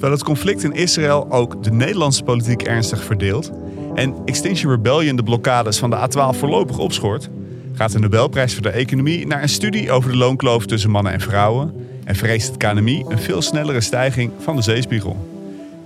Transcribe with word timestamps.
Terwijl 0.00 0.18
het 0.18 0.28
conflict 0.28 0.64
in 0.64 0.72
Israël 0.72 1.26
ook 1.30 1.64
de 1.64 1.70
Nederlandse 1.70 2.22
politiek 2.22 2.62
ernstig 2.62 3.04
verdeelt 3.04 3.52
en 3.94 4.14
Extinction 4.24 4.72
Rebellion 4.72 5.16
de 5.16 5.22
blokkades 5.22 5.78
van 5.78 5.90
de 5.90 5.96
A12 5.96 6.38
voorlopig 6.38 6.78
opschort, 6.78 7.28
gaat 7.74 7.92
de 7.92 7.98
Nobelprijs 7.98 8.52
voor 8.52 8.62
de 8.62 8.70
Economie 8.70 9.26
naar 9.26 9.42
een 9.42 9.48
studie 9.48 9.90
over 9.90 10.10
de 10.10 10.16
loonkloof 10.16 10.66
tussen 10.66 10.90
mannen 10.90 11.12
en 11.12 11.20
vrouwen 11.20 11.74
en 12.04 12.16
vreest 12.16 12.46
het 12.46 12.56
KNMI 12.56 13.04
een 13.08 13.18
veel 13.18 13.42
snellere 13.42 13.80
stijging 13.80 14.30
van 14.38 14.56
de 14.56 14.62
zeespiegel. 14.62 15.16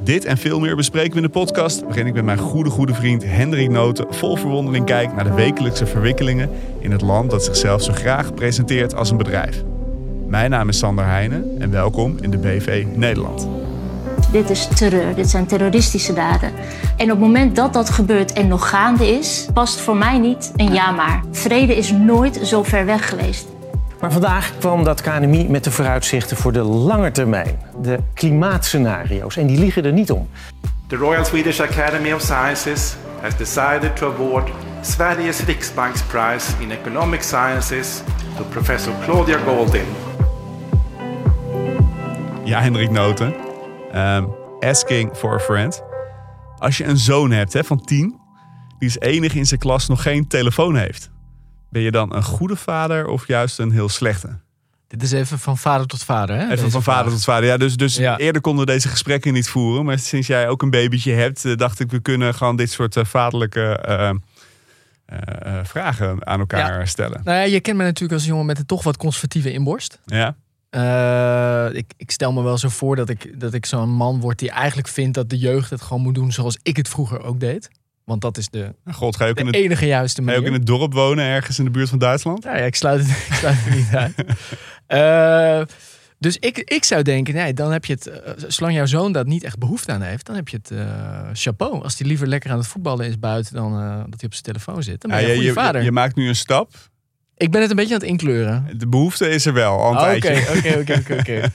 Dit 0.02 0.24
en 0.24 0.36
veel 0.36 0.60
meer 0.60 0.76
bespreken 0.76 1.10
we 1.10 1.16
in 1.16 1.22
de 1.22 1.28
podcast, 1.28 1.82
waarin 1.82 2.06
ik 2.06 2.14
met 2.14 2.24
mijn 2.24 2.38
goede 2.38 2.70
goede 2.70 2.94
vriend 2.94 3.24
Hendrik 3.24 3.70
Noten 3.70 4.06
vol 4.10 4.36
verwondering 4.36 4.86
kijk 4.86 5.14
naar 5.14 5.24
de 5.24 5.34
wekelijkse 5.34 5.86
verwikkelingen 5.86 6.50
in 6.80 6.90
het 6.90 7.02
land 7.02 7.30
dat 7.30 7.44
zichzelf 7.44 7.82
zo 7.82 7.92
graag 7.92 8.34
presenteert 8.34 8.94
als 8.94 9.10
een 9.10 9.16
bedrijf. 9.16 9.62
Mijn 10.26 10.50
naam 10.50 10.68
is 10.68 10.78
Sander 10.78 11.04
Heijnen 11.04 11.44
en 11.58 11.70
welkom 11.70 12.16
in 12.20 12.30
de 12.30 12.38
BV 12.38 12.84
Nederland. 12.94 13.53
Dit 14.34 14.50
is 14.50 14.66
terreur, 14.66 15.14
dit 15.14 15.30
zijn 15.30 15.46
terroristische 15.46 16.12
daden. 16.12 16.52
En 16.96 17.04
op 17.04 17.10
het 17.10 17.18
moment 17.18 17.56
dat 17.56 17.72
dat 17.72 17.90
gebeurt 17.90 18.32
en 18.32 18.48
nog 18.48 18.68
gaande 18.68 19.18
is, 19.18 19.46
past 19.52 19.80
voor 19.80 19.96
mij 19.96 20.18
niet 20.18 20.52
een 20.56 20.72
ja 20.72 20.90
maar. 20.90 21.22
Vrede 21.30 21.76
is 21.76 21.90
nooit 21.90 22.40
zo 22.42 22.62
ver 22.62 22.86
weg 22.86 23.08
geweest. 23.08 23.46
Maar 24.00 24.12
vandaag 24.12 24.52
kwam 24.58 24.84
dat 24.84 25.00
KNMI 25.00 25.48
met 25.48 25.64
de 25.64 25.70
vooruitzichten 25.70 26.36
voor 26.36 26.52
de 26.52 26.62
lange 26.62 27.10
termijn. 27.10 27.58
De 27.82 27.98
klimaatscenario's. 28.14 29.36
En 29.36 29.46
die 29.46 29.58
liegen 29.58 29.84
er 29.84 29.92
niet 29.92 30.10
om. 30.10 30.28
The 30.86 30.96
Royal 30.96 31.24
Swedish 31.24 31.60
Academy 31.60 32.12
of 32.12 32.20
Sciences 32.20 32.94
has 33.20 33.36
decided 33.36 33.96
to 33.96 34.12
award 34.12 34.50
Sveriges 34.80 35.40
Riksbankspris 35.40 36.46
in 36.58 36.70
Economic 36.70 37.22
Sciences 37.22 38.02
to 38.36 38.44
Professor 38.44 38.92
Claudia 39.04 39.38
Goldin. 39.46 39.86
Ja, 42.44 42.60
Hendrik 42.60 42.90
Noten. 42.90 43.52
Um, 43.94 44.34
asking 44.60 45.16
for 45.16 45.34
a 45.34 45.38
friend. 45.38 45.82
Als 46.58 46.76
je 46.76 46.84
een 46.84 46.98
zoon 46.98 47.30
hebt 47.30 47.52
hè, 47.52 47.64
van 47.64 47.84
tien, 47.84 48.20
die 48.78 48.88
is 48.88 48.98
enig 48.98 49.34
in 49.34 49.46
zijn 49.46 49.60
klas 49.60 49.88
nog 49.88 50.02
geen 50.02 50.26
telefoon 50.26 50.76
heeft. 50.76 51.10
Ben 51.70 51.82
je 51.82 51.90
dan 51.90 52.14
een 52.14 52.22
goede 52.22 52.56
vader 52.56 53.06
of 53.06 53.26
juist 53.26 53.58
een 53.58 53.70
heel 53.70 53.88
slechte? 53.88 54.38
Dit 54.88 55.02
is 55.02 55.12
even 55.12 55.38
van 55.38 55.58
vader 55.58 55.86
tot 55.86 56.02
vader, 56.02 56.36
hè? 56.36 56.50
Even 56.50 56.70
van 56.70 56.82
vader 56.82 57.12
tot 57.12 57.24
vader. 57.24 57.48
Ja, 57.48 57.56
dus, 57.56 57.76
dus 57.76 57.96
eerder 57.96 58.40
konden 58.40 58.66
we 58.66 58.72
deze 58.72 58.88
gesprekken 58.88 59.32
niet 59.32 59.48
voeren. 59.48 59.84
Maar 59.84 59.98
sinds 59.98 60.26
jij 60.26 60.48
ook 60.48 60.62
een 60.62 60.70
babytje 60.70 61.12
hebt, 61.12 61.44
eh, 61.44 61.56
dacht 61.56 61.80
ik, 61.80 61.90
we 61.90 62.00
kunnen 62.00 62.34
gewoon 62.34 62.56
dit 62.56 62.70
soort 62.70 62.96
uh, 62.96 63.04
vaderlijke 63.04 63.84
uh, 63.88 64.10
vragen 65.62 66.26
aan 66.26 66.38
elkaar 66.38 66.88
stellen. 66.88 67.20
Nou 67.24 67.38
ja, 67.38 67.44
je 67.44 67.60
kent 67.60 67.76
me 67.76 67.82
natuurlijk 67.82 68.12
als 68.12 68.24
jongen 68.24 68.46
met 68.46 68.58
een 68.58 68.66
toch 68.66 68.82
wat 68.82 68.96
conservatieve 68.96 69.52
inborst. 69.52 70.00
Ja. 70.04 70.36
Ik, 71.74 71.92
ik, 71.96 72.10
stel 72.10 72.32
me 72.32 72.42
wel 72.42 72.58
zo 72.58 72.68
voor 72.68 72.96
dat 72.96 73.08
ik, 73.08 73.40
dat 73.40 73.54
ik 73.54 73.66
zo'n 73.66 73.90
man 73.90 74.20
word 74.20 74.38
die 74.38 74.50
eigenlijk 74.50 74.88
vindt 74.88 75.14
dat 75.14 75.30
de 75.30 75.38
jeugd 75.38 75.70
het 75.70 75.82
gewoon 75.82 76.02
moet 76.02 76.14
doen 76.14 76.32
zoals 76.32 76.58
ik 76.62 76.76
het 76.76 76.88
vroeger 76.88 77.22
ook 77.22 77.40
deed. 77.40 77.70
Want 78.04 78.20
dat 78.20 78.36
is 78.36 78.48
de, 78.48 78.74
God, 78.90 79.16
ga 79.16 79.24
je 79.24 79.30
ook 79.30 79.36
de 79.36 79.42
in 79.42 79.46
het, 79.46 79.56
enige 79.56 79.86
juiste 79.86 80.22
manier. 80.22 80.36
Ga 80.36 80.40
je 80.40 80.48
ook 80.50 80.54
in 80.54 80.60
het 80.60 80.68
dorp 80.78 80.92
wonen, 80.92 81.24
ergens 81.24 81.58
in 81.58 81.64
de 81.64 81.70
buurt 81.70 81.88
van 81.88 81.98
Duitsland? 81.98 82.42
Ja, 82.42 82.56
ja 82.56 82.64
ik, 82.64 82.74
sluit 82.74 83.00
het, 83.00 83.08
ik 83.28 83.34
sluit 83.34 83.56
het 83.58 83.74
niet 83.74 83.94
uit. 83.94 84.14
Uh, 84.88 85.76
dus 86.26 86.36
ik, 86.38 86.58
ik 86.58 86.84
zou 86.84 87.02
denken, 87.02 87.34
nee, 87.34 87.54
dan 87.54 87.72
heb 87.72 87.84
je 87.84 87.92
het, 87.92 88.06
uh, 88.06 88.14
zolang 88.48 88.76
jouw 88.76 88.86
zoon 88.86 89.12
dat 89.12 89.26
niet 89.26 89.44
echt 89.44 89.58
behoefte 89.58 89.92
aan 89.92 90.02
heeft, 90.02 90.26
dan 90.26 90.34
heb 90.34 90.48
je 90.48 90.56
het 90.56 90.70
uh, 90.70 91.28
chapeau. 91.32 91.82
Als 91.82 91.98
hij 91.98 92.06
liever 92.06 92.26
lekker 92.26 92.50
aan 92.50 92.58
het 92.58 92.66
voetballen 92.66 93.06
is 93.06 93.18
buiten 93.18 93.54
dan 93.54 93.72
dat 94.10 94.20
hij 94.20 94.24
op 94.24 94.32
zijn 94.32 94.42
telefoon 94.42 94.82
zit. 94.82 95.00
Dan 95.00 95.10
ben 95.10 95.20
je 95.20 95.26
ja, 95.26 95.32
een 95.32 95.38
goede 95.38 95.52
je, 95.52 95.60
vader. 95.60 95.80
Je, 95.80 95.86
je 95.86 95.92
maakt 95.92 96.16
nu 96.16 96.28
een 96.28 96.36
stap. 96.36 96.72
Ik 97.36 97.50
ben 97.50 97.60
het 97.60 97.70
een 97.70 97.76
beetje 97.76 97.94
aan 97.94 98.00
het 98.00 98.08
inkleuren. 98.08 98.78
De 98.78 98.88
behoefte 98.88 99.28
is 99.28 99.46
er 99.46 99.52
wel, 99.52 99.78
al 99.78 100.08
een 100.08 100.16
Oké, 100.16 100.42
oké, 100.56 100.98
oké, 100.98 101.14
oké. 101.18 101.42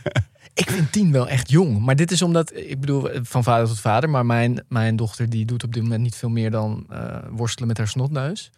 Ik 0.53 0.69
vind 0.69 0.91
tien 0.91 1.11
wel 1.11 1.27
echt 1.27 1.49
jong. 1.49 1.79
Maar 1.79 1.95
dit 1.95 2.11
is 2.11 2.21
omdat, 2.21 2.55
ik 2.55 2.79
bedoel, 2.79 3.09
van 3.21 3.43
vader 3.43 3.67
tot 3.67 3.79
vader. 3.79 4.09
Maar 4.09 4.25
mijn, 4.25 4.65
mijn 4.67 4.95
dochter 4.95 5.29
die 5.29 5.45
doet 5.45 5.63
op 5.63 5.73
dit 5.73 5.83
moment 5.83 6.01
niet 6.01 6.15
veel 6.15 6.29
meer 6.29 6.51
dan 6.51 6.87
uh, 6.91 7.17
worstelen 7.29 7.67
met 7.67 7.77
haar 7.77 7.87
snotneus. 7.87 8.51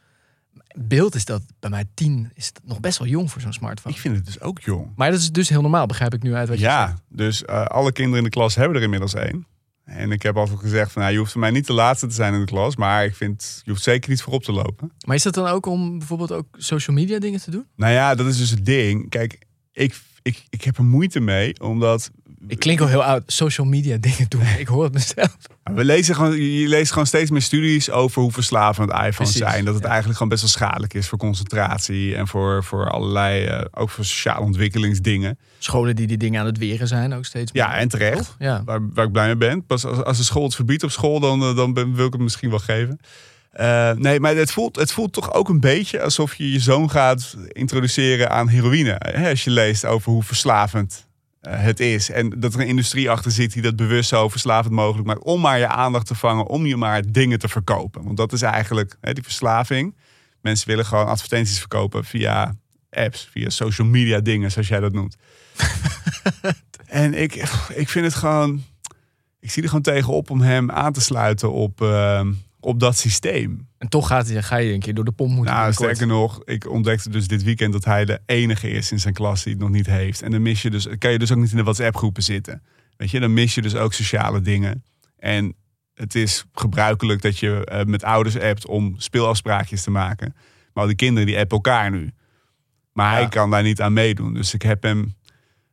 Beeld 0.76 1.16
is 1.16 1.26
dat 1.26 1.42
bij 1.60 1.70
mij 1.70 1.86
tien 1.94 2.32
is 2.34 2.52
nog 2.64 2.80
best 2.80 2.98
wel 2.98 3.08
jong 3.08 3.32
voor 3.32 3.42
zo'n 3.42 3.54
smartphone. 3.54 3.96
Ik 3.96 4.02
vind 4.02 4.16
het 4.16 4.26
dus 4.26 4.42
ook 4.42 4.60
jong. 4.60 4.88
Maar 4.96 5.12
dat 5.12 5.20
is 5.20 5.32
dus 5.32 5.50
heel 5.50 5.62
normaal, 5.62 5.86
begrijp 5.86 6.14
ik 6.14 6.24
nu 6.24 6.34
uit 6.34 6.48
wat 6.48 6.58
je 6.58 6.64
ja, 6.64 6.88
zegt. 6.88 7.02
dus 7.08 7.44
uh, 7.50 7.66
alle 7.66 7.92
kinderen 7.92 8.18
in 8.18 8.24
de 8.24 8.30
klas 8.30 8.56
hebben 8.56 8.78
er 8.78 8.84
inmiddels 8.84 9.14
één. 9.14 9.46
En 9.86 10.12
ik 10.12 10.22
heb 10.22 10.38
altijd 10.38 10.60
gezegd 10.60 10.92
van, 10.92 11.02
nou, 11.02 11.14
je 11.14 11.20
hoeft 11.20 11.32
voor 11.32 11.42
mij 11.42 11.52
niet 11.52 11.68
de 11.68 11.74
laatste 11.74 12.08
te 12.08 12.14
zijn 12.14 12.34
in 12.34 12.40
de 12.40 12.46
klas, 12.46 12.76
maar 12.76 13.06
ik 13.06 13.16
vind, 13.16 13.62
je 13.64 13.72
hoeft 13.72 13.84
zeker 13.84 14.10
niet 14.10 14.22
voorop 14.22 14.44
te 14.44 14.52
lopen. 14.52 14.92
Maar 15.06 15.16
is 15.16 15.24
dat 15.24 15.34
dan 15.34 15.48
ook 15.48 15.66
om 15.66 15.98
bijvoorbeeld 15.98 16.32
ook 16.32 16.48
social 16.52 16.96
media 16.96 17.20
dingen 17.20 17.42
te 17.42 17.52
doen? 17.52 17.66
Nou 17.76 17.94
ja, 17.94 18.16
dat 18.16 18.28
is 18.28 18.38
dus 18.38 18.50
het 18.50 18.66
ding. 18.66 19.10
Kijk, 19.10 19.40
ik, 19.72 20.02
ik, 20.22 20.44
ik 20.50 20.64
heb 20.64 20.78
er 20.78 20.84
moeite 20.84 21.20
mee, 21.20 21.60
omdat 21.62 22.12
ik 22.48 22.60
klink 22.60 22.82
al 22.82 22.88
heel 22.88 23.04
oud. 23.04 23.24
Social 23.28 23.68
media 23.68 23.98
dingen 23.98 24.26
doen. 24.30 24.42
Ik 24.58 24.68
hoor 24.68 24.84
het 24.84 24.94
mezelf. 24.94 25.38
We 25.64 25.86
lezen 25.86 26.16
gewoon, 26.16 26.42
je 26.42 26.68
leest 26.68 26.92
gewoon 26.92 27.08
steeds 27.08 27.32
meer 27.32 27.42
studies 27.42 27.90
over 27.90 28.22
hoe 28.22 28.32
verslavend 28.32 28.90
iPhones 28.90 29.16
Precies, 29.16 29.38
zijn. 29.38 29.66
Dat 29.66 29.74
het 29.74 29.84
ja. 29.84 29.90
eigenlijk 29.90 30.18
gewoon 30.18 30.38
best 30.38 30.42
wel 30.42 30.52
schadelijk 30.52 30.94
is 30.94 31.08
voor 31.08 31.18
concentratie 31.18 32.16
en 32.16 32.28
voor, 32.28 32.64
voor 32.64 32.90
allerlei, 32.90 33.48
uh, 33.48 33.62
ook 33.72 33.90
voor 33.90 34.06
sociale 34.06 34.46
ontwikkelingsdingen. 34.46 35.38
Scholen 35.60 35.96
die 35.96 36.08
die 36.08 36.18
dingen 36.18 36.40
aan 36.40 36.46
het 36.46 36.58
weren 36.58 36.88
zijn 36.88 37.14
ook 37.14 37.26
steeds 37.26 37.52
meer. 37.52 37.64
Ja, 37.64 37.76
en 37.76 37.88
terecht. 37.88 38.36
Ja. 38.40 38.62
Waar, 38.66 38.80
waar 38.94 39.06
ik 39.06 39.12
blij 39.12 39.26
mee 39.26 39.36
ben. 39.36 39.66
Pas 39.66 39.86
als, 39.86 40.04
als 40.04 40.18
de 40.18 40.24
school 40.24 40.44
het 40.44 40.56
verbiedt 40.56 40.84
op 40.84 40.92
school, 40.92 41.20
dan, 41.20 41.42
uh, 41.42 41.56
dan 41.56 41.74
ben, 41.74 41.96
wil 41.96 42.06
ik 42.06 42.14
het 42.14 42.22
misschien 42.22 42.50
wel 42.50 42.60
geven. 42.60 43.00
Uh, 43.60 43.92
nee, 43.92 44.20
maar 44.20 44.36
het 44.36 44.52
voelt, 44.52 44.76
het 44.76 44.92
voelt 44.92 45.14
toch 45.14 45.34
ook 45.34 45.50
een 45.50 45.60
beetje 45.60 46.02
alsof 46.02 46.36
je 46.36 46.52
je 46.52 46.60
zoon 46.60 46.90
gaat 46.90 47.36
introduceren 47.48 48.30
aan 48.30 48.48
heroïne. 48.48 48.96
Hè? 48.98 49.30
Als 49.30 49.44
je 49.44 49.50
leest 49.50 49.86
over 49.86 50.12
hoe 50.12 50.24
verslavend 50.24 51.10
het 51.42 51.80
is. 51.80 52.10
En 52.10 52.30
dat 52.30 52.54
er 52.54 52.60
een 52.60 52.68
industrie 52.68 53.10
achter 53.10 53.32
zit 53.32 53.54
die 53.54 53.62
dat 53.62 53.76
bewust 53.76 54.10
zo 54.10 54.30
verslavend 54.30 54.74
mogelijk 54.74 55.08
maakt. 55.08 55.24
Om 55.24 55.42
maar 55.42 55.60
je 55.60 55.68
aandacht 55.68 56.08
te 56.08 56.16
vangen, 56.16 56.48
om 56.48 56.66
je 56.66 56.78
maar 56.78 57.12
dingen 57.12 57.40
te 57.40 57.48
verkopen. 57.48 58.04
Want 58.04 58.18
dat 58.18 58.34
is 58.34 58.42
eigenlijk 58.42 58.98
hè, 59.02 59.14
die 59.14 59.24
verslaving. 59.24 59.96
Mensen 60.42 60.68
willen 60.68 60.86
gewoon 60.86 61.08
advertenties 61.08 61.60
verkopen 61.60 62.06
via 62.06 62.56
apps, 62.90 63.30
via 63.32 63.50
social 63.50 63.88
media 63.88 64.20
dingen, 64.20 64.52
zoals 64.52 64.68
jij 64.68 64.80
dat 64.80 64.94
noemt. 64.94 65.16
en 66.86 67.14
ik, 67.14 67.36
ik 67.74 67.90
vind 67.90 68.06
het 68.06 68.16
gewoon. 68.16 68.64
Ik 69.40 69.52
zie 69.52 69.62
er 69.62 69.68
gewoon 69.68 69.84
tegenop 69.84 70.30
om 70.30 70.42
hem 70.42 70.72
aan 70.72 70.94
te 70.94 71.02
sluiten 71.02 71.52
op, 71.52 71.82
uh, 71.82 72.26
op 72.62 72.80
dat 72.80 72.98
systeem. 72.98 73.68
En 73.78 73.90
toch 73.90 74.08
gaat 74.08 74.28
hij, 74.28 74.44
ga 74.44 74.58
je 74.58 74.74
een 74.74 74.80
keer 74.80 74.94
door 74.94 75.06
de 75.06 75.12
pomp 75.12 75.32
moeten. 75.32 75.54
Nou, 75.56 75.74
sterker 75.74 76.08
nog, 76.08 76.42
ik 76.46 76.70
ontdekte 76.70 77.10
dus 77.10 77.28
dit 77.28 77.44
weekend 77.44 77.74
dat 77.74 77.86
hij 77.86 78.06
de 78.06 78.20
enige 78.26 78.70
is 78.70 78.92
in 78.92 79.00
zijn 79.00 79.14
klas 79.14 79.44
die 79.44 79.54
het 79.54 79.62
nog 79.62 79.72
niet 79.72 79.86
heeft. 79.86 80.22
En 80.22 80.32
dan 80.32 80.42
mis 80.42 80.62
je 80.62 80.70
dus, 80.70 80.88
kan 80.98 81.12
je 81.12 81.20
dus 81.20 81.32
ook 81.32 81.38
niet 81.38 81.52
in 81.52 81.58
de 81.58 81.64
WhatsApp-groepen 81.64 82.24
zitten. 82.24 82.64
Weet 82.98 83.12
je, 83.12 83.20
dan 83.20 83.34
mis 83.34 83.56
je 83.56 83.62
dus 83.62 83.76
ook 83.76 83.94
sociale 83.94 84.42
dingen. 84.42 84.84
En 85.18 85.56
het 85.94 86.16
is 86.16 86.46
gebruikelijk 86.54 87.22
dat 87.22 87.38
je 87.38 87.68
uh, 87.72 87.84
met 87.84 88.04
ouders 88.04 88.40
appt 88.40 88.68
om 88.68 88.94
speelafspraakjes 88.98 89.84
te 89.84 89.92
maken. 89.92 90.36
Maar 90.74 90.88
die 90.88 90.96
kinderen 90.96 91.28
die 91.28 91.38
appen 91.38 91.58
elkaar 91.58 91.92
nu. 91.92 92.12
Maar 92.94 93.12
ja. 93.12 93.18
hij 93.20 93.30
kan 93.30 93.50
daar 93.50 93.64
niet 93.64 93.82
aan 93.82 93.94
meedoen. 93.94 94.34
Dus 94.34 94.54
ik 94.54 94.62
heb 94.62 94.84
hem 94.84 95.16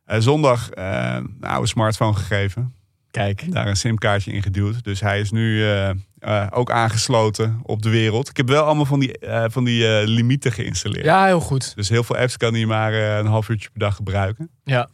uh, 0.07 0.17
zondag 0.19 0.69
uh, 0.77 1.15
een 1.15 1.37
oude 1.41 1.67
smartphone 1.67 2.13
gegeven. 2.13 2.73
Kijk. 3.11 3.51
Daar 3.51 3.67
een 3.67 3.75
simkaartje 3.75 4.31
in 4.31 4.41
geduwd. 4.41 4.83
Dus 4.83 4.99
hij 4.99 5.19
is 5.19 5.31
nu 5.31 5.57
uh, 5.57 5.89
uh, 6.19 6.47
ook 6.49 6.71
aangesloten 6.71 7.59
op 7.63 7.81
de 7.81 7.89
wereld. 7.89 8.29
Ik 8.29 8.37
heb 8.37 8.47
wel 8.47 8.63
allemaal 8.63 8.85
van 8.85 8.99
die, 8.99 9.17
uh, 9.21 9.45
van 9.47 9.63
die 9.63 10.07
limieten 10.07 10.51
geïnstalleerd. 10.51 11.05
Ja, 11.05 11.25
heel 11.25 11.39
goed. 11.39 11.75
Dus 11.75 11.89
heel 11.89 12.03
veel 12.03 12.17
apps 12.17 12.37
kan 12.37 12.53
hij 12.53 12.65
maar 12.65 12.93
een 12.93 13.25
half 13.25 13.49
uurtje 13.49 13.69
per 13.69 13.79
dag 13.79 13.95
gebruiken. 13.95 14.49
Ja. 14.63 14.89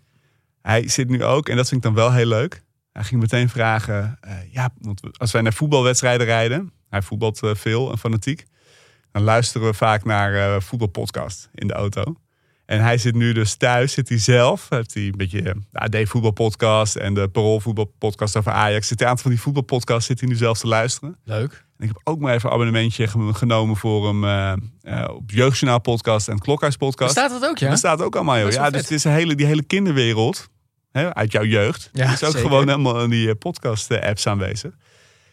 Hij 0.61 0.87
zit 0.87 1.09
nu 1.09 1.23
ook, 1.23 1.49
en 1.49 1.55
dat 1.55 1.69
vind 1.69 1.85
ik 1.85 1.93
dan 1.93 2.03
wel 2.03 2.13
heel 2.13 2.25
leuk. 2.25 2.63
Hij 2.91 3.03
ging 3.03 3.21
meteen 3.21 3.49
vragen, 3.49 4.19
ja, 4.51 4.69
want 4.79 5.01
als 5.19 5.31
wij 5.31 5.41
naar 5.41 5.53
voetbalwedstrijden 5.53 6.25
rijden. 6.25 6.71
Hij 6.89 7.01
voetbalt 7.01 7.39
veel 7.43 7.91
en 7.91 7.97
fanatiek. 7.97 8.45
Dan 9.11 9.21
luisteren 9.23 9.67
we 9.67 9.73
vaak 9.73 10.03
naar 10.03 10.61
voetbalpodcast 10.61 11.49
in 11.53 11.67
de 11.67 11.73
auto. 11.73 12.15
En 12.65 12.81
hij 12.81 12.97
zit 12.97 13.15
nu 13.15 13.33
dus 13.33 13.55
thuis, 13.55 13.93
zit 13.93 14.09
hij 14.09 14.17
zelf. 14.17 14.69
Heeft 14.69 14.93
hij 14.93 15.03
een 15.03 15.17
beetje 15.17 15.41
de 15.41 15.79
AD 15.79 15.97
voetbalpodcast 16.03 16.95
en 16.95 17.13
de 17.13 17.27
Parool 17.27 17.59
voetbalpodcast 17.59 18.37
over 18.37 18.51
Ajax. 18.51 18.87
Zit 18.87 19.01
een 19.01 19.07
aantal 19.07 19.23
van 19.23 19.31
die 19.31 19.41
voetbalpodcasts 19.41 20.05
zit 20.05 20.19
hij 20.19 20.29
nu 20.29 20.35
zelf 20.35 20.59
te 20.59 20.67
luisteren. 20.67 21.17
Leuk. 21.23 21.65
En 21.77 21.83
ik 21.83 21.87
heb 21.87 22.01
ook 22.03 22.19
maar 22.19 22.33
even 22.33 22.47
een 22.49 22.53
abonnementje 22.53 23.07
genomen 23.33 23.75
voor 23.75 24.07
hem 24.07 24.23
uh, 24.23 24.53
uh, 24.83 25.07
op 25.09 25.31
Jeugdjournaal 25.31 25.81
podcast 25.81 26.27
en 26.27 26.39
Klokhuis 26.39 26.75
podcast. 26.75 27.13
Bestaat 27.13 27.41
dat 27.41 27.49
ook, 27.49 27.57
ja? 27.57 27.69
Dat 27.69 27.77
staat 27.77 28.01
ook 28.01 28.15
allemaal, 28.15 28.39
joh. 28.39 28.51
Ja, 28.51 28.69
dus 28.69 28.81
het 28.81 28.91
is 28.91 29.03
een 29.03 29.11
hele, 29.11 29.35
die 29.35 29.45
hele 29.45 29.63
kinderwereld 29.63 30.49
hè, 30.91 31.15
uit 31.15 31.31
jouw 31.31 31.43
jeugd. 31.43 31.89
Ja, 31.93 32.05
is 32.05 32.11
ook 32.11 32.31
zeker. 32.31 32.39
gewoon 32.39 32.67
helemaal 32.67 33.03
in 33.03 33.09
die 33.09 33.35
podcast 33.35 33.91
apps 33.91 34.27
aanwezig. 34.27 34.71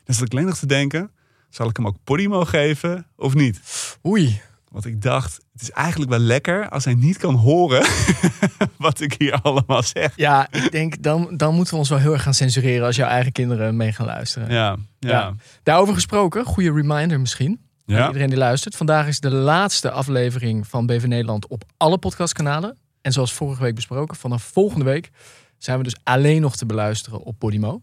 Dus 0.04 0.16
dat 0.16 0.26
ik 0.26 0.32
alleen 0.32 0.46
nog 0.46 0.58
te 0.58 0.66
denken, 0.66 1.10
zal 1.50 1.68
ik 1.68 1.76
hem 1.76 1.86
ook 1.86 1.96
Podimo 2.04 2.44
geven 2.44 3.06
of 3.16 3.34
niet? 3.34 3.60
Oei. 4.06 4.40
Want 4.72 4.84
ik 4.84 5.02
dacht, 5.02 5.40
het 5.52 5.62
is 5.62 5.70
eigenlijk 5.70 6.10
wel 6.10 6.18
lekker 6.18 6.68
als 6.68 6.84
hij 6.84 6.94
niet 6.94 7.16
kan 7.16 7.34
horen 7.34 7.86
wat 8.76 9.00
ik 9.00 9.14
hier 9.18 9.40
allemaal 9.42 9.82
zeg. 9.82 10.12
Ja, 10.16 10.46
ik 10.50 10.72
denk, 10.72 11.02
dan, 11.02 11.36
dan 11.36 11.54
moeten 11.54 11.72
we 11.72 11.78
ons 11.78 11.88
wel 11.88 11.98
heel 11.98 12.12
erg 12.12 12.22
gaan 12.22 12.34
censureren 12.34 12.86
als 12.86 12.96
jouw 12.96 13.08
eigen 13.08 13.32
kinderen 13.32 13.76
mee 13.76 13.92
gaan 13.92 14.06
luisteren. 14.06 14.50
Ja, 14.50 14.76
ja. 14.98 15.10
ja. 15.10 15.34
Daarover 15.62 15.94
gesproken, 15.94 16.44
goede 16.44 16.72
reminder 16.72 17.20
misschien. 17.20 17.60
Ja. 17.84 18.06
Iedereen 18.06 18.28
die 18.28 18.38
luistert. 18.38 18.76
Vandaag 18.76 19.06
is 19.06 19.20
de 19.20 19.30
laatste 19.30 19.90
aflevering 19.90 20.66
van 20.66 20.86
BV 20.86 21.04
Nederland 21.04 21.46
op 21.46 21.64
alle 21.76 21.98
podcastkanalen. 21.98 22.76
En 23.00 23.12
zoals 23.12 23.32
vorige 23.32 23.62
week 23.62 23.74
besproken, 23.74 24.16
vanaf 24.16 24.42
volgende 24.42 24.84
week 24.84 25.10
zijn 25.58 25.78
we 25.78 25.84
dus 25.84 25.96
alleen 26.02 26.40
nog 26.40 26.56
te 26.56 26.66
beluisteren 26.66 27.20
op 27.22 27.38
Podimo. 27.38 27.82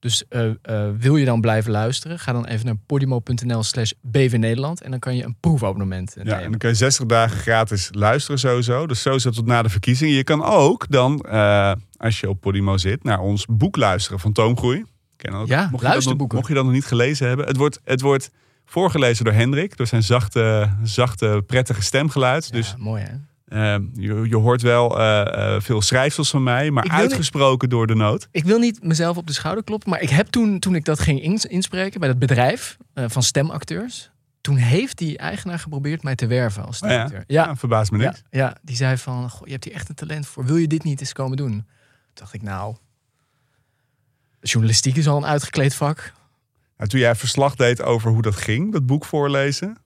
Dus 0.00 0.24
eh, 0.28 0.48
eh, 0.62 0.88
wil 0.98 1.16
je 1.16 1.24
dan 1.24 1.40
blijven 1.40 1.70
luisteren? 1.70 2.18
Ga 2.18 2.32
dan 2.32 2.46
even 2.46 2.66
naar 2.66 2.76
podimo.nl 2.86 3.62
slash 3.62 3.90
BV 4.02 4.36
Nederland. 4.38 4.82
En 4.82 4.90
dan 4.90 4.98
kan 5.00 5.16
je 5.16 5.24
een 5.24 5.36
proefabonnement 5.40 6.16
eh, 6.16 6.24
Ja, 6.24 6.30
en 6.30 6.36
nemen. 6.36 6.50
dan 6.50 6.58
kun 6.58 6.68
je 6.68 6.74
60 6.74 7.06
dagen 7.06 7.36
gratis 7.38 7.88
luisteren 7.92 8.38
sowieso. 8.38 8.86
Dus 8.86 9.02
sowieso 9.02 9.30
tot 9.30 9.46
na 9.46 9.62
de 9.62 9.68
verkiezingen. 9.68 10.14
Je 10.14 10.24
kan 10.24 10.44
ook 10.44 10.86
dan, 10.88 11.20
als 11.96 12.20
je 12.20 12.28
op 12.28 12.40
Podimo 12.40 12.76
zit, 12.76 13.04
naar 13.04 13.20
ons 13.20 13.46
boek 13.50 13.76
luisteren 13.76 14.20
van 14.20 14.32
Toomgroei. 14.32 14.84
Ken 15.16 15.32
dat? 15.32 15.48
Ja, 15.48 15.56
mocht 15.56 15.62
je 15.62 15.70
dat 15.70 15.80
nog- 15.80 15.82
luisterboeken. 15.82 16.36
Mocht 16.36 16.48
je 16.48 16.54
dat 16.54 16.64
nog 16.64 16.72
niet 16.72 16.86
gelezen 16.86 17.28
hebben. 17.28 17.46
Het 17.46 17.56
wordt, 17.56 17.80
het 17.84 18.00
wordt 18.00 18.30
voorgelezen 18.64 19.24
door 19.24 19.34
Hendrik. 19.34 19.76
Door 19.76 19.86
zijn 19.86 20.02
zachte, 20.02 20.70
zachte 20.82 21.42
prettige 21.46 21.82
stemgeluid. 21.82 22.52
Dus 22.52 22.68
Ja, 22.68 22.74
mooi 22.78 23.02
hè? 23.02 23.14
Eh, 23.48 23.76
je, 23.94 24.26
je 24.28 24.36
hoort 24.36 24.62
wel 24.62 24.98
eh, 24.98 25.54
eh, 25.54 25.60
veel 25.62 25.82
schrijfsels 25.82 26.30
van 26.30 26.42
mij. 26.42 26.70
Maar 26.70 26.82
niet- 26.84 26.92
uitgesproken 26.92 27.68
door 27.68 27.86
de 27.86 27.94
noot. 27.94 28.28
Ik 28.30 28.44
wil 28.44 28.58
niet 28.58 28.82
mezelf 28.82 29.16
op 29.16 29.26
de 29.26 29.32
schouder 29.32 29.64
kloppen, 29.64 29.90
maar 29.90 30.00
ik 30.00 30.10
heb 30.10 30.26
toen, 30.26 30.58
toen 30.58 30.74
ik 30.74 30.84
dat 30.84 31.00
ging 31.00 31.22
ins- 31.22 31.44
inspreken 31.46 32.00
bij 32.00 32.08
dat 32.08 32.18
bedrijf 32.18 32.76
eh, 32.94 33.04
van 33.08 33.22
stemacteurs, 33.22 34.10
toen 34.40 34.56
heeft 34.56 34.98
die 34.98 35.18
eigenaar 35.18 35.58
geprobeerd 35.58 36.02
mij 36.02 36.14
te 36.14 36.26
werven 36.26 36.64
als 36.66 36.80
Oh 36.82 36.88
ja? 36.88 36.94
stemacteur. 37.06 37.24
Ja, 37.36 37.56
verbaast 37.56 37.90
me 37.90 37.98
ja, 37.98 38.04
niks. 38.04 38.22
ja, 38.30 38.56
die 38.62 38.76
zei 38.76 38.96
van, 38.96 39.30
Goh, 39.30 39.46
je 39.46 39.52
hebt 39.52 39.64
hier 39.64 39.74
echt 39.74 39.88
een 39.88 39.94
talent 39.94 40.26
voor. 40.26 40.44
Wil 40.44 40.56
je 40.56 40.66
dit 40.66 40.84
niet 40.84 41.00
eens 41.00 41.12
komen 41.12 41.36
doen? 41.36 41.50
Toen 41.50 41.64
dacht 42.14 42.32
ik, 42.34 42.42
nou, 42.42 42.76
journalistiek 44.40 44.96
is 44.96 45.08
al 45.08 45.16
een 45.16 45.26
uitgekleed 45.26 45.74
vak. 45.74 46.12
Nou, 46.76 46.90
toen 46.90 47.00
jij 47.00 47.14
verslag 47.14 47.54
deed 47.54 47.82
over 47.82 48.10
hoe 48.10 48.22
dat 48.22 48.36
ging, 48.36 48.72
dat 48.72 48.86
boek 48.86 49.04
voorlezen. 49.04 49.76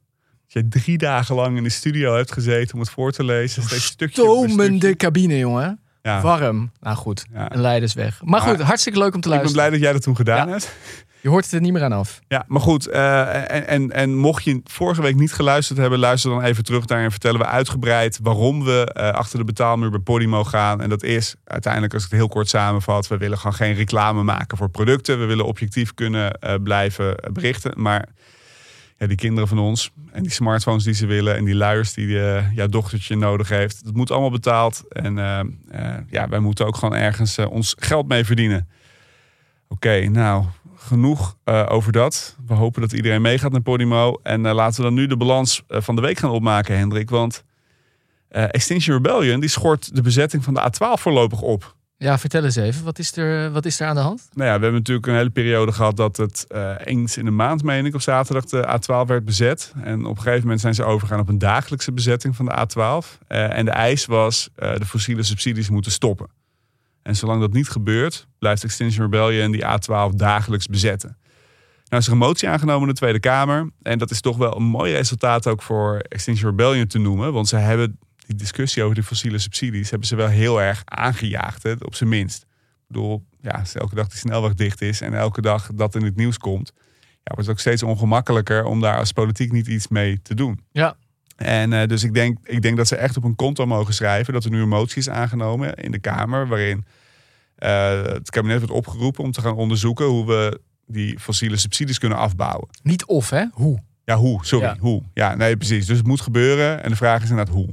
Jij 0.52 0.62
drie 0.68 0.98
dagen 0.98 1.34
lang 1.34 1.56
in 1.56 1.62
de 1.62 1.68
studio 1.68 2.14
hebt 2.16 2.32
gezeten 2.32 2.74
om 2.74 2.80
het 2.80 2.90
voor 2.90 3.12
te 3.12 3.24
lezen. 3.24 3.62
Steeds 3.62 3.84
stukje 3.84 4.22
Stomende 4.22 4.76
stukje. 4.76 4.96
cabine, 4.96 5.38
jongen. 5.38 5.80
Ja. 6.02 6.20
Warm. 6.20 6.72
Nou 6.80 6.96
goed, 6.96 7.24
Ja. 7.32 7.52
een 7.54 7.60
leidersweg. 7.60 8.20
Maar 8.24 8.40
goed, 8.40 8.56
Maar 8.58 8.66
hartstikke 8.66 8.98
leuk 8.98 9.14
om 9.14 9.20
te 9.20 9.28
Ik 9.28 9.34
ben 9.34 9.42
luisteren. 9.42 9.52
blij 9.68 9.70
dat 9.70 9.80
jij 9.80 9.92
dat 9.92 10.02
toen 10.02 10.16
gedaan 10.16 10.46
Ja. 10.46 10.52
hebt. 10.52 10.72
Je 11.20 11.28
hoort 11.28 11.44
het 11.44 11.52
er 11.52 11.60
niet 11.60 11.72
meer 11.72 11.82
aan 11.82 11.92
af. 11.92 12.20
Ja, 12.28 12.44
maar 12.46 12.60
goed. 12.60 12.86
eh, 12.86 13.50
en, 13.52 13.66
en, 13.66 13.90
en 13.92 14.16
mocht 14.16 14.44
je 14.44 14.60
vorige 14.64 15.02
week 15.02 15.14
niet 15.14 15.32
geluisterd 15.32 15.78
hebben, 15.78 15.98
luister 15.98 16.30
dan 16.30 16.42
even 16.42 16.64
terug 16.64 16.84
daarin. 16.84 17.10
Vertellen 17.10 17.40
we 17.40 17.46
uitgebreid 17.46 18.18
waarom 18.22 18.64
we 18.64 18.90
eh, 18.92 19.08
achter 19.10 19.38
de 19.38 19.44
betaalmuur 19.44 19.90
bij 19.90 20.00
Podimo 20.00 20.44
gaan. 20.44 20.80
En 20.80 20.88
dat 20.88 21.02
is 21.02 21.34
uiteindelijk, 21.44 21.94
als 21.94 22.04
ik 22.04 22.10
het 22.10 22.18
heel 22.18 22.28
kort 22.28 22.48
samenvat, 22.48 23.08
we 23.08 23.16
willen 23.16 23.38
gewoon 23.38 23.54
geen 23.54 23.74
reclame 23.74 24.22
maken 24.22 24.56
voor 24.58 24.68
producten. 24.70 25.18
We 25.18 25.24
willen 25.24 25.44
objectief 25.46 25.94
kunnen 25.94 26.32
eh, 26.32 26.54
blijven 26.62 27.14
berichten. 27.32 27.72
Maar 27.76 28.08
ja, 29.02 29.08
die 29.08 29.16
kinderen 29.16 29.48
van 29.48 29.58
ons 29.58 29.90
en 30.12 30.22
die 30.22 30.32
smartphones 30.32 30.84
die 30.84 30.94
ze 30.94 31.06
willen 31.06 31.36
en 31.36 31.44
die 31.44 31.54
luiers 31.54 31.94
die 31.94 32.20
eh, 32.20 32.54
jouw 32.54 32.66
dochtertje 32.66 33.16
nodig 33.16 33.48
heeft, 33.48 33.84
dat 33.84 33.94
moet 33.94 34.10
allemaal 34.10 34.30
betaald. 34.30 34.84
En 34.88 35.18
eh, 35.18 35.40
eh, 35.70 35.98
ja, 36.10 36.28
wij 36.28 36.38
moeten 36.38 36.66
ook 36.66 36.76
gewoon 36.76 36.94
ergens 36.94 37.38
ons 37.38 37.74
geld 37.78 38.08
mee 38.08 38.24
verdienen. 38.24 38.68
Oké, 39.68 40.08
nou, 40.08 40.44
genoeg 40.76 41.36
over 41.44 41.92
dat. 41.92 42.36
We 42.46 42.54
hopen 42.54 42.80
dat 42.80 42.92
iedereen 42.92 43.22
meegaat 43.22 43.52
naar 43.52 43.60
Podimo. 43.60 44.20
En 44.22 44.40
laten 44.40 44.76
we 44.76 44.82
dan 44.82 44.94
nu 44.94 45.06
de 45.06 45.16
balans 45.16 45.62
van 45.68 45.96
de 45.96 46.02
week 46.02 46.18
gaan 46.18 46.30
opmaken, 46.30 46.78
Hendrik. 46.78 47.10
Want 47.10 47.44
Extinction 48.28 48.96
Rebellion 48.96 49.40
die 49.40 49.48
schort 49.48 49.94
de 49.94 50.02
bezetting 50.02 50.44
van 50.44 50.54
de 50.54 50.60
A12 50.60 51.00
voorlopig 51.00 51.40
op. 51.40 51.76
Ja, 52.02 52.18
vertel 52.18 52.44
eens 52.44 52.56
even. 52.56 52.84
Wat 52.84 52.98
is 52.98 53.16
er, 53.16 53.52
wat 53.52 53.64
is 53.64 53.80
er 53.80 53.86
aan 53.86 53.94
de 53.94 54.00
hand? 54.00 54.28
Nou 54.32 54.48
ja, 54.48 54.56
we 54.56 54.62
hebben 54.62 54.80
natuurlijk 54.80 55.06
een 55.06 55.14
hele 55.14 55.30
periode 55.30 55.72
gehad 55.72 55.96
dat 55.96 56.16
het 56.16 56.44
eh, 56.48 56.74
eens 56.84 57.16
in 57.16 57.24
de 57.24 57.30
maand, 57.30 57.62
meen 57.62 57.86
ik, 57.86 57.94
op 57.94 58.00
zaterdag 58.00 58.44
de 58.44 58.78
A12 58.80 59.06
werd 59.06 59.24
bezet. 59.24 59.72
En 59.82 60.04
op 60.04 60.16
een 60.16 60.22
gegeven 60.22 60.42
moment 60.42 60.60
zijn 60.60 60.74
ze 60.74 60.84
overgegaan 60.84 61.20
op 61.20 61.28
een 61.28 61.38
dagelijkse 61.38 61.92
bezetting 61.92 62.36
van 62.36 62.44
de 62.44 62.52
A12. 62.52 63.18
Eh, 63.26 63.58
en 63.58 63.64
de 63.64 63.70
eis 63.70 64.06
was, 64.06 64.48
eh, 64.54 64.74
de 64.74 64.86
fossiele 64.86 65.22
subsidies 65.22 65.70
moeten 65.70 65.92
stoppen. 65.92 66.26
En 67.02 67.16
zolang 67.16 67.40
dat 67.40 67.52
niet 67.52 67.68
gebeurt, 67.68 68.26
blijft 68.38 68.64
Extinction 68.64 69.02
Rebellion 69.02 69.50
die 69.50 69.64
A12 69.64 70.14
dagelijks 70.14 70.66
bezetten. 70.66 71.16
Nou 71.88 72.02
is 72.02 72.06
er 72.06 72.12
een 72.12 72.18
motie 72.18 72.48
aangenomen 72.48 72.82
in 72.82 72.94
de 72.94 73.00
Tweede 73.00 73.20
Kamer. 73.20 73.70
En 73.82 73.98
dat 73.98 74.10
is 74.10 74.20
toch 74.20 74.36
wel 74.36 74.56
een 74.56 74.62
mooi 74.62 74.92
resultaat 74.92 75.46
ook 75.46 75.62
voor 75.62 75.98
Extinction 76.08 76.50
Rebellion 76.50 76.86
te 76.86 76.98
noemen. 76.98 77.32
Want 77.32 77.48
ze 77.48 77.56
hebben 77.56 77.98
die 78.32 78.40
discussie 78.40 78.82
over 78.82 78.94
de 78.94 79.02
fossiele 79.02 79.38
subsidies... 79.38 79.90
hebben 79.90 80.08
ze 80.08 80.16
wel 80.16 80.28
heel 80.28 80.62
erg 80.62 80.82
aangejaagd, 80.84 81.62
hè, 81.62 81.72
op 81.78 81.94
zijn 81.94 82.08
minst. 82.08 82.42
Ik 82.42 82.86
bedoel, 82.88 83.24
ja, 83.40 83.50
als 83.50 83.74
elke 83.74 83.94
dag 83.94 84.08
die 84.08 84.18
snelweg 84.18 84.54
dicht 84.54 84.80
is... 84.80 85.00
en 85.00 85.14
elke 85.14 85.40
dag 85.40 85.70
dat 85.74 85.94
in 85.94 86.02
het 86.04 86.16
nieuws 86.16 86.38
komt... 86.38 86.72
Ja, 87.24 87.34
wordt 87.34 87.48
het 87.48 87.50
ook 87.50 87.60
steeds 87.60 87.82
ongemakkelijker 87.82 88.64
om 88.64 88.80
daar 88.80 88.98
als 88.98 89.12
politiek 89.12 89.52
niet 89.52 89.66
iets 89.66 89.88
mee 89.88 90.22
te 90.22 90.34
doen. 90.34 90.60
Ja. 90.72 90.96
En 91.36 91.72
eh, 91.72 91.88
dus 91.88 92.04
ik 92.04 92.14
denk, 92.14 92.38
ik 92.42 92.62
denk 92.62 92.76
dat 92.76 92.88
ze 92.88 92.96
echt 92.96 93.16
op 93.16 93.24
een 93.24 93.34
konto 93.36 93.66
mogen 93.66 93.94
schrijven... 93.94 94.32
dat 94.32 94.44
er 94.44 94.50
nu 94.50 94.60
een 94.60 94.68
motie 94.68 94.98
is 94.98 95.08
aangenomen 95.08 95.74
in 95.74 95.90
de 95.90 95.98
Kamer... 95.98 96.48
waarin 96.48 96.84
eh, 97.54 98.02
het 98.02 98.30
kabinet 98.30 98.58
wordt 98.58 98.72
opgeroepen 98.72 99.24
om 99.24 99.32
te 99.32 99.40
gaan 99.40 99.54
onderzoeken... 99.54 100.06
hoe 100.06 100.26
we 100.26 100.60
die 100.86 101.18
fossiele 101.18 101.56
subsidies 101.56 101.98
kunnen 101.98 102.18
afbouwen. 102.18 102.68
Niet 102.82 103.04
of, 103.04 103.30
hè? 103.30 103.44
Hoe? 103.52 103.78
Ja, 104.04 104.16
hoe? 104.16 104.46
Sorry, 104.46 104.66
Ja. 104.66 104.76
hoe? 104.80 105.02
Ja, 105.14 105.34
nee, 105.34 105.56
precies. 105.56 105.86
Dus 105.86 105.96
het 105.96 106.06
moet 106.06 106.20
gebeuren. 106.20 106.82
En 106.82 106.90
de 106.90 106.96
vraag 106.96 107.22
is 107.22 107.30
inderdaad 107.30 107.54
hoe. 107.54 107.68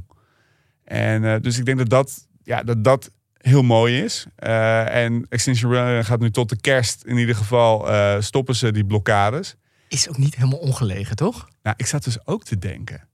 En 0.90 1.24
eh, 1.24 1.40
dus 1.40 1.58
ik 1.58 1.64
denk 1.64 1.78
dat 1.78 1.88
dat, 1.88 2.26
ja, 2.42 2.62
dat, 2.62 2.84
dat 2.84 3.10
heel 3.36 3.62
mooi 3.62 4.02
is. 4.02 4.26
Eh, 4.36 5.04
en 5.04 5.26
Extinction 5.28 5.72
Rebellion 5.72 6.04
gaat 6.04 6.20
nu 6.20 6.30
tot 6.30 6.48
de 6.48 6.60
kerst 6.60 7.04
in 7.04 7.16
ieder 7.16 7.34
geval 7.34 7.90
eh, 7.90 8.20
stoppen 8.20 8.56
ze 8.56 8.72
die 8.72 8.84
blokkades. 8.84 9.56
Is 9.88 10.08
ook 10.08 10.18
niet 10.18 10.34
helemaal 10.34 10.58
ongelegen, 10.58 11.16
toch? 11.16 11.48
Nou, 11.62 11.74
ik 11.78 11.86
zat 11.86 12.04
dus 12.04 12.26
ook 12.26 12.44
te 12.44 12.58
denken. 12.58 13.08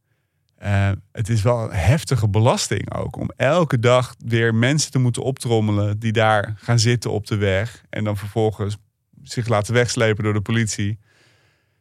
het 1.12 1.28
is 1.28 1.42
wel 1.42 1.62
een 1.62 1.76
heftige 1.76 2.28
belasting 2.28 2.94
ook. 2.94 3.16
Om 3.16 3.30
elke 3.36 3.78
dag 3.78 4.14
weer 4.18 4.54
mensen 4.54 4.90
te 4.90 4.98
moeten 4.98 5.22
optrommelen 5.22 5.98
die 5.98 6.12
daar 6.12 6.54
gaan 6.56 6.78
zitten 6.78 7.10
op 7.10 7.26
de 7.26 7.36
weg. 7.36 7.82
En 7.90 8.04
dan 8.04 8.16
vervolgens 8.16 8.76
zich 9.22 9.48
laten 9.48 9.74
wegslepen 9.74 10.24
door 10.24 10.32
de 10.32 10.40
politie. 10.40 10.98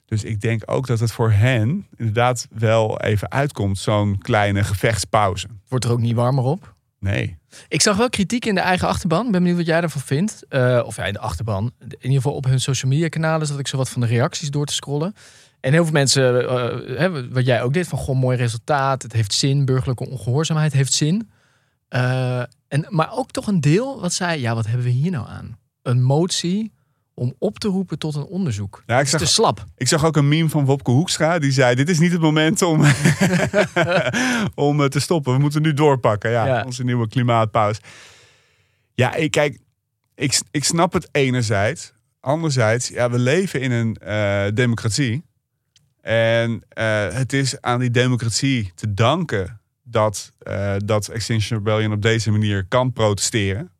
Dus 0.06 0.24
ik 0.24 0.42
denk 0.42 0.62
ook 0.66 0.88
dat 0.88 1.00
het 1.00 1.12
voor 1.12 1.32
hen 1.32 1.88
inderdaad 1.96 2.48
wel 2.52 3.02
even 3.02 3.32
uitkomt, 3.32 3.78
zo'n 3.78 4.18
kleine 4.18 4.64
gevechtspauze. 4.64 5.48
Wordt 5.68 5.86
er 5.86 5.92
ook 5.92 6.00
niet 6.00 6.16
warmer 6.16 6.44
op? 6.44 6.76
Nee. 7.00 7.38
Ik 7.68 7.82
zag 7.82 7.98
wel 7.98 8.10
kritiek 8.10 8.46
in 8.46 8.56
de 8.56 8.62
eigen 8.62 8.88
achterban. 8.88 9.26
Ik 9.26 9.32
ben 9.32 9.42
benieuwd 9.42 9.58
wat 9.58 9.68
jij 9.68 9.82
ervan 9.82 10.02
vindt. 10.02 10.46
Eh, 10.50 10.82
of 10.86 10.96
ja, 10.96 11.06
in 11.06 11.14
de 11.14 11.20
achterban. 11.20 11.72
In 11.80 11.96
ieder 12.02 12.16
geval 12.16 12.34
op 12.34 12.46
hun 12.46 12.60
social 12.60 12.92
media 12.92 13.08
kanalen 13.08 13.48
zat 13.48 13.60
ik 13.60 13.68
zo 13.68 13.78
wat 13.78 13.90
van 13.90 14.02
de 14.02 14.08
reacties 14.08 14.50
door 14.50 14.66
te 14.66 14.74
scrollen. 14.74 15.14
En 15.60 15.72
heel 15.72 15.84
veel 15.84 15.94
mensen, 15.94 16.50
eh, 16.50 16.98
hè, 16.98 17.30
wat 17.30 17.46
jij 17.46 17.62
ook 17.62 17.74
deed, 17.74 17.88
van 17.88 18.00
gewoon 18.00 18.18
mooi 18.18 18.38
resultaat. 18.38 19.02
Het 19.02 19.14
heeft 19.14 19.34
zin, 19.34 19.66
burgerlijke 19.66 20.10
ongehoorzaamheid 20.10 20.74
heeft 20.74 20.94
zin. 20.94 21.30
Eh, 21.88 22.40
en, 22.68 22.86
maar 22.90 23.12
ook 23.12 23.32
toch 23.32 23.48
een 23.48 23.62
deel 23.62 24.02
wat 24.02 24.14
zei, 24.14 24.42
ja, 24.42 24.56
wat 24.56 24.66
hebben 24.66 24.86
we 24.86 24.92
hier 24.92 25.12
nou 25.12 25.28
aan? 25.28 25.58
Een 25.82 26.04
motie 26.04 26.72
om 27.18 27.34
op 27.40 27.60
te 27.60 27.68
roepen 27.68 28.00
tot 28.00 28.16
een 28.16 28.26
onderzoek. 28.26 28.84
Ja, 28.86 29.00
ik 29.00 29.08
zag, 29.08 29.20
te 29.20 29.26
slap. 29.26 29.66
ik 29.76 29.88
zag 29.88 30.06
ook 30.06 30.16
een 30.16 30.28
meme 30.28 30.50
van 30.50 30.66
Wopke 30.66 30.92
Hoekstra. 30.92 31.40
Die 31.40 31.52
zei, 31.52 31.76
dit 31.76 31.90
is 31.90 32.00
niet 32.00 32.12
het 32.12 32.22
moment 32.22 32.62
om, 32.62 32.82
om 34.56 34.82
eh, 34.82 34.88
te 34.88 35.00
stoppen. 35.00 35.34
We 35.34 35.40
moeten 35.40 35.62
nu 35.62 35.74
doorpakken. 35.74 36.32
Ja, 36.32 36.46
Ja. 36.46 36.64
onze 36.66 36.84
nieuwe 36.84 37.08
klimaatpauze. 37.08 37.82
Ja, 38.94 39.14
ik, 39.14 39.32
kijk, 39.32 39.60
ik, 40.16 40.42
ik 40.52 40.64
snap 40.64 40.94
het 40.94 41.10
enerzijds. 41.12 41.94
Anderzijds, 42.20 42.88
ja, 42.88 43.10
we 43.10 43.20
leven 43.20 43.62
in 43.62 43.72
een 43.72 43.96
eh, 43.96 44.46
democratie. 44.54 45.24
En 46.02 46.64
eh, 46.70 47.08
het 47.14 47.34
is 47.34 47.62
aan 47.62 47.80
die 47.80 47.92
democratie 47.92 48.72
te 48.76 48.94
danken 48.94 49.60
dat, 49.84 50.32
dat 50.78 51.08
Extinction 51.08 51.58
Rebellion 51.58 51.92
op 51.92 52.02
deze 52.02 52.32
manier 52.32 52.66
kan 52.68 52.94
protesteren. 52.94 53.72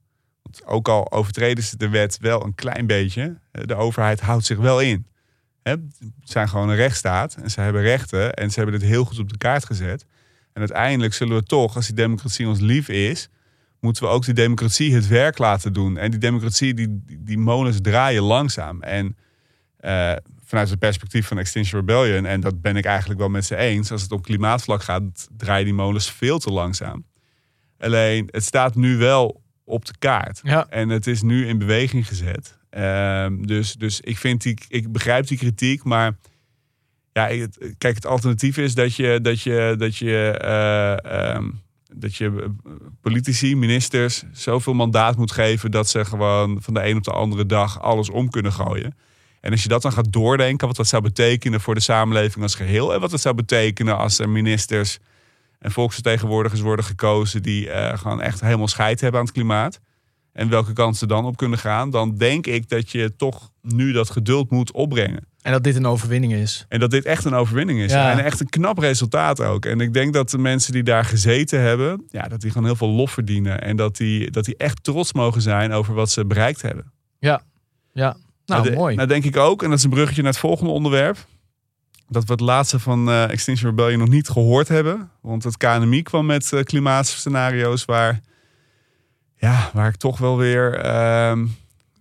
Ook 0.66 0.88
al 0.88 1.12
overtreden 1.12 1.64
ze 1.64 1.78
de 1.78 1.90
wet 1.90 2.18
wel 2.18 2.44
een 2.46 2.56
klein 2.56 2.88
beetje, 2.88 3.40
de 3.52 3.76
overheid 3.76 4.22
houdt 4.22 4.46
zich 4.46 4.58
wel 4.58 4.80
in. 4.80 5.06
Het 5.64 5.80
zijn 6.24 6.50
gewoon 6.50 6.70
een 6.70 6.76
rechtsstaat 6.76 7.36
en 7.36 7.52
ze 7.52 7.62
hebben 7.62 7.82
rechten 7.82 8.34
en 8.34 8.52
ze 8.52 8.60
hebben 8.60 8.80
dit 8.80 8.90
heel 8.90 9.06
goed 9.06 9.20
op 9.20 9.30
de 9.30 9.38
kaart 9.38 9.66
gezet. 9.66 10.06
En 10.54 10.62
uiteindelijk 10.62 11.14
zullen 11.14 11.36
we 11.36 11.44
toch, 11.44 11.76
als 11.76 11.86
die 11.86 11.96
democratie 11.96 12.48
ons 12.48 12.60
lief 12.60 12.90
is, 12.90 13.30
moeten 13.80 14.04
we 14.04 14.10
ook 14.10 14.26
die 14.26 14.34
democratie 14.34 14.94
het 14.94 15.08
werk 15.08 15.38
laten 15.38 15.74
doen. 15.74 15.98
En 15.98 16.12
die 16.12 16.20
democratie, 16.20 16.74
die, 16.74 17.04
die, 17.20 17.38
molens 17.38 17.82
draaien 17.82 18.24
langzaam. 18.24 18.82
En 18.82 19.18
eh, 19.78 20.14
vanuit 20.46 20.70
het 20.70 20.80
perspectief 20.80 21.28
van 21.28 21.38
Extinction 21.38 21.80
Rebellion, 21.80 22.26
en 22.26 22.42
dat 22.42 22.62
ben 22.62 22.76
ik 22.76 22.86
eigenlijk 22.86 23.20
wel 23.20 23.30
met 23.30 23.46
ze 23.46 23.56
eens, 23.56 23.92
als 23.92 24.02
het 24.02 24.12
op 24.12 24.24
klimaatvlak 24.24 24.84
gaat, 24.84 25.28
draaien 25.38 25.66
die 25.66 25.74
molens 25.74 26.12
veel 26.12 26.40
te 26.40 26.52
langzaam. 26.52 27.06
Alleen, 27.78 28.28
het 28.32 28.44
staat 28.44 28.76
nu 28.76 28.98
wel 28.98 29.44
op 29.66 29.86
de 29.86 29.94
kaart. 30.00 30.40
Ja. 30.44 30.68
En 30.70 30.90
het 30.90 31.08
is 31.08 31.22
nu 31.22 31.48
in 31.48 31.58
beweging 31.58 32.08
gezet. 32.08 32.58
Ehm, 32.70 33.42
dus, 33.42 33.74
dus 33.74 34.02
ik 34.02 34.18
vind 34.18 34.42
die, 34.42 34.58
ik 34.68 34.92
begrijp 34.92 35.28
die 35.28 35.38
kritiek, 35.38 35.84
maar 35.84 36.16
ja, 37.12 37.28
het- 37.28 37.74
kijk, 37.78 37.96
het 37.96 38.06
alternatief 38.06 38.58
is 38.58 38.76
dat 38.76 38.96
je, 38.96 39.20
dat 39.22 39.42
je, 39.42 39.76
dat 39.78 39.98
je, 39.98 40.32
eh, 40.42 41.32
ehm, 41.36 41.50
dat 41.94 42.16
je 42.16 42.26
eh, 42.66 42.72
politici, 43.02 43.56
ministers 43.56 44.24
zoveel 44.32 44.74
mandaat 44.74 45.18
moet 45.18 45.32
geven 45.32 45.72
dat 45.72 45.90
ze 45.90 46.06
gewoon 46.06 46.62
van 46.62 46.74
de 46.74 46.86
een 46.88 46.98
op 46.98 47.04
de 47.04 47.12
andere 47.12 47.46
dag 47.46 47.82
alles 47.82 48.10
om 48.10 48.30
kunnen 48.30 48.54
gooien. 48.54 48.96
En 49.42 49.52
als 49.52 49.64
je 49.64 49.70
dat 49.70 49.82
dan 49.82 49.92
gaat 49.92 50.12
doordenken, 50.14 50.68
wat 50.68 50.76
dat 50.76 50.88
zou 50.88 51.02
betekenen 51.04 51.62
voor 51.62 51.74
de 51.76 51.82
samenleving 51.82 52.44
als 52.44 52.56
geheel 52.56 52.94
en 52.94 53.00
wat 53.00 53.12
het 53.12 53.22
zou 53.22 53.36
betekenen 53.36 53.98
als 53.98 54.20
er 54.20 54.30
ministers 54.30 55.00
en 55.66 55.72
volksvertegenwoordigers 55.72 56.62
worden 56.62 56.86
gekozen 56.86 57.42
die 57.42 57.70
eh, 57.70 57.98
gewoon 57.98 58.22
echt 58.22 58.42
helemaal 58.42 58.68
scheid 58.68 59.02
hebben 59.02 59.20
aan 59.20 59.26
het 59.26 59.36
klimaat. 59.36 59.80
en 60.32 60.50
welke 60.50 60.74
kansen 60.74 61.08
dan 61.08 61.26
op 61.26 61.38
kunnen 61.38 61.60
gaan, 61.60 61.90
dan 61.90 62.16
denk 62.18 62.48
ik 62.48 62.70
dat 62.70 62.92
je 62.92 63.16
toch 63.16 63.50
nu 63.62 63.92
dat 63.92 64.10
geduld 64.10 64.52
moet 64.52 64.72
opbrengen. 64.72 65.28
En 65.42 65.52
dat 65.52 65.64
dit 65.64 65.76
een 65.76 65.86
overwinning 65.86 66.34
is. 66.34 66.66
En 66.70 66.80
dat 66.80 66.92
dit 66.92 67.06
echt 67.06 67.26
een 67.26 67.34
overwinning 67.34 67.80
is. 67.80 67.92
Ja. 67.92 68.12
En 68.12 68.24
echt 68.24 68.40
een 68.40 68.50
knap 68.50 68.78
resultaat 68.78 69.42
ook. 69.42 69.66
En 69.66 69.80
ik 69.80 69.94
denk 69.94 70.14
dat 70.14 70.30
de 70.30 70.38
mensen 70.38 70.72
die 70.74 70.84
daar 70.84 71.06
gezeten 71.06 71.60
hebben, 71.62 72.06
ja, 72.10 72.28
dat 72.28 72.42
die 72.42 72.52
gewoon 72.52 72.66
heel 72.68 72.76
veel 72.76 72.90
lof 72.90 73.12
verdienen. 73.12 73.62
En 73.62 73.76
dat 73.76 73.96
die, 73.98 74.32
dat 74.32 74.46
die 74.46 74.58
echt 74.58 74.84
trots 74.84 75.14
mogen 75.14 75.42
zijn 75.42 75.72
over 75.72 75.94
wat 75.94 76.10
ze 76.10 76.26
bereikt 76.26 76.62
hebben. 76.62 76.92
Ja, 77.20 77.42
ja. 77.94 78.16
Nou, 78.46 78.64
de- 78.64 78.72
mooi. 78.72 78.96
Nou 78.96 79.08
denk 79.08 79.24
ik 79.24 79.38
ook, 79.38 79.64
en 79.64 79.70
dat 79.70 79.78
is 79.78 79.84
een 79.84 79.90
bruggetje 79.90 80.22
naar 80.22 80.32
het 80.32 80.40
volgende 80.40 80.72
onderwerp. 80.72 81.18
Dat 82.08 82.26
we 82.26 82.32
het 82.32 82.42
laatste 82.42 82.80
van 82.80 83.10
eh, 83.10 83.30
Extinction 83.30 83.70
Rebellion 83.70 84.00
nog 84.00 84.10
niet 84.10 84.30
gehoord 84.30 84.68
hebben. 84.68 85.10
Want 85.22 85.44
het 85.44 85.58
KNMI 85.58 86.02
kwam 86.02 86.26
met 86.26 86.54
eh, 86.54 86.64
klimaatscenario's 86.64 87.86
waar, 87.86 88.22
ja, 89.38 89.70
waar 89.74 89.88
ik 89.88 89.96
toch 89.96 90.18
wel 90.18 90.38
weer... 90.38 90.76
ehm, 90.80 91.44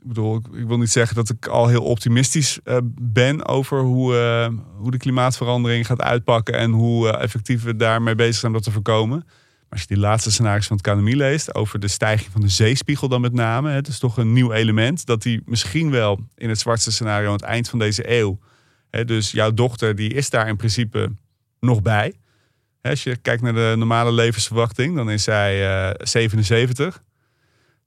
ik 0.01 0.11
bedoel, 0.11 0.37
ik, 0.37 0.47
ik 0.61 0.67
wil 0.67 0.79
niet 0.79 0.91
zeggen 0.91 1.17
dat 1.17 1.31
ik 1.31 1.47
al 1.47 1.69
heel 1.69 1.83
optimistisch 1.83 2.59
eh, 2.65 2.77
ben 3.01 3.47
over 3.47 3.81
hoe, 3.81 4.15
hoe 4.77 4.91
de 4.91 4.97
klimaatverandering 4.97 5.87
gaat 5.87 6.01
uitpakken 6.01 6.55
en 6.55 6.71
hoe 6.71 7.09
effectief 7.09 7.63
we 7.63 7.77
daarmee 7.77 8.15
bezig 8.15 8.35
zijn 8.35 8.53
dat 8.53 8.63
te 8.63 8.71
voorkomen. 8.71 9.25
Maar 9.75 9.79
als 9.79 9.81
je 9.81 9.95
die 9.95 10.05
laatste 10.05 10.33
scenario's 10.33 10.67
van 10.67 10.77
het 10.77 10.87
KNMI 10.87 11.17
leest, 11.17 11.55
over 11.55 11.81
de 11.81 11.89
stijging 11.89 12.33
van 12.33 12.41
de 12.41 12.49
zeespiegel 12.49 13.09
dan 13.09 13.21
met 13.21 13.33
name, 13.33 13.71
het 13.71 13.89
is 13.89 13.99
toch 13.99 14.17
een 14.17 14.33
nieuw 14.33 14.53
element 14.53 15.07
dat 15.07 15.23
die 15.23 15.43
misschien 15.47 15.91
wel 15.91 16.21
in 16.37 16.49
het 16.49 16.59
zwartste 16.59 16.93
scenario 16.93 17.27
aan 17.27 17.33
het 17.33 17.43
eind 17.43 17.69
van 17.69 17.79
deze 17.79 18.19
eeuw, 18.19 18.39
dus 19.03 19.31
jouw 19.31 19.55
dochter 19.55 19.95
die 19.95 20.15
is 20.15 20.31
daar 20.31 20.49
in 20.49 20.57
principe 20.57 21.13
nog 21.61 21.83
bij. 21.83 22.15
Als 22.83 23.03
je 23.03 23.17
kijkt 23.17 23.43
naar 23.43 23.55
de 23.55 23.75
normale 23.77 24.13
levensverwachting, 24.13 24.97
dan 24.97 25.11
is 25.11 25.23
zij 25.23 25.85
eh, 25.89 26.07
77. 26.07 27.03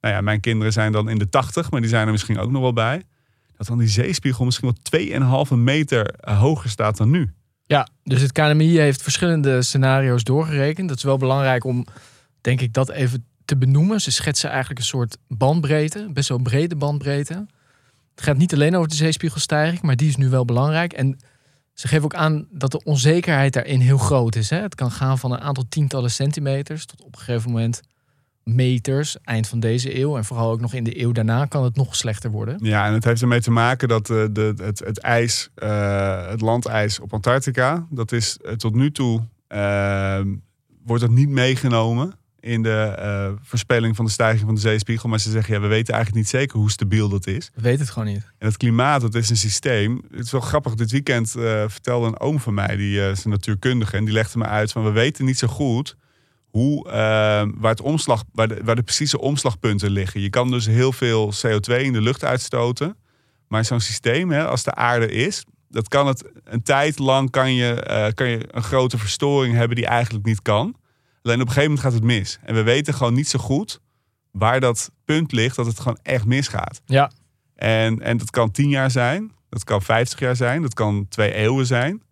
Nou 0.00 0.14
ja, 0.14 0.20
mijn 0.20 0.40
kinderen 0.40 0.72
zijn 0.72 0.92
dan 0.92 1.08
in 1.08 1.18
de 1.18 1.28
80, 1.28 1.70
maar 1.70 1.80
die 1.80 1.90
zijn 1.90 2.06
er 2.06 2.12
misschien 2.12 2.38
ook 2.38 2.50
nog 2.50 2.62
wel 2.62 2.72
bij. 2.72 3.02
Dat 3.56 3.66
dan 3.66 3.78
die 3.78 3.88
zeespiegel 3.88 4.44
misschien 4.44 4.74
wel 4.90 5.46
2,5 5.48 5.56
meter 5.56 6.06
eh, 6.06 6.40
hoger 6.40 6.70
staat 6.70 6.96
dan 6.96 7.10
nu. 7.10 7.32
Ja, 7.66 7.88
dus 8.04 8.20
het 8.20 8.32
KNMI 8.32 8.78
heeft 8.78 9.02
verschillende 9.02 9.62
scenario's 9.62 10.24
doorgerekend. 10.24 10.88
Dat 10.88 10.96
is 10.96 11.02
wel 11.02 11.16
belangrijk 11.16 11.64
om, 11.64 11.86
denk 12.40 12.60
ik, 12.60 12.72
dat 12.72 12.90
even 12.90 13.26
te 13.44 13.56
benoemen. 13.56 14.00
Ze 14.00 14.10
schetsen 14.10 14.50
eigenlijk 14.50 14.80
een 14.80 14.86
soort 14.86 15.16
bandbreedte, 15.28 16.08
best 16.12 16.28
wel 16.28 16.38
brede 16.38 16.76
bandbreedte. 16.76 17.46
Het 18.18 18.26
gaat 18.26 18.36
niet 18.36 18.54
alleen 18.54 18.76
over 18.76 18.88
de 18.88 18.94
zeespiegelstijging, 18.94 19.82
maar 19.82 19.96
die 19.96 20.08
is 20.08 20.16
nu 20.16 20.28
wel 20.28 20.44
belangrijk. 20.44 20.92
En 20.92 21.18
ze 21.74 21.88
geven 21.88 22.04
ook 22.04 22.14
aan 22.14 22.46
dat 22.50 22.70
de 22.70 22.84
onzekerheid 22.84 23.52
daarin 23.52 23.80
heel 23.80 23.98
groot 23.98 24.34
is. 24.34 24.50
Hè? 24.50 24.60
Het 24.60 24.74
kan 24.74 24.90
gaan 24.90 25.18
van 25.18 25.32
een 25.32 25.40
aantal 25.40 25.64
tientallen 25.68 26.10
centimeters 26.10 26.86
tot 26.86 27.04
op 27.04 27.12
een 27.12 27.20
gegeven 27.20 27.50
moment 27.50 27.80
meters, 28.42 29.16
eind 29.24 29.48
van 29.48 29.60
deze 29.60 29.98
eeuw. 29.98 30.16
En 30.16 30.24
vooral 30.24 30.50
ook 30.50 30.60
nog 30.60 30.74
in 30.74 30.84
de 30.84 31.00
eeuw 31.00 31.12
daarna 31.12 31.44
kan 31.44 31.64
het 31.64 31.76
nog 31.76 31.96
slechter 31.96 32.30
worden. 32.30 32.58
Ja, 32.62 32.86
en 32.86 32.92
het 32.92 33.04
heeft 33.04 33.22
ermee 33.22 33.40
te 33.40 33.50
maken 33.50 33.88
dat 33.88 34.10
eh, 34.10 34.24
de, 34.30 34.54
het, 34.56 34.78
het 34.78 34.98
ijs, 34.98 35.50
eh, 35.54 36.28
het 36.28 36.40
landijs 36.40 37.00
op 37.00 37.12
Antarctica, 37.12 37.86
dat 37.90 38.12
is 38.12 38.38
eh, 38.38 38.52
tot 38.52 38.74
nu 38.74 38.92
toe, 38.92 39.22
wordt 40.84 41.02
dat 41.02 41.10
niet 41.10 41.28
meegenomen 41.28 42.17
in 42.40 42.62
de 42.62 42.94
eh 42.98 43.28
voorspelling 43.42 43.96
van 43.96 44.04
de 44.04 44.10
stijging 44.10 44.44
van 44.44 44.54
de 44.54 44.60
zeespiegel. 44.60 45.08
Maar 45.08 45.20
ze 45.20 45.30
zeggen, 45.30 45.54
ja, 45.54 45.60
we 45.60 45.66
weten 45.66 45.94
eigenlijk 45.94 46.24
niet 46.24 46.40
zeker 46.40 46.58
hoe 46.58 46.70
stabiel 46.70 47.08
dat 47.08 47.26
is. 47.26 47.50
We 47.54 47.62
weten 47.62 47.80
het 47.80 47.90
gewoon 47.90 48.08
niet. 48.08 48.32
En 48.38 48.46
het 48.46 48.56
klimaat, 48.56 49.00
dat 49.00 49.14
is 49.14 49.30
een 49.30 49.36
systeem. 49.36 50.02
Het 50.10 50.24
is 50.24 50.30
wel 50.30 50.40
grappig, 50.40 50.74
dit 50.74 50.90
weekend 50.90 51.34
eh, 51.34 51.64
vertelde 51.66 52.06
een 52.06 52.20
oom 52.20 52.40
van 52.40 52.54
mij, 52.54 52.76
die 52.76 53.02
eh, 53.02 53.10
is 53.10 53.24
een 53.24 53.30
natuurkundige, 53.30 53.96
en 53.96 54.04
die 54.04 54.14
legde 54.14 54.38
me 54.38 54.44
uit 54.44 54.72
van, 54.72 54.84
we 54.84 54.90
weten 54.90 55.24
niet 55.24 55.38
zo 55.38 55.46
goed 55.46 55.96
hoe, 56.48 56.88
waar, 57.58 57.70
het 57.70 57.80
omslag, 57.80 58.24
waar, 58.32 58.48
de, 58.48 58.60
waar 58.64 58.76
de 58.76 58.82
precieze 58.82 59.20
omslagpunten 59.20 59.90
liggen. 59.90 60.20
Je 60.20 60.30
kan 60.30 60.50
dus 60.50 60.66
heel 60.66 60.92
veel 60.92 61.32
CO2 61.46 61.74
in 61.74 61.92
de 61.92 62.00
lucht 62.00 62.24
uitstoten. 62.24 62.96
Maar 63.48 63.64
zo'n 63.64 63.80
systeem, 63.80 64.30
hè, 64.30 64.46
als 64.46 64.62
de 64.62 64.74
aarde 64.74 65.10
is, 65.10 65.44
dat 65.68 65.88
kan 65.88 66.06
het 66.06 66.24
een 66.44 66.62
tijd 66.62 66.98
lang 66.98 67.30
kan 67.30 67.54
je, 67.54 68.12
kan 68.14 68.28
je 68.28 68.48
een 68.50 68.62
grote 68.62 68.98
verstoring 68.98 69.54
hebben 69.54 69.76
die 69.76 69.86
eigenlijk 69.86 70.24
niet 70.24 70.42
kan. 70.42 70.76
Alleen 71.22 71.40
op 71.40 71.46
een 71.46 71.52
gegeven 71.52 71.62
moment 71.62 71.80
gaat 71.80 71.92
het 71.92 72.02
mis. 72.02 72.38
En 72.42 72.54
we 72.54 72.62
weten 72.62 72.94
gewoon 72.94 73.14
niet 73.14 73.28
zo 73.28 73.38
goed 73.38 73.80
waar 74.30 74.60
dat 74.60 74.90
punt 75.04 75.32
ligt 75.32 75.56
dat 75.56 75.66
het 75.66 75.78
gewoon 75.80 75.98
echt 76.02 76.24
misgaat. 76.24 76.80
Ja, 76.84 77.10
En, 77.54 78.02
en 78.02 78.16
dat 78.16 78.30
kan 78.30 78.50
10 78.50 78.68
jaar 78.68 78.90
zijn, 78.90 79.32
dat 79.48 79.64
kan 79.64 79.82
50 79.82 80.18
jaar 80.18 80.36
zijn, 80.36 80.62
dat 80.62 80.74
kan 80.74 81.06
twee 81.08 81.32
eeuwen 81.32 81.66
zijn. 81.66 82.02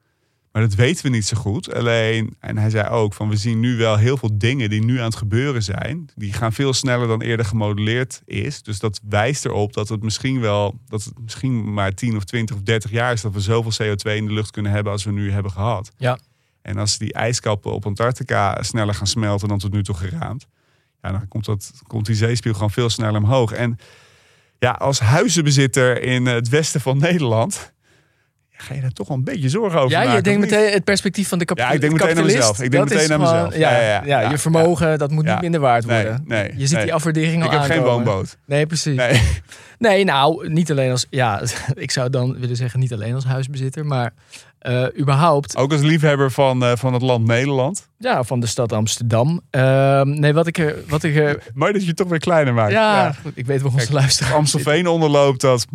Maar 0.53 0.65
dat 0.65 0.75
weten 0.75 1.05
we 1.05 1.11
niet 1.11 1.27
zo 1.27 1.37
goed. 1.37 1.75
Alleen, 1.75 2.37
en 2.41 2.59
hij 2.59 2.71
zei 2.71 2.89
ook 2.89 3.15
van 3.15 3.29
we 3.29 3.37
zien 3.37 3.61
nu 3.61 3.77
wel 3.77 3.97
heel 3.97 4.17
veel 4.17 4.39
dingen 4.39 4.71
die 4.71 4.85
nu 4.85 4.99
aan 4.99 5.05
het 5.05 5.17
gebeuren 5.17 5.63
zijn. 5.63 6.09
Die 6.15 6.33
gaan 6.33 6.53
veel 6.53 6.73
sneller 6.73 7.09
dan 7.09 7.23
eerder 7.23 7.47
gemodelleerd 7.47 8.23
is. 8.25 8.63
Dus 8.63 8.79
dat 8.79 9.01
wijst 9.09 9.45
erop 9.45 9.73
dat 9.73 9.89
het 9.89 10.03
misschien 10.03 10.41
wel, 10.41 10.79
dat 10.87 11.05
het 11.05 11.19
misschien 11.23 11.73
maar 11.73 11.95
10 11.95 12.17
of 12.17 12.25
20 12.25 12.57
of 12.57 12.63
30 12.63 12.91
jaar 12.91 13.13
is 13.13 13.21
dat 13.21 13.33
we 13.33 13.41
zoveel 13.41 13.87
CO2 13.87 14.17
in 14.17 14.27
de 14.27 14.33
lucht 14.33 14.51
kunnen 14.51 14.73
hebben 14.73 14.93
als 14.93 15.05
we 15.05 15.13
nu 15.13 15.31
hebben 15.31 15.53
gehad. 15.53 15.91
ja. 15.97 16.19
En 16.67 16.79
als 16.79 16.99
die 16.99 17.13
ijskappen 17.13 17.73
op 17.73 17.87
Antarctica 17.87 18.63
sneller 18.63 18.95
gaan 18.95 19.07
smelten 19.07 19.49
dan 19.49 19.59
tot 19.59 19.73
nu 19.73 19.83
toe 19.83 19.95
geraamd, 19.95 20.47
ja, 21.03 21.11
dan 21.13 21.29
komt, 21.29 21.45
dat, 21.45 21.73
komt 21.87 22.07
die 22.07 22.15
zeespiegel 22.15 22.55
gewoon 22.55 22.71
veel 22.71 22.91
sneller 22.91 23.21
omhoog. 23.21 23.53
En 23.53 23.79
ja, 24.59 24.71
als 24.71 25.01
huizenbezitter 25.01 26.03
in 26.03 26.27
het 26.27 26.49
westen 26.49 26.81
van 26.81 26.99
Nederland, 26.99 27.73
ja, 28.51 28.59
ga 28.59 28.75
je 28.75 28.81
daar 28.81 28.91
toch 28.93 29.09
wel 29.09 29.17
een 29.17 29.25
beetje 29.25 29.49
zorgen 29.49 29.79
over 29.79 29.91
Ja, 29.91 29.99
maken. 29.99 30.15
je 30.15 30.23
denkt 30.23 30.41
meteen 30.41 30.73
het 30.73 30.85
perspectief 30.85 31.29
van 31.29 31.39
de 31.39 31.45
kap 31.45 31.59
Ja, 31.59 31.71
ik 31.71 31.81
denk 31.81 31.93
meteen 31.93 32.09
aan 32.09 32.15
kapitalist. 32.15 32.37
mezelf. 32.49 32.63
Ik 32.63 32.71
denk 32.71 32.89
Dat 32.89 32.99
meteen 32.99 33.13
aan 33.13 33.21
mezelf. 33.21 33.57
Ja, 33.57 33.81
Ja, 33.81 34.05
ja, 34.05 34.31
je 34.31 34.39
vermogen, 34.39 34.99
dat 34.99 35.11
moet 35.11 35.25
niet 35.25 35.41
minder 35.41 35.61
waard 35.61 35.85
worden. 35.85 36.25
nee, 36.27 36.53
je 36.57 36.67
ziet 36.67 36.77
nee. 36.77 36.85
die 36.85 36.95
afwaardering 36.95 37.43
al 37.43 37.53
Ik 37.53 37.59
heb 37.59 37.71
geen 37.71 37.83
woonboot. 37.83 38.37
Nee, 38.47 38.67
precies. 38.67 38.97
Nee. 38.97 39.23
Nee, 39.79 40.05
nou, 40.05 40.49
niet 40.49 40.71
alleen 40.71 40.91
als... 40.91 41.07
Ja, 41.11 41.43
ik 41.75 41.91
zou 41.91 42.11
dan 42.11 42.39
willen 42.39 42.57
zeggen 42.57 42.81
niet 42.81 42.93
alleen 42.93 43.15
als 43.15 43.25
huisbezitter, 43.25 43.87
maar 43.87 44.13
eh, 44.67 44.87
überhaupt 45.01 45.57
Ook 45.57 45.73
als 45.73 45.81
liefhebber 45.81 46.31
van, 46.31 46.65
eh, 46.65 46.73
van 46.77 46.93
het 46.93 47.03
land 47.03 47.27
Nederland. 47.27 47.89
ja, 47.99 48.23
van 48.25 48.41
de 48.41 48.47
stad 48.47 48.73
Amsterdam. 48.73 49.41
Ehm, 49.51 50.09
nee, 50.09 50.33
wat 50.33 50.47
ik. 50.47 50.75
Wat 50.89 51.03
ik 51.03 51.15
Mooi 51.55 51.73
dat 51.73 51.81
je 51.83 51.89
het 51.89 51.97
toch 51.97 52.09
weer 52.09 52.19
kleiner 52.19 52.55
maakt. 52.55 52.73
ja, 52.73 53.13
goed, 53.13 53.33
ik 53.35 53.47
weet 53.47 53.61
waar 53.63 53.73
onze 53.73 53.93
luisteraars 53.93 54.35
Amstelveen 54.35 54.87
onderloopt 54.87 55.41
dat. 55.41 55.67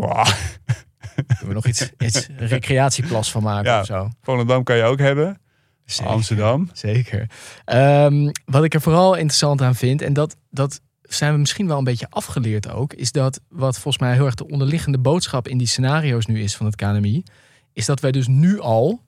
Kunnen 1.15 1.47
we 1.47 1.53
nog 1.53 1.65
iets, 1.65 1.89
iets 1.97 2.27
recreatieplas 2.37 3.31
van 3.31 3.43
maken 3.43 3.71
Ja. 3.71 3.79
of 3.79 3.85
zo. 3.85 4.09
Volendam 4.21 4.63
kan 4.63 4.75
je 4.75 4.83
ook 4.83 4.99
hebben. 4.99 5.39
Zeker. 5.85 6.11
Amsterdam. 6.11 6.69
Zeker. 6.73 7.29
Ehm, 7.65 8.29
wat 8.45 8.63
ik 8.63 8.73
er 8.73 8.81
vooral 8.81 9.13
interessant 9.15 9.61
aan 9.61 9.75
vind, 9.75 10.01
en 10.01 10.13
dat, 10.13 10.35
dat 10.49 10.81
zijn 11.01 11.33
we 11.33 11.39
misschien 11.39 11.67
wel 11.67 11.77
een 11.77 11.83
beetje 11.83 12.07
afgeleerd 12.09 12.69
ook, 12.71 12.93
is 12.93 13.11
dat 13.11 13.39
wat 13.49 13.73
volgens 13.73 14.03
mij 14.03 14.13
heel 14.13 14.25
erg 14.25 14.35
de 14.35 14.47
onderliggende 14.47 14.97
boodschap 14.99 15.47
in 15.47 15.57
die 15.57 15.67
scenario's 15.67 16.25
nu 16.25 16.41
is 16.41 16.55
van 16.55 16.65
het 16.65 16.75
KNMI, 16.75 17.23
is 17.73 17.85
dat 17.85 17.99
wij 17.99 18.11
dus 18.11 18.27
nu 18.27 18.59
al. 18.59 19.01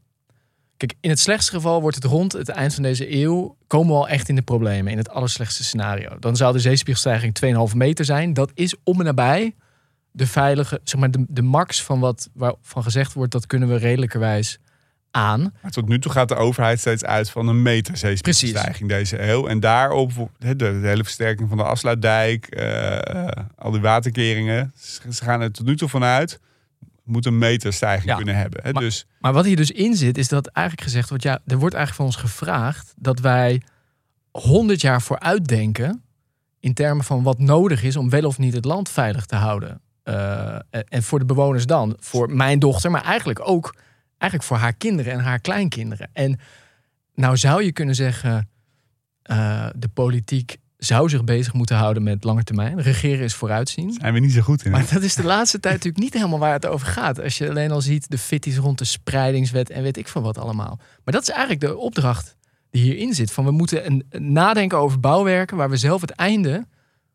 Kijk, 0.77 0.93
in 0.99 1.09
het 1.09 1.19
slechtste 1.19 1.51
geval 1.51 1.81
wordt 1.81 1.95
het 1.95 2.05
rond 2.05 2.31
het 2.31 2.49
eind 2.49 2.73
van 2.73 2.83
deze 2.83 3.15
eeuw. 3.15 3.57
komen 3.67 3.93
we 3.93 3.99
al 3.99 4.07
echt 4.07 4.29
in 4.29 4.35
de 4.35 4.41
problemen. 4.41 4.91
In 4.91 4.97
het 4.97 5.09
allerslechtste 5.09 5.63
scenario. 5.63 6.19
Dan 6.19 6.35
zou 6.35 6.53
de 6.53 6.59
zeespiegelstijging 6.59 7.69
2,5 7.71 7.75
meter 7.75 8.05
zijn. 8.05 8.33
Dat 8.33 8.51
is 8.53 8.75
om 8.83 8.99
en 8.99 9.05
nabij 9.05 9.55
de 10.11 10.27
veilige. 10.27 10.81
zeg 10.83 10.99
maar 10.99 11.11
de, 11.11 11.25
de 11.27 11.41
max 11.41 11.83
van 11.83 11.99
wat 11.99 12.29
waarvan 12.33 12.83
gezegd 12.83 13.13
wordt. 13.13 13.31
dat 13.31 13.47
kunnen 13.47 13.69
we 13.69 13.75
redelijkerwijs 13.75 14.59
aan. 15.11 15.53
Maar 15.61 15.71
tot 15.71 15.87
nu 15.87 15.99
toe 15.99 16.11
gaat 16.11 16.27
de 16.27 16.35
overheid 16.35 16.79
steeds 16.79 17.03
uit 17.03 17.29
van 17.29 17.47
een 17.47 17.61
meter 17.61 17.97
zeespiegelstijging 17.97 18.89
deze 18.89 19.21
eeuw. 19.21 19.47
En 19.47 19.59
daarop 19.59 20.11
de, 20.37 20.55
de 20.55 20.79
hele 20.83 21.03
versterking 21.03 21.49
van 21.49 21.57
de 21.57 21.63
afsluitdijk, 21.63 22.45
eh, 22.45 23.27
eh, 23.27 23.27
al 23.55 23.71
die 23.71 23.81
waterkeringen. 23.81 24.73
Ze 25.11 25.23
gaan 25.23 25.41
er 25.41 25.51
tot 25.51 25.65
nu 25.65 25.75
toe 25.75 25.89
vanuit, 25.89 26.39
moet 27.03 27.25
een 27.25 27.37
meter 27.37 27.73
stijging 27.73 28.09
Ja. 28.09 28.15
kunnen 28.15 28.35
hebben. 28.35 28.59
Hè? 28.63 28.71
Maar- 28.71 28.81
dus 28.83 29.05
Maar 29.19 29.33
wat 29.33 29.45
hier 29.45 29.55
dus 29.55 29.71
in 29.71 29.95
zit, 29.95 30.17
is 30.17 30.27
dat 30.27 30.47
eigenlijk 30.47 30.87
gezegd 30.87 31.09
wordt: 31.09 31.23
ja, 31.23 31.39
er 31.45 31.57
wordt 31.57 31.75
eigenlijk 31.75 31.95
van 31.95 32.05
ons 32.05 32.31
gevraagd 32.31 32.93
dat 32.97 33.19
wij 33.19 33.61
100 34.31 34.81
jaar 34.81 35.01
vooruit 35.01 35.45
denken. 35.47 36.03
in 36.59 36.73
termen 36.73 37.05
van 37.05 37.23
wat 37.23 37.39
nodig 37.39 37.83
is 37.83 37.95
om 37.95 38.09
wel 38.09 38.25
of 38.25 38.37
niet 38.37 38.53
het 38.53 38.65
land 38.65 38.89
veilig 38.89 39.25
te 39.25 39.35
houden. 39.35 39.81
Eh, 40.03 40.55
en 40.69 41.03
voor 41.03 41.19
de 41.19 41.25
bewoners 41.25 41.65
dan, 41.65 41.95
voor 41.99 42.31
mijn 42.35 42.59
dochter, 42.59 42.91
maar 42.91 43.03
eigenlijk 43.03 43.47
ook 43.49 43.75
eigenlijk 44.17 44.51
voor 44.51 44.59
haar 44.61 44.73
kinderen 44.73 45.13
en 45.13 45.19
haar 45.19 45.39
kleinkinderen. 45.39 46.09
En 46.13 46.39
nou 47.15 47.37
zou 47.37 47.63
je 47.63 47.71
kunnen 47.71 47.95
zeggen: 47.95 48.49
eh, 49.21 49.67
de 49.75 49.87
politiek 49.87 50.57
zou 50.85 51.09
zich 51.09 51.23
bezig 51.23 51.53
moeten 51.53 51.75
houden 51.75 52.03
met 52.03 52.23
lange 52.23 52.43
termijn. 52.43 52.81
Regeren 52.81 53.23
is 53.23 53.33
vooruitzien. 53.33 53.93
zijn 53.93 54.13
we 54.13 54.19
niet 54.19 54.31
zo 54.31 54.41
goed 54.41 54.65
in. 54.65 54.71
Maar 54.71 54.87
dat 54.93 55.01
is 55.01 55.15
de 55.15 55.23
laatste 55.23 55.59
tijd 55.59 55.73
natuurlijk 55.73 56.03
niet 56.03 56.13
helemaal 56.13 56.39
waar 56.39 56.53
het 56.53 56.65
over 56.65 56.87
gaat. 56.87 57.21
Als 57.21 57.37
je 57.37 57.49
alleen 57.49 57.71
al 57.71 57.81
ziet 57.81 58.09
de 58.09 58.17
fitties 58.17 58.57
rond 58.57 58.77
de 58.77 58.85
spreidingswet 58.85 59.69
en 59.69 59.83
weet 59.83 59.97
ik 59.97 60.07
van 60.07 60.21
wat 60.23 60.37
allemaal. 60.37 60.79
Maar 61.03 61.13
dat 61.13 61.21
is 61.21 61.29
eigenlijk 61.29 61.59
de 61.61 61.77
opdracht 61.77 62.35
die 62.69 62.83
hierin 62.83 63.13
zit. 63.13 63.31
Van 63.31 63.45
we 63.45 63.51
moeten 63.51 63.85
een, 63.85 64.05
nadenken 64.33 64.77
over 64.77 64.99
bouwwerken 64.99 65.57
waar 65.57 65.69
we 65.69 65.77
zelf 65.77 66.01
het 66.01 66.11
einde 66.11 66.65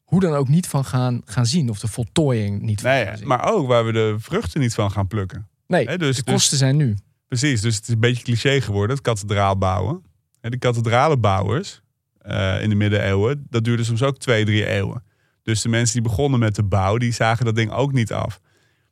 hoe 0.04 0.20
dan 0.20 0.32
ook 0.34 0.48
niet 0.48 0.66
van 0.66 0.84
gaan, 0.84 1.22
gaan 1.24 1.46
zien. 1.46 1.70
Of 1.70 1.78
de 1.78 1.88
voltooiing 1.88 2.62
niet 2.62 2.80
van 2.80 2.90
Nee, 2.90 3.04
gaan 3.04 3.16
zien. 3.16 3.26
maar 3.26 3.52
ook 3.52 3.66
waar 3.66 3.84
we 3.86 3.92
de 3.92 4.16
vruchten 4.18 4.60
niet 4.60 4.74
van 4.74 4.90
gaan 4.90 5.06
plukken. 5.06 5.48
nee, 5.66 5.84
dus, 5.86 5.96
de 5.96 6.22
dus- 6.22 6.34
kosten 6.34 6.58
zijn 6.58 6.76
nu. 6.76 6.94
precies, 7.28 7.60
dus 7.60 7.74
het 7.76 7.88
is 7.88 7.94
een 7.94 8.00
beetje 8.00 8.22
cliché 8.24 8.60
geworden, 8.60 8.96
het 8.96 9.04
kathedraal 9.04 9.58
bouwen. 9.58 10.02
Hè, 10.40 10.50
de 10.50 10.58
kathedralenbouwers 10.58 11.82
eh, 12.28 12.62
in 12.62 12.68
de 12.68 12.74
middeleeuwen, 12.74 13.46
dat 13.50 13.64
duurde 13.64 13.84
soms 13.84 14.02
ook 14.02 14.18
twee, 14.18 14.44
drie 14.44 14.66
eeuwen. 14.66 15.02
Dus 15.42 15.62
de 15.62 15.68
mensen 15.68 15.94
die 15.94 16.10
begonnen 16.10 16.40
met 16.40 16.54
de 16.54 16.62
bouw, 16.62 16.96
die 16.96 17.12
zagen 17.12 17.44
dat 17.44 17.56
ding 17.56 17.70
ook 17.70 17.92
niet 17.92 18.12
af. 18.12 18.40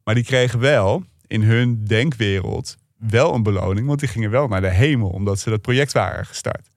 Maar 0.05 0.15
die 0.15 0.25
kregen 0.25 0.59
wel 0.59 1.05
in 1.27 1.43
hun 1.43 1.85
denkwereld 1.85 2.77
wel 2.97 3.35
een 3.35 3.43
beloning, 3.43 3.87
want 3.87 4.01
die 4.01 4.09
gingen 4.09 4.31
wel 4.31 4.49
naar 4.49 4.61
de 4.61 4.71
hemel, 4.71 5.09
omdat 5.09 5.39
ze 5.39 5.51
dat 5.51 5.61
project 5.61 5.93
waren 5.93 6.27
gestart. 6.27 6.71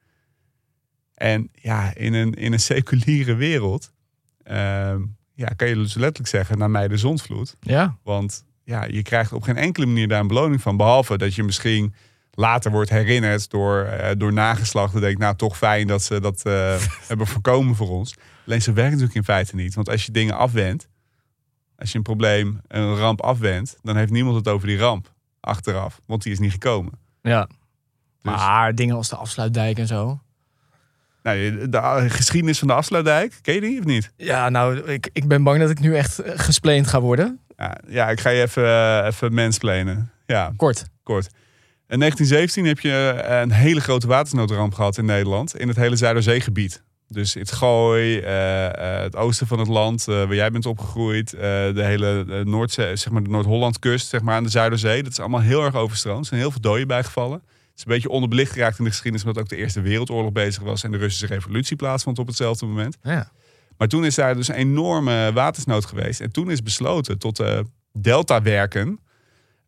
En 1.13 1.49
ja, 1.53 1.95
in 1.95 2.13
een, 2.13 2.33
in 2.33 2.53
een 2.53 2.59
seculiere 2.59 3.35
wereld 3.35 3.91
ehm, 4.43 5.01
ja, 5.33 5.47
kan 5.47 5.67
je 5.67 5.75
dus 5.75 5.93
letterlijk 5.93 6.27
zeggen, 6.27 6.57
naar 6.57 6.69
mij 6.69 6.87
de 6.87 6.97
zonsvloed. 6.97 7.55
Ja. 7.59 7.97
Want 8.03 8.45
ja, 8.63 8.83
je 8.83 9.01
krijgt 9.01 9.33
op 9.33 9.43
geen 9.43 9.57
enkele 9.57 9.85
manier 9.85 10.07
daar 10.07 10.19
een 10.19 10.27
beloning 10.27 10.61
van. 10.61 10.77
Behalve 10.77 11.17
dat 11.17 11.35
je 11.35 11.43
misschien 11.43 11.93
later 12.39 12.71
wordt 12.71 12.89
herinnerd 12.89 13.49
door, 13.49 13.83
eh, 13.83 14.11
door 14.17 14.33
nageslachten. 14.33 15.01
Denk 15.01 15.17
nou 15.17 15.35
toch 15.35 15.57
fijn 15.57 15.87
dat 15.87 16.03
ze 16.03 16.19
dat 16.19 16.41
eh, 16.43 16.75
hebben 17.07 17.27
voorkomen 17.27 17.75
voor 17.75 17.89
ons. 17.89 18.15
Alleen 18.45 18.61
zo 18.61 18.73
werkt 18.73 18.89
natuurlijk 18.89 19.17
in 19.17 19.23
feite 19.23 19.55
niet. 19.55 19.75
Want 19.75 19.89
als 19.89 20.05
je 20.05 20.11
dingen 20.11 20.35
afwendt, 20.35 20.87
als 21.77 21.91
je 21.91 21.97
een 21.97 22.03
probleem, 22.03 22.61
een 22.67 22.95
ramp 22.95 23.21
afwendt, 23.21 23.77
dan 23.81 23.95
heeft 23.95 24.11
niemand 24.11 24.35
het 24.35 24.47
over 24.47 24.67
die 24.67 24.77
ramp 24.77 25.13
achteraf. 25.39 25.99
Want 26.05 26.23
die 26.23 26.31
is 26.31 26.39
niet 26.39 26.51
gekomen. 26.51 26.93
Ja. 27.21 27.45
Dus- 27.45 27.55
Maar 28.21 28.75
dingen 28.75 28.95
als 28.95 29.09
de 29.09 29.15
afsluitdijk 29.15 29.77
en 29.77 29.87
zo. 29.87 30.19
Nou, 31.23 31.69
de 31.69 32.09
geschiedenis 32.09 32.59
van 32.59 32.67
de 32.67 32.73
Afsluitdijk, 32.73 33.39
ken 33.41 33.53
je 33.53 33.61
die 33.61 33.79
of 33.79 33.85
niet? 33.85 34.11
Ja, 34.17 34.49
nou, 34.49 34.79
ik, 34.79 35.09
ik 35.13 35.27
ben 35.27 35.43
bang 35.43 35.59
dat 35.59 35.69
ik 35.69 35.79
nu 35.79 35.95
echt 35.95 36.19
eh, 36.19 36.39
gesplaند 36.39 36.87
ga 36.87 37.01
worden. 37.01 37.39
Ja, 37.57 37.77
ja 37.87 38.09
ik 38.09 38.19
ga 38.19 38.29
je 38.29 38.41
even, 38.41 38.65
eh, 38.65 39.05
even 39.05 39.33
mansplainen. 39.33 40.11
Ja, 40.25 40.53
Kort. 40.55 40.85
kort. 41.03 41.29
In 41.89 41.99
1917 41.99 42.65
heb 42.65 42.79
je 42.79 43.21
eh, 43.23 43.39
een 43.39 43.51
hele 43.51 43.81
grote 43.81 44.07
watersnoodramp 44.07 44.73
gehad 44.73 44.97
in 44.97 45.05
Nederland. 45.05 45.59
In 45.59 45.67
het 45.67 45.77
hele 45.77 45.95
Zuiderzeegebied. 45.95 46.83
Dus 47.07 47.33
het 47.33 47.51
Gooi, 47.51 48.19
eh, 48.19 48.65
eh, 48.65 49.01
het 49.01 49.15
oosten 49.15 49.47
van 49.47 49.59
het 49.59 49.67
land, 49.67 50.03
waar 50.05 50.35
jij 50.35 50.51
bent 50.51 50.65
opgegroeid. 50.65 51.29
de 51.29 51.73
hele 51.75 52.43
Noordzee, 52.43 52.95
zeg 52.95 53.11
maar 53.13 53.23
de 53.23 53.29
Noord-Hollandkust, 53.29 54.07
zeg 54.07 54.21
maar 54.21 54.35
aan 54.35 54.43
de 54.43 54.49
Zuiderzee. 54.49 55.03
Dat 55.03 55.11
is 55.11 55.19
allemaal 55.19 55.41
heel 55.41 55.63
erg 55.63 55.75
overstroomd. 55.75 56.19
Er 56.19 56.25
zijn 56.25 56.39
heel 56.39 56.51
veel 56.51 56.61
doden 56.61 56.87
bijgevallen. 56.87 57.41
Het 57.41 57.77
is 57.77 57.83
een 57.83 57.91
beetje 57.91 58.09
onderbelicht 58.09 58.51
geraakt 58.51 58.77
in 58.77 58.83
de 58.83 58.89
geschiedenis, 58.89 59.25
omdat 59.25 59.43
ook 59.43 59.49
de 59.49 59.55
Eerste 59.55 59.81
Wereldoorlog 59.81 60.31
bezig 60.31 60.63
was 60.63 60.83
en 60.83 60.91
de 60.91 60.97
Russische 60.97 61.33
revolutie 61.33 61.75
plaatsvond 61.75 62.19
op 62.19 62.27
hetzelfde 62.27 62.65
moment. 62.65 62.97
Ja. 63.03 63.31
Maar 63.77 63.87
toen 63.87 64.05
is 64.05 64.15
daar 64.15 64.35
dus 64.35 64.47
een 64.47 64.55
enorme 64.55 65.31
watersnood 65.33 65.85
geweest. 65.85 66.21
En 66.21 66.31
toen 66.31 66.51
is 66.51 66.63
besloten 66.63 67.17
tot 67.17 67.35
de 67.35 67.65
deltawerken. 67.93 68.99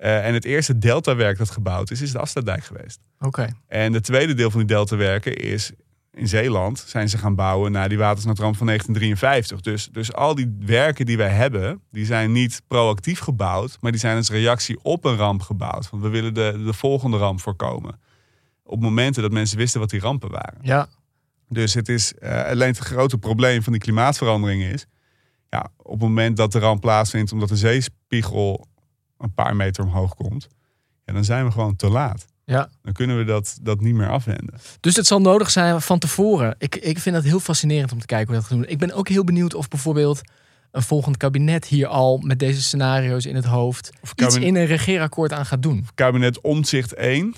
Eh 0.01 0.25
en 0.25 0.33
het 0.33 0.45
eerste 0.45 0.77
deltawerk 0.77 1.37
dat 1.37 1.49
gebouwd 1.49 1.91
is, 1.91 2.01
is 2.01 2.11
de 2.11 2.19
Afsluitdijk 2.19 2.63
geweest. 2.63 2.99
Oké. 3.19 3.47
En 3.67 3.93
het 3.93 4.03
tweede 4.03 4.33
deel 4.33 4.49
van 4.49 4.59
die 4.59 4.67
deltawerken 4.67 5.35
is 5.35 5.71
in 6.13 6.27
Zeeland 6.27 6.83
zijn 6.87 7.09
ze 7.09 7.17
gaan 7.17 7.35
bouwen 7.35 7.71
naar 7.71 7.89
die 7.89 7.97
watersnoodramp 7.97 8.57
van 8.57 8.65
1953. 8.65 9.61
Dus, 9.61 9.89
dus 9.91 10.13
al 10.13 10.35
die 10.35 10.55
werken 10.59 11.05
die 11.05 11.17
wij 11.17 11.29
hebben, 11.29 11.81
die 11.91 12.05
zijn 12.05 12.31
niet 12.31 12.61
proactief 12.67 13.19
gebouwd, 13.19 13.77
maar 13.81 13.91
die 13.91 13.99
zijn 13.99 14.17
als 14.17 14.29
reactie 14.29 14.79
op 14.81 15.05
een 15.05 15.15
ramp 15.15 15.41
gebouwd. 15.41 15.89
Want 15.89 16.03
we 16.03 16.09
willen 16.09 16.33
de, 16.33 16.61
de 16.65 16.73
volgende 16.73 17.17
ramp 17.17 17.41
voorkomen. 17.41 17.99
Op 18.63 18.81
momenten 18.81 19.21
dat 19.21 19.31
mensen 19.31 19.57
wisten 19.57 19.79
wat 19.79 19.89
die 19.89 19.99
rampen 19.99 20.31
waren. 20.31 20.59
Ja. 20.61 20.87
Dus 21.49 21.73
het 21.73 21.89
is 21.89 22.13
eh, 22.13 22.45
alleen 22.45 22.67
het 22.67 22.77
grote 22.77 23.17
probleem 23.17 23.63
van 23.63 23.73
die 23.73 23.81
klimaatverandering 23.81 24.63
is. 24.63 24.85
Ja, 25.49 25.71
op 25.77 25.91
het 25.91 26.01
moment 26.01 26.37
dat 26.37 26.51
de 26.51 26.59
ramp 26.59 26.81
plaatsvindt 26.81 27.31
omdat 27.31 27.49
de 27.49 27.55
zeespiegel 27.55 28.67
een 29.21 29.33
paar 29.33 29.55
meter 29.55 29.83
omhoog 29.83 30.15
komt, 30.15 30.47
ja, 31.05 31.13
dan 31.13 31.23
zijn 31.23 31.45
we 31.45 31.51
gewoon 31.51 31.75
te 31.75 31.89
laat. 31.89 32.25
Ja. 32.45 32.69
Dan 32.81 32.93
kunnen 32.93 33.17
we 33.17 33.23
dat, 33.23 33.57
dat 33.61 33.81
niet 33.81 33.93
meer 33.93 34.09
afwenden. 34.09 34.53
Dus 34.79 34.95
het 34.95 35.07
zal 35.07 35.21
nodig 35.21 35.51
zijn 35.51 35.81
van 35.81 35.99
tevoren. 35.99 36.55
Ik, 36.57 36.75
ik 36.75 36.99
vind 36.99 37.15
dat 37.15 37.23
heel 37.23 37.39
fascinerend 37.39 37.91
om 37.91 37.99
te 37.99 38.05
kijken 38.05 38.27
hoe 38.27 38.35
dat 38.35 38.45
gaat 38.45 38.57
doen. 38.57 38.67
Ik 38.67 38.77
ben 38.77 38.93
ook 38.93 39.07
heel 39.07 39.23
benieuwd 39.23 39.53
of 39.53 39.67
bijvoorbeeld 39.67 40.21
een 40.71 40.81
volgend 40.81 41.17
kabinet 41.17 41.65
hier 41.65 41.87
al 41.87 42.17
met 42.17 42.39
deze 42.39 42.61
scenario's 42.61 43.25
in 43.25 43.35
het 43.35 43.45
hoofd 43.45 43.91
iets 44.01 44.13
kabinet- 44.15 44.43
in 44.43 44.55
een 44.55 44.65
regeerakkoord 44.65 45.33
aan 45.33 45.45
gaat 45.45 45.63
doen. 45.63 45.87
Kabinet 45.95 46.41
Omzicht 46.41 46.93
1. 46.93 47.35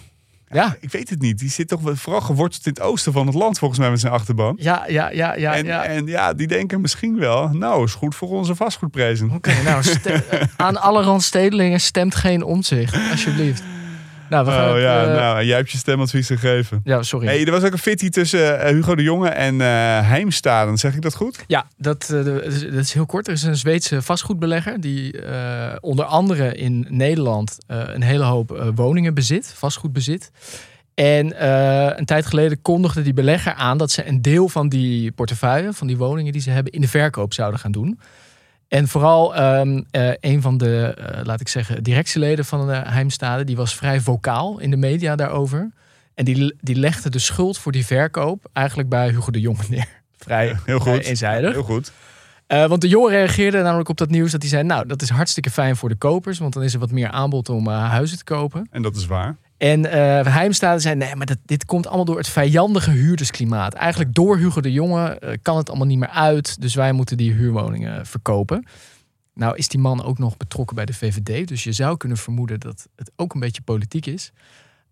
Ja, 0.54 0.76
Ik 0.80 0.92
weet 0.92 1.10
het 1.10 1.22
niet. 1.22 1.40
Die 1.40 1.50
zit 1.50 1.68
toch 1.68 1.82
wel 1.82 1.96
vooral 1.96 2.22
geworteld 2.22 2.66
in 2.66 2.72
het 2.72 2.82
oosten 2.82 3.14
van 3.14 3.26
het 3.26 3.36
land, 3.36 3.60
volgens 3.60 3.80
mij 3.80 3.90
met 3.90 4.00
zijn 4.00 4.14
achterban. 4.14 4.56
ja, 4.60 4.84
ja, 4.88 5.10
ja, 5.10 5.36
ja. 5.36 5.56
en, 5.56 5.66
ja. 5.66 5.84
en 5.84 6.08
ja, 6.08 6.34
die 6.34 6.48
denken 6.48 6.82
misschien 6.82 7.20
wel, 7.20 7.50
nou, 7.50 7.84
is 7.84 7.94
goed 7.94 8.16
voor 8.16 8.30
onze 8.30 8.56
vastgoedprijzen. 8.56 9.32
Oké, 9.32 9.54
nou, 9.64 9.84
aan 10.56 10.82
alle 10.82 11.04
randstedelingen 11.04 11.82
stemt 11.82 12.16
geen 12.16 12.44
omzicht, 12.44 12.96
alsjeblieft. 13.12 13.64
Nou, 14.34 14.46
we 14.46 14.52
gaan 14.52 14.68
Oh 14.68 14.74
het, 14.74 14.84
ja, 14.84 15.06
eh, 15.06 15.16
nou, 15.16 15.44
jij 15.46 15.58
hebt 15.58 15.72
je 15.72 15.78
stemadvies 15.78 16.28
gegeven. 16.28 16.82
ja, 16.84 17.04
sorry. 17.04 17.28
Hey, 17.28 17.46
er 17.46 17.52
was 17.52 17.64
ook 17.64 17.72
een 17.72 17.78
fitty 17.78 18.10
tussen 18.10 18.60
eh, 18.62 18.70
Hugo 18.72 18.96
de 18.96 19.04
Jonge 19.04 19.30
en 19.30 19.62
eh 19.62 19.68
Heimstaden. 20.08 20.78
Zeg 20.78 20.96
ik 20.96 21.02
dat 21.02 21.16
goed? 21.16 21.44
Ja, 21.48 21.68
dat, 21.78 22.06
dat 22.10 22.28
is- 22.28 22.62
dat 22.62 22.74
is 22.74 22.94
heel 22.94 23.06
kort. 23.06 23.28
Er 23.28 23.34
is 23.34 23.44
een 23.44 23.56
Zweedse 23.58 24.02
vastgoedbelegger 24.02 24.82
die 24.82 25.16
onder 25.80 26.06
andere 26.06 26.56
in 26.56 26.86
Nederland 26.90 27.58
een 27.68 28.02
hele 28.04 28.24
hoop 28.24 28.72
woningen 28.76 29.14
bezit, 29.14 29.54
vastgoed 29.58 29.94
bezit. 29.94 30.32
En 30.94 31.46
een 32.00 32.06
tijd 32.06 32.26
geleden 32.26 32.62
kondigde 32.62 33.02
die 33.02 33.14
belegger 33.14 33.54
aan 33.54 33.78
dat 33.78 33.92
ze 33.92 34.08
een 34.08 34.22
deel 34.22 34.50
van 34.50 34.70
die 34.70 35.12
portefeuille, 35.12 35.74
van 35.74 35.88
die 35.88 35.98
woningen 35.98 36.32
die 36.32 36.42
ze 36.42 36.50
hebben, 36.50 36.74
in 36.74 36.82
de 36.82 36.88
verkoop 36.88 37.34
zouden 37.34 37.60
gaan 37.60 37.72
doen. 37.72 38.00
En 38.74 38.88
vooral 38.88 39.36
ehm, 39.36 39.82
eh, 39.92 40.12
een 40.20 40.42
van 40.42 40.58
de, 40.58 40.94
eh, 40.98 41.26
laat 41.26 41.40
ik 41.42 41.48
zeggen, 41.48 41.84
directieleden 41.84 42.46
van 42.46 42.68
de 42.68 42.74
Heimstade, 42.74 43.44
die 43.44 43.56
was 43.56 43.76
vrij 43.76 44.00
vocaal 44.00 44.60
in 44.60 44.70
de 44.70 44.78
media 44.78 45.16
daarover. 45.16 45.72
En 46.14 46.26
die, 46.26 46.56
die 46.62 46.76
legde 46.76 47.10
de 47.10 47.20
schuld 47.20 47.58
voor 47.58 47.72
die 47.72 47.86
verkoop 47.86 48.50
eigenlijk 48.54 48.90
bij 48.90 49.10
Hugo 49.10 49.32
de 49.32 49.40
Jonge 49.40 49.64
neer. 49.70 49.88
Vrij, 50.18 50.56
Heel 50.66 50.80
goed. 50.80 51.04
eenzijdig. 51.04 51.52
Heel 51.52 51.64
goed. 51.64 51.92
Eh, 52.48 52.66
want 52.66 52.82
de 52.82 52.88
jongen 52.88 53.12
reageerde 53.12 53.62
namelijk 53.62 53.90
op 53.90 53.98
dat 53.98 54.10
nieuws 54.10 54.32
dat 54.32 54.42
hij 54.42 54.50
zei: 54.50 54.64
Nou, 54.64 54.88
dat 54.88 55.02
is 55.02 55.10
hartstikke 55.10 55.50
fijn 55.50 55.76
voor 55.76 55.90
de 55.90 55.96
kopers, 55.96 56.40
want 56.40 56.54
dan 56.54 56.64
is 56.64 56.74
er 56.74 56.80
wat 56.80 56.92
meer 56.92 57.10
aanbod 57.10 57.50
om 57.50 57.68
huizen 57.68 58.18
te 58.18 58.24
kopen. 58.24 58.68
En 58.72 58.82
dat 58.82 58.96
is 58.96 59.06
waar. 59.06 59.36
En 59.58 59.86
eh 59.86 60.34
Heimstade 60.34 60.80
zei: 60.80 60.96
Nee, 60.96 61.16
maar 61.16 61.26
dat, 61.26 61.38
dit 61.46 61.66
komt 61.66 61.88
allemaal 61.88 62.06
door 62.06 62.18
het 62.18 62.30
vijandige 62.30 62.92
huurdersklimaat. 62.92 63.74
Eigenlijk 63.74 64.14
door 64.14 64.38
Hugo 64.38 64.62
de 64.62 64.72
Jonge 64.72 65.20
eh, 65.20 65.38
kan 65.42 65.58
het 65.58 65.70
allemaal 65.70 65.88
niet 65.88 66.00
meer 66.00 66.10
uit, 66.10 66.62
dus 66.62 66.76
wij 66.76 66.92
moeten 66.92 67.18
die 67.18 67.34
huurwoningen 67.34 68.06
verkopen. 68.06 68.66
Nou 69.34 69.56
is 69.56 69.68
die 69.68 69.80
man 69.80 70.04
ook 70.04 70.18
nog 70.18 70.38
betrokken 70.38 70.76
bij 70.76 70.86
de 70.86 70.94
VVD, 70.94 71.48
dus 71.48 71.64
je 71.64 71.72
zou 71.72 71.98
kunnen 71.98 72.18
vermoeden 72.18 72.60
dat 72.60 72.88
het 72.96 73.12
ook 73.16 73.34
een 73.34 73.40
beetje 73.40 73.62
politiek 73.62 74.06
is. 74.06 74.32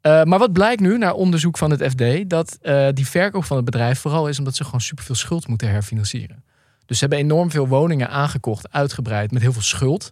Eh, 0.01 0.23
maar 0.23 0.39
wat 0.39 0.53
blijkt 0.53 0.81
nu, 0.81 0.97
na 0.97 1.13
onderzoek 1.13 1.57
van 1.57 1.71
het 1.71 1.83
FD, 1.83 2.29
dat 2.29 2.57
eh, 2.61 2.87
die 2.93 3.07
verkoop 3.07 3.43
van 3.43 3.55
het 3.55 3.65
bedrijf 3.65 3.99
vooral 3.99 4.27
is 4.27 4.39
omdat 4.39 4.55
ze 4.55 4.63
gewoon 4.63 4.81
superveel 4.81 5.15
schuld 5.15 5.47
moeten 5.47 5.69
herfinancieren. 5.69 6.43
Dus 6.85 6.97
ze 6.99 7.05
hebben 7.05 7.23
enorm 7.23 7.51
veel 7.51 7.67
woningen 7.67 8.09
aangekocht, 8.09 8.71
uitgebreid 8.71 9.31
met 9.31 9.41
heel 9.41 9.53
veel 9.53 9.61
schuld. 9.61 10.11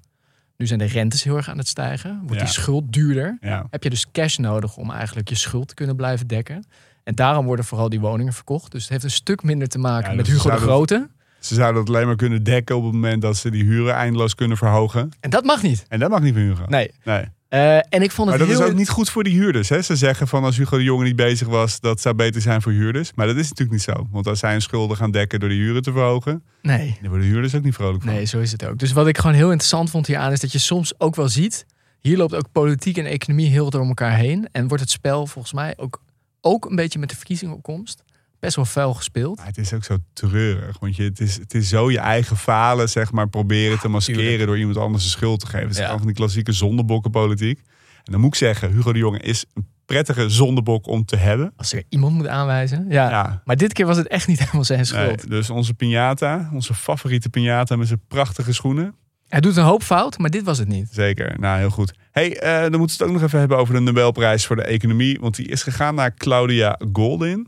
Nu 0.60 0.65
zijn 0.67 0.80
de 0.80 0.86
rentes 0.86 1.24
heel 1.24 1.36
erg 1.38 1.50
aan 1.50 1.58
het 1.58 1.67
stijgen. 1.67 2.17
Wordt 2.19 2.34
Ja. 2.34 2.39
die 2.39 2.54
schuld 2.54 2.93
duurder. 2.93 3.38
Ja. 3.41 3.67
Heb 3.69 3.84
je 3.84 3.89
dus 3.89 4.12
cash 4.12 4.38
nodig 4.38 4.78
om 4.78 4.91
eigenlijk 4.91 5.30
je 5.30 5.36
schuld 5.36 5.67
te 5.67 5.74
kunnen 5.74 5.95
blijven 5.95 6.28
dekken. 6.28 6.65
En 7.04 7.15
daarom 7.15 7.45
worden 7.45 7.65
vooral 7.65 7.89
die 7.89 8.00
woningen 8.00 8.34
verkocht. 8.34 8.72
Dus 8.72 8.82
het 8.82 8.91
heeft 8.91 9.04
een 9.04 9.12
stuk 9.12 9.43
minder 9.43 9.67
te 9.67 9.78
maken 9.78 10.10
Ja, 10.10 10.15
met 10.15 10.26
dus 10.26 10.34
Hugo 10.34 10.50
de 10.50 10.56
Grote. 10.62 11.10
Ze 11.39 11.54
zouden 11.56 11.82
het 11.82 11.89
alleen 11.89 12.06
maar 12.06 12.15
kunnen 12.15 12.43
dekken 12.43 12.76
op 12.78 12.84
het 12.84 12.93
moment 12.93 13.22
dat 13.22 13.38
ze 13.38 13.52
die 13.52 13.63
huren 13.63 13.93
eindeloos 13.93 14.36
kunnen 14.36 14.58
verhogen. 14.58 15.12
En 15.19 15.30
dat 15.30 15.43
mag 15.43 15.62
niet. 15.62 15.86
En 15.88 16.00
dat 16.00 16.10
mag 16.10 16.22
niet 16.22 16.34
van 16.34 16.41
Hugo. 16.43 16.65
Nee. 16.67 16.91
nee. 17.04 17.26
Eh, 17.49 17.75
en 17.75 18.01
ik 18.01 18.12
vond 18.12 18.29
Maar 18.29 18.39
het 18.39 18.47
dat 18.47 18.57
heel... 18.57 18.65
is 18.65 18.71
ook 18.71 18.77
niet 18.77 18.89
goed 18.89 19.09
voor 19.09 19.23
die 19.23 19.33
huurders. 19.33 19.69
Hè? 19.69 19.81
Ze 19.81 19.95
zeggen 19.95 20.27
van 20.27 20.43
als 20.43 20.57
Hugo 20.57 20.77
de 20.77 20.83
Jonge 20.83 21.03
niet 21.03 21.15
bezig 21.15 21.47
was, 21.47 21.79
dat 21.79 22.01
zou 22.01 22.15
beter 22.15 22.41
zijn 22.41 22.62
voor 22.62 22.71
huurders. 22.71 23.12
Maar 23.15 23.27
dat 23.27 23.35
is 23.35 23.49
natuurlijk 23.49 23.71
niet 23.71 23.81
zo. 23.81 24.07
Want 24.12 24.27
als 24.27 24.39
zij 24.39 24.51
hun 24.51 24.62
schulden 24.62 24.97
gaan 24.97 25.12
dekken 25.12 25.39
door 25.39 25.49
de 25.49 25.55
huren 25.55 25.81
te 25.81 25.91
verhogen, 25.91 26.43
Nee. 26.62 26.97
dan 27.01 27.09
worden 27.09 27.25
de 27.27 27.31
huurders 27.33 27.55
ook 27.55 27.63
niet 27.63 27.73
vrolijk 27.73 28.03
van. 28.03 28.13
Nee, 28.13 28.25
zo 28.25 28.39
is 28.39 28.51
het 28.51 28.65
ook. 28.65 28.77
Dus 28.77 28.91
wat 28.91 29.07
ik 29.07 29.17
gewoon 29.17 29.35
heel 29.35 29.47
interessant 29.51 29.89
vond 29.89 30.07
hieraan 30.07 30.31
is 30.31 30.39
dat 30.39 30.51
je 30.51 30.59
soms 30.59 30.99
ook 30.99 31.15
wel 31.15 31.29
ziet. 31.29 31.65
Hier 31.99 32.17
loopt 32.17 32.35
ook 32.35 32.51
politiek 32.51 32.97
en 32.97 33.05
economie 33.05 33.49
heel 33.49 33.69
door 33.69 33.85
elkaar 33.88 34.15
heen. 34.15 34.47
En 34.51 34.67
wordt 34.67 34.83
het 34.83 34.91
spel 34.91 35.27
volgens 35.27 35.53
mij 35.53 35.73
ook, 35.77 36.01
ook 36.41 36.65
een 36.69 36.75
beetje 36.75 36.99
met 36.99 37.09
de 37.09 37.15
verkiezingenopkomst 37.15 38.03
best 38.39 38.56
wel 38.56 38.65
vuil 38.65 38.93
gespeeld. 38.93 39.38
Maar 39.38 39.45
het 39.45 39.58
is 39.58 39.73
ook 39.73 39.84
zo 39.84 39.97
treurig. 40.13 40.80
Want 40.80 40.95
je, 40.95 41.04
het, 41.04 41.19
is, 41.19 41.36
het 41.36 41.54
is 41.54 41.69
zo 41.69 41.91
je 41.91 41.99
eigen 41.99 42.38
falen, 42.38 42.89
zeg 42.89 43.12
maar, 43.12 43.30
proberen 43.30 43.80
te 43.80 43.88
maskeren 43.88 44.21
tuurlijk. 44.21 44.45
door 44.45 44.58
iemand 44.58 44.78
anders 44.78 45.04
de 45.04 45.10
schuld 45.10 45.39
te 45.39 45.45
geven. 45.45 45.62
Het 45.62 45.69
is 45.71 45.78
Ja. 45.78 45.84
gewoon 45.84 45.97
van 45.99 46.08
die 46.08 46.15
klassieke 46.15 46.52
zondebokkenpolitiek. 46.52 47.58
En 48.04 48.12
dan 48.12 48.19
moet 48.21 48.30
ik 48.30 48.36
zeggen, 48.39 48.71
Hugo 48.71 48.93
de 48.93 48.99
Jonge 48.99 49.19
is 49.19 49.45
een 49.54 49.67
prettige 49.86 50.30
zondebok 50.30 50.88
om 50.88 51.06
te 51.06 51.15
hebben. 51.15 51.54
Als 51.58 51.73
er 51.73 51.84
iemand 51.89 52.13
moet 52.13 52.28
aanwijzen. 52.28 52.86
Ja. 52.89 53.10
Ja. 53.10 53.41
Maar 53.45 53.56
dit 53.56 53.73
keer 53.73 53.86
was 53.86 53.97
het 53.97 54.08
echt 54.08 54.28
niet 54.28 54.39
helemaal 54.43 54.63
zijn 54.63 54.78
Nee, 54.80 54.88
schuld. 54.88 55.30
dus 55.30 55.49
onze 55.49 55.73
piñata, 55.73 56.49
onze 56.54 56.73
favoriete 56.73 57.30
piñata 57.30 57.78
met 57.78 57.88
zijn 57.88 58.02
prachtige 58.08 58.54
schoenen. 58.54 58.95
Hij 59.28 59.39
doet 59.39 59.58
een 59.58 59.63
hoop 59.63 59.84
fout, 59.84 60.17
maar 60.17 60.30
dit 60.30 60.43
was 60.43 60.58
het 60.58 60.67
niet. 60.67 60.88
Zeker, 60.91 61.39
nou 61.39 61.58
heel 61.60 61.69
goed. 61.69 61.93
hey, 62.12 62.39
eh, 62.39 62.62
dan 62.62 62.80
moeten 62.80 62.97
we 62.97 63.04
het 63.04 63.12
ook 63.13 63.19
nog 63.19 63.21
even 63.28 63.39
hebben 63.39 63.58
over 63.58 63.73
de 63.73 63.80
Nobelprijs 63.80 64.45
voor 64.45 64.56
de 64.56 64.63
economie. 64.63 65.19
Want 65.19 65.36
die 65.36 65.47
is 65.47 65.63
gegaan 65.63 65.95
naar 65.95 66.13
Claudia 66.13 66.80
Goldin. 66.93 67.47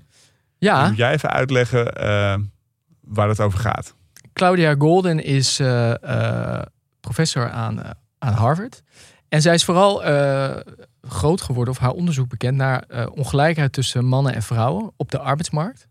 Ja, 0.62 0.88
Moet 0.88 0.98
jij 0.98 1.12
even 1.12 1.30
uitleggen 1.30 1.94
eh, 1.94 2.38
waar 3.02 3.28
het 3.30 3.40
over 3.40 3.60
gaat? 3.60 3.96
Claudia 4.34 4.76
Golden 4.78 5.24
is 5.24 5.60
eh, 5.60 6.04
eh, 6.04 6.66
professor 7.00 7.50
aan, 7.50 7.82
aan 8.20 8.34
Harvard. 8.34 8.84
En 9.30 9.42
zij 9.42 9.54
is 9.54 9.64
vooral 9.64 9.98
groot 11.02 11.42
geworden, 11.42 11.74
of 11.74 11.80
haar 11.80 11.92
onderzoek 11.92 12.30
bekend, 12.30 12.58
naar 12.58 13.08
ongelijkheid 13.14 13.74
tussen 13.74 14.06
mannen 14.06 14.34
en 14.34 14.42
vrouwen 14.42 14.92
op 14.98 15.12
de 15.12 15.20
arbeidsmarkt. 15.20 15.88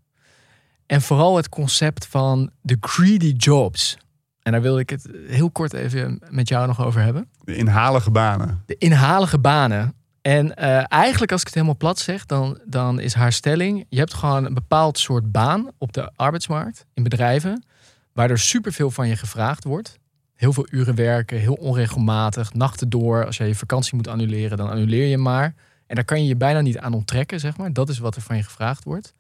En 0.87 1.03
vooral 1.03 1.37
het 1.37 1.49
concept 1.49 2.07
van 2.07 2.51
de 2.61 2.77
greedy 2.81 3.35
jobs. 3.37 3.99
En 4.43 4.53
daar 4.53 4.63
wilde 4.63 4.81
ik 4.81 4.91
het 4.91 5.11
heel 5.27 5.51
kort 5.51 5.73
even 5.73 6.23
met 6.29 6.49
jou 6.49 6.67
nog 6.67 6.85
over 6.85 7.03
hebben. 7.03 7.29
De 7.45 7.57
inhalige 7.57 8.11
banen. 8.11 8.63
De 8.67 8.77
inhalige 8.79 9.39
banen. 9.39 9.95
En 10.31 10.57
eh, 10.57 10.85
eigenlijk, 10.89 11.33
als 11.33 11.41
ik 11.41 11.47
het 11.47 11.55
helemaal 11.55 11.77
plat 11.77 11.99
zeg, 11.99 12.27
dan, 12.27 12.61
dan 12.65 13.01
is 13.01 13.15
haar 13.15 13.33
stelling: 13.33 13.87
je 13.89 13.99
hebt 13.99 14.15
gewoon 14.15 14.45
een 14.45 14.55
bepaald 14.55 14.99
soort 14.99 15.33
baan 15.33 15.71
op 15.79 15.93
de 15.93 16.11
arbeidsmarkt, 16.17 16.87
in 16.95 17.03
bedrijven, 17.03 17.65
waar 18.13 18.31
er 18.31 18.39
superveel 18.39 18.91
van 18.91 19.09
je 19.09 19.17
gevraagd 19.17 19.65
wordt. 19.65 19.99
Heel 20.35 20.53
veel 20.53 20.67
uren 20.71 20.95
werken, 20.95 21.39
heel 21.39 21.55
onregelmatig, 21.55 22.53
nachten 22.55 22.89
door. 22.89 23.27
Als 23.27 23.37
jij 23.37 23.47
je 23.47 23.55
vakantie 23.55 23.97
moet 23.97 24.09
annuleren, 24.09 24.57
dan 24.57 24.71
annuleer 24.71 25.07
je 25.07 25.19
maar. 25.19 25.55
En 25.87 25.95
daar 25.95 26.05
kan 26.05 26.23
je 26.23 26.29
je 26.29 26.37
bijna 26.37 26.61
niet 26.61 26.79
aan 26.79 26.95
onttrekken, 26.95 27.41
zeg 27.41 27.57
maar. 27.57 27.73
Dat 27.73 27.89
is 27.89 27.99
wat 27.99 28.17
er 28.17 28.23
van 28.23 28.37
je 28.37 28.43
gevraagd 28.43 28.85
wordt. 28.85 29.15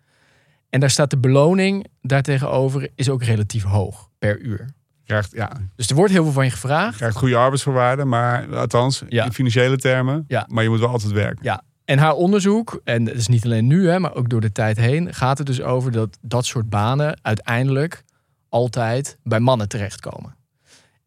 En 0.68 0.81
daar 0.81 0.90
staat 0.90 1.11
de 1.11 1.18
beloning 1.18 1.87
daartegenover, 2.03 2.90
is 2.94 3.09
ook 3.09 3.23
relatief 3.23 3.62
hoog 3.62 4.09
per 4.18 4.38
uur. 4.38 4.68
Krijgt, 5.11 5.33
ja, 5.33 5.51
Dus 5.77 5.88
er 5.88 5.94
wordt 5.94 6.12
heel 6.12 6.23
veel 6.25 6.33
van 6.33 6.44
je 6.44 6.51
gevraagd. 6.51 6.96
krijgt 6.96 7.16
goede 7.16 7.37
arbeidsvoorwaarden, 7.37 8.09
maar 8.09 8.57
althans 8.57 9.03
Ja. 9.09 9.25
in 9.25 9.33
financiële 9.33 9.77
termen. 9.77 10.25
Ja. 10.29 10.46
Maar 10.51 10.62
je 10.62 10.68
moet 10.68 10.79
wel 10.81 10.88
altijd 10.88 11.12
werken. 11.12 11.38
Ja, 11.44 11.62
en 11.85 11.99
haar 11.99 12.14
onderzoek, 12.14 12.81
en 12.85 13.05
dat 13.05 13.14
is 13.14 13.29
niet 13.29 13.44
alleen 13.44 13.66
nu, 13.66 13.88
hè, 13.88 13.99
maar 13.99 14.14
ook 14.14 14.29
door 14.29 14.40
de 14.40 14.53
tijd 14.53 14.77
heen, 14.77 15.14
gaat 15.14 15.38
het 15.38 15.46
dus 15.46 15.62
over 15.62 15.92
dat 15.92 16.18
dat 16.20 16.44
soort 16.46 16.68
banen 16.68 17.18
uiteindelijk 17.23 18.05
altijd 18.49 19.18
bij 19.23 19.40
mannen 19.40 19.68
terechtkomen. 19.68 20.35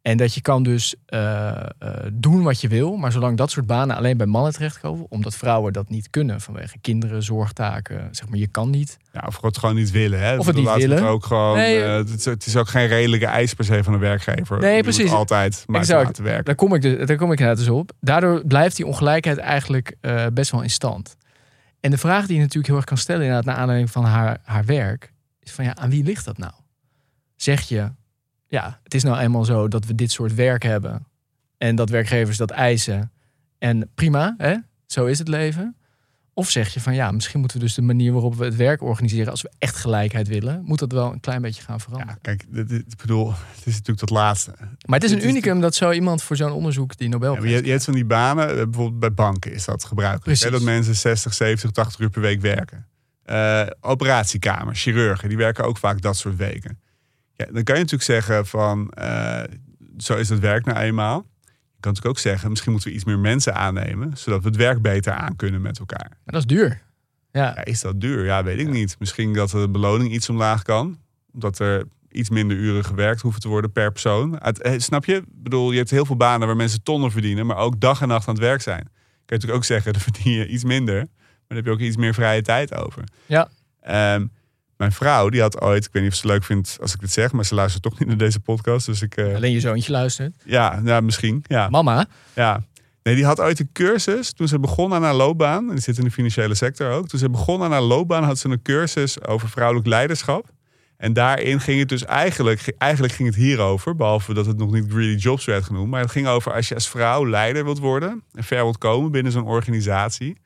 En 0.03 0.17
dat 0.17 0.33
je 0.33 0.41
kan 0.41 0.63
dus 0.63 0.95
eh, 1.05 1.49
eh, 1.49 1.65
doen 2.13 2.43
wat 2.43 2.61
je 2.61 2.67
wil, 2.67 2.95
maar 2.95 3.11
zolang 3.11 3.37
dat 3.37 3.51
soort 3.51 3.65
banen 3.65 3.95
alleen 3.95 4.17
bij 4.17 4.25
mannen 4.25 4.53
terechtkomen, 4.53 5.05
omdat 5.09 5.35
vrouwen 5.35 5.73
dat 5.73 5.89
niet 5.89 6.09
kunnen 6.09 6.41
vanwege 6.41 6.77
kinderen, 6.81 7.23
zorgtaken, 7.23 8.07
zeg 8.11 8.29
maar, 8.29 8.37
je 8.39 8.47
kan 8.47 8.69
niet. 8.69 8.97
Ja, 9.11 9.23
of 9.27 9.41
het 9.41 9.57
gewoon 9.57 9.75
niet 9.75 9.91
willen. 9.91 10.19
Hè? 10.19 10.37
Of 10.37 10.45
het 10.45 10.55
niet 10.55 10.65
Laten 10.65 10.81
we 10.89 10.95
willen. 10.95 11.09
ook 11.09 11.25
gewoon, 11.25 11.55
Nee. 11.57 11.83
eh, 11.83 11.95
het, 11.95 12.09
is, 12.09 12.25
het 12.25 12.45
is 12.45 12.55
ook 12.57 12.67
geen 12.67 12.87
redelijke 12.87 13.25
eis 13.25 13.53
per 13.53 13.65
se 13.65 13.83
van 13.83 13.93
een 13.93 13.99
werkgever. 13.99 14.59
Nee, 14.59 14.69
Je 14.75 14.83
moet 14.83 14.93
precies. 14.95 15.11
altijd 15.11 15.63
maar 15.67 15.79
Exact. 15.81 16.05
laten 16.05 16.23
werken. 16.23 16.45
Daar 16.45 16.55
kom 16.55 16.73
ik, 16.73 16.81
dus, 16.81 17.07
daar 17.07 17.17
kom 17.17 17.31
ik 17.31 17.39
inderdaad 17.39 17.65
dus 17.65 17.73
op. 17.73 17.91
Daardoor 17.99 18.45
blijft 18.45 18.75
die 18.75 18.85
ongelijkheid 18.85 19.37
eigenlijk 19.37 19.95
eh, 20.01 20.25
best 20.33 20.51
wel 20.51 20.61
in 20.61 20.69
stand. 20.69 21.15
En 21.79 21.91
de 21.91 21.97
vraag 21.97 22.25
die 22.25 22.35
je 22.35 22.41
natuurlijk 22.41 22.67
heel 22.67 22.75
erg 22.75 22.85
kan 22.85 22.97
stellen, 22.97 23.21
inderdaad, 23.21 23.45
naar 23.45 23.55
aanleiding 23.55 23.91
van 23.91 24.05
haar, 24.05 24.37
haar 24.43 24.65
werk, 24.65 25.13
is 25.39 25.51
van 25.51 25.65
ja, 25.65 25.75
aan 25.75 25.89
wie 25.89 26.03
ligt 26.03 26.25
dat 26.25 26.37
nou? 26.37 26.51
Zeg 27.35 27.61
je, 27.61 27.91
ja, 28.53 28.79
het 28.83 28.93
is 28.93 29.03
nou 29.03 29.17
eenmaal 29.17 29.45
zo 29.45 29.67
dat 29.67 29.85
we 29.85 29.95
dit 29.95 30.11
soort 30.11 30.33
werk 30.35 30.63
hebben 30.63 31.07
en 31.57 31.75
dat 31.75 31.89
werkgevers 31.89 32.37
dat 32.37 32.51
eisen 32.51 33.11
en 33.57 33.89
prima, 33.95 34.33
hè? 34.37 34.55
zo 34.85 35.05
is 35.05 35.19
het 35.19 35.27
leven. 35.27 35.75
Of 36.33 36.49
zeg 36.49 36.73
je 36.73 36.79
van 36.81 36.93
ja, 36.95 37.11
misschien 37.11 37.39
moeten 37.39 37.57
we 37.57 37.63
dus 37.65 37.73
de 37.75 37.81
manier 37.81 38.11
waarop 38.11 38.35
we 38.35 38.45
het 38.45 38.55
werk 38.55 38.81
organiseren, 38.81 39.31
als 39.31 39.41
we 39.41 39.51
echt 39.57 39.75
gelijkheid 39.75 40.27
willen, 40.27 40.61
moet 40.65 40.79
dat 40.79 40.91
wel 40.91 41.11
een 41.13 41.19
klein 41.19 41.41
beetje 41.41 41.63
gaan 41.63 41.79
veranderen. 41.79 42.13
Ja, 42.13 42.19
kijk, 42.21 42.45
dit, 42.49 42.69
dit- 42.69 42.91
ik 42.91 42.97
bedoel, 42.97 43.31
het 43.31 43.65
is 43.65 43.73
natuurlijk 43.73 43.99
dat 43.99 44.09
laatste. 44.09 44.51
Maar 44.59 44.99
het 44.99 45.03
is 45.03 45.11
een 45.11 45.17
Dit 45.17 45.25
is 45.25 45.31
unicum 45.31 45.61
dat 45.61 45.75
zo 45.75 45.91
iemand 45.91 46.23
voor 46.23 46.35
zo'n 46.35 46.51
onderzoek 46.51 46.97
die 46.97 47.09
Nobel 47.09 47.35
Ja, 47.35 47.49
je, 47.57 47.65
je 47.65 47.71
hebt 47.71 47.83
van 47.83 47.93
die 47.93 48.05
banen, 48.05 48.49
eh, 48.49 48.55
bijvoorbeeld 48.55 48.99
bij 48.99 49.13
banken 49.13 49.53
is 49.53 49.65
dat 49.65 49.85
gebruikelijk. 49.85 50.39
Hè, 50.39 50.49
dat 50.51 50.61
mensen 50.61 50.95
60, 50.95 51.33
70, 51.33 51.71
80 51.71 51.99
uur 51.99 52.09
per 52.09 52.21
week 52.21 52.41
werken. 52.41 52.87
Eh 53.23 53.65
operatiekamers, 53.81 54.81
chirurgen, 54.81 55.29
die 55.29 55.37
werken 55.37 55.63
ook 55.63 55.77
vaak 55.77 56.01
dat 56.01 56.17
soort 56.17 56.35
weken. 56.35 56.79
Dan 57.51 57.63
kan 57.63 57.75
je 57.75 57.81
natuurlijk 57.81 58.03
zeggen 58.03 58.45
van, 58.45 58.89
eh, 58.89 59.43
zo 59.97 60.15
is 60.15 60.29
het 60.29 60.39
werk 60.39 60.65
nou 60.65 60.77
eenmaal. 60.77 61.25
Je 61.41 61.79
kan 61.79 61.91
natuurlijk 61.91 62.05
ook 62.07 62.19
zeggen, 62.19 62.49
misschien 62.49 62.71
moeten 62.71 62.89
we 62.89 62.95
iets 62.95 63.05
meer 63.05 63.19
mensen 63.19 63.55
aannemen, 63.55 64.17
zodat 64.17 64.41
we 64.41 64.47
het 64.47 64.57
werk 64.57 64.81
beter 64.81 65.13
aan 65.13 65.35
kunnen 65.35 65.61
met 65.61 65.79
elkaar. 65.79 66.07
Maar 66.09 66.19
dat 66.33 66.39
is 66.39 66.45
duur. 66.45 66.81
Ja, 67.31 67.43
Ja, 67.55 67.65
is 67.65 67.81
dat 67.81 68.01
duur? 68.01 68.25
Ja, 68.25 68.43
weet 68.43 68.59
ik 68.59 68.69
niet. 68.69 68.95
Misschien 68.99 69.33
dat 69.33 69.49
de 69.49 69.69
beloning 69.69 70.11
iets 70.11 70.29
omlaag 70.29 70.61
kan. 70.63 70.97
Omdat 71.33 71.59
er 71.59 71.83
iets 72.11 72.29
minder 72.29 72.57
uren 72.57 72.85
gewerkt 72.85 73.21
hoeven 73.21 73.41
te 73.41 73.47
worden 73.47 73.71
per 73.71 73.91
persoon. 73.91 74.41
Uit- 74.41 74.61
eh, 74.61 74.73
snap 74.79 75.05
je? 75.05 75.15
Ik 75.15 75.23
bedoel, 75.43 75.71
je 75.71 75.77
hebt 75.77 75.89
heel 75.89 76.05
veel 76.05 76.15
banen 76.15 76.47
waar 76.47 76.55
mensen 76.55 76.83
tonnen 76.83 77.11
verdienen, 77.11 77.45
maar 77.45 77.57
ook 77.57 77.79
dag 77.79 78.01
en 78.01 78.07
nacht 78.07 78.27
aan 78.27 78.33
het 78.33 78.43
werk 78.43 78.61
zijn. 78.61 78.83
Kan 78.83 78.91
je 79.25 79.33
natuurlijk 79.33 79.57
ook 79.57 79.65
zeggen, 79.65 79.93
dan 79.93 80.01
verdien 80.01 80.33
je 80.33 80.47
iets 80.47 80.63
minder, 80.63 80.95
maar 80.95 81.07
dan 81.47 81.57
heb 81.57 81.65
je 81.65 81.71
ook 81.71 81.79
iets 81.79 81.97
meer 81.97 82.13
vrije 82.13 82.41
tijd 82.41 82.75
over. 82.75 83.03
Ja. 83.25 83.49
Ehm, 83.81 84.25
mijn 84.77 84.91
vrouw, 84.91 85.29
die 85.29 85.41
had 85.41 85.61
ooit, 85.61 85.85
ik 85.85 85.89
weet 85.91 86.03
niet 86.03 86.11
of 86.11 86.17
ze 86.17 86.23
het 86.27 86.31
leuk 86.31 86.43
vindt 86.43 86.77
als 86.81 86.93
ik 86.93 86.99
dit 86.99 87.11
zeg, 87.11 87.31
maar 87.31 87.45
ze 87.45 87.55
luistert 87.55 87.83
toch 87.83 87.99
niet 87.99 88.07
naar 88.07 88.17
deze 88.17 88.39
podcast. 88.39 88.85
Dus 88.85 89.01
ik, 89.01 89.15
eh, 89.15 89.35
alleen 89.35 89.51
je 89.51 89.59
zoontje 89.59 89.91
luistert. 89.91 90.35
ja, 90.45 90.81
ja, 90.85 91.01
misschien. 91.01 91.43
Ja. 91.47 91.69
Mama, 91.69 92.05
Ja. 92.35 92.63
Nee, 93.03 93.15
die 93.15 93.25
had 93.25 93.39
ooit 93.39 93.59
een 93.59 93.69
cursus 93.73 94.33
toen 94.33 94.47
ze 94.47 94.59
begon 94.59 94.93
aan 94.93 95.03
haar 95.03 95.13
loopbaan. 95.13 95.67
En 95.67 95.73
die 95.73 95.83
zit 95.83 95.97
in 95.97 96.03
de 96.03 96.11
financiële 96.11 96.55
sector 96.55 96.91
ook. 96.91 97.07
Toen 97.07 97.19
ze 97.19 97.29
begon 97.29 97.63
aan 97.63 97.71
haar 97.71 97.81
loopbaan 97.81 98.23
had 98.23 98.37
ze 98.39 98.49
een 98.49 98.61
cursus 98.61 99.23
over 99.25 99.49
vrouwelijk 99.49 99.87
leiderschap. 99.87 100.49
En 100.97 101.13
daarin 101.13 101.59
ging 101.59 101.79
het 101.79 101.89
dus 101.89 102.05
eigenlijk, 102.05 102.73
eigenlijk 102.77 103.13
ging 103.13 103.27
het 103.27 103.37
hierover. 103.37 103.95
Behalve 103.95 104.33
dat 104.33 104.45
het 104.45 104.57
nog 104.57 104.71
niet 104.71 104.85
greedy 104.91 105.21
jobs 105.21 105.45
werd 105.45 105.63
genoemd. 105.63 105.89
Maar 105.89 106.01
het 106.01 106.11
ging 106.11 106.27
over 106.27 106.53
als 106.53 106.67
je 106.67 106.75
als 106.75 106.89
vrouw 106.89 107.29
leider 107.29 107.63
wilt 107.63 107.79
worden. 107.79 108.23
En 108.33 108.43
ver 108.43 108.63
wilt 108.63 108.77
komen 108.77 109.11
binnen 109.11 109.31
zo'n 109.31 109.45
organisatie. 109.47 110.37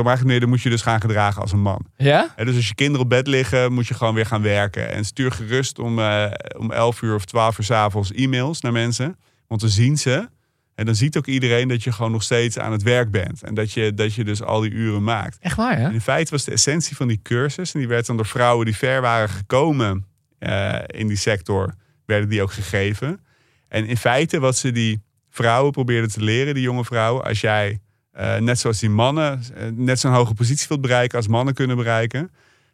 Kwam 0.00 0.12
eigenlijk 0.12 0.26
neer, 0.26 0.40
dan 0.40 0.48
moet 0.48 0.62
je 0.62 0.76
dus 0.76 0.92
gaan 0.92 1.00
gedragen 1.00 1.42
als 1.42 1.52
een 1.52 1.60
man. 1.60 1.86
ja? 1.96 2.32
Hè, 2.36 2.44
dus 2.44 2.56
als 2.56 2.68
je 2.68 2.74
kinderen 2.74 3.02
op 3.02 3.08
bed 3.08 3.26
liggen, 3.26 3.72
moet 3.72 3.86
je 3.86 3.94
gewoon 3.94 4.14
weer 4.14 4.26
gaan 4.26 4.42
werken. 4.42 4.90
En 4.90 5.04
stuur 5.04 5.32
gerust 5.32 5.78
om, 5.78 5.98
eh, 5.98 6.30
om 6.58 6.72
11 6.72 7.02
uur 7.02 7.14
of 7.14 7.24
12 7.24 7.58
uur 7.58 7.64
s'avonds 7.64 8.12
e-mails 8.12 8.60
naar 8.60 8.72
mensen. 8.72 9.18
Want 9.46 9.60
dan 9.60 9.70
zien 9.70 9.98
ze. 9.98 10.28
En 10.74 10.86
dan 10.86 10.94
ziet 10.94 11.16
ook 11.16 11.26
iedereen 11.26 11.68
dat 11.68 11.82
je 11.82 11.92
gewoon 11.92 12.12
nog 12.12 12.22
steeds 12.22 12.58
aan 12.58 12.72
het 12.72 12.82
werk 12.82 13.10
bent. 13.10 13.42
En 13.42 13.54
dat 13.54 13.72
je, 13.72 13.94
dat 13.94 14.14
je 14.14 14.24
dus 14.24 14.42
al 14.42 14.60
die 14.60 14.70
uren 14.70 15.04
maakt. 15.04 15.38
Echt 15.40 15.56
waar, 15.56 15.76
hè? 15.78 15.84
En 15.84 15.92
in 15.92 16.00
feite 16.00 16.30
was 16.30 16.44
de 16.44 16.52
essentie 16.52 16.96
van 16.96 17.08
die 17.08 17.20
cursus. 17.22 17.74
En 17.74 17.78
die 17.78 17.88
werd 17.88 18.06
dan 18.06 18.16
door 18.16 18.26
vrouwen 18.26 18.64
die 18.64 18.76
ver 18.76 19.00
waren 19.00 19.28
gekomen 19.28 20.06
eh, 20.38 20.78
in 20.86 21.06
die 21.06 21.16
sector. 21.16 21.74
Werden 22.06 22.28
die 22.28 22.42
ook 22.42 22.52
gegeven. 22.52 23.20
En 23.68 23.86
in 23.86 23.96
feite 23.96 24.38
wat 24.38 24.56
ze 24.56 24.72
die 24.72 25.02
vrouwen 25.30 25.72
probeerden 25.72 26.10
te 26.10 26.22
leren, 26.22 26.54
die 26.54 26.62
jonge 26.62 26.84
vrouwen. 26.84 27.24
Als 27.24 27.40
jij 27.40 27.80
eh, 28.20 28.36
net 28.40 28.58
zoals 28.58 28.78
die 28.78 28.90
mannen 28.90 29.42
eh, 29.54 29.66
net 29.74 30.00
zo'n 30.00 30.12
hoge 30.12 30.34
positie 30.34 30.68
wilt 30.68 30.80
bereiken 30.80 31.16
als 31.16 31.28
mannen 31.28 31.54
kunnen 31.54 31.76
bereiken. 31.76 32.30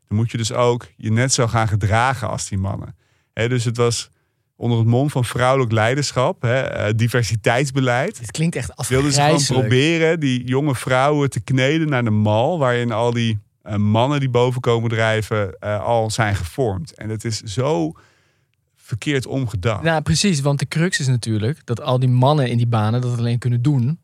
Dan 0.09 0.19
moet 0.19 0.31
je 0.31 0.37
dus 0.37 0.53
ook 0.53 0.87
je 0.97 1.13
net 1.13 1.33
zo 1.33 1.47
gaan 1.47 1.69
gedragen 1.69 2.29
als 2.29 2.49
die 2.49 2.59
mannen. 2.59 2.97
Dus 3.33 3.65
het 3.65 3.77
was 3.77 4.11
onder 4.57 4.79
het 4.79 4.87
mom 4.87 5.11
van 5.11 5.25
vrouwelijk 5.25 5.73
leiderschap, 5.73 6.45
eh, 6.45 6.89
diversiteitsbeleid 6.97 8.19
Dit 8.19 8.31
klinkt 8.31 8.57
echt 8.57 8.89
wilden 8.89 9.13
ze 9.13 9.21
gewoon 9.21 9.35
afgrijzelijk. 9.35 9.69
proberen 9.69 10.21
die 10.21 10.45
jonge 10.45 10.75
vrouwen 10.75 11.31
te 11.31 11.41
kneden 11.41 11.89
naar 11.89 12.05
de 12.05 12.11
mal 12.11 12.59
waarin 12.59 12.93
al 12.93 13.13
die 13.13 13.39
mannen 13.77 14.21
die 14.21 14.31
boven 14.31 14.61
komen 14.61 14.91
drijven 14.91 15.59
al 15.61 16.11
zijn 16.11 16.37
gevormd. 16.37 16.95
En 16.95 17.09
het 17.09 17.25
is 17.25 17.43
zo 17.43 17.93
verkeerd 18.77 19.27
omgedacht. 19.27 19.83
Nou, 19.83 20.03
precies, 20.03 20.41
want 20.41 20.59
de 20.59 20.69
crux 20.69 21.01
is 21.01 21.07
natuurlijk 21.07 21.61
dat 21.65 21.81
al 21.81 21.99
die 21.99 22.09
mannen 22.09 22.49
in 22.51 22.57
die 22.57 22.67
banen 22.67 23.01
dat 23.01 23.19
alleen 23.19 23.39
kunnen 23.39 23.63
doen 23.63 23.99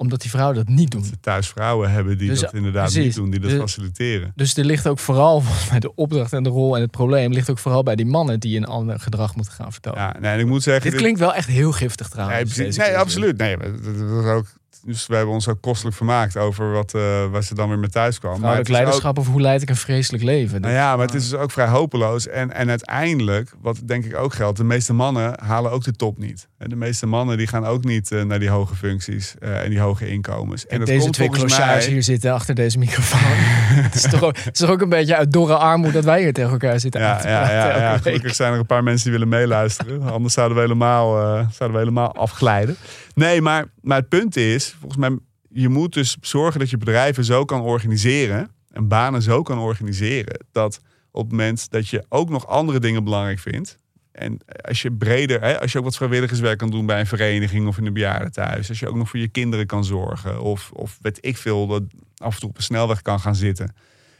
omdat 0.00 0.20
die 0.20 0.30
vrouwen 0.30 0.56
dat 0.56 0.68
niet 0.68 0.90
doen. 0.90 1.00
Dat 1.00 1.10
ze 1.10 1.20
thuis 1.20 1.48
vrouwen 1.48 1.90
hebben 1.90 2.18
die 2.18 2.28
Dus, 2.28 2.40
dat 2.40 2.54
inderdaad 2.54 2.82
precies. 2.82 3.04
niet 3.04 3.14
doen, 3.14 3.30
die 3.30 3.40
dat 3.40 3.50
Dus- 3.50 3.58
faciliteren. 3.60 4.32
Dus 4.36 4.56
er 4.56 4.64
ligt 4.64 4.86
ook 4.86 4.98
vooral, 4.98 5.40
volgens 5.46 5.70
mij, 5.70 5.80
de 5.80 5.94
opdracht 5.94 6.32
en 6.32 6.42
de 6.42 6.48
rol 6.48 6.76
en 6.76 6.82
het 6.82 6.90
probleem 6.90 7.32
ligt 7.32 7.50
ook 7.50 7.58
vooral 7.58 7.82
bij 7.82 7.96
die 7.96 8.06
mannen 8.06 8.40
die 8.40 8.56
een 8.56 8.64
ander 8.66 9.00
gedrag 9.00 9.34
moeten 9.34 9.54
gaan 9.54 9.72
vertonen. 9.72 10.00
Ja, 10.00 10.16
nee, 10.20 10.32
en 10.32 10.38
ik 10.38 10.46
moet 10.46 10.62
zeggen... 10.62 10.82
Dit 10.82 10.92
dit- 10.92 11.00
klinkt 11.00 11.20
wel 11.20 11.34
echt 11.34 11.48
heel 11.48 11.72
giftig 11.72 12.06
Nee, 12.06 12.24
trouwens. 12.24 12.54
precies. 12.54 12.76
nee 12.76 12.86
cursus. 12.86 13.02
absoluut. 13.02 13.36
Nee, 13.36 13.56
dat, 13.56 13.84
dat 13.84 14.08
was 14.10 14.24
ook, 14.24 14.46
dus 14.88 15.06
we 15.06 15.16
hebben 15.16 15.34
ons 15.34 15.48
ook 15.48 15.60
kostelijk 15.60 15.96
vermaakt 15.96 16.36
over 16.36 16.72
wat, 16.72 16.94
eh, 16.94 17.02
waar 17.30 17.42
ze 17.42 17.54
dan 17.54 17.68
weer 17.68 17.78
mee 17.78 17.88
thuis 17.90 18.18
kwam. 18.18 18.40
Maar 18.40 18.50
het 18.50 18.60
ook- 18.60 18.68
leiderschap 18.68 19.18
of 19.18 19.26
hoe 19.26 19.40
leid 19.40 19.62
ik 19.62 19.68
een 19.68 19.76
vreselijk 19.76 20.22
leven. 20.22 20.60
Nou 20.60 20.74
ja, 20.74 20.96
maar 20.96 21.06
het 21.06 21.14
is 21.14 21.28
dus 21.28 21.38
ook 21.38 21.50
vrij 21.50 21.66
hopeloos. 21.66 22.28
En, 22.28 22.52
en 22.54 22.68
uiteindelijk, 22.68 23.50
wat 23.62 23.78
denk 23.84 24.04
ik 24.04 24.16
ook 24.16 24.34
geldt, 24.34 24.56
de 24.58 24.64
meeste 24.64 24.92
mannen 24.92 25.38
halen 25.44 25.70
ook 25.70 25.84
de 25.84 25.92
top 25.92 26.18
niet. 26.18 26.48
En 26.58 26.68
De 26.68 26.76
meeste 26.76 27.06
mannen 27.06 27.36
die 27.36 27.46
gaan 27.46 27.66
ook 27.66 27.84
niet 27.84 28.12
eh, 28.12 28.22
naar 28.22 28.38
die 28.38 28.48
hoge 28.48 28.74
functies 28.74 29.34
eh, 29.38 29.62
en 29.62 29.70
die 29.70 29.80
hoge 29.80 30.08
inkomens. 30.08 30.66
En 30.66 30.70
En 30.72 30.78
dat 30.78 30.86
deze 30.86 31.00
komt 31.00 31.12
twee 31.14 31.28
mij. 31.58 31.84
hier 31.84 32.02
zitten 32.02 32.32
achter 32.32 32.54
deze 32.54 32.78
microfoon. 32.78 33.20
het, 33.88 33.94
is 33.94 34.02
toch 34.02 34.22
ook, 34.22 34.36
het 34.36 34.54
is 34.54 34.60
toch 34.60 34.70
ook 34.70 34.80
een 34.80 34.88
beetje 34.88 35.16
uit 35.16 35.32
dorre 35.32 35.56
armoede 35.56 35.92
dat 35.92 36.04
wij 36.04 36.20
hier 36.20 36.32
tegen 36.32 36.50
elkaar 36.50 36.80
zitten 36.80 37.00
Ja, 37.00 37.20
ja, 37.24 37.50
ja, 37.52 37.78
ja, 37.78 37.98
gelukkig 37.98 38.34
zijn 38.34 38.52
er 38.52 38.58
een 38.58 38.66
paar 38.66 38.82
mensen 38.82 39.02
die 39.10 39.12
willen 39.18 39.28
meeluisteren. 39.28 40.02
Anders 40.02 40.34
zouden 40.34 40.56
we 40.56 40.62
helemaal, 40.62 41.12
zouden 41.52 41.72
we 41.72 41.78
helemaal 41.78 42.12
afglijden. 42.14 42.76
Nee, 43.18 43.40
maar, 43.40 43.70
maar 43.80 43.98
het 43.98 44.08
punt 44.08 44.36
is, 44.36 44.76
volgens 44.80 45.00
mij, 45.00 45.18
je 45.48 45.68
moet 45.68 45.92
dus 45.92 46.16
zorgen 46.20 46.60
dat 46.60 46.70
je 46.70 46.76
bedrijven 46.76 47.24
zo 47.24 47.44
kan 47.44 47.60
organiseren 47.60 48.50
en 48.70 48.88
banen 48.88 49.22
zo 49.22 49.42
kan 49.42 49.58
organiseren 49.58 50.44
dat 50.52 50.80
op 51.10 51.22
het 51.22 51.30
moment 51.30 51.70
dat 51.70 51.88
je 51.88 52.04
ook 52.08 52.30
nog 52.30 52.46
andere 52.46 52.80
dingen 52.80 53.04
belangrijk 53.04 53.38
vindt. 53.38 53.78
En 54.12 54.38
als 54.60 54.82
je 54.82 54.92
breder, 54.92 55.40
hè, 55.40 55.60
als 55.60 55.72
je 55.72 55.78
ook 55.78 55.84
wat 55.84 55.96
vrijwilligerswerk 55.96 56.58
kan 56.58 56.70
doen 56.70 56.86
bij 56.86 57.00
een 57.00 57.06
vereniging 57.06 57.66
of 57.66 57.78
in 57.78 57.86
een 57.86 57.92
bejaardentehuis. 57.92 58.68
Als 58.68 58.78
je 58.78 58.88
ook 58.88 58.96
nog 58.96 59.08
voor 59.08 59.20
je 59.20 59.28
kinderen 59.28 59.66
kan 59.66 59.84
zorgen. 59.84 60.40
Of, 60.42 60.70
of 60.72 60.98
weet 61.02 61.18
ik 61.20 61.36
veel, 61.36 61.66
dat 61.66 61.82
af 62.16 62.34
en 62.34 62.40
toe 62.40 62.48
op 62.48 62.56
een 62.56 62.62
snelweg 62.62 63.02
kan 63.02 63.20
gaan 63.20 63.34
zitten. 63.34 63.74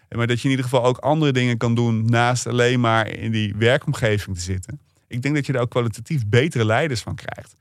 Maar 0.09 0.27
dat 0.27 0.39
je 0.39 0.45
in 0.45 0.51
ieder 0.51 0.65
geval 0.65 0.85
ook 0.85 0.99
andere 0.99 1.33
dingen 1.33 1.57
kan 1.57 1.75
doen 1.75 2.05
naast 2.11 2.47
alleen 2.47 2.81
maar 2.81 3.09
in 3.09 3.31
die 3.31 3.55
werkomgeving 3.57 4.37
te 4.37 4.43
zitten. 4.43 4.81
Ik 5.07 5.23
denk 5.23 5.35
dat 5.35 5.47
je 5.47 5.53
daar 5.53 5.63
ook 5.63 5.71
kwalitatief 5.71 6.27
betere 6.27 6.65
leiders 6.65 7.01
van 7.01 7.15
krijgt. 7.15 7.57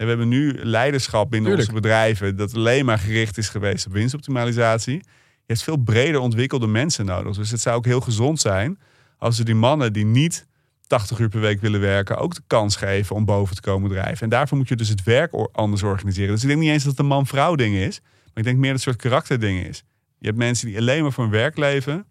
En 0.00 0.06
we 0.06 0.12
hebben 0.12 0.28
nu 0.28 0.58
leiderschap 0.62 1.30
binnen 1.30 1.48
Tuurlijk. 1.50 1.70
onze 1.70 1.80
bedrijven 1.82 2.36
dat 2.36 2.54
alleen 2.54 2.84
maar 2.84 2.98
gericht 2.98 3.38
is 3.38 3.48
geweest 3.48 3.86
op 3.86 3.92
winstoptimalisatie. 3.92 4.94
Je 4.94 5.46
hebt 5.46 5.62
veel 5.62 5.76
breder 5.76 6.20
ontwikkelde 6.20 6.66
mensen 6.66 7.04
nodig. 7.04 7.36
Dus 7.36 7.50
het 7.50 7.60
zou 7.60 7.76
ook 7.76 7.84
heel 7.84 8.00
gezond 8.00 8.40
zijn 8.40 8.78
als 9.18 9.38
we 9.38 9.44
die 9.44 9.54
mannen 9.54 9.92
die 9.92 10.04
niet 10.04 10.46
80 10.86 11.18
uur 11.18 11.28
per 11.28 11.40
week 11.40 11.60
willen 11.60 11.80
werken, 11.80 12.16
ook 12.16 12.34
de 12.34 12.42
kans 12.46 12.76
geven 12.76 13.16
om 13.16 13.24
boven 13.24 13.54
te 13.54 13.60
komen 13.60 13.90
drijven. 13.90 14.22
En 14.22 14.28
daarvoor 14.28 14.58
moet 14.58 14.68
je 14.68 14.76
dus 14.76 14.88
het 14.88 15.02
werk 15.02 15.32
anders 15.52 15.82
organiseren. 15.82 16.32
Dus 16.32 16.42
ik 16.42 16.48
denk 16.48 16.60
niet 16.60 16.70
eens 16.70 16.82
dat 16.82 16.92
het 16.92 17.00
een 17.00 17.06
man-vrouw 17.06 17.54
ding 17.54 17.74
is, 17.74 18.00
maar 18.00 18.32
ik 18.34 18.44
denk 18.44 18.58
meer 18.58 18.72
dat 18.72 18.78
het 18.78 18.86
een 18.86 18.92
soort 18.92 19.12
karakterding 19.12 19.66
is. 19.66 19.84
Je 20.18 20.26
hebt 20.26 20.38
mensen 20.38 20.66
die 20.66 20.78
alleen 20.78 21.02
maar 21.02 21.12
voor 21.12 21.24
hun 21.24 21.32
werk 21.32 21.56
leven. 21.56 22.06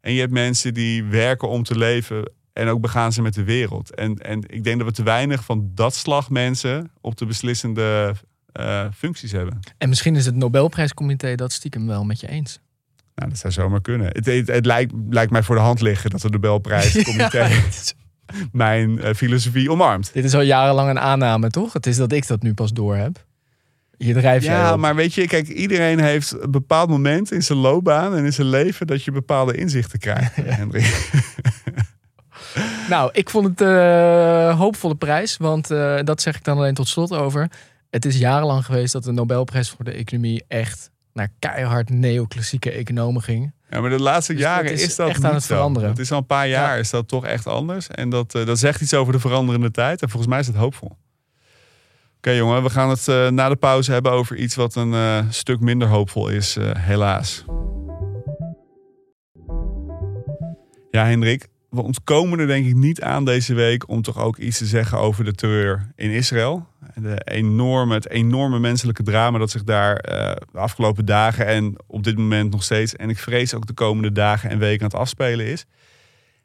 En 0.00 0.12
je 0.12 0.20
hebt 0.20 0.32
mensen 0.32 0.74
die 0.74 1.04
werken 1.04 1.48
om 1.48 1.62
te 1.62 1.78
leven 1.78 2.32
en 2.58 2.68
ook 2.68 2.80
begaan 2.80 3.12
ze 3.12 3.22
met 3.22 3.34
de 3.34 3.44
wereld. 3.44 3.94
En, 3.94 4.16
en 4.16 4.42
ik 4.46 4.64
denk 4.64 4.78
dat 4.78 4.86
we 4.86 4.92
te 4.92 5.02
weinig 5.02 5.44
van 5.44 5.70
dat 5.74 5.94
slag 5.94 6.30
mensen 6.30 6.90
op 7.00 7.16
de 7.16 7.26
beslissende 7.26 8.14
eh, 8.52 8.84
functies 8.94 9.32
hebben. 9.32 9.58
En 9.78 9.88
misschien 9.88 10.16
is 10.16 10.26
het 10.26 10.34
Nobelprijscomité 10.34 11.34
dat 11.34 11.52
stiekem 11.52 11.86
wel 11.86 12.04
met 12.04 12.20
je 12.20 12.28
eens. 12.28 12.60
Nou, 13.14 13.30
dat 13.30 13.38
zou 13.38 13.52
zomaar 13.52 13.80
kunnen. 13.80 14.06
Het, 14.06 14.26
het, 14.26 14.46
het 14.46 14.66
lijkt, 14.66 14.92
lijkt 15.10 15.32
mij 15.32 15.42
voor 15.42 15.54
de 15.54 15.60
hand 15.60 15.80
liggen 15.80 16.10
dat 16.10 16.20
de 16.20 16.28
Nobelprijscomité 16.28 17.38
Ja, 17.48 17.60
mijn 18.52 19.00
eh, 19.00 19.14
filosofie 19.14 19.70
omarmt. 19.70 20.12
dit 20.12 20.24
is 20.24 20.34
al 20.34 20.40
jarenlang 20.40 20.90
een 20.90 20.98
aanname, 20.98 21.50
toch? 21.50 21.72
Het 21.72 21.86
is 21.86 21.96
dat 21.96 22.12
ik 22.12 22.26
dat 22.26 22.42
nu 22.42 22.54
pas 22.54 22.72
door 22.72 22.96
heb. 22.96 23.26
Hier 23.98 24.14
drijf 24.14 24.44
jij 24.44 24.54
Ja, 24.54 24.76
maar 24.76 24.94
weet 24.94 25.14
je, 25.14 25.26
kijk, 25.26 25.48
iedereen 25.48 26.00
heeft 26.00 26.32
een 26.42 26.50
bepaald 26.50 26.88
moment 26.88 27.32
in 27.32 27.42
zijn 27.42 27.58
loopbaan 27.58 28.16
en 28.16 28.24
in 28.24 28.32
zijn 28.32 28.46
leven 28.46 28.86
dat 28.86 29.04
je 29.04 29.10
bepaalde 29.10 29.56
inzichten 29.56 29.98
krijgt, 29.98 30.36
Hendrik. 30.44 31.10
Nou, 32.88 33.10
ik 33.12 33.30
vond 33.30 33.46
het 33.46 33.60
een 33.60 34.56
hoopvolle 34.56 34.94
prijs. 34.94 35.36
Want 35.36 35.70
eh, 35.70 35.98
dat 36.04 36.22
zeg 36.22 36.36
ik 36.36 36.44
dan 36.44 36.56
alleen 36.56 36.74
tot 36.74 36.88
slot 36.88 37.12
over. 37.12 37.50
Het 37.90 38.04
is 38.04 38.18
jarenlang 38.18 38.64
geweest 38.64 38.92
dat 38.92 39.04
de 39.04 39.12
Nobelprijs 39.12 39.70
voor 39.70 39.84
de 39.84 39.90
economie 39.92 40.44
echt 40.48 40.90
naar 41.12 41.28
keihard 41.38 41.90
neoclassieke 41.90 42.70
economen 42.70 43.22
ging. 43.22 43.52
Ja, 43.70 43.80
maar 43.80 43.90
de 43.90 44.00
laatste 44.02 44.32
Dus 44.32 44.42
jaren 44.42 44.64
dat 44.64 44.72
is 44.74 44.82
is, 44.82 44.96
dat 44.96 45.08
echt 45.08 45.24
aan 45.24 45.34
het 45.34 45.46
veranderen. 45.46 45.88
Het 45.88 45.98
is 45.98 46.12
al 46.12 46.18
een 46.18 46.26
paar 46.26 46.48
jaar 46.48 46.74
Ja. 46.74 46.80
is 46.80 46.90
dat 46.90 47.08
toch 47.08 47.26
echt 47.26 47.46
anders. 47.46 47.88
En 47.88 48.10
dat, 48.10 48.34
eh, 48.34 48.46
dat 48.46 48.58
zegt 48.58 48.80
iets 48.80 48.94
over 48.94 49.12
de 49.12 49.18
veranderende 49.20 49.70
tijd. 49.70 50.02
En 50.02 50.08
volgens 50.08 50.30
mij 50.30 50.40
is 50.40 50.46
het 50.46 50.56
hoopvol. 50.56 50.96
Oké 52.16 52.30
jongen, 52.30 52.62
we 52.62 52.70
gaan 52.70 52.90
het 52.90 53.08
eh, 53.08 53.28
na 53.28 53.48
de 53.48 53.56
pauze 53.56 53.92
hebben 53.92 54.12
over 54.12 54.36
iets 54.36 54.54
wat 54.54 54.74
een 54.74 54.94
eh, 54.94 55.24
stuk 55.30 55.60
minder 55.60 55.88
hoopvol 55.88 56.28
is, 56.28 56.56
eh, 56.56 56.70
helaas. 56.74 57.44
Ja, 60.90 61.04
Hendrik, 61.04 61.46
we 61.68 61.82
ontkomen 61.82 62.38
er 62.38 62.46
denk 62.46 62.66
ik 62.66 62.74
niet 62.74 63.02
aan 63.02 63.24
deze 63.24 63.54
week 63.54 63.88
om 63.88 64.02
toch 64.02 64.18
ook 64.18 64.36
iets 64.36 64.58
te 64.58 64.66
zeggen 64.66 64.98
over 64.98 65.24
de 65.24 65.32
terreur 65.32 65.92
in 65.96 66.10
Israël. 66.10 66.66
De 66.94 67.20
enorme, 67.24 67.94
het 67.94 68.08
enorme 68.08 68.58
menselijke 68.58 69.02
drama 69.02 69.38
dat 69.38 69.50
zich 69.50 69.64
daar 69.64 69.96
eh, 69.96 70.36
de 70.52 70.58
afgelopen 70.58 71.04
dagen 71.04 71.46
en 71.46 71.74
op 71.86 72.04
dit 72.04 72.16
moment 72.16 72.50
nog 72.50 72.62
steeds, 72.62 72.96
en 72.96 73.10
ik 73.10 73.18
vrees 73.18 73.54
ook 73.54 73.66
de 73.66 73.72
komende 73.72 74.12
dagen 74.12 74.50
en 74.50 74.58
weken 74.58 74.80
aan 74.80 74.90
het 74.90 75.00
afspelen 75.00 75.46
is. 75.46 75.66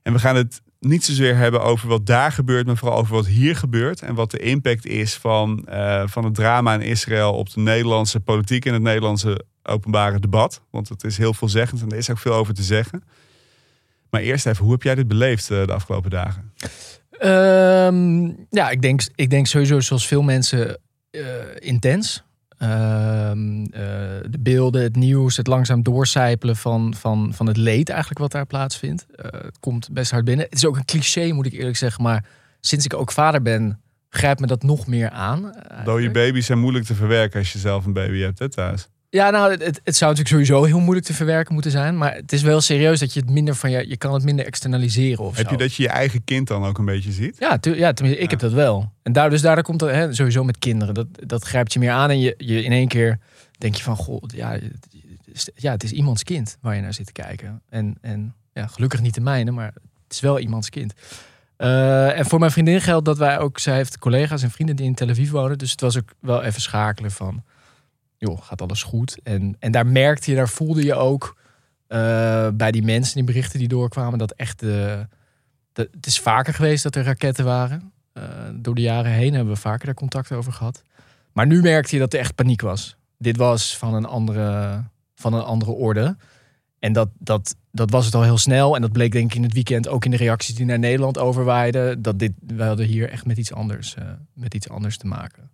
En 0.01 0.13
we 0.13 0.19
gaan 0.19 0.36
het 0.36 0.62
niet 0.79 1.03
zozeer 1.03 1.36
hebben 1.36 1.63
over 1.63 1.88
wat 1.88 2.05
daar 2.05 2.31
gebeurt, 2.31 2.65
maar 2.65 2.77
vooral 2.77 2.97
over 2.97 3.13
wat 3.13 3.27
hier 3.27 3.55
gebeurt. 3.55 4.01
En 4.01 4.15
wat 4.15 4.31
de 4.31 4.39
impact 4.39 4.86
is 4.86 5.13
van, 5.13 5.67
eh, 5.67 6.03
van 6.05 6.23
het 6.23 6.36
drama 6.36 6.73
in 6.73 6.81
Israël 6.81 7.33
op 7.33 7.53
de 7.53 7.59
Nederlandse 7.59 8.19
politiek 8.19 8.65
en 8.65 8.73
het 8.73 8.81
Nederlandse 8.81 9.45
openbare 9.63 10.19
debat. 10.19 10.62
Want 10.69 10.89
het 10.89 11.03
is 11.03 11.17
heel 11.17 11.33
veelzeggend 11.33 11.81
en 11.81 11.89
er 11.89 11.97
is 11.97 12.09
ook 12.09 12.17
veel 12.17 12.33
over 12.33 12.53
te 12.53 12.63
zeggen. 12.63 13.03
Maar 14.13 14.21
eerst 14.21 14.45
even, 14.45 14.63
hoe 14.63 14.71
heb 14.71 14.84
jij 14.84 14.95
dit 14.95 15.08
beleefd 15.08 15.52
eh, 15.52 15.65
de 15.65 15.73
afgelopen 15.73 16.10
dagen? 16.10 16.52
Ehm, 17.10 18.26
ja, 18.49 18.69
ik 18.69 18.82
denk, 18.82 19.02
ik 19.15 19.30
denk 19.30 19.47
sowieso 19.47 19.80
zoals 19.80 20.08
veel 20.08 20.21
mensen 20.21 20.80
eh, 21.12 21.21
intens. 21.56 22.23
Ehm, 22.58 23.63
eh, 23.63 23.82
de 24.30 24.39
beelden, 24.39 24.84
het 24.84 24.95
nieuws, 24.95 25.38
het 25.38 25.47
langzaam 25.47 25.84
doorcijpelen 25.84 26.56
van, 26.56 26.93
van, 26.93 27.34
van 27.34 27.47
het 27.47 27.58
leed 27.58 27.89
eigenlijk 27.89 28.19
wat 28.19 28.32
daar 28.32 28.45
plaatsvindt. 28.45 29.06
Het 29.15 29.60
komt 29.60 29.89
best 29.91 30.12
hard 30.12 30.26
binnen. 30.26 30.45
Het 30.45 30.56
is 30.56 30.65
ook 30.65 30.78
een 30.78 30.86
cliché, 30.86 31.32
moet 31.32 31.45
ik 31.45 31.54
eerlijk 31.54 31.78
zeggen. 31.78 32.04
Maar 32.04 32.26
sinds 32.60 32.86
ik 32.86 32.93
ook 32.93 33.12
vader 33.12 33.41
ben, 33.41 33.82
grijpt 34.10 34.39
me 34.39 34.47
dat 34.47 34.63
nog 34.63 34.88
meer 34.88 35.10
aan. 35.10 35.41
Dode 35.41 35.54
eigenlijk. 35.69 36.13
baby's 36.13 36.45
zijn 36.45 36.60
moeilijk 36.60 36.86
te 36.86 36.95
verwerken 36.95 37.39
als 37.39 37.54
je 37.54 37.60
zelf 37.60 37.86
een 37.86 37.93
baby 37.93 38.19
hebt 38.19 38.39
hè, 38.39 38.49
thuis. 38.49 38.88
Ja, 39.13 39.30
nou, 39.30 39.52
het, 39.52 39.63
het- 39.84 39.95
zou 39.97 40.12
natuurlijk 40.15 40.45
sowieso 40.47 40.63
heel 40.63 40.80
moeilijk 40.80 41.06
te 41.06 41.13
verwerken 41.13 41.54
moeten 41.54 41.71
zijn. 41.71 41.97
Maar 41.97 42.15
het 42.15 42.34
is 42.34 42.41
wel 42.41 42.62
serieus 42.62 42.99
dat 42.99 43.13
je 43.13 43.19
het 43.19 43.30
minder 43.30 43.56
van 43.56 43.71
je, 43.71 43.88
je 43.89 43.97
kan 43.97 44.13
het 44.13 44.23
minder 44.23 44.45
externaliseren 44.45 45.23
of 45.26 45.38
Heb 45.38 45.45
zo. 45.45 45.52
je 45.52 45.58
dat 45.58 45.73
je 45.76 45.84
je 45.84 45.89
eigen 45.89 46.23
kind 46.23 46.47
dan 46.47 46.65
ook 46.65 46.78
een 46.78 46.86
beetje 46.86 47.12
ziet? 47.12 47.36
Ja, 47.39 47.58
tu- 47.58 47.76
ja 47.78 47.93
tenminste, 47.93 48.23
ik 48.23 48.32
Ja. 48.32 48.38
heb 48.38 48.39
dat 48.49 48.52
wel. 48.52 48.91
En 49.04 49.13
daar, 49.13 49.30
dus 49.30 49.41
daardoor 49.41 49.63
komt 49.63 49.80
dat 49.80 49.89
hè, 49.89 50.13
sowieso 50.13 50.43
met 50.43 50.60
kinderen. 50.60 50.93
Dat, 50.93 51.08
dat 51.26 51.43
grijpt 51.43 51.73
je 51.73 51.80
meer 51.80 51.91
aan 51.91 52.10
en 52.10 52.19
je, 52.19 52.34
je 52.38 52.63
in 52.63 52.71
één 52.71 52.88
keer 52.88 53.19
denk 53.58 53.76
je 53.76 53.84
van, 53.84 53.95
goh, 53.95 54.23
ja, 54.36 54.52
het 54.52 54.88
is- 55.34 55.49
ja, 55.56 55.71
het 55.71 55.84
is 55.84 55.91
iemands 55.91 56.23
kind 56.23 56.58
waar 56.62 56.76
je 56.76 56.82
naar 56.82 56.93
zit 56.93 57.06
te 57.06 57.12
kijken. 57.12 57.62
En, 57.69 57.97
en 58.02 58.34
ja, 58.54 58.67
gelukkig 58.67 59.02
niet 59.02 59.13
de 59.13 59.21
mijne, 59.21 59.52
maar 59.52 59.73
het 60.04 60.13
is 60.13 60.19
wel 60.19 60.39
iemands 60.39 60.69
kind. 60.69 60.93
Eh, 61.58 62.17
en 62.19 62.26
voor 62.26 62.39
mijn 62.39 62.52
vriendin 62.52 62.82
geldt 62.82 63.06
dat 63.06 63.17
wij 63.17 63.39
ook, 63.39 63.60
zij 63.60 63.76
heeft 63.76 63.97
collega's 63.99 64.43
en 64.43 64.52
vrienden 64.52 64.76
die 64.76 64.86
in 64.86 64.93
Tel 64.93 65.10
Aviv 65.10 65.30
wonen. 65.32 65.58
Dus 65.58 65.71
het 65.71 65.82
was 65.82 65.97
ook 65.97 66.13
wel 66.19 66.43
even 66.43 66.62
schakelen 66.62 67.12
van, 67.12 67.43
joh, 68.27 68.41
gaat 68.41 68.62
alles 68.62 68.83
goed? 68.83 69.19
En, 69.23 69.55
en 69.59 69.71
daar 69.71 69.88
merkte 69.88 70.31
je, 70.31 70.38
daar 70.38 70.49
voelde 70.49 70.83
je 70.83 70.93
ook 70.93 71.38
eh, 71.88 72.47
bij 72.53 72.71
die 72.71 72.83
mensen, 72.83 73.15
die 73.15 73.23
berichten 73.23 73.59
die 73.59 73.67
doorkwamen, 73.67 74.19
dat 74.19 74.31
echt 74.31 74.59
de, 74.59 75.07
het 75.73 76.05
is 76.05 76.19
vaker 76.19 76.53
geweest 76.53 76.83
dat 76.83 76.95
er 76.95 77.03
raketten 77.03 77.45
waren. 77.45 77.91
Eh, 78.13 78.23
door 78.55 78.75
de 78.75 78.81
jaren 78.81 79.12
heen 79.12 79.33
hebben 79.33 79.53
we 79.53 79.59
vaker 79.59 79.86
daar 79.86 79.95
contact 79.95 80.31
over 80.31 80.53
gehad. 80.53 80.83
Maar 81.31 81.47
nu 81.47 81.62
merkte 81.62 81.95
je 81.95 82.01
dat 82.01 82.13
er 82.13 82.19
echt 82.19 82.36
paniek 82.36 82.62
was. 82.62 82.95
Dit 83.17 83.38
was 83.38 83.77
van 83.77 83.93
een 83.93 84.05
andere, 84.05 84.83
van 85.15 85.33
een 85.33 85.43
andere 85.43 85.71
orde. 85.71 86.15
En 86.79 86.93
dat, 86.93 87.09
dat, 87.17 87.55
dat 87.71 87.91
was 87.91 88.05
het 88.05 88.15
al 88.15 88.23
heel 88.23 88.38
snel. 88.38 88.75
En 88.75 88.81
dat 88.81 88.91
bleek 88.91 89.12
denk 89.12 89.29
ik 89.29 89.36
in 89.36 89.43
het 89.43 89.53
weekend 89.53 89.88
ook 89.88 90.05
in 90.05 90.12
de 90.12 90.17
reacties 90.17 90.55
die 90.55 90.65
naar 90.65 90.79
Nederland 90.79 91.17
overwaaiden. 91.17 92.01
Dat 92.01 92.19
dit, 92.19 92.31
we 92.47 92.63
hadden 92.63 92.86
hier 92.86 93.09
echt 93.09 93.25
met 93.25 93.38
iets 93.38 93.53
anders, 93.53 93.95
eh, 93.95 94.05
met 94.33 94.53
iets 94.53 94.69
anders 94.69 94.97
te 94.97 95.07
maken. 95.07 95.49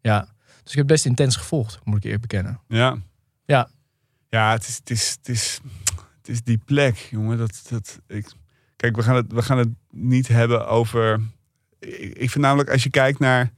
Ja, 0.00 0.28
dus 0.68 0.76
ik 0.76 0.82
heb 0.88 0.96
best 0.96 1.06
intens 1.06 1.36
gevolgd, 1.36 1.80
moet 1.84 1.96
ik 1.96 2.04
eerlijk 2.04 2.22
bekennen. 2.22 2.60
Ja. 2.68 2.96
Ja. 3.44 3.68
Ja, 4.28 4.52
het 4.52 4.68
is, 4.68 4.76
het 4.76 4.90
is, 4.90 5.16
het 5.18 5.28
is, 5.28 5.60
het 6.18 6.28
is 6.28 6.42
die 6.42 6.58
plek, 6.64 6.96
jongen. 6.96 7.38
Dat, 7.38 7.66
dat, 7.68 8.00
ik, 8.06 8.26
kijk, 8.76 8.96
we 8.96 9.02
gaan, 9.02 9.14
het, 9.14 9.32
we 9.32 9.42
gaan 9.42 9.58
het 9.58 9.68
niet 9.90 10.28
hebben 10.28 10.66
over... 10.66 11.20
Ik, 11.78 12.14
ik 12.14 12.30
vind 12.30 12.44
namelijk, 12.44 12.70
als 12.70 12.82
je 12.82 12.90
kijkt 12.90 13.18
naar, 13.18 13.52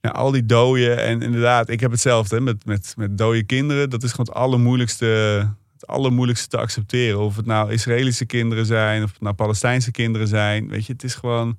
naar 0.00 0.12
al 0.12 0.30
die 0.30 0.46
doden... 0.46 1.02
En 1.02 1.22
inderdaad, 1.22 1.68
ik 1.68 1.80
heb 1.80 1.90
hetzelfde 1.90 2.34
hè, 2.36 2.40
met, 2.40 2.64
met, 2.64 2.94
met 2.96 3.18
dode 3.18 3.42
kinderen. 3.42 3.90
Dat 3.90 4.02
is 4.02 4.10
gewoon 4.10 4.26
het 4.26 4.34
allermoeilijkste, 4.34 5.06
het 5.72 5.86
allermoeilijkste 5.86 6.48
te 6.48 6.58
accepteren. 6.58 7.20
Of 7.20 7.36
het 7.36 7.46
nou 7.46 7.72
Israëlische 7.72 8.26
kinderen 8.26 8.66
zijn, 8.66 9.02
of 9.02 9.12
het 9.12 9.20
nou 9.20 9.34
Palestijnse 9.34 9.90
kinderen 9.90 10.28
zijn. 10.28 10.68
Weet 10.68 10.86
je, 10.86 10.92
het 10.92 11.04
is 11.04 11.14
gewoon... 11.14 11.58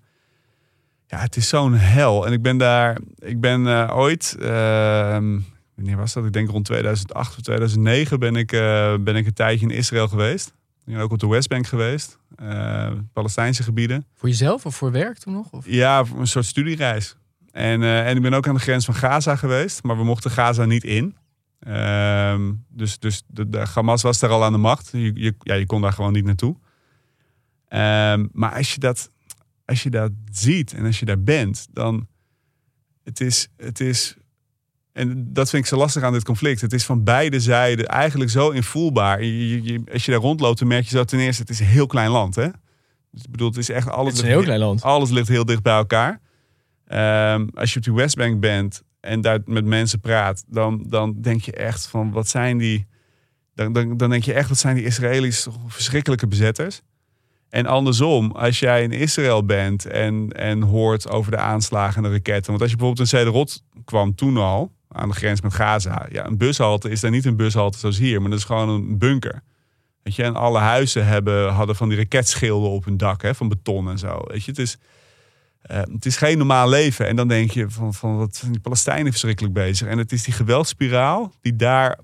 Ja, 1.08 1.18
het 1.18 1.36
is 1.36 1.48
zo'n 1.50 1.74
hel. 1.74 2.26
En 2.26 2.34
ik 2.34 2.42
ben 2.42 2.58
daar... 2.58 2.98
Ik 3.20 3.40
ben 3.42 3.68
eh, 3.68 3.98
ooit... 3.98 4.36
ehm, 4.40 5.40
wanneer 5.76 5.98
was 5.98 6.14
dat? 6.14 6.26
Ik 6.26 6.34
denk 6.34 6.50
rond 6.50 6.66
2008 6.66 7.36
of 7.38 7.42
2009 7.42 8.20
ben 8.20 8.36
ik, 8.36 8.52
eh, 8.52 8.94
ben 9.00 9.16
ik 9.16 9.26
een 9.26 9.34
tijdje 9.34 9.66
in 9.66 9.76
Israël 9.76 10.08
geweest. 10.08 10.48
Ik 10.86 10.94
ben 10.94 11.02
ook 11.02 11.12
op 11.12 11.20
de 11.20 11.28
Westbank 11.28 11.68
geweest. 11.68 12.18
eh, 12.36 12.92
Palestijnse 13.14 13.64
gebieden. 13.64 14.06
Voor 14.16 14.30
jezelf 14.30 14.66
of 14.66 14.76
voor 14.76 14.92
werk 14.92 15.18
toen 15.18 15.34
nog? 15.34 15.52
Of? 15.52 15.66
Ja, 15.68 16.06
voor 16.06 16.20
een 16.20 16.28
soort 16.28 16.46
studiereis. 16.46 17.16
En, 17.52 17.84
en 17.84 18.16
ik 18.16 18.22
ben 18.22 18.34
ook 18.34 18.48
aan 18.48 18.54
de 18.54 18.60
grens 18.60 18.86
van 18.86 18.94
Gaza 18.94 19.36
geweest. 19.36 19.84
Maar 19.84 19.98
we 19.98 20.04
mochten 20.04 20.32
Gaza 20.32 20.66
niet 20.66 20.84
in. 20.84 21.16
Ehm, 21.60 22.52
dus 22.70 23.00
dus 23.00 23.24
de, 23.28 23.50
de 23.50 23.66
Hamas 23.74 24.02
was 24.02 24.20
daar 24.20 24.30
al 24.30 24.44
aan 24.44 24.52
de 24.52 24.58
macht. 24.58 24.90
Je, 24.92 25.12
je, 25.14 25.34
ja, 25.40 25.54
je 25.54 25.66
kon 25.66 25.82
daar 25.82 25.94
gewoon 25.94 26.14
niet 26.14 26.26
naartoe. 26.26 26.56
Ehm, 27.68 28.28
maar 28.32 28.54
als 28.56 28.74
je, 28.74 28.80
dat, 28.80 29.12
als 29.68 29.84
je 29.84 29.90
dat 29.90 30.12
ziet 30.32 30.74
en 30.74 30.86
als 30.86 31.00
je 31.00 31.06
daar 31.06 31.22
bent, 31.24 31.68
dan... 31.72 32.08
Het 33.04 33.22
is, 33.22 33.48
het 33.58 33.80
is 33.80 34.16
en 34.94 35.34
dat 35.34 35.50
vind 35.50 35.64
ik 35.64 35.70
zo 35.70 35.78
lastig 35.78 36.04
aan 36.04 36.14
dit 36.14 36.24
conflict. 36.24 36.62
Het 36.62 36.74
is 36.74 36.86
van 36.86 37.04
beide 37.04 37.40
zijden 37.40 37.86
eigenlijk 37.86 38.32
zo 38.32 38.50
invoelbaar. 38.50 39.24
Je, 39.24 39.50
je- 39.50 39.64
je- 39.74 39.82
als 39.94 40.06
je 40.06 40.12
daar 40.12 40.20
rondloopt, 40.20 40.60
dan 40.60 40.68
merk 40.68 40.84
je 40.84 40.90
zo 40.90 41.04
ten 41.04 41.20
eerste... 41.20 41.42
het 41.42 41.52
is 41.52 41.60
een 41.60 41.66
heel 41.66 41.88
klein 41.88 42.10
land, 42.10 42.36
hè? 42.36 42.48
Dus 43.12 43.24
ik 43.24 43.32
bedoel, 43.32 43.48
het 43.48 43.58
is 43.58 43.70
echt 43.70 43.90
alles... 43.90 44.08
Het 44.08 44.14
is 44.18 44.20
een 44.22 44.26
ligt- 44.28 44.38
heel 44.40 44.46
klein 44.48 44.60
land. 44.70 44.82
Alles 44.82 45.10
ligt 45.10 45.28
heel 45.28 45.46
dicht 45.46 45.62
bij 45.62 45.74
elkaar. 45.76 46.22
Ehm, 46.86 47.48
als 47.54 47.72
je 47.74 47.78
op 47.80 47.86
die 47.86 47.94
Westbank 47.94 48.40
bent 48.40 48.82
en 49.00 49.22
daar 49.22 49.40
met 49.46 49.66
mensen 49.66 50.00
praat... 50.00 50.44
dan, 50.48 50.84
dan 50.88 51.22
denk 51.22 51.42
je 51.42 51.52
echt 51.52 51.88
van, 51.88 52.12
wat 52.12 52.28
zijn 52.28 52.58
die... 52.58 52.88
Dan, 53.54 53.74
dan, 53.74 53.98
dan 53.98 54.10
denk 54.10 54.24
je 54.24 54.34
echt, 54.34 54.50
wat 54.50 54.58
zijn 54.58 54.76
die 54.76 54.86
Israëli's 54.86 55.44
toch 55.44 55.58
verschrikkelijke 55.68 56.28
bezetters. 56.28 56.82
En 57.50 57.66
andersom, 57.66 58.32
als 58.32 58.60
jij 58.60 58.84
in 58.84 58.92
Israël 58.92 59.46
bent 59.46 59.86
en, 59.86 60.30
en 60.32 60.62
hoort 60.62 61.10
over 61.10 61.32
de 61.32 61.38
aanslagen 61.38 62.04
en 62.04 62.10
de 62.10 62.16
raketten. 62.16 62.48
Want 62.48 62.62
als 62.62 62.72
je 62.72 62.78
bijvoorbeeld 62.78 63.12
in 63.12 63.18
Sederot 63.18 63.64
kwam 63.86 64.16
toen 64.16 64.38
al, 64.38 64.72
aan 64.88 65.10
de 65.10 65.16
grens 65.16 65.42
met 65.42 65.54
Gaza. 65.54 66.06
Ja, 66.12 66.26
een 66.26 66.38
bushalte 66.38 66.90
is 66.90 67.00
daar 67.00 67.12
niet 67.12 67.26
een 67.26 67.36
bushalte 67.36 67.78
zoals 67.78 67.98
hier, 67.98 68.22
maar 68.22 68.30
dat 68.30 68.40
is 68.40 68.46
gewoon 68.46 68.70
een 68.70 68.98
bunker. 68.98 69.44
Weet 70.04 70.16
je, 70.16 70.24
en 70.24 70.36
alle 70.36 70.60
huizen 70.60 71.06
hebben, 71.06 71.54
hadden 71.54 71.76
van 71.76 71.90
die 71.90 71.98
raketschilden 71.98 72.70
op 72.70 72.86
hun 72.86 72.98
dak, 72.98 73.22
hè, 73.22 73.36
van 73.36 73.50
beton 73.50 73.90
en 73.90 73.98
zo. 73.98 74.22
Weet 74.28 74.44
je, 74.44 74.52
het 74.52 74.60
is, 74.60 74.78
eh, 75.62 75.78
het 75.78 76.06
is 76.06 76.18
geen 76.18 76.38
normaal 76.38 76.70
leven. 76.70 77.08
En 77.08 77.16
dan 77.16 77.28
denk 77.28 77.52
je 77.52 77.70
van, 77.70 77.94
van 77.94 78.18
wat 78.18 78.36
zijn 78.36 78.52
die 78.52 78.62
Palestijnen 78.62 79.12
verschrikkelijk 79.12 79.54
bezig. 79.54 79.88
En 79.88 79.98
het 79.98 80.12
is 80.12 80.24
die 80.24 80.34
geweldspiraal 80.34 81.34
die 81.42 81.56
daar 81.56 82.00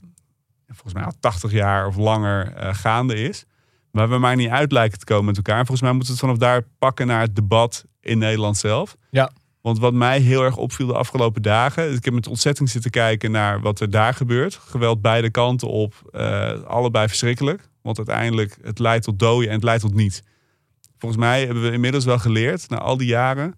volgens 0.68 0.94
mij 0.94 1.04
al 1.04 1.14
80 1.20 1.52
jaar 1.52 1.88
of 1.88 1.96
langer 1.96 2.54
eh, 2.54 2.74
gaande 2.74 3.16
is. 3.16 3.46
Waar 3.94 4.10
we 4.10 4.18
maar 4.18 4.36
niet 4.36 4.50
uit 4.50 4.72
lijken 4.72 5.00
te 5.00 5.06
komen 5.06 5.26
met 5.26 5.38
elkaar. 5.38 5.60
En 5.60 5.66
volgens 5.66 5.82
mij 5.82 5.92
moeten 5.92 6.14
we 6.14 6.20
het 6.20 6.30
vanaf 6.30 6.50
daar 6.50 6.68
pakken 6.78 7.08
naar 7.08 7.22
het 7.22 7.36
debat 7.36 7.86
in 8.02 8.18
Nederland 8.18 8.58
zelf. 8.58 8.96
Ja. 9.10 9.32
Want 9.62 9.80
wat 9.80 9.94
mij 9.94 10.20
heel 10.20 10.44
erg 10.44 10.58
opviel 10.58 10.88
de 10.88 10.94
afgelopen 10.94 11.42
dagen. 11.42 11.94
Ik 11.94 12.06
heb 12.06 12.14
met 12.14 12.28
ontzetting 12.28 12.70
zitten 12.70 12.92
kijken 12.92 13.32
naar 13.32 13.62
wat 13.62 13.80
er 13.80 13.90
daar 13.90 14.14
gebeurt. 14.14 14.56
Geweld 14.56 15.02
beide 15.02 15.30
kanten 15.30 15.68
op. 15.68 15.94
eh, 16.12 16.64
allebei 16.64 17.08
verschrikkelijk. 17.08 17.70
Want 17.82 17.98
uiteindelijk 17.98 18.58
het 18.62 18.80
leidt 18.80 19.04
tot 19.06 19.20
doden 19.20 19.48
en 19.48 19.56
het 19.56 19.64
leidt 19.64 19.82
tot 19.82 19.94
niets. 19.94 20.22
Volgens 20.98 21.22
mij 21.22 21.46
hebben 21.46 21.64
we 21.64 21.72
inmiddels 21.72 22.06
wel 22.06 22.20
geleerd, 22.20 22.70
na 22.70 22.78
al 22.78 22.98
die 22.98 23.08
jaren. 23.08 23.56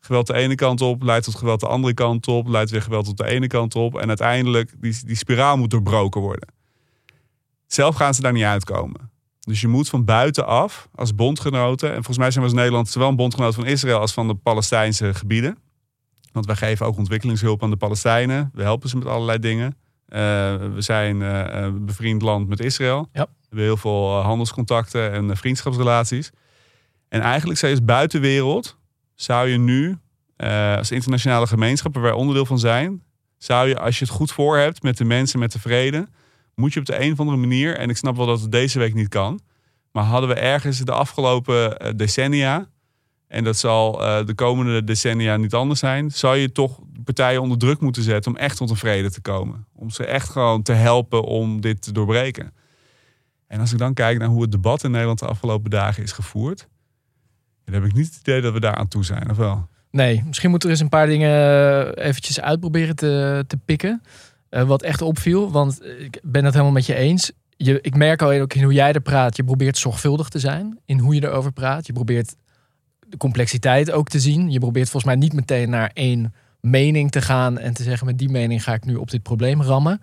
Geweld 0.00 0.26
de 0.26 0.34
ene 0.34 0.54
kant 0.54 0.80
op, 0.80 1.02
leidt 1.02 1.24
tot 1.24 1.34
geweld 1.34 1.60
de 1.60 1.66
andere 1.66 1.94
kant 1.94 2.28
op. 2.28 2.48
Leidt 2.48 2.70
weer 2.70 2.82
geweld 2.82 3.04
tot 3.04 3.16
de 3.16 3.26
ene 3.26 3.46
kant 3.46 3.74
op. 3.74 3.98
En 3.98 4.08
uiteindelijk, 4.08 4.72
die, 4.80 4.98
die 5.04 5.16
spiraal 5.16 5.56
moet 5.56 5.70
doorbroken 5.70 6.20
worden. 6.20 6.48
Zelf 7.66 7.96
gaan 7.96 8.14
ze 8.14 8.20
daar 8.20 8.32
niet 8.32 8.44
uitkomen. 8.44 9.10
Dus 9.50 9.60
je 9.60 9.68
moet 9.68 9.88
van 9.88 10.04
buitenaf 10.04 10.88
als 10.94 11.14
bondgenoten. 11.14 11.88
En 11.88 11.94
volgens 11.94 12.18
mij 12.18 12.30
zijn 12.30 12.44
we 12.44 12.50
als 12.50 12.58
Nederland 12.58 12.88
zowel 12.88 13.08
een 13.08 13.16
bondgenoot 13.16 13.54
van 13.54 13.66
Israël 13.66 13.98
als 13.98 14.12
van 14.12 14.28
de 14.28 14.34
Palestijnse 14.34 15.14
gebieden. 15.14 15.58
Want 16.32 16.46
wij 16.46 16.56
geven 16.56 16.86
ook 16.86 16.96
ontwikkelingshulp 16.96 17.62
aan 17.62 17.70
de 17.70 17.76
Palestijnen. 17.76 18.50
We 18.54 18.62
helpen 18.62 18.88
ze 18.88 18.96
met 18.96 19.06
allerlei 19.06 19.38
dingen. 19.38 19.76
Eh, 20.06 20.20
we 20.54 20.80
zijn 20.80 21.22
eh, 21.22 21.62
een 21.62 21.84
bevriend 21.84 22.22
land 22.22 22.48
met 22.48 22.60
Israël. 22.60 23.08
Ja. 23.12 23.22
We 23.22 23.46
hebben 23.46 23.64
heel 23.64 23.76
veel 23.76 24.18
eh, 24.18 24.24
handelscontacten 24.24 25.12
en 25.12 25.36
vriendschapsrelaties. 25.36 26.30
En 27.08 27.20
eigenlijk 27.20 27.58
zou 27.58 27.72
je 27.72 27.78
als 27.78 27.86
buitenwereld, 27.86 28.76
zou 29.14 29.48
je 29.48 29.58
nu 29.58 29.98
als 30.76 30.90
internationale 30.90 31.46
gemeenschap, 31.46 31.94
waar 31.94 32.02
wij 32.02 32.12
onderdeel 32.12 32.46
van 32.46 32.58
zijn, 32.58 33.02
zou 33.38 33.68
je 33.68 33.78
als 33.78 33.98
je 33.98 34.04
het 34.04 34.14
goed 34.14 34.32
voor 34.32 34.56
hebt 34.56 34.82
met 34.82 34.96
de 34.96 35.04
mensen, 35.04 35.38
met 35.38 35.52
de 35.52 35.58
vrede, 35.58 36.08
moet 36.60 36.72
je 36.72 36.80
op 36.80 36.86
de 36.86 37.00
een 37.00 37.12
of 37.12 37.20
andere 37.20 37.38
manier, 37.38 37.76
en 37.76 37.90
ik 37.90 37.96
snap 37.96 38.16
wel 38.16 38.26
dat 38.26 38.40
het 38.40 38.52
deze 38.52 38.78
week 38.78 38.94
niet 38.94 39.08
kan, 39.08 39.40
maar 39.92 40.04
hadden 40.04 40.28
we 40.28 40.34
ergens 40.34 40.78
de 40.78 40.92
afgelopen 40.92 41.78
eh, 41.78 41.92
decennia, 41.96 42.68
en 43.26 43.44
dat 43.44 43.56
zal 43.56 44.04
eh, 44.04 44.26
de 44.26 44.34
komende 44.34 44.84
decennia 44.84 45.36
niet 45.36 45.54
anders 45.54 45.80
zijn, 45.80 46.10
zou 46.10 46.36
je 46.36 46.52
toch 46.52 46.78
partijen 47.04 47.40
onder 47.40 47.58
druk 47.58 47.80
moeten 47.80 48.02
zetten 48.02 48.32
om 48.32 48.38
echt 48.38 48.56
tot 48.56 48.70
een 48.70 48.76
vrede 48.76 49.10
te 49.10 49.20
komen. 49.20 49.66
Om 49.74 49.90
ze 49.90 50.04
echt 50.04 50.28
gewoon 50.28 50.62
te 50.62 50.72
helpen 50.72 51.22
om 51.22 51.60
dit 51.60 51.82
te 51.82 51.92
doorbreken. 51.92 52.52
En 53.46 53.60
als 53.60 53.72
ik 53.72 53.78
dan 53.78 53.94
kijk 53.94 54.18
naar 54.18 54.28
hoe 54.28 54.42
het 54.42 54.52
debat 54.52 54.84
in 54.84 54.90
Nederland 54.90 55.18
de 55.18 55.26
afgelopen 55.26 55.70
dagen 55.70 56.02
is 56.02 56.12
gevoerd, 56.12 56.68
dan 57.64 57.74
heb 57.74 57.84
ik 57.84 57.92
niet 57.92 58.06
het 58.06 58.18
idee 58.20 58.40
dat 58.40 58.52
we 58.52 58.60
daar 58.60 58.74
aan 58.74 58.88
toe 58.88 59.04
zijn, 59.04 59.30
of 59.30 59.36
wel? 59.36 59.68
Nee, 59.90 60.22
misschien 60.26 60.50
moeten 60.50 60.68
we 60.68 60.74
eens 60.74 60.82
een 60.82 60.90
paar 60.90 61.06
dingen 61.06 61.30
eh, 61.96 62.06
eventjes 62.06 62.40
uitproberen 62.40 62.96
te, 62.96 63.44
te 63.46 63.56
pikken. 63.56 64.02
Eh, 64.50 64.62
wat 64.62 64.82
echt 64.82 65.02
opviel, 65.02 65.50
want 65.50 65.84
ik 65.98 66.20
ben 66.22 66.44
het 66.44 66.52
helemaal 66.52 66.74
met 66.74 66.86
je 66.86 66.94
eens. 66.94 67.32
Je, 67.56 67.80
ik 67.80 67.96
merk 67.96 68.22
al 68.22 68.32
ook 68.32 68.54
in 68.54 68.62
hoe 68.62 68.72
jij 68.72 68.92
er 68.92 69.00
praat. 69.00 69.36
Je 69.36 69.44
probeert 69.44 69.78
zorgvuldig 69.78 70.28
te 70.28 70.38
zijn 70.38 70.78
in 70.84 70.98
hoe 70.98 71.14
je 71.14 71.24
erover 71.24 71.52
praat. 71.52 71.86
Je 71.86 71.92
probeert 71.92 72.34
de 73.08 73.16
complexiteit 73.16 73.90
ook 73.90 74.08
te 74.08 74.20
zien. 74.20 74.50
Je 74.50 74.58
probeert 74.58 74.90
volgens 74.90 75.12
mij 75.12 75.22
niet 75.22 75.32
meteen 75.32 75.70
naar 75.70 75.90
één 75.94 76.34
mening 76.60 77.10
te 77.10 77.22
gaan 77.22 77.58
en 77.58 77.74
te 77.74 77.82
zeggen: 77.82 78.06
met 78.06 78.18
die 78.18 78.28
mening 78.28 78.62
ga 78.62 78.74
ik 78.74 78.84
nu 78.84 78.94
op 78.94 79.10
dit 79.10 79.22
probleem 79.22 79.62
rammen. 79.62 80.00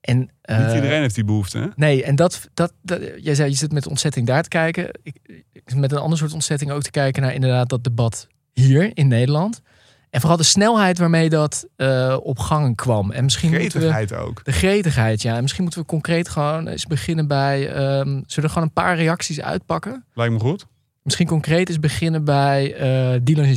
En, 0.00 0.18
niet 0.18 0.30
eh, 0.42 0.74
iedereen 0.74 1.00
heeft 1.00 1.14
die 1.14 1.24
behoefte, 1.24 1.58
hè? 1.58 1.66
Nee, 1.76 2.04
en 2.04 2.16
dat, 2.16 2.48
dat, 2.54 2.72
dat, 2.82 3.00
jij 3.16 3.34
zei, 3.34 3.50
je 3.50 3.56
zit 3.56 3.72
met 3.72 3.86
ontzetting 3.86 4.26
daar 4.26 4.42
te 4.42 4.48
kijken. 4.48 4.90
Ik, 5.02 5.74
met 5.74 5.92
een 5.92 5.98
ander 5.98 6.18
soort 6.18 6.32
ontzetting 6.32 6.70
ook 6.70 6.82
te 6.82 6.90
kijken 6.90 7.22
naar 7.22 7.34
inderdaad 7.34 7.68
dat 7.68 7.84
debat 7.84 8.26
hier 8.52 8.90
in 8.94 9.08
Nederland. 9.08 9.62
En 10.10 10.20
vooral 10.20 10.38
de 10.38 10.44
snelheid 10.44 10.98
waarmee 10.98 11.28
dat 11.28 11.66
eh, 11.76 12.16
op 12.22 12.38
gang 12.38 12.76
kwam. 12.76 13.10
En 13.10 13.24
misschien 13.24 13.50
moeten 13.50 13.80
we, 13.80 13.90
Gretigheid 13.90 14.14
ook. 14.26 14.44
de 14.44 14.52
gretigheid, 14.52 15.22
ja. 15.22 15.34
En 15.34 15.42
misschien 15.42 15.62
moeten 15.62 15.80
we 15.80 15.86
concreet 15.86 16.28
gewoon 16.28 16.66
eens 16.66 16.86
beginnen 16.86 17.26
bij... 17.26 17.68
ehm, 17.72 18.06
zullen 18.06 18.24
we 18.34 18.42
er 18.42 18.48
gewoon 18.48 18.62
een 18.64 18.72
paar 18.72 18.96
reacties 18.96 19.40
uitpakken? 19.40 20.04
Lijkt 20.14 20.32
me 20.32 20.38
goed. 20.40 20.66
Misschien 21.02 21.26
concreet 21.26 21.68
eens 21.68 21.80
beginnen 21.80 22.24
bij 22.24 22.74
eh 22.74 23.20
Dylan. 23.22 23.56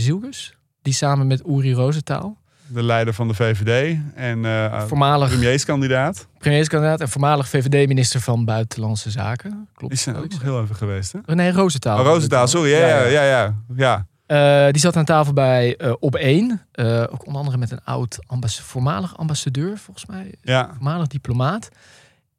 Die 0.82 0.94
samen 0.94 1.28
met 1.28 1.42
Uri 1.48 1.74
Rosentaal, 1.74 2.38
De 2.68 2.84
leider 2.84 3.14
van 3.14 3.28
de 3.28 3.34
VVD 3.34 3.98
en 4.16 4.46
eh 4.46 4.82
voormalig 4.88 5.30
premierskandidaat. 5.30 6.28
premierskandidaat 6.38 7.02
en 7.02 7.10
voormalig 7.10 7.48
VVD-minister 7.50 8.20
van 8.20 8.46
Buitenlandse 8.46 9.12
Zaken. 9.12 9.68
Klopt. 9.74 9.94
Is 9.94 10.06
wat 10.06 10.16
ook 10.16 10.32
nog 10.32 10.42
heel 10.42 10.62
even 10.62 10.76
geweest, 10.76 11.12
hè? 11.12 11.20
zeg? 11.26 11.36
Nee, 11.36 11.52
Rosentaal. 11.52 12.00
Oh, 12.00 12.06
Roosentaal, 12.06 12.48
sorry. 12.48 12.70
Ja, 12.72 12.78
ja, 12.88 13.04
ja. 13.06 13.24
ja, 13.24 13.56
ja. 13.76 14.06
Eh, 14.32 14.66
die 14.72 14.82
zat 14.82 14.96
aan 14.96 15.06
tafel 15.06 15.34
bij 15.34 15.78
eh, 15.78 15.94
Op 16.00 16.16
1. 16.16 16.62
Eh, 16.72 17.02
ook 17.02 17.26
onder 17.26 17.40
andere 17.40 17.58
met 17.58 17.72
een 17.72 17.84
oud 17.84 18.20
ambas 18.26 18.60
voormalig 18.60 19.18
ambassadeur, 19.18 19.78
volgens 19.78 20.06
mij. 20.06 20.36
ja. 20.42 20.70
Voormalig 20.74 21.08
diplomaat. 21.08 21.70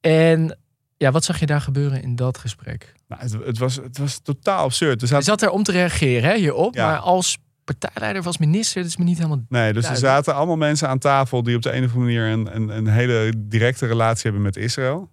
En 0.01 0.59
ja, 0.97 1.11
wat 1.11 1.25
zag 1.25 1.41
je 1.41 1.47
daar 1.47 1.61
gebeuren 1.61 2.03
in 2.03 2.17
dat 2.17 2.39
gesprek? 2.39 2.93
Nou, 3.09 3.23
het, 3.23 3.33
het, 3.47 3.59
was, 3.59 3.77
het 3.77 3.99
was 3.99 4.19
totaal 4.19 4.65
absurd. 4.65 4.93
Er 4.93 4.99
Hij 4.99 5.09
zaten, 5.09 5.25
zat 5.25 5.43
er 5.43 5.51
om 5.51 5.63
te 5.63 5.73
reageren 5.73 6.31
hè, 6.31 6.37
hierop. 6.37 6.75
Ja. 6.75 6.87
Maar 6.87 6.99
als 6.99 7.39
partijleider 7.65 8.21
of 8.21 8.27
als 8.27 8.39
minister, 8.39 8.83
dat 8.83 8.91
is 8.91 8.97
me 8.97 9.05
niet 9.05 9.17
helemaal... 9.17 9.45
nee, 9.49 9.73
dus 9.73 9.85
er 9.85 9.91
duidelijk. 9.91 10.15
zaten 10.15 10.35
allemaal 10.35 10.57
mensen 10.57 10.89
aan 10.89 10.99
tafel 10.99 11.43
die 11.43 11.57
op 11.57 11.63
de 11.63 11.73
een 11.73 11.85
of 11.85 11.95
andere 11.95 12.15
manier 12.15 12.33
een, 12.33 12.57
een, 12.57 12.77
een 12.77 12.87
hele 12.87 13.33
directe 13.37 13.87
relatie 13.87 14.23
hebben 14.23 14.43
met 14.43 14.57
Israël. 14.57 15.11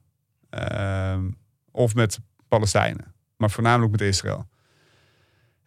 Ehm, 0.50 1.30
of 1.72 1.96
met 1.96 2.20
Palestijnen. 2.48 3.14
Maar 3.38 3.52
voornamelijk 3.52 3.92
met 3.92 4.02
Israël. 4.02 4.48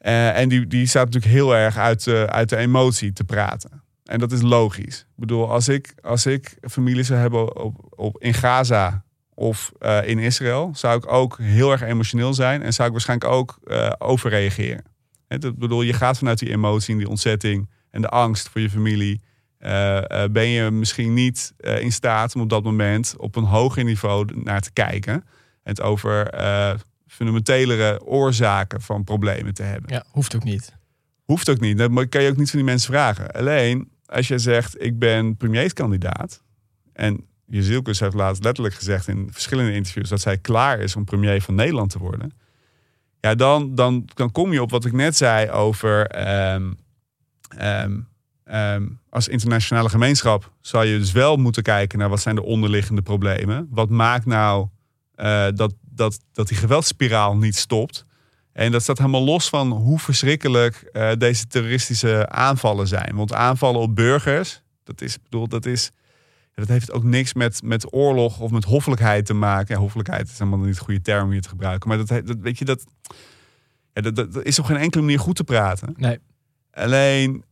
Eh, 0.02 0.38
en 0.38 0.48
die, 0.48 0.66
die 0.66 0.86
staat 0.86 1.04
natuurlijk 1.04 1.32
heel 1.32 1.56
erg 1.56 1.76
uit, 1.76 2.06
eh, 2.06 2.22
uit 2.22 2.48
de 2.48 2.56
emotie 2.56 3.12
te 3.12 3.24
praten. 3.24 3.82
En 4.04 4.18
dat 4.18 4.32
is 4.32 4.42
logisch. 4.42 4.98
Ik 4.98 5.16
bedoel, 5.16 5.50
als 5.50 5.68
ik, 5.68 5.94
als 6.02 6.26
ik 6.26 6.56
familie 6.70 7.02
zou 7.02 7.20
hebben 7.20 7.56
op, 7.56 7.76
op, 7.90 8.22
in 8.22 8.34
Gaza 8.34 9.04
of 9.34 9.72
eh, 9.78 10.08
in 10.08 10.18
Israël, 10.18 10.70
zou 10.74 10.96
ik 10.96 11.12
ook 11.12 11.38
heel 11.38 11.70
erg 11.72 11.82
emotioneel 11.82 12.34
zijn 12.34 12.62
en 12.62 12.72
zou 12.72 12.86
ik 12.86 12.92
waarschijnlijk 12.92 13.32
ook 13.32 13.58
overreageren. 13.98 14.84
Hè, 15.28 15.38
dat 15.38 15.58
bedoel, 15.58 15.82
je 15.82 15.92
gaat 15.92 16.18
vanuit 16.18 16.38
die 16.38 16.50
emotie 16.50 16.92
en 16.92 16.98
die 16.98 17.08
ontzetting 17.08 17.70
en 17.90 18.02
de 18.02 18.08
angst 18.08 18.48
voor 18.48 18.60
je 18.60 18.70
familie. 18.70 19.20
ben 20.30 20.48
je 20.48 20.70
misschien 20.70 21.14
niet 21.14 21.52
in 21.58 21.92
staat 21.92 22.34
om 22.34 22.40
op 22.40 22.48
dat 22.48 22.64
moment 22.64 23.14
op 23.18 23.36
een 23.36 23.44
hoger 23.44 23.84
niveau 23.84 24.42
naar 24.42 24.60
te 24.60 24.72
kijken. 24.72 25.12
En 25.12 25.22
het 25.62 25.80
over 25.80 26.30
fundamentelere 27.12 28.04
oorzaken 28.04 28.80
van 28.80 29.04
problemen 29.04 29.54
te 29.54 29.62
hebben. 29.62 29.92
Ja, 29.92 30.04
hoeft 30.10 30.36
ook 30.36 30.44
niet. 30.44 30.74
Hoeft 31.24 31.50
ook 31.50 31.60
niet. 31.60 31.78
Dat 31.78 32.08
kan 32.08 32.22
je 32.22 32.30
ook 32.30 32.36
niet 32.36 32.50
van 32.50 32.58
die 32.58 32.68
mensen 32.68 32.92
vragen. 32.92 33.32
Alleen 33.32 33.90
als 34.06 34.28
je 34.28 34.38
zegt, 34.38 34.82
ik 34.82 34.98
ben 34.98 35.36
premierskandidaat. 35.36 36.42
En 36.92 37.26
Jezielkus 37.46 38.00
heeft 38.00 38.14
laatst 38.14 38.44
letterlijk 38.44 38.74
gezegd 38.74 39.08
in 39.08 39.28
verschillende 39.32 39.72
interviews 39.72 40.08
dat 40.08 40.20
zij 40.20 40.38
klaar 40.38 40.78
is 40.80 40.96
om 40.96 41.04
premier 41.04 41.42
van 41.42 41.54
Nederland 41.54 41.90
te 41.90 41.98
worden. 41.98 42.32
Ja, 43.20 43.34
dan, 43.34 43.74
dan, 43.74 44.08
dan 44.14 44.32
kom 44.32 44.52
je 44.52 44.62
op 44.62 44.70
wat 44.70 44.84
ik 44.84 44.92
net 44.92 45.16
zei 45.16 45.50
over. 45.50 46.06
ehm, 46.06 46.72
ehm, 47.56 48.00
ehm, 48.44 48.86
als 49.08 49.28
internationale 49.28 49.88
gemeenschap 49.88 50.52
zou 50.60 50.86
je 50.86 50.98
dus 50.98 51.12
wel 51.12 51.36
moeten 51.36 51.62
kijken 51.62 51.98
naar 51.98 52.08
wat 52.08 52.20
zijn 52.20 52.34
de 52.34 52.42
onderliggende 52.42 53.02
problemen. 53.02 53.66
Wat 53.70 53.88
maakt 53.88 54.26
nou 54.26 54.68
eh, 55.14 55.46
dat, 55.54 55.74
dat, 55.94 56.18
dat 56.32 56.48
die 56.48 56.56
geweldsspiraal 56.56 57.36
niet 57.36 57.56
stopt? 57.56 58.06
En 58.52 58.72
dat 58.72 58.82
staat 58.82 58.98
helemaal 58.98 59.24
los 59.24 59.48
van 59.48 59.70
hoe 59.70 59.98
verschrikkelijk 59.98 60.76
eh, 60.92 61.12
deze 61.18 61.46
terroristische 61.46 62.28
aanvallen 62.28 62.88
zijn. 62.88 63.16
Want 63.16 63.32
aanvallen 63.32 63.80
op 63.80 63.94
burgers, 63.94 64.62
dat 64.84 65.00
is, 65.00 65.18
bedoel, 65.22 65.48
dat 65.48 65.66
is. 65.66 65.90
Dat 66.54 66.68
heeft 66.68 66.92
ook 66.92 67.04
niks 67.04 67.34
met, 67.34 67.62
met 67.62 67.94
oorlog 67.94 68.40
of 68.40 68.50
met 68.50 68.64
hoffelijkheid 68.64 69.26
te 69.26 69.34
maken. 69.34 69.74
Ja, 69.74 69.80
hoffelijkheid 69.80 70.28
is 70.28 70.38
helemaal 70.38 70.58
niet 70.58 70.74
de 70.74 70.80
goede 70.80 71.00
term 71.00 71.24
om 71.24 71.30
hier 71.30 71.40
te 71.40 71.48
gebruiken. 71.48 71.88
Maar 71.88 71.98
dat, 71.98 72.08
dat 72.26 72.36
weet 72.40 72.58
je, 72.58 72.64
dat, 72.64 72.84
ja, 73.92 74.02
dat, 74.02 74.16
dat, 74.16 74.32
dat 74.32 74.44
is 74.44 74.58
op 74.58 74.64
geen 74.64 74.76
enkele 74.76 75.02
manier 75.02 75.18
goed 75.18 75.36
te 75.36 75.44
praten. 75.44 75.94
Nee. 75.96 76.18
Alleen, 76.70 77.44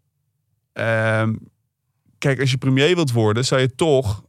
ehm, 0.72 1.34
kijk, 2.18 2.40
als 2.40 2.50
je 2.50 2.58
premier 2.58 2.94
wilt 2.94 3.12
worden, 3.12 3.44
zou 3.44 3.60
je 3.60 3.74
toch, 3.74 4.24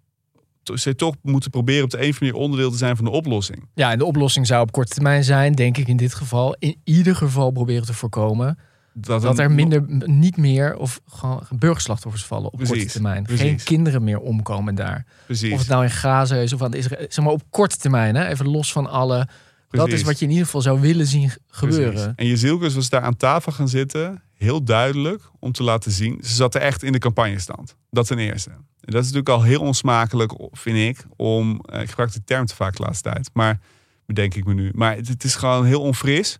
je 0.63 0.95
toch 0.95 1.15
moeten 1.21 1.49
proberen 1.51 1.83
op 1.83 1.89
de 1.89 1.97
een 1.97 2.09
of 2.09 2.13
andere 2.13 2.25
manier 2.31 2.43
onderdeel 2.43 2.71
te 2.71 2.77
zijn 2.77 2.95
van 2.95 3.05
de 3.05 3.11
oplossing. 3.11 3.67
Ja, 3.73 3.91
en 3.91 3.97
de 3.97 4.05
oplossing 4.05 4.47
zou 4.47 4.61
op 4.61 4.71
korte 4.71 4.93
termijn 4.93 5.23
zijn, 5.23 5.53
denk 5.53 5.77
ik 5.77 5.87
in 5.87 5.97
dit 5.97 6.13
geval, 6.13 6.55
in 6.59 6.75
ieder 6.83 7.15
geval 7.15 7.51
proberen 7.51 7.85
te 7.85 7.93
voorkomen 7.93 8.57
dat 8.93 9.39
er 9.39 9.51
minder, 9.51 9.83
niet 10.05 10.37
meer 10.37 10.75
of 10.75 11.01
gewoon 11.07 11.43
burgerslachtoffers 11.55 12.25
vallen 12.25 12.45
op 12.45 12.57
korte 12.57 12.71
Precies, 12.71 12.91
termijn. 12.91 13.27
Geen 13.27 13.63
kinderen 13.63 14.03
meer 14.03 14.19
omkomen 14.19 14.75
daar. 14.75 15.05
Precies. 15.25 15.51
Of 15.53 15.59
het 15.59 15.67
nou 15.67 15.83
in 15.83 15.89
Gaza 15.89 16.35
is 16.35 16.53
of 16.53 16.61
aan 16.61 16.71
de 16.71 16.77
Israël. 16.77 17.05
Zeg 17.09 17.23
maar 17.25 17.33
op 17.33 17.43
korte 17.49 17.77
termijn, 17.77 18.15
hè? 18.15 18.27
even 18.27 18.47
los 18.47 18.71
van 18.71 18.89
alle. 18.89 19.27
Dat 19.69 19.87
is 19.87 20.01
wat 20.01 20.19
je 20.19 20.25
in 20.25 20.31
ieder 20.31 20.45
geval 20.45 20.61
zou 20.61 20.79
willen 20.81 21.07
zien 21.07 21.29
ge- 21.29 21.39
gebeuren. 21.47 21.91
Precies. 21.93 22.11
En 22.15 22.27
Jezielkus 22.27 22.73
was 22.75 22.89
daar 22.89 23.01
aan 23.01 23.17
tafel 23.17 23.51
gaan 23.51 23.67
zitten, 23.69 24.21
heel 24.41 24.63
duidelijk, 24.63 25.31
om 25.39 25.51
te 25.51 25.63
laten 25.63 25.91
zien. 25.91 26.17
Ze 26.21 26.33
zat 26.33 26.55
er 26.55 26.61
echt 26.61 26.83
in 26.83 26.91
de 26.91 26.97
campagnestand. 26.97 27.75
Dat 27.89 28.07
ten 28.07 28.17
eerste. 28.17 28.49
En 28.49 28.91
dat 28.93 29.03
is 29.03 29.11
natuurlijk 29.11 29.29
al 29.29 29.43
heel 29.43 29.61
onsmakelijk, 29.61 30.33
vind 30.51 30.77
ik, 30.77 31.05
om. 31.15 31.61
eh, 31.61 31.81
ik 31.81 31.89
gebruik 31.89 32.13
de 32.13 32.23
term 32.23 32.45
te 32.45 32.55
vaak 32.55 32.75
de 32.75 32.83
laatste 32.83 33.09
tijd, 33.09 33.29
maar 33.33 33.59
bedenk 34.05 34.35
ik 34.35 34.45
me 34.45 34.53
nu. 34.53 34.71
Maar 34.73 34.95
het, 34.95 35.23
is 35.23 35.35
gewoon 35.35 35.65
heel 35.65 35.81
onfris 35.81 36.39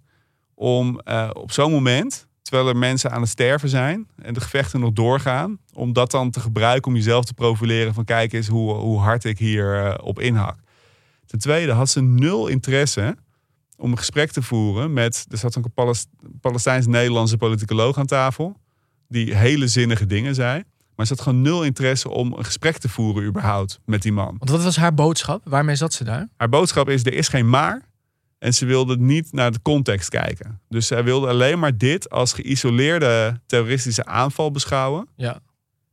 om 0.53 0.99
eh, 0.99 1.29
op 1.33 1.51
zo'n 1.51 1.71
moment, 1.71 2.27
terwijl 2.41 2.67
er 2.67 2.77
mensen 2.77 3.11
aan 3.11 3.21
het 3.21 3.29
sterven 3.29 3.69
zijn 3.69 4.07
en 4.21 4.33
de 4.33 4.41
gevechten 4.41 4.79
nog 4.79 4.93
doorgaan, 4.93 5.57
om 5.73 5.93
dat 5.93 6.11
dan 6.11 6.31
te 6.31 6.39
gebruiken 6.39 6.91
om 6.91 6.97
jezelf 6.97 7.25
te 7.25 7.33
profileren 7.33 7.93
van 7.93 8.05
kijk 8.05 8.33
eens 8.33 8.47
hoe, 8.47 8.73
hoe 8.73 8.99
hard 8.99 9.23
ik 9.23 9.37
hier 9.37 9.85
eh, 9.85 10.05
op 10.07 10.19
inhak. 10.19 10.57
Ten 11.25 11.39
tweede 11.39 11.71
had 11.71 11.89
ze 11.89 12.01
nul 12.01 12.47
interesse 12.47 13.15
om 13.81 13.91
een 13.91 13.97
gesprek 13.97 14.31
te 14.31 14.41
voeren 14.41 14.93
met. 14.93 15.25
Er 15.29 15.37
zat 15.37 15.57
ook 15.57 15.65
een 15.65 15.73
Palest- 15.73 16.07
Palestijns-Nederlandse 16.41 17.37
politicoloog 17.37 17.97
aan 17.97 18.05
tafel. 18.05 18.57
Die 19.07 19.35
hele 19.35 19.67
zinnige 19.67 20.05
dingen 20.05 20.35
zei. 20.35 20.63
Maar 20.95 21.05
ze 21.05 21.13
had 21.13 21.21
gewoon 21.21 21.41
nul 21.41 21.63
interesse 21.63 22.09
om 22.09 22.33
een 22.33 22.45
gesprek 22.45 22.77
te 22.77 22.89
voeren, 22.89 23.23
überhaupt, 23.23 23.79
met 23.85 24.01
die 24.01 24.11
man. 24.11 24.35
Want 24.37 24.49
wat 24.49 24.63
was 24.63 24.75
haar 24.75 24.93
boodschap? 24.93 25.41
Waarmee 25.43 25.75
zat 25.75 25.93
ze 25.93 26.03
daar? 26.03 26.27
Haar 26.37 26.49
boodschap 26.49 26.89
is: 26.89 27.05
er 27.05 27.13
is 27.13 27.27
geen 27.27 27.49
maar. 27.49 27.89
En 28.39 28.53
ze 28.53 28.65
wilde 28.65 28.97
niet 28.97 29.31
naar 29.33 29.51
de 29.51 29.61
context 29.61 30.09
kijken. 30.09 30.61
Dus 30.69 30.87
zij 30.87 31.03
wilde 31.03 31.27
alleen 31.27 31.59
maar 31.59 31.77
dit 31.77 32.09
als 32.09 32.33
geïsoleerde 32.33 33.39
terroristische 33.45 34.05
aanval 34.05 34.51
beschouwen. 34.51 35.07
Ja. 35.15 35.39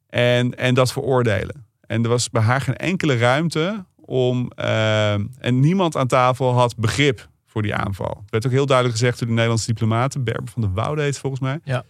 En, 0.08 0.58
en 0.58 0.74
dat 0.74 0.92
veroordelen. 0.92 1.66
En 1.80 2.02
er 2.02 2.08
was 2.08 2.30
bij 2.30 2.42
haar 2.42 2.60
geen 2.60 2.76
enkele 2.76 3.16
ruimte 3.16 3.84
om. 3.96 4.50
eh, 4.50 5.12
en 5.12 5.60
niemand 5.60 5.96
aan 5.96 6.06
tafel 6.06 6.52
had 6.52 6.76
begrip 6.76 7.28
voor 7.48 7.62
die 7.62 7.74
aanval. 7.74 8.18
Het 8.20 8.30
werd 8.30 8.46
ook 8.46 8.52
heel 8.52 8.66
duidelijk 8.66 8.98
gezegd 8.98 9.18
door 9.18 9.26
de 9.26 9.34
Nederlandse 9.34 9.66
diplomaten. 9.66 10.24
Berber 10.24 10.52
van 10.52 10.62
der 10.62 10.72
Woude 10.72 11.02
heet 11.02 11.18
volgens 11.18 11.42
mij. 11.42 11.60
Ja. 11.64 11.84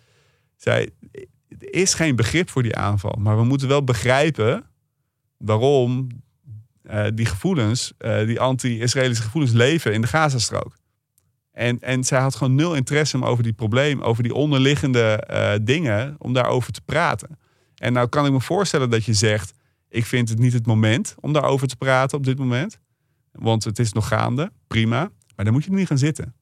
Zij, 0.57 0.91
er 1.49 1.75
is 1.75 1.95
geen 1.95 2.17
begrip 2.17 2.51
voor 2.51 2.63
die 2.63 2.77
aanval. 2.77 3.19
Maar 3.19 3.37
we 3.37 3.45
moeten 3.45 3.69
wel 3.69 3.85
begrijpen 3.85 4.65
waarom 5.37 6.07
eh, 6.83 7.05
die 7.15 7.27
gevoelens, 7.27 7.93
eh, 7.99 8.27
die 8.27 8.41
anti-Israëlische 8.41 9.23
gevoelens, 9.23 9.53
leven 9.53 9.93
in 9.93 10.01
de 10.01 10.07
Gazastrook. 10.07 10.77
En, 11.53 11.81
en 11.81 12.05
zij 12.05 12.21
had 12.21 12.35
gewoon 12.35 12.55
nul 12.55 12.75
interesse 12.75 13.17
om 13.17 13.25
over 13.25 13.43
die 13.43 13.53
probleem, 13.53 14.01
over 14.01 14.23
die 14.23 14.35
onderliggende 14.35 15.01
eh, 15.01 15.55
dingen, 15.63 16.17
om 16.19 16.33
daarover 16.33 16.73
te 16.73 16.81
praten. 16.81 17.39
En 17.75 17.93
nou 17.93 18.09
kan 18.09 18.27
ik 18.27 18.33
me 18.33 18.41
voorstellen 18.41 18.91
dat 18.91 19.05
je 19.05 19.13
zegt, 19.13 19.53
ik 19.89 20.07
vind 20.07 20.29
het 20.29 20.39
niet 20.39 20.53
het 20.53 20.67
moment 20.67 21.15
om 21.21 21.33
daarover 21.33 21.69
te 21.69 21.77
praten 21.77 22.19
op 22.19 22.25
dit 22.25 22.39
moment. 22.39 22.79
Want 23.33 23.65
het 23.65 23.79
is 23.79 23.93
nog 23.93 24.09
gaande, 24.09 24.53
prima. 24.67 25.11
Maar 25.39 25.47
dan 25.47 25.55
moet 25.55 25.65
je 25.65 25.71
er 25.71 25.77
niet 25.77 25.87
gaan 25.87 25.99
zitten. 25.99 26.35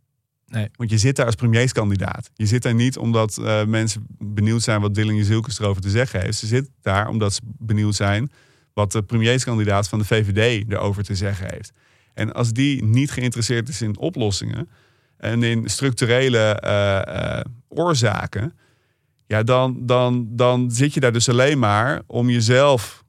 Nee. 0.47 0.69
Want 0.77 0.91
je 0.91 0.99
zit 0.99 1.17
daar 1.17 1.27
als 1.27 1.35
premierskandidaat. 1.35 2.31
Je 2.35 2.47
zit 2.47 2.63
daar 2.63 2.75
niet 2.75 2.99
omdat 2.99 3.39
eh, 3.39 3.65
mensen 3.65 4.07
benieuwd 4.19 4.63
zijn 4.63 4.81
wat 4.81 4.95
Dylan 4.95 5.17
Jezielkes 5.17 5.59
erover 5.59 5.83
te 5.83 5.91
zeggen 5.91 6.21
heeft. 6.21 6.39
Ze 6.39 6.47
zitten 6.47 6.73
daar 6.83 7.09
omdat 7.09 7.35
ze 7.35 7.41
benieuwd 7.45 7.95
zijn 7.95 8.31
wat 8.73 8.93
de 8.93 9.03
premierskandidaat 9.03 9.89
van 9.89 9.99
de 9.99 10.05
VVD 10.05 10.73
erover 10.73 11.05
te 11.05 11.15
zeggen 11.15 11.47
heeft. 11.51 11.73
En 12.15 12.33
als 12.33 12.53
die 12.53 12.85
niet 12.85 13.11
geïnteresseerd 13.11 13.69
is 13.69 13.83
in 13.83 13.99
oplossingen 13.99 14.69
en 15.17 15.43
in 15.43 15.69
structurele 15.69 16.39
eh, 16.39 17.39
eh, 17.39 17.45
oorzaken, 17.69 18.57
ja, 19.27 19.43
dan, 19.43 19.87
dan, 19.87 20.27
dan 20.31 20.71
zit 20.71 20.95
je 20.95 21.01
daar 21.01 21.13
dus 21.13 21.29
alleen 21.29 21.59
maar 21.59 22.03
om 22.07 22.31
jezelf 22.31 23.05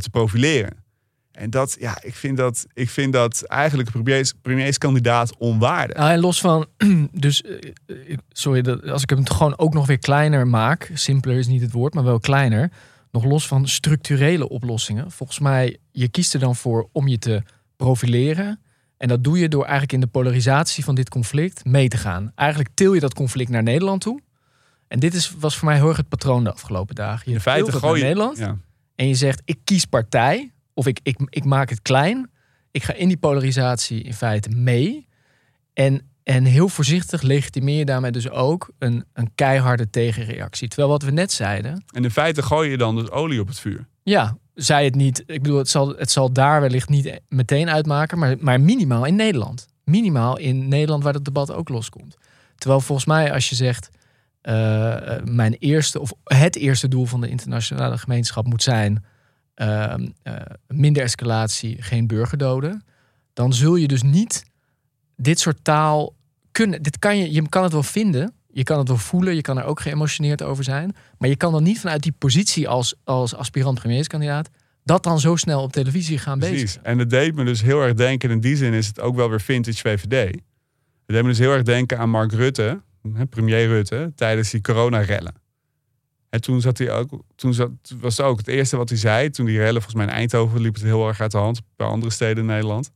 te 0.00 0.08
profileren. 0.10 0.84
En 1.36 1.50
dat, 1.50 1.76
ja, 1.80 1.98
ik 2.02 2.14
vind 2.14 2.36
dat, 2.36 2.66
ik 2.72 2.90
vind 2.90 3.12
dat 3.12 3.42
eigenlijk 3.42 3.90
premiers, 3.90 4.32
premierskandidaat 4.42 5.36
onwaardig. 5.36 5.96
Nou, 5.96 6.10
en 6.10 6.18
los 6.18 6.40
van, 6.40 6.66
dus, 7.12 7.42
eh, 7.42 7.58
eh, 7.86 8.18
sorry, 8.28 8.68
als 8.68 9.02
ik 9.02 9.10
hem 9.10 9.28
gewoon 9.28 9.58
ook 9.58 9.74
nog 9.74 9.86
weer 9.86 9.98
kleiner 9.98 10.46
maak, 10.46 10.90
simpeler 10.94 11.38
is 11.38 11.46
niet 11.46 11.60
het 11.60 11.72
woord, 11.72 11.94
maar 11.94 12.04
wel 12.04 12.20
kleiner, 12.20 12.70
nog 13.10 13.24
los 13.24 13.46
van 13.46 13.68
structurele 13.68 14.48
oplossingen. 14.48 15.10
Volgens 15.10 15.38
mij, 15.38 15.76
je 15.90 16.08
kiest 16.08 16.34
er 16.34 16.40
dan 16.40 16.56
voor 16.56 16.88
om 16.92 17.08
je 17.08 17.18
te 17.18 17.42
profileren. 17.76 18.60
En 18.96 19.08
dat 19.08 19.24
doe 19.24 19.38
je 19.38 19.48
door 19.48 19.62
eigenlijk 19.62 19.92
in 19.92 20.00
de 20.00 20.06
polarisatie 20.06 20.84
van 20.84 20.94
dit 20.94 21.08
conflict 21.08 21.64
mee 21.64 21.88
te 21.88 21.96
gaan. 21.96 22.32
Eigenlijk 22.34 22.70
til 22.74 22.94
je 22.94 23.00
dat 23.00 23.14
conflict 23.14 23.50
naar 23.50 23.62
Nederland 23.62 24.00
toe. 24.00 24.20
En 24.88 24.98
dit 24.98 25.14
is, 25.14 25.34
was 25.38 25.56
voor 25.56 25.68
mij 25.68 25.76
heel 25.76 25.88
erg 25.88 25.96
het 25.96 26.08
patroon 26.08 26.44
de 26.44 26.52
afgelopen 26.52 26.94
dagen. 26.94 27.22
Je 27.26 27.34
In 27.34 27.40
feite 27.40 27.72
gooi 27.72 27.98
je... 27.98 28.04
Nederland 28.04 28.38
Ja. 28.38 28.56
en 28.94 29.08
je 29.08 29.14
zegt, 29.14 29.42
ik 29.44 29.58
kies 29.64 29.84
partij. 29.84 30.50
Of 30.76 30.86
ik, 30.86 31.00
ik, 31.02 31.16
ik 31.28 31.44
maak 31.44 31.70
het 31.70 31.82
klein. 31.82 32.30
Ik 32.70 32.82
ga 32.82 32.92
in 32.92 33.08
die 33.08 33.16
polarisatie 33.16 34.02
in 34.02 34.14
feite 34.14 34.48
mee. 34.48 35.08
En, 35.72 36.10
en 36.22 36.44
heel 36.44 36.68
voorzichtig 36.68 37.22
legitimeer 37.22 37.78
je 37.78 37.84
daarmee 37.84 38.10
dus 38.10 38.30
ook 38.30 38.70
een, 38.78 39.04
een 39.12 39.30
keiharde 39.34 39.90
tegenreactie. 39.90 40.68
Terwijl 40.68 40.88
wat 40.88 41.02
we 41.02 41.10
net 41.10 41.32
zeiden, 41.32 41.84
En 41.92 42.04
in 42.04 42.10
feite 42.10 42.42
gooi 42.42 42.70
je 42.70 42.76
dan 42.76 42.96
dus 42.96 43.10
olie 43.10 43.40
op 43.40 43.48
het 43.48 43.58
vuur. 43.58 43.86
ja, 44.02 44.36
zei 44.54 44.84
het 44.84 44.94
niet. 44.94 45.22
Ik 45.26 45.42
bedoel, 45.42 45.58
het 45.58 45.68
zal, 45.68 45.88
het 45.88 46.10
zal 46.10 46.32
daar 46.32 46.60
wellicht 46.60 46.88
niet 46.88 47.20
meteen 47.28 47.70
uitmaken, 47.70 48.18
maar, 48.18 48.36
maar 48.38 48.60
minimaal 48.60 49.04
in 49.04 49.16
Nederland. 49.16 49.66
Minimaal 49.84 50.38
in 50.38 50.68
Nederland 50.68 51.02
waar 51.02 51.14
het 51.14 51.24
debat 51.24 51.52
ook 51.52 51.68
loskomt. 51.68 52.16
Terwijl 52.56 52.80
volgens 52.80 53.06
mij, 53.06 53.32
als 53.32 53.48
je 53.48 53.54
zegt, 53.54 53.90
eh, 54.40 55.16
eh, 55.16 55.24
mijn 55.24 55.56
eerste 55.58 56.00
of 56.00 56.12
het 56.24 56.56
eerste 56.56 56.88
doel 56.88 57.04
van 57.04 57.20
de 57.20 57.28
internationale 57.28 57.98
gemeenschap 57.98 58.46
moet 58.46 58.62
zijn 58.62 59.04
ehm, 59.56 60.06
eh, 60.22 60.34
minder 60.68 61.02
escalatie, 61.02 61.82
geen 61.82 62.06
burgerdoden, 62.06 62.84
dan 63.32 63.52
zul 63.52 63.76
je 63.76 63.88
dus 63.88 64.02
niet 64.02 64.44
dit 65.16 65.38
soort 65.38 65.58
taal 65.62 66.14
kunnen. 66.50 66.82
Dit 66.82 66.98
kan 66.98 67.18
je, 67.18 67.32
je 67.32 67.48
kan 67.48 67.62
het 67.62 67.72
wel 67.72 67.82
vinden, 67.82 68.34
je 68.52 68.62
kan 68.62 68.78
het 68.78 68.88
wel 68.88 68.96
voelen, 68.96 69.34
je 69.34 69.40
kan 69.40 69.58
er 69.58 69.64
ook 69.64 69.80
geëmotioneerd 69.80 70.42
over 70.42 70.64
zijn, 70.64 70.96
maar 71.18 71.28
je 71.28 71.36
kan 71.36 71.52
dan 71.52 71.62
niet 71.62 71.80
vanuit 71.80 72.02
die 72.02 72.14
positie 72.18 72.68
als, 72.68 72.94
als 73.04 73.34
aspirant 73.34 73.78
premierskandidaat 73.78 74.48
dat 74.84 75.02
dan 75.02 75.20
zo 75.20 75.36
snel 75.36 75.62
op 75.62 75.72
televisie 75.72 76.18
gaan 76.18 76.38
Precies. 76.38 76.62
bezig. 76.62 76.82
En 76.82 76.98
het 76.98 77.10
deed 77.10 77.34
me 77.34 77.44
dus 77.44 77.62
heel 77.62 77.82
erg 77.82 77.94
denken, 77.94 78.30
in 78.30 78.40
die 78.40 78.56
zin 78.56 78.72
is 78.72 78.86
het 78.86 79.00
ook 79.00 79.16
wel 79.16 79.28
weer 79.30 79.40
vintage 79.40 79.78
VVD. 79.78 80.30
Het 81.06 81.14
deed 81.14 81.22
me 81.22 81.28
dus 81.28 81.38
heel 81.38 81.52
erg 81.52 81.62
denken 81.62 81.98
aan 81.98 82.10
Mark 82.10 82.32
Rutte, 82.32 82.80
premier 83.30 83.66
Rutte, 83.66 84.12
tijdens 84.14 84.50
die 84.50 84.60
coronarellen. 84.60 85.34
En 86.36 86.42
toen 86.42 86.60
zat 86.60 86.78
hij 86.78 86.92
ook, 86.92 87.22
toen 87.34 87.54
zat, 87.54 87.70
was 88.00 88.16
het 88.16 88.26
ook 88.26 88.38
het 88.38 88.48
eerste 88.48 88.76
wat 88.76 88.88
hij 88.88 88.98
zei, 88.98 89.30
toen 89.30 89.46
die 89.46 89.58
rellen, 89.58 89.82
volgens 89.82 89.94
mij 89.94 90.04
in 90.04 90.10
Eindhoven 90.10 90.60
liep 90.60 90.74
het 90.74 90.82
heel 90.82 91.08
erg 91.08 91.20
uit 91.20 91.30
de 91.30 91.38
hand, 91.38 91.60
bij 91.76 91.86
andere 91.86 92.12
steden 92.12 92.36
in 92.36 92.46
Nederland. 92.46 92.90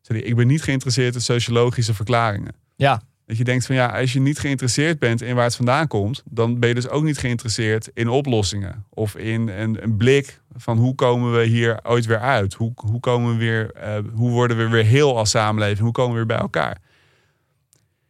Zei 0.00 0.18
hij, 0.18 0.28
ik 0.28 0.36
ben 0.36 0.46
niet 0.46 0.62
geïnteresseerd 0.62 1.14
in 1.14 1.20
sociologische 1.20 1.94
verklaringen. 1.94 2.54
Ja, 2.76 3.02
Dat 3.26 3.36
je 3.36 3.44
denkt 3.44 3.66
van 3.66 3.74
ja, 3.74 4.00
als 4.00 4.12
je 4.12 4.20
niet 4.20 4.38
geïnteresseerd 4.38 4.98
bent 4.98 5.22
in 5.22 5.34
waar 5.34 5.44
het 5.44 5.56
vandaan 5.56 5.86
komt, 5.86 6.22
dan 6.30 6.58
ben 6.58 6.68
je 6.68 6.74
dus 6.74 6.88
ook 6.88 7.02
niet 7.02 7.18
geïnteresseerd 7.18 7.90
in 7.94 8.08
oplossingen. 8.08 8.84
Of 8.90 9.16
in 9.16 9.48
een, 9.48 9.82
een 9.82 9.96
blik 9.96 10.40
van 10.56 10.78
hoe 10.78 10.94
komen 10.94 11.32
we 11.38 11.44
hier 11.44 11.80
ooit 11.82 12.06
weer 12.06 12.20
uit? 12.20 12.54
Hoe, 12.54 12.72
hoe, 12.74 13.00
komen 13.00 13.32
we 13.32 13.38
weer, 13.38 13.72
eh, 13.72 13.98
hoe 14.12 14.30
worden 14.30 14.56
we 14.56 14.68
weer 14.68 14.84
heel 14.84 15.18
als 15.18 15.30
samenleving? 15.30 15.80
Hoe 15.80 15.92
komen 15.92 16.10
we 16.12 16.16
weer 16.16 16.26
bij 16.26 16.38
elkaar? 16.38 16.78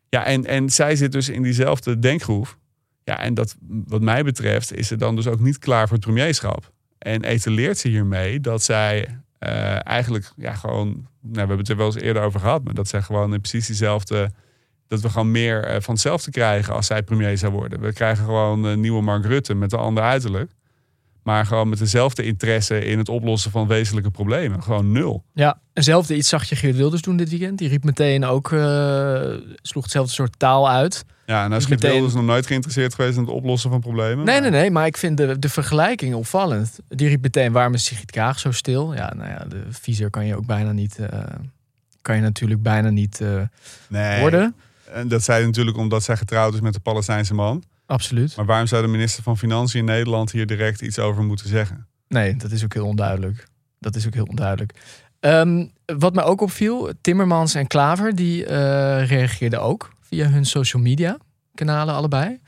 Ja, 0.09 0.25
en, 0.25 0.45
en 0.45 0.71
zij 0.71 0.97
zit 0.97 1.13
dus 1.13 1.29
in 1.29 1.43
diezelfde 1.43 1.99
denkgroef. 1.99 2.59
Ja, 3.05 3.19
en 3.19 3.35
dat 3.35 3.57
wat 3.87 4.01
mij 4.01 4.25
betreft 4.25 4.73
is 4.73 4.87
ze 4.87 4.97
dan 4.97 5.17
dus 5.17 5.27
ook 5.27 5.41
niet 5.41 5.59
klaar 5.59 5.89
voor 5.89 5.97
het 5.97 6.07
premierschap. 6.07 6.73
En 6.99 7.25
etaleert 7.25 7.79
ze 7.79 7.89
hiermee 7.89 8.41
dat 8.41 8.63
zij 8.63 9.19
eh, 9.39 9.87
eigenlijk 9.87 10.33
ja, 10.37 10.55
gewoon, 10.55 10.89
nou, 10.89 11.07
we 11.21 11.39
hebben 11.39 11.59
het 11.59 11.69
er 11.69 11.77
wel 11.77 11.87
eens 11.87 11.95
eerder 11.95 12.23
over 12.23 12.41
gehad, 12.41 12.65
maar 12.65 12.75
dat 12.75 12.89
zij 12.89 13.03
gewoon 13.03 13.35
in 13.35 13.41
precies 13.41 13.67
diezelfde, 13.67 14.33
dat 14.89 15.01
we 15.01 15.09
gewoon 15.09 15.31
meer 15.31 15.65
eh, 15.65 15.81
van 15.81 15.95
hetzelfde 15.95 16.31
krijgen 16.31 16.75
als 16.75 16.87
zij 16.87 17.03
premier 17.03 17.39
zou 17.39 17.53
worden. 17.53 17.81
We 17.81 17.93
krijgen 17.93 18.25
gewoon 18.25 18.65
een 18.65 18.81
nieuwe 18.81 19.03
Mark 19.03 19.25
Rutte 19.25 19.55
met 19.55 19.73
een 19.73 19.79
ander 19.79 20.03
uiterlijk, 20.03 20.51
maar 21.25 21.47
gewoon 21.47 21.69
met 21.69 21.79
dezelfde 21.79 22.23
interesse 22.23 22.85
in 22.85 22.99
het 22.99 23.09
oplossen 23.09 23.51
van 23.51 23.67
wezenlijke 23.67 24.11
problemen. 24.11 24.63
Gewoon 24.63 24.93
nul. 24.93 25.25
Ja, 25.33 25.59
eenzelfde 25.73 26.17
iets 26.17 26.29
zag 26.29 26.45
je 26.45 26.57
Geert 26.57 26.77
Wilders 26.77 27.03
doen 27.03 27.17
dit 27.17 27.31
weekend. 27.31 27.59
Die 27.59 27.69
riep 27.69 27.85
meteen 27.85 28.25
ook, 28.25 28.53
eh, 28.53 29.23
sloeg 29.63 29.83
hetzelfde 29.83 30.13
soort 30.13 30.39
taal 30.39 30.71
uit. 30.71 31.05
Ja, 31.27 31.45
en 31.45 31.53
als 31.53 31.59
Dus 31.59 31.65
Geert 31.65 31.81
meteen- 31.81 31.95
Wilders 31.97 32.15
nog 32.15 32.25
nooit 32.25 32.47
geïnteresseerd 32.47 32.95
geweest 32.95 33.17
in 33.17 33.23
het 33.23 33.31
oplossen 33.33 33.71
van 33.71 33.81
problemen. 33.81 34.25
Nee, 34.25 34.41
maar- 34.41 34.51
nee, 34.51 34.61
nee, 34.61 34.71
maar 34.71 34.87
ik 34.87 34.97
vind 34.97 35.17
de, 35.17 35.39
de 35.39 35.49
vergelijking 35.49 36.15
opvallend. 36.15 36.79
Die 36.89 37.09
riep 37.09 37.23
meteen, 37.23 37.53
waarom 37.53 37.75
is 37.75 37.85
Sigrid 37.85 38.11
Kaag 38.11 38.39
zo 38.39 38.53
stil? 38.53 38.95
Ja, 38.95 39.13
nou 39.17 39.29
ja, 39.29 39.45
de 39.49 39.63
viezer 39.71 40.11
kan 40.11 40.27
je 40.27 40.37
ook 40.37 40.47
bijna 40.47 40.73
niet, 40.73 40.99
eh, 40.99 41.19
kan 42.03 42.17
je 42.17 42.23
natuurlijk 42.23 42.63
bijna 42.63 42.91
niet 42.91 43.21
eh, 43.21 43.43
nee. 43.89 44.21
worden. 44.21 44.55
En 44.93 45.09
dat 45.09 45.23
zei 45.23 45.45
natuurlijk 45.45 45.77
omdat 45.77 46.03
zij 46.03 46.17
getrouwd 46.17 46.55
is 46.55 46.61
met 46.61 46.73
de 46.73 46.81
Palestijnse 46.81 47.35
man. 47.35 47.63
Absoluut. 47.87 48.37
Maar 48.37 48.47
waarom 48.47 48.67
zou 48.67 48.83
de 48.83 48.89
minister 48.89 49.23
van 49.23 49.39
Financiën 49.39 49.81
in 49.81 49.87
Nederland 49.87 50.33
hier 50.33 50.47
direct 50.47 50.83
iets 50.83 50.99
over 50.99 51.23
moeten 51.23 51.49
zeggen? 51.49 51.87
Nee, 52.09 52.37
dat 52.37 52.51
is 52.51 52.65
ook 52.65 52.75
heel 52.75 52.87
onduidelijk. 52.87 53.47
Dat 53.79 53.97
is 53.97 54.07
ook 54.07 54.15
heel 54.15 54.25
onduidelijk. 54.25 54.73
Ehm, 55.21 55.67
wat 55.99 56.15
mij 56.15 56.25
ook 56.25 56.41
opviel, 56.41 56.93
Timmermans 57.01 57.55
en 57.55 57.67
Klaver, 57.67 58.15
die 58.15 58.47
eh, 58.47 59.09
reageerden 59.09 59.63
ook 59.63 59.93
via 60.01 60.29
hun 60.29 60.45
social 60.45 60.83
media 60.83 61.17
kanalen 61.55 61.95
allebei. 61.95 62.41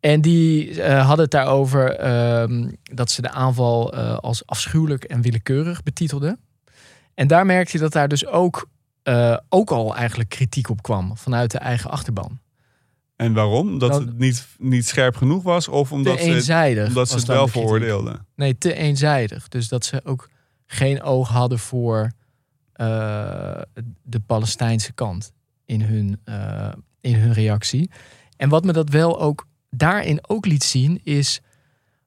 En 0.00 0.20
die 0.20 0.82
eh, 0.82 1.06
hadden 1.06 1.24
het 1.24 1.30
daarover 1.30 1.96
ehm, 1.96 2.70
dat 2.82 3.10
ze 3.10 3.22
de 3.22 3.30
aanval 3.30 3.92
eh, 3.92 4.16
als 4.16 4.46
afschuwelijk 4.46 5.04
en 5.04 5.22
willekeurig 5.22 5.82
betitelden. 5.82 6.38
En 7.14 7.26
daar 7.26 7.46
merkte 7.46 7.76
je 7.76 7.82
dat 7.82 7.92
daar 7.92 8.08
dus 8.08 8.26
ook, 8.26 8.68
ook 9.48 9.70
al 9.70 9.96
eigenlijk 9.96 10.28
kritiek 10.28 10.68
op 10.68 10.82
kwam 10.82 11.16
vanuit 11.16 11.50
de 11.50 11.58
eigen 11.58 11.90
achterban. 11.90 12.38
En 13.16 13.32
waarom? 13.32 13.78
Dat 13.78 13.90
Nou, 13.90 14.06
het 14.06 14.18
niet, 14.18 14.46
niet 14.58 14.86
scherp 14.86 15.16
genoeg 15.16 15.42
was? 15.42 15.68
Of 15.68 15.92
omdat 15.92 16.18
te 16.18 16.42
ze, 16.42 16.84
omdat 16.88 17.08
ze 17.08 17.16
het 17.16 17.26
wel 17.26 17.48
veroordeelden? 17.48 18.26
Nee, 18.34 18.58
te 18.58 18.74
eenzijdig. 18.74 19.48
Dus 19.48 19.68
dat 19.68 19.84
ze 19.84 20.04
ook 20.04 20.28
geen 20.66 21.02
oog 21.02 21.28
hadden 21.28 21.58
voor 21.58 22.12
eh, 22.72 23.60
de 24.02 24.20
Palestijnse 24.20 24.92
kant 24.92 25.32
in 25.64 25.80
hun, 25.80 26.20
eh, 26.24 26.72
in 27.00 27.14
hun 27.14 27.32
reactie. 27.32 27.90
En 28.36 28.48
wat 28.48 28.64
me 28.64 28.72
dat 28.72 28.88
wel 28.88 29.20
ook 29.20 29.46
daarin 29.70 30.28
ook 30.28 30.46
liet 30.46 30.64
zien, 30.64 31.00
is 31.02 31.40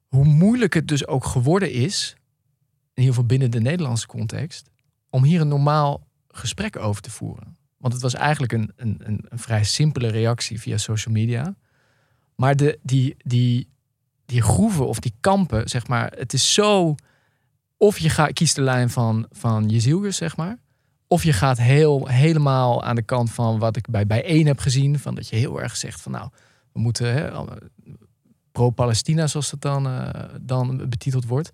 hoe 0.08 0.26
moeilijk 0.26 0.74
het 0.74 0.88
dus 0.88 1.08
ook 1.08 1.26
geworden 1.26 1.72
is, 1.72 2.16
in 2.94 3.04
ieder 3.04 3.14
geval 3.14 3.26
binnen 3.26 3.52
de 3.52 3.62
Nederlandse 3.62 4.08
context, 4.08 4.70
om 5.10 5.24
hier 5.24 5.42
een 5.42 5.48
normaal 5.48 6.08
gesprek 6.28 6.78
over 6.78 7.02
te 7.02 7.12
voeren. 7.12 7.58
Want 7.80 7.94
het 7.94 8.02
was 8.02 8.14
eigenlijk 8.14 8.52
een, 8.52 8.72
een, 8.76 9.02
een, 9.04 9.40
vrij 9.40 9.64
simpele 9.64 10.08
reactie 10.08 10.60
via 10.60 10.78
social 10.78 11.14
media. 11.14 11.56
Maar 12.36 12.56
de, 12.56 12.80
die, 12.82 13.16
die, 13.18 13.70
die 14.26 14.42
groeven 14.42 14.88
of 14.88 15.00
die 15.00 15.14
kampen, 15.20 15.70
zeg 15.70 15.88
maar, 15.88 16.14
het 16.18 16.34
is 16.34 16.54
zo. 16.54 16.96
Of 17.78 17.98
je 17.98 18.10
gaat, 18.10 18.34
kiest 18.34 18.56
de 18.56 18.62
lijn 18.62 18.90
van, 18.90 19.28
van 19.32 19.70
zeg 20.10 20.38
maar. 20.38 20.58
Of 21.08 21.24
je 21.24 21.34
gaat 21.34 21.58
heel, 21.58 22.08
helemaal 22.08 22.84
aan 22.84 22.96
de 22.96 23.02
kant 23.02 23.32
van 23.32 23.60
wat 23.60 23.76
ik 23.76 23.90
bij 23.90 24.06
bijeen 24.08 24.46
heb 24.46 24.60
gezien. 24.60 25.00
Van 25.00 25.16
dat 25.16 25.28
je 25.28 25.36
heel 25.36 25.62
erg 25.62 25.76
zegt 25.76 26.02
van 26.02 26.12
nou, 26.12 26.30
we 26.72 26.80
moeten 26.80 27.34
pro-Palestina, 28.52 29.28
zoals 29.28 29.50
dat 29.50 29.62
dan, 29.62 29.88
uh, 29.88 30.10
dan 30.42 30.90
betiteld 30.90 31.26
wordt. 31.26 31.52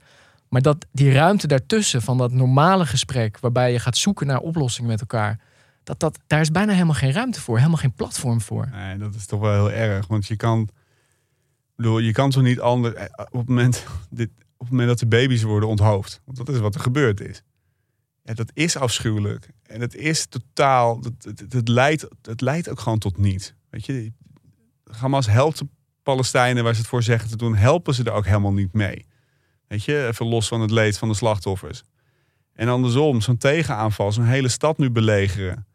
Maar 0.49 0.61
dat 0.61 0.85
die 0.91 1.11
ruimte 1.11 1.47
daartussen 1.47 2.01
van 2.01 2.17
dat 2.17 2.31
normale 2.31 2.85
gesprek, 2.85 3.39
waarbij 3.39 3.71
je 3.71 3.79
gaat 3.79 3.97
zoeken 3.97 4.27
naar 4.27 4.39
oplossingen 4.39 4.89
met 4.89 4.99
elkaar, 4.99 5.39
dat, 5.85 5.99
dat, 5.99 6.19
daar 6.27 6.41
is 6.41 6.51
bijna 6.51 6.71
helemaal 6.73 6.93
geen 6.93 7.11
ruimte 7.11 7.41
voor, 7.41 7.57
helemaal 7.57 7.77
geen 7.77 7.93
platform 7.93 8.41
voor. 8.41 8.69
Nee, 8.71 8.97
dat 8.97 9.15
is 9.15 9.25
toch 9.25 9.39
wel 9.39 9.53
heel 9.67 9.71
erg. 9.71 10.07
Want 10.07 10.27
je 10.27 10.35
kan, 10.35 10.69
bedoel, 11.75 11.99
je 11.99 12.11
kan 12.11 12.31
zo 12.31 12.41
niet 12.41 12.59
anders. 12.59 12.93
eh, 12.95 13.05
Op 13.15 13.39
het, 13.39 13.47
moment, 13.47 13.85
dit, 14.09 14.29
op 14.37 14.59
het 14.59 14.69
moment 14.69 14.87
dat 14.87 14.99
de 14.99 15.07
baby's 15.07 15.43
worden 15.43 15.69
onthoofd, 15.69 16.21
want 16.25 16.37
dat 16.37 16.49
is 16.49 16.59
wat 16.59 16.75
er 16.75 16.81
gebeurd 16.81 17.21
is. 17.21 17.43
Ja, 18.23 18.33
dat 18.33 18.51
is 18.53 18.77
afschuwelijk. 18.77 19.49
En 19.63 19.81
het 19.81 19.95
is 19.95 20.25
totaal. 20.25 20.99
Het, 21.01 21.53
het, 21.53 21.67
leidt, 21.67 22.07
het 22.21 22.41
leidt 22.41 22.69
ook 22.69 22.79
gewoon 22.79 22.97
tot 22.99 23.17
niets. 23.17 23.53
Weet 23.69 23.85
je, 23.85 24.13
Hamas 24.91 25.27
helpt 25.27 25.57
de 25.57 25.67
Palestijnen 26.03 26.63
waar 26.63 26.73
ze 26.73 26.79
het 26.79 26.89
voor 26.89 27.03
zeggen 27.03 27.29
te 27.29 27.37
doen, 27.37 27.55
helpen 27.55 27.93
ze 27.93 28.03
er 28.03 28.11
ook 28.11 28.25
helemaal 28.25 28.53
niet 28.53 28.73
mee. 28.73 29.05
Weet 29.67 29.83
je, 29.83 30.07
even 30.07 30.25
los 30.25 30.47
van 30.47 30.61
het 30.61 30.71
leed 30.71 30.97
van 30.97 31.07
de 31.09 31.15
slachtoffers. 31.15 31.83
En 32.53 32.67
andersom, 32.67 33.21
zo'n 33.21 33.37
tegenaanval, 33.37 34.11
zo'n 34.11 34.25
hele 34.25 34.47
stad 34.47 34.77
nu 34.77 34.89
belegeren. 34.89 35.65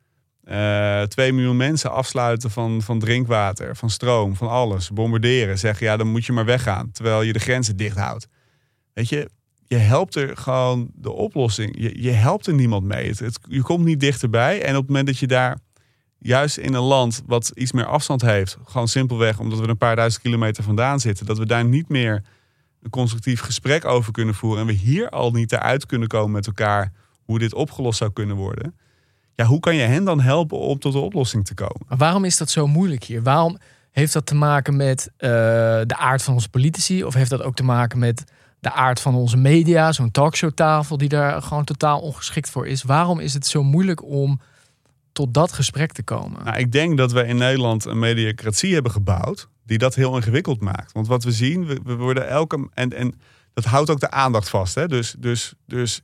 Eh, 0.51 1.03
twee 1.03 1.33
miljoen 1.33 1.57
mensen 1.57 1.93
afsluiten 1.93 2.51
van, 2.51 2.83
van 2.83 2.99
drinkwater, 2.99 3.77
van 3.77 3.91
stroom, 3.91 4.37
van 4.37 4.49
alles. 4.49 4.91
Bombarderen. 4.91 5.59
Zeggen, 5.59 5.87
ja, 5.87 5.97
dan 5.97 6.07
moet 6.07 6.25
je 6.25 6.33
maar 6.33 6.45
weggaan. 6.45 6.91
Terwijl 6.93 7.23
je 7.23 7.33
de 7.33 7.39
grenzen 7.39 7.77
dicht 7.77 7.97
houdt. 7.97 8.29
Weet 8.93 9.09
je, 9.09 9.31
je 9.67 9.77
helpt 9.77 10.15
er 10.15 10.37
gewoon 10.37 10.91
de 10.95 11.11
oplossing. 11.11 11.75
Je, 11.79 12.03
je 12.03 12.11
helpt 12.11 12.47
er 12.47 12.55
niemand 12.55 12.85
mee. 12.85 13.09
Het, 13.09 13.39
je 13.49 13.63
komt 13.63 13.85
niet 13.85 14.01
dichterbij. 14.01 14.63
En 14.63 14.71
op 14.71 14.81
het 14.81 14.87
moment 14.87 15.07
dat 15.07 15.19
je 15.19 15.27
daar 15.27 15.59
juist 16.19 16.57
in 16.57 16.75
een 16.75 16.83
land 16.83 17.23
wat 17.27 17.53
iets 17.55 17.73
meer 17.73 17.87
afstand 17.87 18.21
heeft, 18.21 18.57
gewoon 18.65 18.89
simpelweg 18.89 19.39
omdat 19.39 19.59
we 19.59 19.69
een 19.69 19.77
paar 19.77 19.97
duizend 19.97 20.23
kilometer 20.23 20.65
vandaan 20.65 21.01
zitten, 21.01 21.27
dat 21.27 21.39
we 21.39 21.47
daar 21.47 21.65
niet 21.65 21.89
meer 21.89 22.25
een 22.83 22.91
constructief 22.91 23.41
gesprek 23.41 23.85
over 23.85 24.13
kunnen 24.13 24.35
voeren 24.35 24.61
en 24.61 24.67
we 24.67 24.73
hier 24.73 25.09
al 25.09 25.31
niet 25.31 25.53
eruit 25.53 25.87
kunnen 25.87 26.09
komen 26.09 26.33
met 26.33 26.47
elkaar 26.47 26.93
hoe 27.25 27.39
dit 27.39 27.55
opgelost 27.55 27.99
zou 27.99 28.13
kunnen 28.13 28.37
worden. 28.37 28.75
Ja, 29.41 29.47
hoe 29.47 29.61
kan 29.61 29.75
je 29.75 29.83
hen 29.83 30.05
dan 30.05 30.21
helpen 30.21 30.59
om 30.59 30.79
tot 30.79 30.95
een 30.95 31.01
oplossing 31.01 31.45
te 31.45 31.55
komen? 31.55 31.87
Maar 31.89 31.99
waarom 31.99 32.25
is 32.25 32.37
dat 32.37 32.51
zo 32.51 32.67
moeilijk 32.67 33.05
hier? 33.05 33.23
Waarom 33.23 33.59
heeft 33.91 34.13
dat 34.13 34.27
te 34.27 34.35
maken 34.35 34.77
met 34.77 35.11
eh, 35.17 35.29
de 35.87 35.97
aard 35.97 36.23
van 36.23 36.35
onze 36.35 36.49
politici? 36.49 37.05
Of 37.05 37.15
heeft 37.15 37.31
dat 37.31 37.43
ook 37.43 37.55
te 37.55 37.63
maken 37.63 37.99
met 37.99 38.25
de 38.59 38.73
aard 38.73 39.01
van 39.01 39.15
onze 39.15 39.37
media? 39.37 39.93
Zo'n 39.93 40.11
talkshowtafel 40.11 40.97
die 40.97 41.09
daar 41.09 41.43
gewoon 41.43 41.65
totaal 41.65 42.01
ongeschikt 42.01 42.51
voor 42.51 42.67
is. 42.67 42.83
Waarom 42.83 43.19
is 43.19 43.35
het 43.35 43.47
zo 43.47 43.63
moeilijk 43.63 44.05
om 44.05 44.41
tot 45.13 45.35
dat 45.35 45.53
gesprek 45.53 45.93
te 45.93 46.03
komen? 46.03 46.45
Nou, 46.45 46.59
ik 46.59 46.73
denk 46.73 46.97
dat 46.97 47.13
we 47.13 47.27
in 47.27 47.37
Nederland 47.37 47.85
een 47.85 47.99
mediacratie 47.99 48.75
hebben 48.75 48.93
gebouwd 48.93 49.49
die 49.65 49.79
dat 49.79 49.95
heel 49.95 50.17
ingewikkeld 50.17 50.61
maakt. 50.61 50.93
Want 50.93 51.07
wat 51.07 51.25
we 51.25 51.33
zien, 51.33 51.67
we, 51.67 51.81
we 51.85 51.95
worden 51.95 52.29
elke. 52.29 52.69
En, 52.75 52.93
en 52.93 53.15
dat 53.55 53.65
houdt 53.65 53.91
ook 53.91 54.01
de 54.01 54.11
aandacht 54.11 54.49
vast. 54.49 54.75
Hè? 54.75 54.89
Dus, 54.89 55.15
dus, 55.19 55.55
dus 55.67 56.03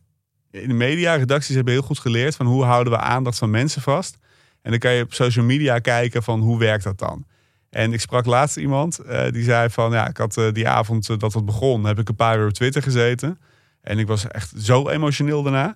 in 0.62 0.68
de 0.68 0.74
media, 0.74 1.14
redacties 1.14 1.54
hebben 1.54 1.72
heel 1.72 1.82
goed 1.82 1.98
geleerd 1.98 2.36
van 2.36 2.46
hoe 2.46 2.64
houden 2.64 2.92
we 2.92 2.98
aandacht 2.98 3.38
van 3.38 3.50
mensen 3.50 3.82
vast. 3.82 4.18
En 4.62 4.70
dan 4.70 4.80
kan 4.80 4.92
je 4.92 5.02
op 5.02 5.14
social 5.14 5.44
media 5.44 5.78
kijken 5.78 6.22
van 6.22 6.40
hoe 6.40 6.59
werkt 6.59 6.84
dat 6.84 6.98
dan. 6.98 7.26
En 7.70 7.92
ik 7.92 8.00
sprak 8.00 8.26
laatst 8.26 8.57
iemand 8.57 8.98
eh, 8.98 9.30
die 9.30 9.42
zei 9.42 9.70
van 9.70 9.92
ja, 9.92 10.09
ik 10.09 10.16
had 10.16 10.36
eh, 10.36 10.52
die 10.52 10.68
avond 10.68 11.09
eh, 11.09 11.18
dat 11.18 11.32
het 11.32 11.44
begon, 11.44 11.84
heb 11.84 11.98
ik 11.98 12.09
een 12.09 12.14
paar 12.14 12.38
uur 12.38 12.46
op 12.46 12.52
Twitter 12.52 12.82
gezeten. 12.82 13.38
En 13.80 13.98
ik 13.98 14.07
was 14.07 14.26
echt 14.28 14.52
zo 14.59 14.88
emotioneel 14.88 15.42
daarna. 15.42 15.74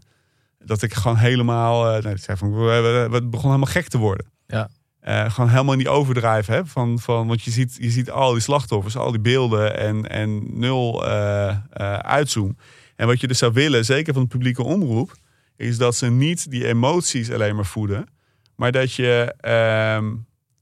Dat 0.64 0.82
ik 0.82 0.94
gewoon 0.94 1.16
helemaal. 1.16 2.00
nee, 2.00 2.12
ik 2.12 2.22
zei 2.22 2.36
van, 2.36 2.54
we 2.54 3.20
begon 3.30 3.46
helemaal 3.46 3.72
gek 3.72 3.88
te 3.88 3.98
worden. 3.98 4.26
Ja. 4.46 4.68
Gewoon 5.28 5.50
helemaal 5.50 5.74
niet 5.74 5.88
overdrijven. 5.88 6.54
Hè? 6.54 6.66
Van, 6.66 6.98
van, 6.98 7.26
want 7.26 7.42
je 7.42 7.50
ziet, 7.50 7.76
je 7.80 7.90
ziet 7.90 8.10
al 8.10 8.32
die 8.32 8.40
slachtoffers, 8.40 8.96
al 8.96 9.10
die 9.10 9.20
beelden 9.20 9.78
en, 9.78 10.08
en 10.08 10.58
nul 10.58 11.04
uitzoom. 12.02 12.56
En 13.00 13.06
wat 13.06 13.20
je 13.20 13.26
dus 13.26 13.38
zou 13.38 13.52
willen, 13.52 13.84
zeker 13.84 14.12
van 14.12 14.22
de 14.22 14.28
publieke 14.28 14.62
omroep, 14.62 15.16
is 15.56 15.78
dat 15.78 15.96
ze 15.96 16.10
niet 16.10 16.50
die 16.50 16.66
emoties 16.66 17.30
alleen 17.30 17.54
maar 17.54 17.66
voeden. 17.66 18.06
Maar 18.56 18.72
dat 18.72 18.92
je, 18.92 19.34
ehm, 19.40 20.14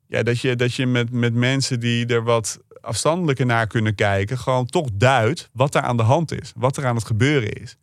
ja, 0.06 0.22
dat 0.22 0.40
je, 0.40 0.56
dat 0.56 0.74
je 0.74 0.86
met, 0.86 1.10
met 1.10 1.34
mensen 1.34 1.80
die 1.80 2.06
er 2.06 2.22
wat 2.22 2.58
afstandelijker 2.80 3.46
naar 3.46 3.66
kunnen 3.66 3.94
kijken, 3.94 4.38
gewoon 4.38 4.66
toch 4.66 4.88
duidt 4.92 5.50
wat 5.52 5.74
er 5.74 5.80
aan 5.80 5.96
de 5.96 6.02
hand 6.02 6.40
is. 6.40 6.52
Wat 6.56 6.76
er 6.76 6.86
aan 6.86 6.94
het 6.94 7.04
gebeuren 7.04 7.52
is. 7.52 7.76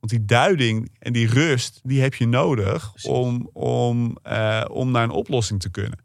Want 0.00 0.12
die 0.12 0.24
duiding 0.24 0.90
en 0.98 1.12
die 1.12 1.28
rust, 1.28 1.80
die 1.82 2.00
heb 2.00 2.14
je 2.14 2.26
nodig 2.26 2.92
om, 3.02 3.50
om, 3.52 4.18
eh, 4.22 4.64
om 4.70 4.90
naar 4.90 5.04
een 5.04 5.10
oplossing 5.10 5.60
te 5.60 5.70
kunnen. 5.70 5.98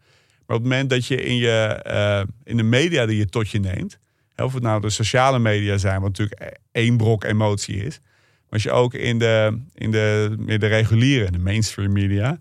Maar 0.45 0.58
op 0.58 0.64
het 0.64 0.72
moment 0.72 0.89
dat 0.89 1.06
je 1.06 1.24
in, 1.24 1.36
je, 1.36 1.80
eh, 1.84 2.24
in 2.43 2.58
de 2.58 2.64
media 2.64 3.06
die 3.06 3.18
je 3.18 3.26
tot 3.26 3.49
je 3.49 3.60
neemt, 3.60 3.99
of 4.36 4.53
het 4.53 4.63
nou 4.63 4.81
de 4.81 4.89
sociale 4.89 5.39
media 5.39 5.77
zijn, 5.77 6.01
wat 6.01 6.09
natuurlijk 6.09 6.59
één 6.71 6.97
brok 6.97 7.23
emotie 7.23 7.86
is. 7.86 7.99
Maar 8.01 8.49
als 8.49 8.63
je 8.63 8.71
ook 8.71 8.93
in 8.93 9.19
de, 9.19 9.61
in 9.73 9.91
de, 9.91 10.36
de 10.45 10.67
reguliere, 10.67 11.31
de 11.31 11.39
mainstream 11.39 11.91
media, 11.91 12.39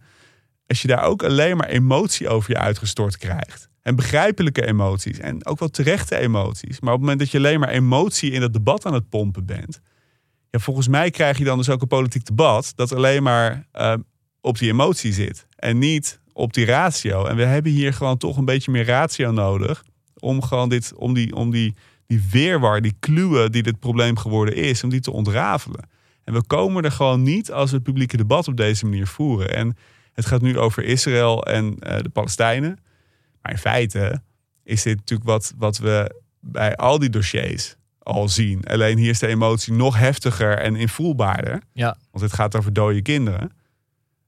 als 0.66 0.82
je 0.82 0.88
daar 0.88 1.02
ook 1.02 1.22
alleen 1.22 1.56
maar 1.56 1.68
emotie 1.68 2.28
over 2.28 2.50
je 2.50 2.58
uitgestort 2.58 3.16
krijgt. 3.16 3.68
En 3.82 3.96
begrijpelijke 3.96 4.66
emoties. 4.66 5.18
En 5.18 5.46
ook 5.46 5.58
wel 5.58 5.68
terechte 5.68 6.16
emoties. 6.16 6.80
Maar 6.80 6.92
op 6.92 6.98
het 6.98 7.08
moment 7.08 7.18
dat 7.18 7.30
je 7.30 7.38
alleen 7.38 7.60
maar 7.60 7.68
emotie 7.68 8.30
in 8.30 8.42
het 8.42 8.52
debat 8.52 8.86
aan 8.86 8.94
het 8.94 9.08
pompen 9.08 9.46
bent. 9.46 9.80
Ja, 10.50 10.58
volgens 10.58 10.88
mij 10.88 11.10
krijg 11.10 11.38
je 11.38 11.44
dan 11.44 11.58
dus 11.58 11.68
ook 11.68 11.82
een 11.82 11.88
politiek 11.88 12.24
debat 12.24 12.72
dat 12.76 12.92
alleen 12.92 13.22
maar 13.22 13.66
eh, 13.72 13.94
op 14.40 14.58
die 14.58 14.70
emotie 14.70 15.12
zit. 15.12 15.46
En 15.56 15.78
niet 15.78 16.20
op 16.32 16.52
die 16.52 16.64
ratio. 16.64 17.26
En 17.26 17.36
we 17.36 17.44
hebben 17.44 17.72
hier 17.72 17.92
gewoon 17.92 18.16
toch 18.16 18.36
een 18.36 18.44
beetje 18.44 18.70
meer 18.70 18.84
ratio 18.84 19.30
nodig. 19.30 19.84
Om 20.18 20.42
gewoon 20.42 20.68
dit, 20.68 20.92
om 20.94 21.14
die, 21.14 21.34
om 21.34 21.50
die, 21.50 21.74
die 22.06 22.22
weerwar, 22.30 22.80
die 22.80 22.94
kluwen 23.00 23.52
die 23.52 23.62
dit 23.62 23.78
probleem 23.78 24.16
geworden 24.16 24.54
is, 24.54 24.84
om 24.84 24.90
die 24.90 25.00
te 25.00 25.12
ontrafelen. 25.12 25.88
En 26.24 26.32
we 26.32 26.42
komen 26.46 26.84
er 26.84 26.92
gewoon 26.92 27.22
niet 27.22 27.52
als 27.52 27.70
we 27.70 27.76
het 27.76 27.84
publieke 27.84 28.16
debat 28.16 28.48
op 28.48 28.56
deze 28.56 28.84
manier 28.84 29.06
voeren. 29.06 29.54
En 29.54 29.76
het 30.12 30.26
gaat 30.26 30.42
nu 30.42 30.58
over 30.58 30.84
Israël 30.84 31.42
en 31.42 31.78
eh, 31.78 31.98
de 31.98 32.08
Palestijnen. 32.08 32.78
Maar 33.42 33.52
in 33.52 33.58
feite 33.58 34.22
is 34.62 34.82
dit 34.82 34.96
natuurlijk 34.96 35.28
wat, 35.28 35.54
wat 35.56 35.78
we 35.78 36.22
bij 36.40 36.76
al 36.76 36.98
die 36.98 37.10
dossiers 37.10 37.76
al 37.98 38.28
zien. 38.28 38.66
Alleen 38.66 38.98
hier 38.98 39.10
is 39.10 39.18
de 39.18 39.26
emotie 39.26 39.72
nog 39.72 39.98
heftiger 39.98 40.58
en 40.58 40.76
invoelbaarder. 40.76 41.62
Ja. 41.72 41.96
Want 42.10 42.24
het 42.24 42.32
gaat 42.32 42.56
over 42.56 42.72
dode 42.72 43.02
kinderen. 43.02 43.52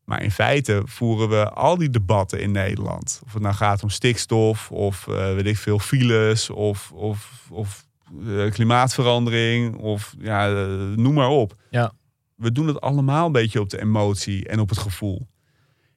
Maar 0.06 0.22
in 0.22 0.30
feite 0.30 0.82
voeren 0.84 1.28
we 1.28 1.50
al 1.50 1.76
die 1.76 1.90
debatten 1.90 2.40
in 2.40 2.50
Nederland. 2.50 3.20
Of 3.24 3.32
het 3.32 3.42
nou 3.42 3.54
gaat 3.54 3.82
om 3.82 3.90
stikstof, 3.90 4.70
of 4.70 5.08
eh, 5.08 5.34
weet 5.34 5.46
ik 5.46 5.56
veel, 5.56 5.78
files, 5.78 6.50
of, 6.50 6.92
of, 6.92 7.48
of 7.50 7.86
eh, 8.26 8.50
klimaatverandering, 8.50 9.76
of 9.76 10.14
ja, 10.18 10.48
eh, 10.48 10.96
noem 10.96 11.14
maar 11.14 11.28
op. 11.28 11.54
Ja. 11.70 11.92
We 12.34 12.52
doen 12.52 12.66
het 12.66 12.80
allemaal 12.80 13.26
een 13.26 13.32
beetje 13.32 13.60
op 13.60 13.70
de 13.70 13.80
emotie 13.80 14.48
en 14.48 14.60
op 14.60 14.68
het 14.68 14.78
gevoel. 14.78 15.26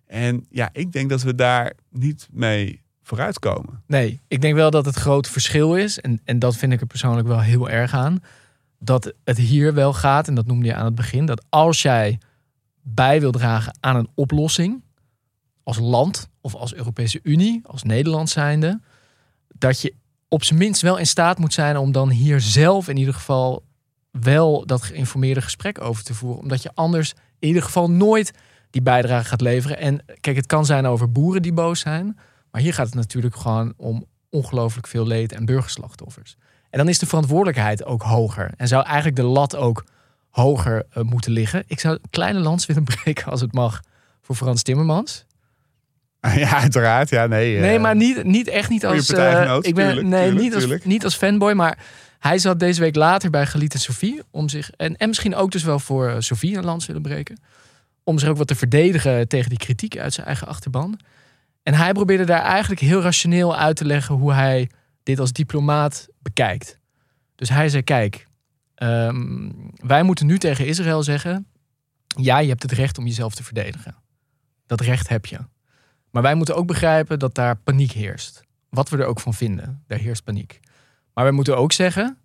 En 0.05 0.45
ja, 0.49 0.69
ik 0.71 0.91
denk 0.91 1.09
dat 1.09 1.21
we 1.21 1.35
daar 1.35 1.73
niet 1.89 2.27
mee 2.31 2.81
vooruitkomen. 3.03 3.83
Nee, 3.87 4.19
ik 4.27 4.41
denk 4.41 4.55
wel 4.55 4.71
dat 4.71 4.85
het 4.85 4.95
groot 4.95 5.27
verschil 5.27 5.75
is. 5.75 5.99
En, 5.99 6.21
en 6.23 6.39
dat 6.39 6.57
vind 6.57 6.73
ik 6.73 6.81
er 6.81 6.87
persoonlijk 6.87 7.27
wel 7.27 7.41
heel 7.41 7.69
erg 7.69 7.93
aan. 7.93 8.23
Dat 8.79 9.13
het 9.23 9.37
hier 9.37 9.73
wel 9.73 9.93
gaat, 9.93 10.27
en 10.27 10.35
dat 10.35 10.45
noemde 10.45 10.65
je 10.65 10.75
aan 10.75 10.85
het 10.85 10.95
begin, 10.95 11.25
dat 11.25 11.45
als 11.49 11.81
jij 11.81 12.19
bij 12.81 13.19
wil 13.19 13.31
dragen 13.31 13.77
aan 13.79 13.95
een 13.95 14.09
oplossing, 14.15 14.83
als 15.63 15.77
land 15.79 16.29
of 16.41 16.55
als 16.55 16.73
Europese 16.73 17.19
Unie, 17.23 17.61
als 17.63 17.83
Nederland 17.83 18.29
zijnde, 18.29 18.81
dat 19.47 19.81
je 19.81 19.93
op 20.27 20.43
zijn 20.43 20.59
minst 20.59 20.81
wel 20.81 20.97
in 20.97 21.07
staat 21.07 21.37
moet 21.37 21.53
zijn 21.53 21.77
om 21.77 21.91
dan 21.91 22.09
hier 22.09 22.41
zelf 22.41 22.87
in 22.87 22.97
ieder 22.97 23.13
geval 23.13 23.63
wel 24.11 24.65
dat 24.65 24.81
geïnformeerde 24.81 25.41
gesprek 25.41 25.81
over 25.81 26.03
te 26.03 26.13
voeren. 26.13 26.41
Omdat 26.41 26.63
je 26.63 26.71
anders 26.73 27.13
in 27.39 27.47
ieder 27.47 27.63
geval 27.63 27.91
nooit 27.91 28.31
die 28.69 28.81
bijdrage 28.81 29.27
gaat 29.27 29.41
leveren. 29.41 29.77
En 29.77 30.05
kijk, 30.19 30.35
het 30.35 30.45
kan 30.45 30.65
zijn 30.65 30.85
over 30.85 31.11
boeren 31.11 31.41
die 31.41 31.53
boos 31.53 31.79
zijn. 31.79 32.17
Maar 32.51 32.61
hier 32.61 32.73
gaat 32.73 32.85
het 32.85 32.95
natuurlijk 32.95 33.35
gewoon 33.35 33.73
om 33.77 34.05
ongelooflijk 34.29 34.87
veel 34.87 35.07
leed 35.07 35.31
en 35.31 35.45
burgerslachtoffers. 35.45 36.37
En 36.69 36.77
dan 36.77 36.87
is 36.87 36.99
de 36.99 37.05
verantwoordelijkheid 37.05 37.85
ook 37.85 38.01
hoger. 38.01 38.51
En 38.57 38.67
zou 38.67 38.85
eigenlijk 38.85 39.15
de 39.15 39.23
lat 39.23 39.55
ook 39.55 39.83
hoger 40.29 40.85
eh, 40.89 41.03
moeten 41.03 41.31
liggen. 41.31 41.63
Ik 41.67 41.79
zou 41.79 41.93
een 41.93 42.09
kleine 42.09 42.39
lans 42.39 42.65
willen 42.65 42.83
breken 43.03 43.25
als 43.31 43.41
het 43.41 43.53
mag 43.53 43.81
voor 44.21 44.35
Frans 44.35 44.61
Timmermans. 44.63 45.25
Ja, 46.35 46.59
uiteraard. 46.59 47.09
Ja, 47.09 47.27
nee. 47.27 47.55
eh, 47.55 47.61
Nee, 47.61 47.79
maar 47.79 47.95
niet, 47.95 48.23
niet 48.23 48.47
echt 48.47 48.69
niet 48.69 48.85
als. 48.85 49.13
eh, 49.13 49.57
ik 49.61 49.75
ben, 49.75 49.85
tuurlijk, 49.87 50.07
nee, 50.07 50.21
tuurlijk, 50.29 50.41
niet, 50.43 50.55
als, 50.55 50.83
niet 50.85 51.03
als 51.03 51.15
fanboy, 51.15 51.53
maar 51.53 51.77
hij 52.19 52.37
zat 52.37 52.59
deze 52.59 52.81
week 52.81 52.95
later 52.95 53.29
bij 53.29 53.45
Galit 53.45 53.73
en 53.73 53.79
Sophie 53.79 54.21
om 54.31 54.49
zich. 54.49 54.71
En, 54.71 54.97
en 54.97 55.07
misschien 55.07 55.35
ook 55.35 55.51
dus 55.51 55.63
wel 55.63 55.79
voor 55.79 56.09
eh, 56.09 56.15
Sophie 56.19 56.57
een 56.57 56.65
lans 56.65 56.85
willen 56.85 57.01
breken. 57.01 57.39
om 58.03 58.19
zich 58.19 58.29
ook 58.29 58.37
wat 58.37 58.47
te 58.47 58.55
verdedigen 58.55 59.27
tegen 59.27 59.49
die 59.49 59.57
kritiek 59.57 59.97
uit 59.97 60.13
zijn 60.13 60.25
eigen 60.27 60.47
achterban. 60.47 60.99
En 61.63 61.73
hij 61.73 61.91
probeerde 61.91 62.23
daar 62.23 62.41
eigenlijk 62.41 62.81
heel 62.81 63.01
rationeel 63.01 63.55
uit 63.57 63.75
te 63.75 63.85
leggen 63.85 64.15
hoe 64.15 64.33
hij 64.33 64.69
dit 65.03 65.19
als 65.19 65.31
diplomaat 65.31 66.07
bekijkt. 66.21 66.77
Dus 67.35 67.49
hij 67.49 67.69
zei: 67.69 67.83
Kijk, 67.83 68.25
ehm, 68.79 69.51
wij 69.73 70.03
moeten 70.03 70.25
nu 70.25 70.37
tegen 70.37 70.67
Israël 70.67 71.03
zeggen: 71.03 71.47
Ja, 72.05 72.37
je 72.37 72.49
hebt 72.49 72.63
het 72.63 72.71
recht 72.71 72.97
om 72.97 73.05
jezelf 73.05 73.35
te 73.35 73.43
verdedigen. 73.43 73.95
Dat 74.65 74.81
recht 74.81 75.07
heb 75.07 75.25
je. 75.25 75.39
Maar 76.11 76.21
wij 76.21 76.35
moeten 76.35 76.55
ook 76.55 76.67
begrijpen 76.67 77.19
dat 77.19 77.35
daar 77.35 77.55
paniek 77.57 77.91
heerst. 77.91 78.41
Wat 78.69 78.89
we 78.89 78.97
er 78.97 79.05
ook 79.05 79.19
van 79.19 79.33
vinden, 79.33 79.83
daar 79.87 79.99
heerst 79.99 80.23
paniek. 80.23 80.59
Maar 81.13 81.23
wij 81.23 81.33
moeten 81.33 81.57
ook 81.57 81.71
zeggen: 81.71 82.17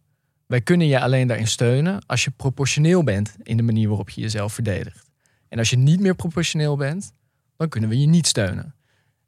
wij 0.46 0.60
kunnen 0.60 0.86
je 0.86 1.00
alleen 1.00 1.26
daarin 1.26 1.46
steunen 1.46 2.06
als 2.06 2.24
je 2.24 2.30
proportioneel 2.30 3.04
bent 3.04 3.36
in 3.42 3.56
de 3.56 3.62
manier 3.62 3.88
waarop 3.88 4.10
je 4.10 4.20
jezelf 4.20 4.52
verdedigt. 4.52 5.10
En 5.48 5.58
als 5.58 5.70
je 5.70 5.76
niet 5.76 6.00
meer 6.00 6.14
proportioneel 6.14 6.76
bent, 6.76 7.12
dan 7.56 7.68
kunnen 7.68 7.90
we 7.90 8.00
je 8.00 8.06
niet 8.06 8.26
steunen. 8.26 8.74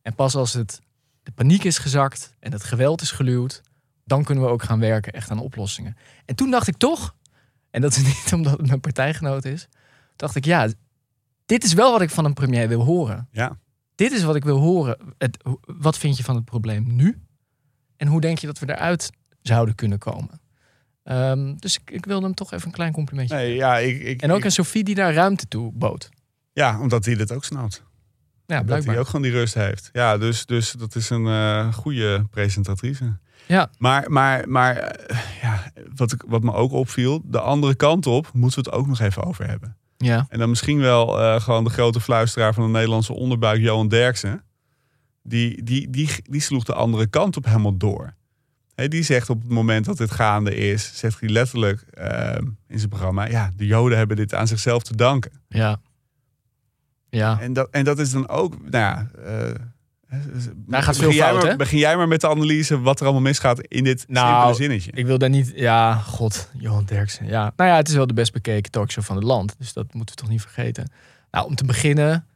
En 0.02 0.14
pas 0.14 0.34
als 0.34 0.52
het, 0.52 0.80
de 1.22 1.32
paniek 1.32 1.64
is 1.64 1.78
gezakt 1.78 2.34
en 2.38 2.52
het 2.52 2.64
geweld 2.64 3.00
is 3.00 3.10
geluwd, 3.10 3.62
dan 4.06 4.24
kunnen 4.24 4.44
we 4.44 4.50
ook 4.50 4.62
gaan 4.62 4.80
werken 4.80 5.12
echt 5.12 5.30
aan 5.30 5.38
oplossingen. 5.38 5.96
En 6.24 6.34
toen 6.36 6.50
dacht 6.50 6.66
ik 6.68 6.76
toch, 6.76 7.14
en 7.70 7.80
dat 7.80 7.96
is 7.96 8.02
niet 8.24 8.32
omdat 8.32 8.52
het 8.58 8.66
mijn 8.66 8.80
partijgenoot 8.80 9.44
is, 9.44 9.68
dacht 10.16 10.34
ik 10.34 10.44
ja, 10.44 10.68
dit 11.46 11.64
is 11.64 11.72
wel 11.72 11.92
wat 11.92 12.00
ik 12.02 12.10
van 12.10 12.24
een 12.24 12.34
premier 12.34 12.68
wil 12.68 12.82
horen. 12.82 13.28
Ja. 13.32 13.58
Dit 13.94 14.12
is 14.12 14.22
wat 14.22 14.36
ik 14.36 14.44
wil 14.44 14.58
horen. 14.58 15.14
Het, 15.18 15.44
wat 15.60 15.98
vind 15.98 16.16
je 16.16 16.24
van 16.24 16.34
het 16.34 16.44
probleem 16.44 16.94
nu? 16.96 17.20
En 17.96 18.06
hoe 18.08 18.20
denk 18.20 18.38
je 18.38 18.46
dat 18.46 18.58
we 18.58 18.70
eruit 18.70 19.10
zouden 19.42 19.74
kunnen 19.74 19.98
komen? 19.98 20.40
Ehm, 21.02 21.54
dus 21.56 21.76
ik, 21.78 21.90
ik 21.90 22.06
wilde 22.06 22.24
hem 22.26 22.34
toch 22.34 22.52
even 22.52 22.66
een 22.66 22.72
klein 22.72 22.92
complimentje. 22.92 23.36
Nee, 23.36 23.54
ja, 23.54 23.78
ik, 23.78 24.02
ik, 24.02 24.22
en 24.22 24.30
ook 24.30 24.44
aan 24.44 24.50
Sophie 24.50 24.84
die 24.84 24.94
daar 24.94 25.14
ruimte 25.14 25.46
toe 25.48 25.72
bood. 25.72 26.08
ja, 26.52 26.80
omdat 26.80 27.04
hij 27.04 27.14
dit 27.14 27.32
ook 27.32 27.44
snapt. 27.44 27.84
Ja, 28.46 28.56
Dat 28.56 28.66
blijkbaar. 28.66 28.90
hij 28.92 29.00
ook 29.00 29.06
gewoon 29.06 29.22
die 29.22 29.30
rust 29.30 29.54
heeft. 29.54 29.88
Ja, 29.92 30.18
dus, 30.18 30.46
dus 30.46 30.70
dat 30.72 30.94
is 30.94 31.10
een 31.10 31.26
eh, 31.26 31.72
goede 31.72 32.26
presentatrice. 32.30 33.18
Ja. 33.46 33.70
Maar, 33.78 34.10
maar, 34.10 34.48
maar 34.48 34.76
eh, 34.76 35.18
ja, 35.42 35.62
wat, 35.94 36.12
ik, 36.12 36.24
wat 36.26 36.42
me 36.42 36.52
ook 36.52 36.72
opviel, 36.72 37.22
de 37.24 37.40
andere 37.40 37.74
kant 37.74 38.06
op 38.06 38.30
moeten 38.32 38.62
we 38.62 38.70
het 38.70 38.78
ook 38.78 38.86
nog 38.86 39.00
even 39.00 39.24
over 39.24 39.48
hebben. 39.48 39.76
Ja. 39.96 40.26
En 40.28 40.38
dan 40.38 40.48
misschien 40.48 40.78
wel 40.78 41.20
eh, 41.20 41.40
gewoon 41.40 41.64
de 41.64 41.70
grote 41.70 42.00
fluisteraar 42.00 42.54
van 42.54 42.64
de 42.64 42.70
Nederlandse 42.70 43.12
onderbuik, 43.12 43.60
Johan 43.60 43.88
Derksen. 43.88 44.44
Die, 45.22 45.62
die, 45.62 45.90
die, 45.90 46.10
die 46.22 46.40
sloeg 46.40 46.64
de 46.64 46.74
andere 46.74 47.06
kant 47.06 47.36
op 47.36 47.44
helemaal 47.44 47.76
door. 47.76 48.14
Hè, 48.74 48.88
die 48.88 49.02
zegt 49.02 49.30
op 49.30 49.40
het 49.42 49.50
moment 49.50 49.84
dat 49.84 49.96
dit 49.96 50.10
gaande 50.10 50.54
is, 50.54 50.98
zegt 50.98 51.20
hij 51.20 51.28
letterlijk 51.28 51.80
eh, 51.80 52.36
in 52.68 52.78
zijn 52.78 52.88
programma: 52.88 53.26
ja, 53.26 53.52
de 53.56 53.66
Joden 53.66 53.98
hebben 53.98 54.16
dit 54.16 54.34
aan 54.34 54.46
zichzelf 54.46 54.82
te 54.82 54.96
danken. 54.96 55.32
Ja. 55.48 55.80
Ja. 57.08 57.40
En 57.40 57.52
dat, 57.52 57.68
en 57.70 57.84
dat 57.84 57.98
is 57.98 58.10
dan 58.10 58.28
ook, 58.28 58.70
nou 58.70 58.84
ja. 58.84 59.10
Daar 60.08 60.82
gaat 60.82 60.96
begin 60.96 61.10
veel 61.10 61.18
jij 61.18 61.28
fout, 61.28 61.42
maar, 61.42 61.50
hè? 61.50 61.56
Begin 61.56 61.78
jij 61.78 61.96
maar 61.96 62.08
met 62.08 62.20
de 62.20 62.28
analyse 62.28 62.80
wat 62.80 62.98
er 62.98 63.04
allemaal 63.04 63.22
misgaat 63.22 63.60
in 63.60 63.84
dit 63.84 64.04
Nou, 64.08 64.32
simpele 64.32 64.54
zinnetje. 64.54 64.90
Ik 64.94 65.06
wil 65.06 65.18
daar 65.18 65.30
niet... 65.30 65.52
Ja, 65.54 65.94
god, 65.94 66.50
Johan 66.58 66.84
Derksen. 66.84 67.26
Ja. 67.26 67.52
Nou 67.56 67.70
ja, 67.70 67.76
het 67.76 67.88
is 67.88 67.94
wel 67.94 68.06
de 68.06 68.14
best 68.14 68.32
bekeken 68.32 68.70
talkshow 68.70 69.04
van 69.04 69.16
het 69.16 69.24
land. 69.24 69.54
Dus 69.58 69.72
dat 69.72 69.94
moeten 69.94 70.14
we 70.14 70.20
toch 70.20 70.30
niet 70.30 70.40
vergeten. 70.40 70.90
Nou, 71.30 71.46
om 71.46 71.54
te 71.54 71.64
beginnen... 71.64 72.26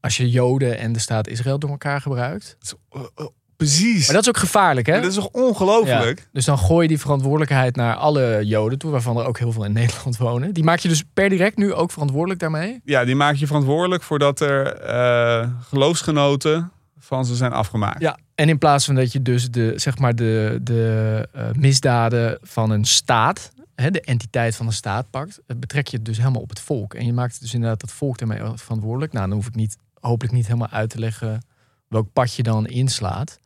Als 0.00 0.16
je 0.16 0.30
Joden 0.30 0.78
en 0.78 0.92
de 0.92 0.98
staat 0.98 1.28
Israël 1.28 1.58
door 1.58 1.70
elkaar 1.70 2.00
gebruikt. 2.00 2.56
Eh, 2.90 3.00
eh, 3.14 3.26
Precies. 3.56 4.06
Maar 4.06 4.14
dat 4.14 4.22
is 4.22 4.28
ook 4.28 4.36
gevaarlijk, 4.36 4.86
hè? 4.86 5.00
dat 5.00 5.10
is 5.10 5.14
toch 5.14 5.28
ongelooflijk? 5.32 6.18
Ja. 6.18 6.24
Dus 6.32 6.44
dan 6.44 6.58
gooi 6.58 6.82
je 6.82 6.88
die 6.88 6.98
verantwoordelijkheid 6.98 7.76
naar 7.76 7.94
alle 7.94 8.40
Joden 8.44 8.78
toe, 8.78 8.90
waarvan 8.90 9.16
er 9.16 9.26
ook 9.26 9.38
heel 9.38 9.52
veel 9.52 9.64
in 9.64 9.72
Nederland 9.82 10.16
wonen. 10.16 10.54
Die 10.54 10.64
maak 10.64 10.78
je 10.78 10.88
dus 10.88 11.04
per 11.14 11.28
direct 11.28 11.56
nu 11.56 11.72
ook 11.72 11.90
verantwoordelijk 11.90 12.40
daarmee. 12.40 12.80
Ja, 12.84 13.04
die 13.04 13.14
maak 13.14 13.34
je 13.34 13.46
verantwoordelijk 13.46 14.02
voordat 14.02 14.40
er 14.40 14.66
eh, 14.66 15.48
geloofsgenoten 15.68 16.72
van 17.04 17.24
ze 17.24 17.34
zijn 17.34 17.52
afgemaakt. 17.52 18.00
Ja. 18.00 18.18
En 18.34 18.48
in 18.48 18.58
plaats 18.58 18.84
van 18.84 18.94
dat 18.94 19.12
je 19.12 19.22
dus 19.22 19.50
de, 19.50 19.72
zeg 19.76 19.98
maar 19.98 20.14
de, 20.14 20.60
de 20.62 21.28
eh, 21.32 21.50
misdaden 21.52 22.38
van 22.42 22.70
een 22.70 22.84
staat, 22.84 23.52
hè, 23.74 23.90
de 23.90 24.00
entiteit 24.00 24.56
van 24.56 24.66
een 24.66 24.72
staat 24.72 25.10
pakt, 25.10 25.40
eh, 25.46 25.56
betrek 25.56 25.86
je 25.86 25.96
het 25.96 26.06
dus 26.06 26.18
helemaal 26.18 26.42
op 26.42 26.48
het 26.48 26.60
volk. 26.60 26.94
En 26.94 27.06
je 27.06 27.12
maakt 27.12 27.40
dus 27.40 27.54
inderdaad 27.54 27.82
het 27.82 27.92
volk 27.92 28.18
daarmee 28.18 28.40
verantwoordelijk. 28.54 29.12
Nou, 29.12 29.28
dan 29.28 29.36
hoef 29.36 29.46
ik 29.46 29.54
niet, 29.54 29.76
hopelijk 30.00 30.34
niet 30.34 30.46
helemaal 30.46 30.68
uit 30.68 30.90
te 30.90 30.98
leggen 30.98 31.42
welk 31.88 32.12
pad 32.12 32.34
je 32.34 32.42
dan 32.42 32.66
inslaat. 32.66 33.38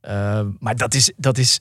Eh, 0.00 0.46
maar 0.58 0.76
dat 0.76 0.94
is, 0.94 1.12
dat 1.16 1.38
is. 1.38 1.60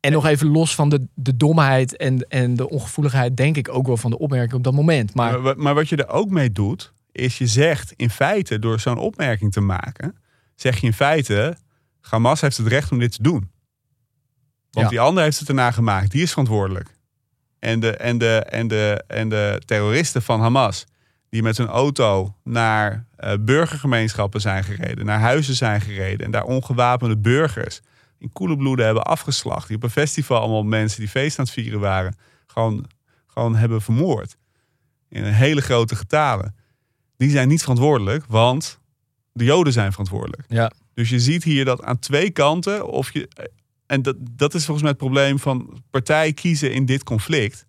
En 0.00 0.12
nog 0.12 0.26
even 0.26 0.46
los 0.46 0.74
van 0.74 0.88
de, 0.88 1.06
de 1.14 1.36
domheid 1.36 1.96
en, 1.96 2.28
en 2.28 2.54
de 2.54 2.68
ongevoeligheid, 2.68 3.36
denk 3.36 3.56
ik 3.56 3.68
ook 3.68 3.86
wel 3.86 3.96
van 3.96 4.10
de 4.10 4.18
opmerking 4.18 4.52
op 4.52 4.64
dat 4.64 4.74
moment. 4.74 5.14
Maar 5.14 5.56
maar 5.56 5.74
wat 5.74 5.88
je 5.88 5.96
er 5.96 6.08
ook 6.08 6.30
mee 6.30 6.52
doet, 6.52 6.92
is 7.12 7.38
je 7.38 7.46
zegt 7.46 7.92
in 7.96 8.10
feite, 8.10 8.58
door 8.58 8.80
zo'n 8.80 8.98
opmerking 8.98 9.52
te 9.52 9.60
maken, 9.60 10.16
zeg 10.56 10.80
je 10.80 10.86
in 10.86 10.92
feite, 10.92 11.56
Hamas 12.00 12.40
heeft 12.40 12.56
het 12.56 12.66
recht 12.66 12.92
om 12.92 12.98
dit 12.98 13.12
te 13.12 13.22
doen. 13.22 13.50
Want 14.70 14.86
Ja. 14.86 14.88
die 14.88 15.00
ander 15.00 15.22
heeft 15.22 15.38
het 15.38 15.48
erna 15.48 15.70
gemaakt, 15.70 16.10
die 16.10 16.22
is 16.22 16.30
verantwoordelijk. 16.30 16.94
En 17.58 17.80
de, 17.80 17.96
en, 17.96 18.18
de, 18.18 18.38
en, 18.38 18.68
de, 18.68 19.04
en 19.06 19.28
de 19.28 19.62
terroristen 19.64 20.22
van 20.22 20.40
Hamas, 20.40 20.84
die 21.28 21.42
met 21.42 21.56
hun 21.56 21.66
auto 21.66 22.34
naar 22.44 23.06
eh, 23.16 23.32
burgergemeenschappen 23.40 24.40
zijn 24.40 24.64
gereden, 24.64 25.04
naar 25.06 25.20
huizen 25.20 25.54
zijn 25.54 25.80
gereden 25.80 26.26
en 26.26 26.30
daar 26.32 26.44
ongewapende 26.44 27.18
burgers 27.18 27.80
in 28.18 28.32
koele 28.32 28.56
bloeden 28.56 28.84
hebben 28.84 29.04
afgeslacht, 29.04 29.66
die 29.68 29.76
op 29.76 29.82
een 29.82 29.90
festival 29.90 30.40
allemaal 30.40 30.62
mensen 30.62 31.00
die 31.00 31.08
feest 31.08 31.38
aan 31.38 31.44
het 31.44 31.54
vieren 31.54 31.80
waren, 31.80 32.16
gewoon, 32.46 32.86
gewoon 33.26 33.56
hebben 33.56 33.82
vermoord 33.82 34.36
in 35.08 35.24
een 35.24 35.32
hele 35.32 35.60
grote 35.60 35.96
getalen. 35.96 36.56
Die 37.16 37.30
zijn 37.30 37.48
niet 37.48 37.60
verantwoordelijk, 37.60 38.24
want 38.28 38.80
de 39.36 39.44
Joden 39.44 39.72
zijn 39.72 39.90
verantwoordelijk. 39.90 40.42
ja, 40.48 40.72
Dus 40.94 41.08
je 41.08 41.20
ziet 41.20 41.44
hier 41.44 41.64
dat 41.64 41.82
aan 41.82 41.98
twee 41.98 42.30
kanten, 42.30 42.86
of 42.86 43.12
je, 43.12 43.28
en 43.86 44.02
dat, 44.02 44.16
dat 44.20 44.54
is 44.54 44.64
volgens 44.64 44.82
mij 44.82 44.90
het 44.90 45.00
probleem 45.00 45.38
van 45.38 45.82
partij 45.90 46.32
kiezen 46.32 46.72
in 46.72 46.86
dit 46.86 47.02
conflict. 47.04 47.66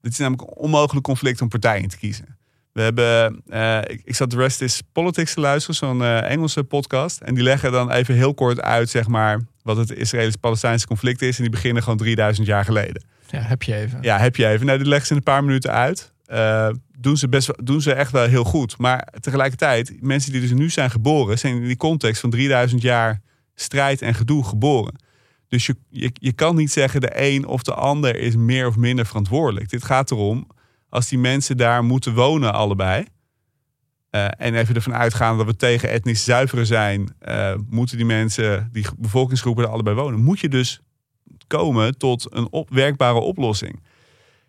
Dit 0.00 0.12
is 0.12 0.18
namelijk 0.18 0.42
een 0.42 0.56
onmogelijk 0.56 1.06
conflict 1.06 1.40
om 1.40 1.48
partij 1.48 1.80
in 1.80 1.88
te 1.88 1.98
kiezen. 1.98 2.36
We 2.72 2.82
hebben, 2.82 3.42
eh, 3.48 3.78
ik, 3.78 4.00
ik 4.04 4.14
zat 4.16 4.30
The 4.30 4.36
Rest 4.36 4.60
is 4.60 4.82
Politics 4.92 5.34
te 5.34 5.40
luisteren, 5.40 5.76
zo'n 5.76 6.02
eh, 6.02 6.30
Engelse 6.30 6.64
podcast. 6.64 7.20
En 7.20 7.34
die 7.34 7.42
leggen 7.42 7.72
dan 7.72 7.90
even 7.90 8.14
heel 8.14 8.34
kort 8.34 8.60
uit, 8.60 8.90
zeg 8.90 9.06
maar, 9.08 9.40
wat 9.62 9.76
het 9.76 9.90
Israëlisch-Palestijnse 9.90 10.86
conflict 10.86 11.22
is. 11.22 11.36
En 11.36 11.42
die 11.42 11.50
beginnen 11.52 11.82
gewoon 11.82 11.98
3000 11.98 12.46
jaar 12.46 12.64
geleden. 12.64 13.04
ja, 13.30 13.40
heb 13.40 13.62
je 13.62 13.74
even. 13.74 13.98
Ja, 14.02 14.18
heb 14.18 14.36
je 14.36 14.46
even. 14.46 14.66
Nou, 14.66 14.78
die 14.78 14.88
leggen 14.88 15.06
ze 15.06 15.12
in 15.12 15.18
een 15.18 15.32
paar 15.32 15.44
minuten 15.44 15.72
uit. 15.72 16.12
Eh, 16.32 16.68
doen, 16.98 17.16
ze 17.16 17.28
best, 17.28 17.66
doen 17.66 17.80
ze 17.80 17.92
echt 17.92 18.12
wel 18.12 18.26
heel 18.26 18.44
goed. 18.44 18.78
Maar 18.78 19.08
tegelijkertijd, 19.20 19.96
mensen 20.00 20.32
die 20.32 20.40
dus 20.40 20.52
nu 20.52 20.70
zijn 20.70 20.90
geboren, 20.90 21.38
zijn 21.38 21.54
in 21.54 21.66
die 21.66 21.76
context 21.76 22.20
van 22.20 22.30
3000 22.30 22.82
jaar 22.82 23.20
strijd 23.54 24.02
en 24.02 24.14
gedoe 24.14 24.44
geboren. 24.44 24.94
Dus 25.48 25.66
je, 25.66 25.76
je, 25.88 26.10
je 26.14 26.32
kan 26.32 26.56
niet 26.56 26.72
zeggen 26.72 27.00
de 27.00 27.10
een 27.14 27.46
of 27.46 27.62
de 27.62 27.74
ander 27.74 28.16
is 28.16 28.36
meer 28.36 28.66
of 28.66 28.76
minder 28.76 29.06
verantwoordelijk. 29.06 29.70
Dit 29.70 29.84
gaat 29.84 30.10
erom, 30.10 30.46
als 30.88 31.08
die 31.08 31.18
mensen 31.18 31.56
daar 31.56 31.84
moeten 31.84 32.14
wonen 32.14 32.52
allebei. 32.52 33.04
eh, 34.10 34.26
en 34.36 34.54
even 34.54 34.74
ervan 34.74 34.94
uitgaan 34.94 35.36
dat 35.36 35.46
we 35.46 35.56
tegen 35.56 35.88
etnisch 35.90 36.24
zuiveren 36.24 36.66
zijn, 36.66 37.14
eh, 37.18 37.54
moeten 37.68 37.96
die 37.96 38.06
mensen, 38.06 38.68
die 38.72 38.86
bevolkingsgroepen 38.98 39.64
er 39.64 39.70
allebei 39.70 39.96
wonen. 39.96 40.20
Moet 40.20 40.40
je 40.40 40.48
dus 40.48 40.80
komen 41.46 41.98
tot 41.98 42.34
een 42.34 42.48
op, 42.50 42.70
werkbare 42.70 43.18
oplossing. 43.18 43.82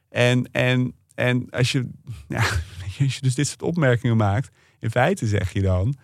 En, 0.09 0.51
en, 0.51 0.93
en 1.15 1.47
als, 1.49 1.71
je, 1.71 1.89
ja, 2.27 2.39
als 2.99 3.15
je 3.15 3.21
dus 3.21 3.35
dit 3.35 3.47
soort 3.47 3.61
opmerkingen 3.61 4.17
maakt, 4.17 4.49
in 4.79 4.91
feite 4.91 5.27
zeg 5.27 5.53
je 5.53 5.61
dan, 5.61 5.95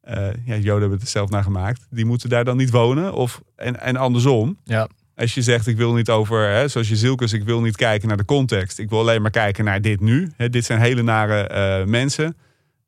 eh, 0.00 0.16
ja, 0.44 0.54
Joden 0.56 0.64
hebben 0.80 0.90
het 0.90 1.02
er 1.02 1.08
zelf 1.08 1.30
naar 1.30 1.42
gemaakt, 1.42 1.86
die 1.90 2.04
moeten 2.04 2.28
daar 2.28 2.44
dan 2.44 2.56
niet 2.56 2.70
wonen. 2.70 3.12
Of, 3.12 3.40
en, 3.56 3.80
en 3.80 3.96
andersom, 3.96 4.58
Ja. 4.64 4.88
als 5.14 5.34
je 5.34 5.42
zegt, 5.42 5.66
ik 5.66 5.76
wil 5.76 5.94
niet 5.94 6.10
over, 6.10 6.48
hè, 6.48 6.68
zoals 6.68 6.88
je 6.88 6.96
Zilkes, 6.96 7.32
ik 7.32 7.44
wil 7.44 7.60
niet 7.60 7.76
kijken 7.76 8.08
naar 8.08 8.16
de 8.16 8.24
context. 8.24 8.78
Ik 8.78 8.90
wil 8.90 8.98
alleen 8.98 9.22
maar 9.22 9.30
kijken 9.30 9.64
naar 9.64 9.80
dit 9.80 10.00
nu. 10.00 10.30
Hè, 10.36 10.48
dit 10.48 10.64
zijn 10.64 10.80
hele 10.80 11.02
nare 11.02 11.46
eh, 11.46 11.86
mensen, 11.86 12.36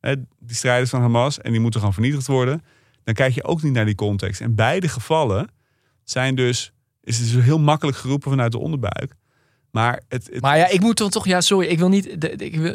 hè, 0.01 0.15
die 0.39 0.57
strijders 0.57 0.91
van 0.91 1.01
Hamas, 1.01 1.41
en 1.41 1.51
die 1.51 1.61
moeten 1.61 1.81
gewoon 1.81 1.95
vernietigd 1.95 2.27
worden. 2.27 2.63
Dan 3.05 3.15
kijk 3.15 3.33
je 3.35 3.45
ook 3.45 3.63
niet 3.63 3.73
naar 3.73 3.85
die 3.85 3.95
context. 3.95 4.41
In 4.41 4.55
beide 4.55 4.89
gevallen 4.89 5.49
zijn 6.05 6.35
dus, 6.35 6.73
is 7.03 7.19
het 7.19 7.33
dus 7.33 7.45
heel 7.45 7.59
makkelijk 7.59 7.97
geroepen 7.97 8.31
vanuit 8.31 8.53
de 8.53 8.59
onderbuik. 8.59 9.15
Maar 9.77 10.03
het, 10.09 10.41
Maar 10.41 10.59
ja, 10.59 10.69
ik 10.69 10.81
moet 10.81 10.99
dan 10.99 11.11
toch, 11.11 11.27
ja, 11.27 11.41
sorry, 11.41 11.67
ik 11.67 11.79
wil 11.79 11.89
niet, 11.89 12.25
ik, 12.43 12.57
wil, 12.57 12.75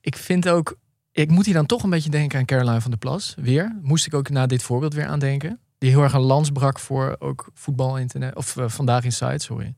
ik, 0.00 0.16
vind 0.16 0.48
ook, 0.48 0.76
ik 1.12 1.30
moet 1.30 1.44
hier 1.44 1.54
dan 1.54 1.66
toch 1.66 1.82
een 1.82 1.90
beetje 1.90 2.10
denken 2.10 2.38
aan 2.38 2.44
Caroline 2.44 2.80
van 2.80 2.90
der 2.90 2.98
Plas. 2.98 3.34
Weer, 3.40 3.78
moest 3.82 4.06
ik 4.06 4.14
ook 4.14 4.30
na 4.30 4.46
dit 4.46 4.62
voorbeeld 4.62 4.94
weer 4.94 5.06
aan 5.06 5.18
denken. 5.18 5.60
Die 5.78 5.90
heel 5.90 6.02
erg 6.02 6.12
een 6.12 6.20
lans 6.20 6.50
brak 6.50 6.78
voor 6.78 7.16
ook 7.18 7.50
voetbal 7.54 7.98
internet, 7.98 8.36
of 8.36 8.56
eh, 8.56 8.68
vandaag 8.68 9.04
in 9.04 9.12
site, 9.12 9.38
sorry. 9.38 9.74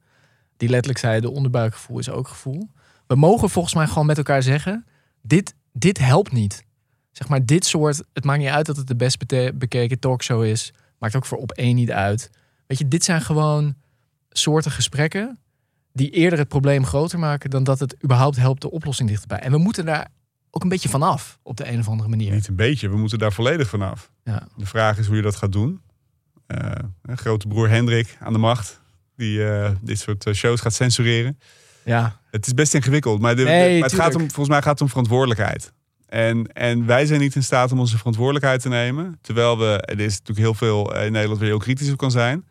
Die 0.57 0.69
letterlijk 0.69 0.99
zei, 0.99 1.21
de 1.21 1.31
onderbuikgevoel 1.31 1.99
is 1.99 2.11
ook 2.11 2.29
gevoel. 2.29 2.71
We 3.07 3.15
mogen 3.15 3.51
volgens 3.51 3.75
mij 3.75 3.87
gewoon 3.87 4.07
met 4.07 4.19
elkaar 4.19 4.43
zeggen, 4.43 4.87
dit, 5.23 5.55
dit 5.73 5.99
helpt 5.99 6.33
niet. 6.33 6.65
Zeg 7.13 7.29
maar, 7.29 7.45
dit 7.45 7.65
soort, 7.67 8.03
het 8.13 8.25
maakt 8.25 8.39
niet 8.39 8.49
uit 8.49 8.67
dat 8.67 8.77
het 8.77 8.87
de 8.87 8.97
best 8.97 9.19
bekeken 9.59 9.99
talkshow 9.99 10.45
is. 10.45 10.73
Maakt 10.99 11.17
ook 11.17 11.27
voor 11.27 11.39
op 11.39 11.53
één 11.53 11.75
niet 11.75 11.91
uit. 11.91 12.31
Weet 12.67 12.79
je, 12.79 12.89
dit 12.89 13.05
zijn 13.05 13.21
gewoon 13.21 13.75
soorten 14.31 14.71
gesprekken 14.71 15.39
die 15.95 16.11
eerder 16.11 16.39
het 16.39 16.49
probleem 16.49 16.87
groter 16.87 17.19
maken 17.19 17.51
dan 17.51 17.65
dat 17.65 17.79
het 17.79 17.97
überhaupt 18.05 18.37
helpt 18.37 18.61
de 18.61 18.71
oplossing 18.71 19.09
dichterbij. 19.09 19.39
En 19.39 19.51
we 19.51 19.59
moeten 19.59 19.85
daar 19.85 20.09
ook 20.51 20.63
een 20.63 20.69
beetje 20.69 20.89
vanaf 20.89 21.39
op 21.43 21.57
de 21.57 21.69
een 21.73 21.79
of 21.79 21.89
andere 21.89 22.09
manier. 22.09 22.33
Niet 22.33 22.49
een 22.49 22.57
beetje, 22.57 22.89
we 22.89 22.97
moeten 22.97 23.19
daar 23.19 23.33
volledig 23.33 23.69
vanaf. 23.69 24.11
Ja. 24.25 24.47
De 24.57 24.67
vraag 24.67 24.99
is 24.99 25.07
hoe 25.07 25.17
je 25.17 25.23
dat 25.23 25.37
gaat 25.37 25.53
doen. 25.53 25.81
Eh, 26.47 26.71
grote 27.15 27.47
broer 27.49 27.69
Hendrik 27.69 28.17
aan 28.21 28.33
de 28.33 28.39
macht, 28.39 28.81
die 29.17 29.45
eh, 29.49 29.71
dit 29.83 29.99
soort 29.99 30.27
eh, 30.27 30.35
shows 30.35 30.61
gaat 30.61 30.75
censureren. 30.75 31.39
Ja, 31.85 32.21
Het 32.31 32.47
is 32.47 32.55
best 32.55 32.75
ingewikkeld, 32.75 33.21
maar, 33.21 33.37
de, 33.37 33.43
de- 33.43 33.49
Nee, 33.49 33.81
maar 33.81 33.89
het 33.89 33.99
gaat 33.99 34.15
om, 34.15 34.21
volgens 34.21 34.49
mij 34.49 34.63
gaat 34.63 34.73
het 34.73 34.81
om 34.81 34.89
verantwoordelijkheid. 34.89 35.73
En, 36.07 36.47
en 36.53 36.87
wij 36.87 37.07
zijn 37.07 37.21
niet 37.21 37.35
in 37.35 37.43
staat 37.43 37.73
om 37.73 37.79
onze 37.79 37.99
verantwoordelijkheid 37.99 38.61
te 38.61 38.69
nemen. 38.69 39.19
Terwijl 39.21 39.59
we, 39.59 39.65
er 39.81 40.01
is 40.01 40.13
natuurlijk 40.19 40.39
heel 40.39 40.55
veel 40.55 40.97
in 40.97 41.13
Nederland 41.13 41.39
waar 41.39 41.49
je 41.49 41.55
ook 41.55 41.61
kritisch 41.61 41.91
op 41.91 41.97
kan 41.97 42.11
zijn. 42.11 42.45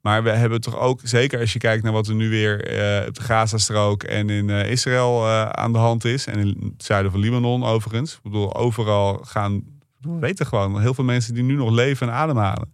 Maar 0.00 0.22
we 0.22 0.30
hebben 0.30 0.60
toch 0.60 0.78
ook, 0.78 1.00
zeker 1.02 1.40
als 1.40 1.52
je 1.52 1.58
kijkt 1.58 1.82
naar 1.82 1.92
wat 1.92 2.08
er 2.08 2.14
nu 2.14 2.28
weer 2.28 2.64
eh, 2.64 3.08
op 3.08 3.14
de 3.14 3.22
Gazastrook 3.22 4.02
en 4.02 4.30
in 4.30 4.50
eh, 4.50 4.70
Israël 4.70 5.26
eh, 5.26 5.48
aan 5.48 5.72
de 5.72 5.78
hand 5.78 6.04
is. 6.04 6.26
En 6.26 6.38
in 6.38 6.72
het 6.72 6.84
zuiden 6.84 7.10
van 7.10 7.20
Libanon 7.20 7.64
overigens. 7.64 8.14
Ik 8.14 8.22
bedoel, 8.22 8.56
overal 8.56 9.18
gaan, 9.24 9.62
we 10.00 10.18
weten 10.18 10.46
gewoon, 10.46 10.80
heel 10.80 10.94
veel 10.94 11.04
mensen 11.04 11.34
die 11.34 11.42
nu 11.42 11.54
nog 11.54 11.70
leven 11.70 12.08
en 12.08 12.14
ademhalen. 12.14 12.72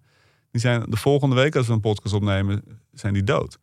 Die 0.50 0.60
zijn 0.60 0.84
de 0.88 0.96
volgende 0.96 1.34
week 1.34 1.56
als 1.56 1.66
we 1.66 1.72
een 1.72 1.80
podcast 1.80 2.14
opnemen, 2.14 2.62
zijn 2.92 3.12
die 3.12 3.24
dood. 3.24 3.58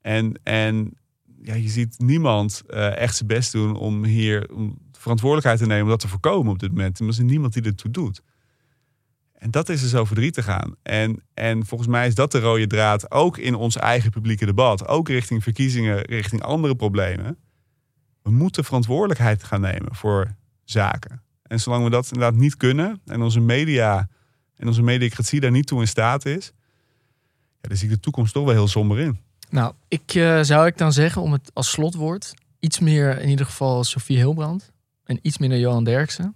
En, 0.00 0.40
en 0.42 0.96
ja, 1.42 1.54
je 1.54 1.68
ziet 1.68 1.98
niemand 1.98 2.62
echt 2.66 3.16
zijn 3.16 3.28
best 3.28 3.52
doen 3.52 3.76
om 3.76 4.04
hier 4.04 4.50
om 4.54 4.78
verantwoordelijkheid 4.92 5.58
te 5.58 5.66
nemen 5.66 5.82
om 5.82 5.88
dat 5.88 6.00
te 6.00 6.08
voorkomen 6.08 6.52
op 6.52 6.58
dit 6.58 6.70
moment. 6.70 7.00
Er 7.00 7.08
is 7.08 7.18
niemand 7.18 7.52
die 7.52 7.62
ertoe 7.62 7.90
doet. 7.90 8.22
En 9.40 9.50
dat 9.50 9.68
is 9.68 9.82
er 9.82 9.88
zo 9.88 10.04
verdrietig 10.04 10.48
aan. 10.48 10.74
En, 10.82 11.22
en 11.34 11.66
volgens 11.66 11.90
mij 11.90 12.06
is 12.06 12.14
dat 12.14 12.32
de 12.32 12.40
rode 12.40 12.66
draad 12.66 13.10
ook 13.10 13.38
in 13.38 13.54
ons 13.54 13.76
eigen 13.76 14.10
publieke 14.10 14.46
debat. 14.46 14.88
Ook 14.88 15.08
richting 15.08 15.42
verkiezingen, 15.42 16.00
richting 16.00 16.42
andere 16.42 16.76
problemen. 16.76 17.38
We 18.22 18.30
moeten 18.30 18.64
verantwoordelijkheid 18.64 19.44
gaan 19.44 19.60
nemen 19.60 19.94
voor 19.94 20.34
zaken. 20.64 21.22
En 21.42 21.60
zolang 21.60 21.84
we 21.84 21.90
dat 21.90 22.12
inderdaad 22.12 22.40
niet 22.40 22.56
kunnen 22.56 23.00
en 23.06 23.22
onze 23.22 23.40
media 23.40 24.08
en 24.56 24.66
onze 24.66 24.82
mediacratie 24.82 25.40
daar 25.40 25.50
niet 25.50 25.66
toe 25.66 25.80
in 25.80 25.88
staat 25.88 26.26
is, 26.26 26.52
ja, 27.60 27.68
dan 27.68 27.76
zie 27.76 27.88
ik 27.88 27.94
de 27.94 28.00
toekomst 28.00 28.32
toch 28.32 28.44
wel 28.44 28.54
heel 28.54 28.68
somber 28.68 28.98
in. 28.98 29.20
nou, 29.50 29.74
ik 29.88 30.14
eh, 30.14 30.40
zou 30.42 30.66
ik 30.66 30.78
dan 30.78 30.92
zeggen 30.92 31.22
om 31.22 31.32
het 31.32 31.50
als 31.54 31.70
slotwoord 31.70 32.34
iets 32.58 32.78
meer 32.78 33.20
in 33.20 33.28
ieder 33.28 33.46
geval 33.46 33.84
Sofie 33.84 34.16
Hilbrand 34.16 34.72
en 35.04 35.18
iets 35.22 35.38
minder 35.38 35.58
Johan 35.58 35.84
Derksen. 35.84 36.34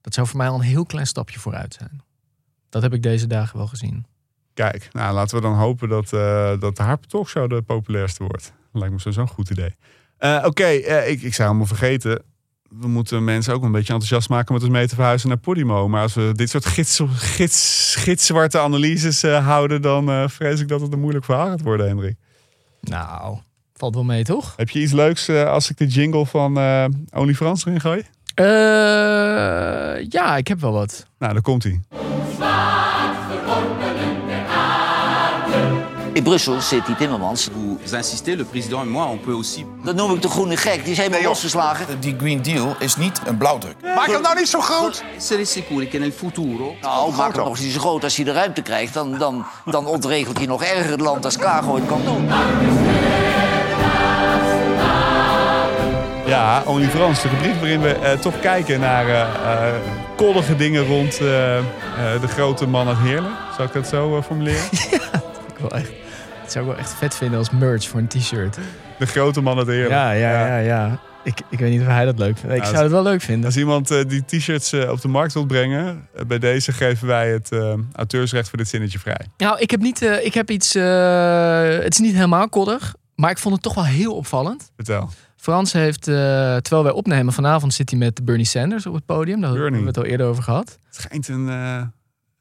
Dat 0.00 0.14
zou 0.14 0.26
voor 0.26 0.36
mij 0.36 0.48
al 0.48 0.54
een 0.54 0.60
heel 0.60 0.86
klein 0.86 1.06
stapje 1.06 1.38
vooruit 1.38 1.74
zijn. 1.74 2.04
Dat 2.76 2.84
heb 2.84 2.94
ik 2.94 3.02
deze 3.02 3.26
dagen 3.26 3.56
wel 3.56 3.66
gezien. 3.66 4.06
Kijk, 4.54 4.88
nou 4.92 5.14
laten 5.14 5.36
we 5.36 5.42
dan 5.42 5.54
hopen 5.54 5.88
dat, 5.88 6.12
eh 6.12 6.60
dat 6.60 6.76
de 6.76 6.82
Harp 6.82 7.04
Talkshow 7.04 7.50
de 7.50 7.62
populairste 7.62 8.24
wordt. 8.24 8.52
Lijkt 8.72 9.04
me 9.04 9.12
een 9.16 9.28
goed 9.28 9.50
idee. 9.50 9.74
Eh, 10.18 10.42
Oké, 10.44 10.64
eh, 10.64 11.10
ik, 11.10 11.22
ik 11.22 11.34
zou 11.34 11.48
helemaal 11.48 11.76
vergeten. 11.76 12.22
We 12.68 12.88
moeten 12.88 13.24
mensen 13.24 13.54
ook 13.54 13.62
een 13.62 13.72
beetje 13.72 13.92
enthousiast 13.92 14.28
maken 14.28 14.54
met 14.54 14.62
ons 14.62 14.72
mee 14.72 14.86
te 14.86 14.94
verhuizen 14.94 15.28
naar 15.28 15.38
Podimo. 15.38 15.88
Maar 15.88 16.02
als 16.02 16.14
we 16.14 16.32
dit 16.34 16.50
soort 16.50 16.66
gids, 16.66 17.02
gids, 17.14 17.94
gidzwarte 17.98 18.58
analyses 18.58 19.22
houden, 19.22 19.82
dan 19.82 20.30
vrees 20.30 20.60
ik 20.60 20.68
dat 20.68 20.80
het 20.80 20.92
een 20.92 21.00
moeilijk 21.00 21.24
verhaal 21.24 21.46
gaat 21.46 21.62
worden, 21.62 21.86
Hendrik. 21.86 22.16
Nou, 22.80 23.38
valt 23.74 23.94
wel 23.94 24.04
mee 24.04 24.24
toch? 24.24 24.52
Heb 24.56 24.70
je 24.70 24.80
iets 24.80 24.92
leuks 24.92 25.28
als 25.28 25.70
ik 25.70 25.76
de 25.76 25.86
jingle 25.86 26.26
van 26.26 26.56
Only 27.10 27.34
Frans 27.34 27.66
erin 27.66 27.80
gooi? 27.80 28.02
Ja, 30.08 30.36
ik 30.36 30.48
heb 30.48 30.60
wel 30.60 30.72
wat. 30.72 31.06
Nou, 31.18 31.32
daar 31.32 31.42
komt 31.42 31.62
hij. 31.62 31.80
In 36.16 36.22
Brussel 36.22 36.60
zit 36.60 36.86
die 36.86 36.96
Timmermans. 36.96 37.48
Vous 37.52 37.94
insistez, 37.94 38.36
le 38.36 38.44
président 38.44 38.82
et 38.82 38.86
moi, 38.86 39.04
on 39.04 39.18
peut 39.18 39.34
aussi 39.34 39.66
Dat 39.84 39.94
noem 39.94 40.14
ik 40.14 40.22
de 40.22 40.28
groene 40.28 40.56
gek. 40.56 40.82
Die 40.82 40.92
is 40.92 40.98
helemaal 40.98 41.22
losgeslagen. 41.22 42.00
Die 42.00 42.14
Green 42.18 42.42
Deal 42.42 42.76
is 42.78 42.96
niet 42.96 43.20
een 43.24 43.36
blauwdruk. 43.36 43.74
Maak 43.82 44.06
hem 44.06 44.22
nou 44.22 44.38
niet 44.38 44.48
zo 44.48 44.60
groot. 44.60 45.04
essere 45.16 45.44
sicuri 45.44 45.88
che 45.88 45.98
nel 45.98 46.10
futuro 46.10 46.74
Nou, 46.80 47.14
maak 47.14 47.34
hem 47.34 47.44
nog 47.44 47.48
eens 47.48 47.60
niet 47.60 47.72
zo 47.72 47.80
groot. 47.80 48.04
Als 48.04 48.16
hij 48.16 48.24
de 48.24 48.32
ruimte 48.32 48.62
krijgt, 48.62 48.94
dan, 48.94 49.18
dan, 49.18 49.46
dan 49.64 49.86
ontregelt 49.86 50.36
hij 50.36 50.46
nog 50.46 50.64
erger 50.64 50.90
het 50.90 51.00
land 51.00 51.24
als 51.24 51.36
Kago 51.36 51.74
het 51.74 51.86
kan 51.86 52.00
doen. 52.04 52.28
Ja, 56.26 56.62
Only 56.66 56.88
Frans, 56.88 57.22
de 57.22 57.28
rubriek 57.28 57.54
waarin 57.54 57.80
we 57.80 57.92
eh, 57.92 58.18
toch 58.18 58.40
kijken 58.40 58.80
naar 58.80 59.08
eh 59.08 59.20
eh, 59.20 59.74
koddige 60.16 60.56
dingen 60.56 60.86
rond 60.86 61.18
eh, 61.20 61.58
eh, 61.58 61.64
de 62.20 62.28
grote 62.28 62.66
man 62.66 62.88
uit 62.88 62.98
Heerlen. 62.98 63.32
Zou 63.56 63.68
ik 63.68 63.74
dat 63.74 63.86
zo 63.86 64.22
formuleren? 64.22 64.64
Ik 65.56 65.62
wil 65.62 65.70
echt, 65.70 65.90
dat 66.46 66.54
zou 66.54 66.66
ik 66.66 66.70
wel 66.70 66.80
echt 66.80 66.94
vet 66.94 67.14
vinden 67.14 67.38
als 67.38 67.50
merch 67.50 67.88
voor 67.88 68.00
een 68.00 68.08
t-shirt. 68.08 68.58
De 68.98 69.06
grote 69.06 69.40
man 69.40 69.58
uit 69.58 69.66
Heerlen. 69.66 69.90
Ja, 69.90 70.10
ja, 70.10 70.46
ja, 70.46 70.58
ja. 70.58 71.00
Ik, 71.24 71.40
ik 71.50 71.58
weet 71.58 71.70
niet 71.70 71.80
of 71.80 71.86
hij 71.86 72.04
dat 72.04 72.18
leuk 72.18 72.38
vindt. 72.38 72.54
Ik 72.56 72.62
Ja, 72.62 72.68
zou 72.68 72.82
het 72.82 72.92
wel 72.92 73.02
leuk 73.02 73.20
vinden. 73.20 73.44
Als 73.44 73.56
iemand 73.56 73.90
eh, 73.90 74.04
die 74.08 74.24
t-shirts 74.24 74.72
eh, 74.72 74.90
op 74.90 75.00
de 75.00 75.08
markt 75.08 75.32
wil 75.32 75.46
brengen, 75.46 76.08
eh, 76.14 76.24
bij 76.24 76.38
deze 76.38 76.72
geven 76.72 77.06
wij 77.06 77.30
het 77.30 77.50
auteursrecht 77.92 78.48
voor 78.48 78.58
dit 78.58 78.68
zinnetje 78.68 78.98
vrij. 78.98 79.26
Nou, 79.36 79.58
ik 79.58 79.70
heb, 79.70 79.80
niet, 79.80 80.00
ik 80.00 80.34
heb 80.34 80.50
iets... 80.50 80.72
het 80.72 81.92
is 81.92 81.98
niet 81.98 82.14
helemaal 82.14 82.48
koddig, 82.48 82.94
maar 83.14 83.30
ik 83.30 83.38
vond 83.38 83.54
het 83.54 83.62
toch 83.62 83.74
wel 83.74 83.84
heel 83.84 84.14
opvallend. 84.14 84.70
Vertel. 84.76 85.10
Frans 85.36 85.72
heeft, 85.72 86.02
terwijl 86.02 86.82
wij 86.82 86.92
opnemen, 86.92 87.32
vanavond 87.32 87.74
zit 87.74 87.90
hij 87.90 87.98
met 87.98 88.24
Bernie 88.24 88.46
Sanders 88.46 88.86
op 88.86 88.94
het 88.94 89.06
podium. 89.06 89.40
Daar 89.40 89.50
hebben 89.50 89.80
we 89.80 89.86
het 89.86 89.98
al 89.98 90.04
eerder 90.04 90.26
over 90.26 90.42
gehad. 90.42 90.78
Het 90.86 90.94
schijnt 90.94 91.28
een... 91.28 91.46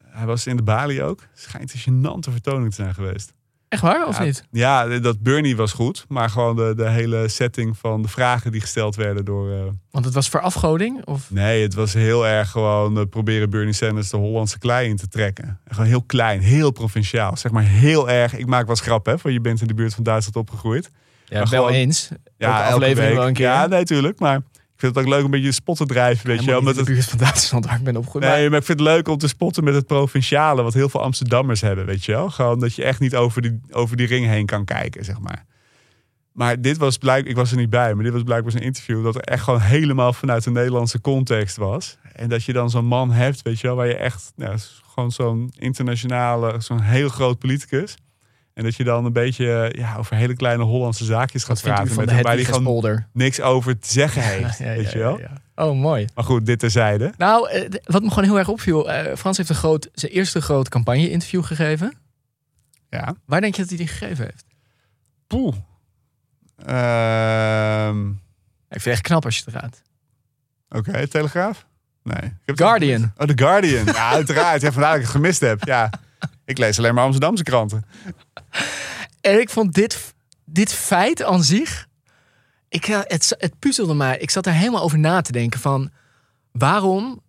hij 0.04 0.26
was 0.26 0.48
in 0.48 0.56
de 0.56 0.64
Bali 0.64 1.04
ook. 1.04 1.20
Het 1.20 1.42
schijnt 1.42 1.74
een 1.74 1.80
gênante 1.80 2.32
vertoning 2.32 2.70
te 2.70 2.76
zijn 2.76 2.94
geweest. 2.94 3.34
Echt 3.76 3.84
waar, 3.84 4.08
of 4.08 4.18
ja, 4.18 4.24
niet? 4.24 4.44
Ja, 4.52 5.00
dat 5.00 5.22
Bernie 5.22 5.56
was 5.56 5.72
goed. 5.72 6.06
Maar 6.08 6.30
gewoon 6.30 6.56
de, 6.56 6.74
de 6.76 6.90
hele 6.90 7.28
setting 7.28 7.78
van 7.78 8.02
de 8.02 8.08
vragen 8.08 8.52
die 8.52 8.62
gesteld 8.62 8.96
werden 8.96 9.26
door... 9.26 9.52
eh, 9.52 9.58
Want 9.92 10.06
het 10.06 10.14
was 10.14 10.30
voor 10.30 10.40
afgoding? 10.42 11.06
Of... 11.06 11.32
Nee, 11.32 11.62
het 11.64 11.74
was 11.74 11.94
heel 11.94 12.28
erg 12.28 12.50
gewoon 12.52 12.98
eh, 12.98 13.04
proberen 13.10 13.50
Bernie 13.50 13.74
Sanders 13.74 14.10
de 14.10 14.18
Hollandse 14.18 14.58
klei 14.60 14.90
in 14.90 14.96
te 14.98 15.08
trekken. 15.08 15.46
En 15.46 15.76
Gewoon 15.76 15.90
heel 15.90 16.04
klein, 16.04 16.40
heel 16.40 16.72
provinciaal. 16.72 17.38
Zeg 17.38 17.52
maar 17.52 17.64
heel 17.64 18.10
erg. 18.10 18.34
Ik 18.38 18.46
maak 18.46 18.62
wel 18.62 18.70
eens 18.70 18.82
grap, 18.86 19.06
hè, 19.06 19.20
van 19.20 19.34
je 19.34 19.42
bent 19.42 19.62
in 19.62 19.68
de 19.68 19.74
buurt 19.74 19.94
van 19.94 20.04
Duitsland 20.04 20.36
opgegroeid. 20.38 20.90
Ja, 21.26 21.40
Maar 21.40 21.50
wel 21.50 21.64
gewoon- 21.64 21.78
eens. 21.78 22.10
Ja, 22.38 22.48
Elke 22.48 22.62
elke 22.62 22.74
aflevering 22.74 23.08
week. 23.10 23.18
wel 23.18 23.28
een 23.28 23.34
keer. 23.34 23.46
Ja, 23.46 23.68
nee, 23.68 23.84
tuurlijk. 23.84 24.20
Maar 24.20 24.42
ik 24.76 24.82
vind 24.82 24.96
het 24.96 25.06
ook 25.06 25.10
leuk 25.10 25.20
om 25.20 25.26
een 25.26 25.32
beetje 25.32 25.52
spot 25.52 25.78
te 25.78 25.86
drijven, 25.86 26.28
weet 26.28 26.40
je 26.40 26.46
wel. 26.46 26.54
Helemaal 26.54 26.74
Met 26.74 26.78
in 26.78 26.86
de 26.86 26.92
buurt 26.92 27.10
van 27.10 27.18
Duitsland 27.18 27.66
waar 27.66 27.76
ik 27.76 27.84
ben 27.84 27.98
opgegroeid. 27.98 28.26
nee, 28.26 28.50
maar 28.50 28.60
ik 28.60 28.66
vind 28.66 28.80
het 28.80 28.88
leuk 28.88 29.08
om 29.08 29.18
te 29.18 29.28
spotten 29.28 29.64
met 29.64 29.74
het 29.74 29.88
provinciale, 29.88 30.62
wat 30.64 30.74
heel 30.74 30.90
veel 30.90 31.02
Amsterdammers 31.02 31.62
hebben, 31.62 31.86
weet 31.86 32.06
je 32.06 32.12
wel. 32.12 32.30
Gewoon 32.30 32.60
dat 32.60 32.76
je 32.76 32.84
echt 32.84 33.00
niet 33.00 33.16
over 33.16 33.42
die, 33.42 33.60
over 33.72 33.98
die 33.98 34.08
ring 34.08 34.26
heen 34.26 34.46
kan 34.46 34.66
kijken, 34.66 35.06
zeg 35.06 35.20
maar. 35.20 35.46
Maar 36.32 36.62
dit 36.62 36.78
was 36.78 36.98
blijkbaar, 36.98 37.30
ik 37.30 37.36
was 37.36 37.52
er 37.52 37.58
niet 37.58 37.70
bij, 37.70 37.94
maar 37.94 38.04
dit 38.04 38.14
was 38.14 38.24
blijkbaar 38.24 38.54
een 38.54 38.62
interview 38.62 39.04
dat 39.04 39.16
er 39.16 39.22
echt 39.22 39.44
gewoon 39.44 39.62
helemaal 39.62 40.14
vanuit 40.14 40.44
de 40.44 40.52
Nederlandse 40.52 41.02
context 41.02 41.58
was. 41.58 41.98
En 42.14 42.30
dat 42.30 42.44
je 42.44 42.54
dan 42.54 42.70
zo'n 42.70 42.86
man 42.86 43.12
hebt, 43.12 43.42
weet 43.42 43.60
je 43.60 43.68
wel, 43.68 43.76
waar 43.76 43.88
je 43.88 43.98
echt, 43.98 44.34
nou, 44.36 44.58
gewoon 44.94 45.12
zo'n 45.12 45.52
internationale, 45.58 46.56
zo'n 46.60 46.82
heel 46.82 47.10
groot 47.10 47.40
politicus. 47.40 47.96
En 48.56 48.64
dat 48.64 48.76
je 48.76 48.84
dan 48.84 49.06
een 49.06 49.14
beetje 49.14 49.72
ja, 49.78 49.96
over 49.98 50.16
hele 50.16 50.36
kleine 50.36 50.64
Hollandse 50.64 51.06
zaakjes 51.06 51.44
gaat 51.44 51.62
praten 51.62 51.96
met 51.96 52.22
waar 52.22 52.34
hij 52.34 52.44
gewoon 52.46 53.06
niks 53.14 53.42
over 53.42 53.80
te 53.80 53.92
zeggen 53.92 54.22
heeft, 54.32 54.58
Ja, 54.58 54.70
ja, 54.72 54.76
weet 54.78 54.92
je 54.92 54.98
wel. 54.98 55.20
Oh, 55.56 55.80
mooi. 55.80 56.08
Maar 56.16 56.24
goed, 56.24 56.46
dit 56.46 56.60
terzijde. 56.60 57.14
Nou, 57.18 57.50
eh, 57.50 57.70
wat 57.84 58.02
me 58.04 58.10
gewoon 58.10 58.24
heel 58.24 58.38
erg 58.38 58.48
opviel. 58.48 58.92
eh, 58.92 59.16
Frans 59.16 59.38
heeft 59.38 59.50
een 59.50 59.56
groot, 59.56 59.90
zijn 59.94 60.12
eerste 60.12 60.42
groot 60.42 60.70
campagne-interview 60.70 61.44
gegeven. 61.44 61.94
Ja. 62.90 63.16
Waar 63.26 63.42
denk 63.42 63.56
je 63.56 63.62
dat 63.62 63.70
hij 63.70 63.78
die 63.78 63.88
gegeven 63.88 64.24
heeft? 64.26 64.46
Poeh. 65.28 65.56
Ehm, 66.66 68.10
Ik 68.10 68.82
vind 68.82 68.84
het 68.84 68.94
echt 68.94 69.02
knap 69.02 69.26
als 69.26 69.38
je 69.38 69.44
het 69.46 69.54
raadt. 69.54 69.82
Oké, 70.70 71.08
Telegraaf? 71.08 71.66
Nee. 72.04 72.34
Guardian. 72.46 73.12
Oh, 73.18 73.28
The 73.28 73.38
Guardian. 73.38 73.86
Ja, 73.86 74.10
uiteraard. 74.10 74.62
Ja, 74.62 74.72
vandaar 74.72 74.90
dat 74.92 75.00
ik 75.00 75.06
het 75.06 75.16
gemist 75.16 75.40
heb. 75.42 75.64
Ja. 75.64 75.90
Ik 76.46 76.58
lees 76.58 76.78
alleen 76.78 76.94
maar 76.94 77.04
Amsterdamse 77.04 77.44
kranten. 77.44 77.86
En 79.22 79.40
ik 79.40 79.50
vond 79.50 79.74
dit, 79.74 80.14
dit 80.46 80.74
feit 80.74 81.24
aan 81.24 81.44
zich... 81.44 81.88
Ik, 82.70 82.86
het, 82.86 83.36
het 83.38 83.60
puzzelde 83.60 83.94
mij. 83.94 84.18
Ik 84.18 84.30
zat 84.30 84.46
er 84.46 84.54
helemaal 84.54 84.82
over 84.82 85.00
na 85.00 85.22
te 85.22 85.32
denken 85.32 85.60
van... 85.60 85.92
Waarom 86.52 87.22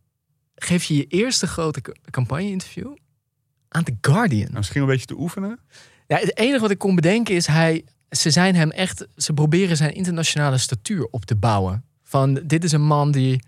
geef 0.54 0.84
je 0.84 0.96
je 0.96 1.06
eerste 1.06 1.46
grote 1.46 1.80
ca- 1.80 1.92
campagne-interview 2.10 2.94
aan 3.68 3.84
The 3.84 3.96
Guardian? 4.00 4.42
Nou, 4.44 4.56
misschien 4.56 4.80
een 4.80 4.86
beetje 4.86 5.06
te 5.06 5.18
oefenen. 5.18 5.58
Ja, 6.06 6.16
het 6.16 6.38
enige 6.38 6.60
wat 6.60 6.70
ik 6.70 6.78
kon 6.78 6.94
bedenken 6.94 7.34
is 7.34 7.46
hij. 7.46 7.84
Ze 8.10 8.30
zijn 8.30 8.54
hem 8.54 8.70
echt. 8.70 9.06
Ze 9.16 9.32
proberen 9.32 9.76
zijn 9.76 9.94
internationale 9.94 10.58
statuur 10.58 11.04
op 11.10 11.24
te 11.24 11.36
bouwen. 11.36 11.84
Van 12.02 12.34
dit 12.34 12.64
is 12.64 12.72
een 12.72 12.86
man 12.86 13.10
die, 13.10 13.42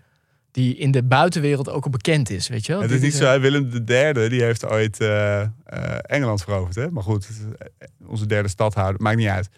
die 0.59 0.75
in 0.75 0.91
de 0.91 1.03
buitenwereld 1.03 1.69
ook 1.69 1.83
al 1.83 1.89
bekend 1.89 2.29
is, 2.29 2.47
weet 2.47 2.65
je 2.65 2.71
wel? 2.71 2.81
Het 2.81 2.91
is 2.91 3.01
niet 3.01 3.13
zo, 3.13 3.25
hè, 3.25 3.39
Willem 3.39 3.71
III, 3.85 4.29
die 4.29 4.43
heeft 4.43 4.65
ooit 4.65 4.99
eh, 4.99 5.41
eh, 5.41 5.47
Engeland 6.01 6.43
veroverd. 6.43 6.75
Hè? 6.75 6.91
Maar 6.91 7.03
goed, 7.03 7.27
eh, 7.27 7.87
onze 8.07 8.25
derde 8.25 8.49
stadhouder, 8.49 9.01
maakt 9.01 9.17
niet 9.17 9.27
uit. 9.27 9.49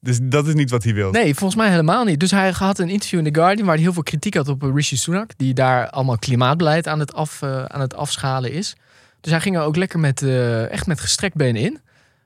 Dus 0.00 0.18
dat 0.22 0.46
is 0.46 0.54
niet 0.54 0.70
wat 0.70 0.82
hij 0.82 0.94
wil. 0.94 1.10
Nee, 1.10 1.34
volgens 1.34 1.60
mij 1.60 1.70
helemaal 1.70 2.04
niet. 2.04 2.20
Dus 2.20 2.30
hij 2.30 2.50
had 2.50 2.78
een 2.78 2.88
interview 2.88 3.18
in 3.18 3.32
The 3.32 3.40
Guardian 3.40 3.66
waar 3.66 3.74
hij 3.74 3.84
heel 3.84 3.92
veel 3.92 4.02
kritiek 4.02 4.34
had 4.34 4.48
op 4.48 4.62
Rishi 4.62 4.96
Sunak, 4.96 5.30
die 5.36 5.54
daar 5.54 5.90
allemaal 5.90 6.18
klimaatbeleid 6.18 6.86
aan 6.86 6.98
het, 6.98 7.14
af, 7.14 7.42
aan 7.42 7.80
het 7.80 7.94
afschalen 7.94 8.52
is. 8.52 8.76
Dus 9.20 9.32
hij 9.32 9.40
ging 9.40 9.56
er 9.56 9.62
ook 9.62 9.76
lekker 9.76 9.98
met, 9.98 10.22
echt 10.70 10.86
met 10.86 11.00
gestrekt 11.00 11.34
been 11.34 11.56
in. 11.56 11.80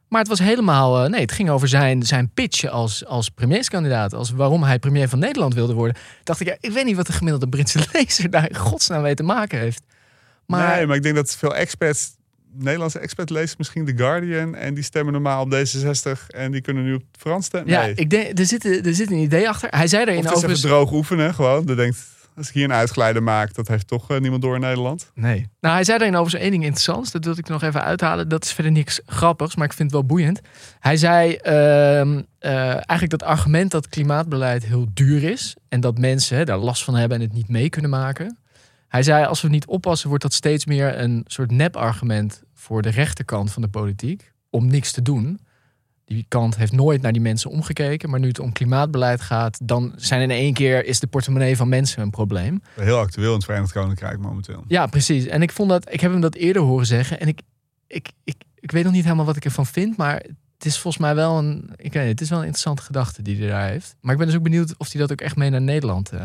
Maar 0.08 0.20
het 0.20 0.28
was 0.28 0.38
helemaal... 0.38 1.04
eh, 1.04 1.10
nee, 1.10 1.20
het 1.20 1.32
ging 1.32 1.50
over 1.50 1.68
zijn, 1.68 2.02
zijn 2.02 2.30
pitch 2.34 2.64
als, 2.64 3.04
als 3.04 3.28
premierskandidaat. 3.28 4.14
Als 4.14 4.30
waarom 4.30 4.62
hij 4.62 4.78
premier 4.78 5.08
van 5.08 5.18
Nederland 5.18 5.54
wilde 5.54 5.74
worden. 5.74 5.96
Dacht 6.24 6.40
ik, 6.40 6.46
ja, 6.46 6.56
ik 6.60 6.70
weet 6.70 6.84
niet 6.84 6.96
wat 6.96 7.06
de 7.06 7.12
gemiddelde 7.12 7.48
Britse 7.48 7.86
lezer 7.92 8.30
daar 8.30 8.48
in 8.48 8.56
godsnaam 8.56 9.02
mee 9.02 9.14
te 9.14 9.22
maken 9.22 9.58
heeft. 9.58 9.82
Maar, 10.46 10.76
Nee, 10.76 10.86
maar 10.86 10.96
ik 10.96 11.02
denk 11.02 11.14
dat 11.14 11.36
veel 11.36 11.54
experts, 11.54 12.14
Nederlandse 12.52 12.98
experts 12.98 13.32
lezen 13.32 13.54
misschien 13.58 13.84
The 13.84 13.96
Guardian 13.96 14.54
en 14.54 14.74
die 14.74 14.84
stemmen 14.84 15.12
normaal 15.12 15.42
op 15.42 15.54
D66 15.54 16.26
en 16.26 16.52
die 16.52 16.60
kunnen 16.60 16.84
nu 16.84 16.94
op 16.94 17.02
Frans 17.18 17.46
stemmen. 17.46 17.70
ja, 17.72 17.80
Nee. 17.80 17.94
ik 17.94 18.10
denk, 18.10 18.38
er, 18.38 18.46
zit, 18.46 18.86
er 18.86 18.94
zit 18.94 19.10
een 19.10 19.18
idee 19.18 19.48
achter. 19.48 19.68
Hij 19.70 19.86
zei 19.86 20.02
of 20.02 20.08
erin 20.08 20.20
het 20.24 20.30
is 20.30 20.36
even 20.36 20.48
overigens... 20.48 20.70
droog 20.70 20.92
oefenen 20.92 21.34
gewoon. 21.34 21.64
Dan 21.64 21.76
denkt, 21.76 21.98
als 22.36 22.48
ik 22.48 22.54
hier 22.54 22.64
een 22.64 22.72
uitgeleider 22.72 23.22
maak, 23.22 23.54
dat 23.54 23.68
heeft 23.68 23.86
toch 23.86 24.10
eh, 24.10 24.20
niemand 24.20 24.42
door 24.42 24.54
in 24.54 24.60
Nederland. 24.60 25.10
Nee. 25.14 25.48
Nou, 25.60 25.74
hij 25.74 25.84
zei 25.84 25.98
daarin 25.98 26.16
overigens 26.16 26.42
één 26.42 26.50
ding 26.50 26.64
interessants. 26.64 27.10
Dat 27.10 27.24
wilde 27.24 27.40
ik 27.40 27.46
er 27.46 27.52
nog 27.52 27.62
even 27.62 27.82
uithalen. 27.82 28.28
Dat 28.28 28.44
is 28.44 28.52
verder 28.52 28.72
niks 28.72 29.00
grappigs, 29.06 29.56
maar 29.56 29.66
ik 29.66 29.72
vind 29.72 29.90
het 29.90 30.00
wel 30.00 30.08
boeiend. 30.08 30.40
Hij 30.80 30.96
zei 30.96 31.34
ehm, 31.34 32.22
eh, 32.38 32.70
eigenlijk 32.70 33.10
dat 33.10 33.22
argument 33.22 33.70
dat 33.70 33.88
klimaatbeleid 33.88 34.64
heel 34.64 34.86
duur 34.94 35.24
is. 35.24 35.56
En 35.68 35.80
dat 35.80 35.98
mensen 35.98 36.36
hè, 36.36 36.44
daar 36.44 36.58
last 36.58 36.84
van 36.84 36.94
hebben 36.94 37.18
en 37.18 37.24
het 37.24 37.32
niet 37.32 37.48
mee 37.48 37.68
kunnen 37.68 37.90
maken. 37.90 38.38
Hij 38.88 39.02
zei, 39.02 39.24
als 39.24 39.42
we 39.42 39.48
niet 39.48 39.66
oppassen, 39.66 40.08
wordt 40.08 40.22
dat 40.22 40.32
steeds 40.32 40.66
meer 40.66 40.98
een 40.98 41.24
soort 41.26 41.50
nep-argument 41.50 42.42
voor 42.54 42.82
de 42.82 42.88
rechterkant 42.88 43.52
van 43.52 43.62
de 43.62 43.68
politiek. 43.68 44.32
Om 44.50 44.66
niks 44.66 44.92
te 44.92 45.02
doen. 45.02 45.40
Die 46.06 46.24
kant 46.28 46.56
heeft 46.56 46.72
nooit 46.72 47.02
naar 47.02 47.12
die 47.12 47.20
mensen 47.20 47.50
omgekeken. 47.50 48.10
Maar 48.10 48.20
nu 48.20 48.28
het 48.28 48.38
om 48.38 48.52
klimaatbeleid 48.52 49.20
gaat, 49.20 49.58
dan 49.62 49.92
zijn 49.96 50.20
in 50.20 50.30
één 50.30 50.54
keer 50.54 50.84
is 50.84 51.00
de 51.00 51.06
portemonnee 51.06 51.56
van 51.56 51.68
mensen 51.68 52.02
een 52.02 52.10
probleem. 52.10 52.62
Heel 52.74 52.98
actueel 52.98 53.28
in 53.28 53.34
het 53.34 53.44
Verenigd 53.44 53.72
Koninkrijk 53.72 54.18
momenteel. 54.18 54.64
Ja, 54.68 54.86
precies. 54.86 55.26
En 55.26 55.42
ik 55.42 55.52
vond 55.52 55.70
dat, 55.70 55.92
ik 55.92 56.00
heb 56.00 56.10
hem 56.10 56.20
dat 56.20 56.34
eerder 56.34 56.62
horen 56.62 56.86
zeggen. 56.86 57.20
En 57.20 57.28
ik, 57.28 57.40
ik, 57.86 58.08
ik, 58.24 58.36
ik 58.54 58.70
weet 58.70 58.84
nog 58.84 58.92
niet 58.92 59.04
helemaal 59.04 59.24
wat 59.24 59.36
ik 59.36 59.44
ervan 59.44 59.66
vind, 59.66 59.96
maar 59.96 60.22
het 60.56 60.66
is 60.66 60.78
volgens 60.78 61.02
mij 61.02 61.14
wel 61.14 61.38
een, 61.38 61.70
ik 61.76 61.92
weet 61.92 62.02
niet, 62.02 62.12
het 62.12 62.20
is 62.20 62.28
wel 62.28 62.38
een 62.38 62.44
interessante 62.44 62.82
gedachte 62.82 63.22
die 63.22 63.38
hij 63.38 63.48
daar 63.48 63.68
heeft. 63.68 63.96
Maar 64.00 64.12
ik 64.12 64.18
ben 64.18 64.26
dus 64.26 64.36
ook 64.36 64.42
benieuwd 64.42 64.74
of 64.76 64.92
hij 64.92 65.00
dat 65.00 65.12
ook 65.12 65.20
echt 65.20 65.36
mee 65.36 65.50
naar 65.50 65.60
Nederland 65.60 66.10
eh, 66.10 66.22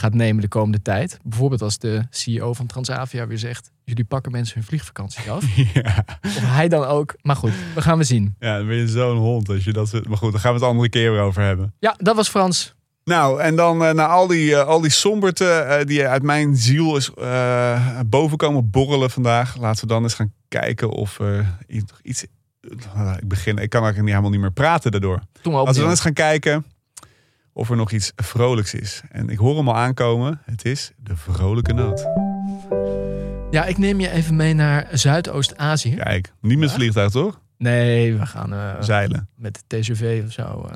gaat 0.00 0.14
nemen 0.14 0.42
de 0.42 0.48
komende 0.48 0.82
tijd. 0.82 1.18
Bijvoorbeeld 1.22 1.62
als 1.62 1.78
de 1.78 2.02
CEO 2.10 2.52
van 2.52 2.66
Transavia 2.66 3.26
weer 3.26 3.38
zegt, 3.38 3.70
jullie 3.84 4.04
pakken 4.04 4.32
mensen 4.32 4.54
hun 4.54 4.64
vliegvakantie 4.64 5.30
af. 5.30 5.44
ja. 5.74 6.04
of 6.22 6.40
hij 6.40 6.68
dan 6.68 6.84
ook. 6.84 7.14
Maar 7.22 7.36
goed, 7.36 7.52
we 7.74 7.82
gaan 7.82 7.98
we 7.98 8.04
zien. 8.04 8.34
ja, 8.38 8.56
dan 8.56 8.66
ben 8.66 8.76
je 8.76 8.88
zo'n 8.88 9.16
hond. 9.16 9.48
Als 9.48 9.64
je 9.64 9.72
dat, 9.72 10.08
maar 10.08 10.16
goed, 10.16 10.32
daar 10.32 10.40
gaan 10.40 10.52
we 10.52 10.58
het 10.58 10.68
andere 10.68 10.88
keer 10.88 11.12
weer 11.12 11.20
over 11.20 11.42
hebben. 11.42 11.74
Ja, 11.78 11.94
dat 11.98 12.16
was 12.16 12.28
Frans. 12.28 12.74
Nou, 13.04 13.40
en 13.40 13.56
dan 13.56 13.84
eh, 13.84 13.92
na 13.92 14.06
al 14.06 14.26
die, 14.26 14.56
eh, 14.56 14.66
al 14.66 14.80
die 14.80 14.90
somberte 14.90 15.50
eh, 15.50 15.86
die 15.86 16.06
uit 16.06 16.22
mijn 16.22 16.56
ziel 16.56 16.96
is 16.96 17.10
boven 18.06 18.36
komen 18.36 18.70
borrelen 18.70 19.10
vandaag. 19.10 19.56
Laten 19.56 19.80
we 19.80 19.86
dan 19.86 20.02
eens 20.02 20.14
gaan 20.14 20.32
kijken 20.48 20.90
of 20.90 21.18
er 21.18 21.56
iets... 21.66 21.92
iets 22.02 22.26
ik, 23.20 23.28
begin, 23.28 23.58
ik 23.58 23.70
kan 23.70 23.82
eigenlijk 23.82 23.96
niet, 23.96 24.08
helemaal 24.08 24.30
niet 24.30 24.40
meer 24.40 24.52
praten 24.52 24.90
daardoor. 24.90 25.20
Toen 25.42 25.52
we 25.52 25.58
Laten 25.58 25.74
we 25.74 25.80
dan 25.80 25.90
eens 25.90 26.00
gaan 26.00 26.12
kijken 26.12 26.64
of 27.52 27.70
er 27.70 27.76
nog 27.76 27.90
iets 27.90 28.12
vrolijks 28.16 28.74
is. 28.74 29.02
En 29.10 29.28
ik 29.28 29.38
hoor 29.38 29.56
hem 29.56 29.68
al 29.68 29.76
aankomen. 29.76 30.40
Het 30.44 30.64
is 30.64 30.90
de 30.96 31.16
vrolijke 31.16 31.72
noot. 31.72 32.08
Ja, 33.50 33.64
ik 33.64 33.78
neem 33.78 34.00
je 34.00 34.10
even 34.10 34.36
mee 34.36 34.54
naar 34.54 34.88
Zuidoost-Azië. 34.92 35.94
Kijk, 35.94 36.32
niet 36.40 36.58
met 36.58 36.68
het 36.68 36.78
vliegtuig 36.78 37.10
toch? 37.10 37.40
Nee, 37.58 38.14
we 38.14 38.26
gaan 38.26 38.52
eh, 38.52 38.74
Zeilen. 38.80 39.28
met 39.34 39.62
de 39.66 39.80
TGV 39.80 40.22
of 40.26 40.32
zo. 40.32 40.70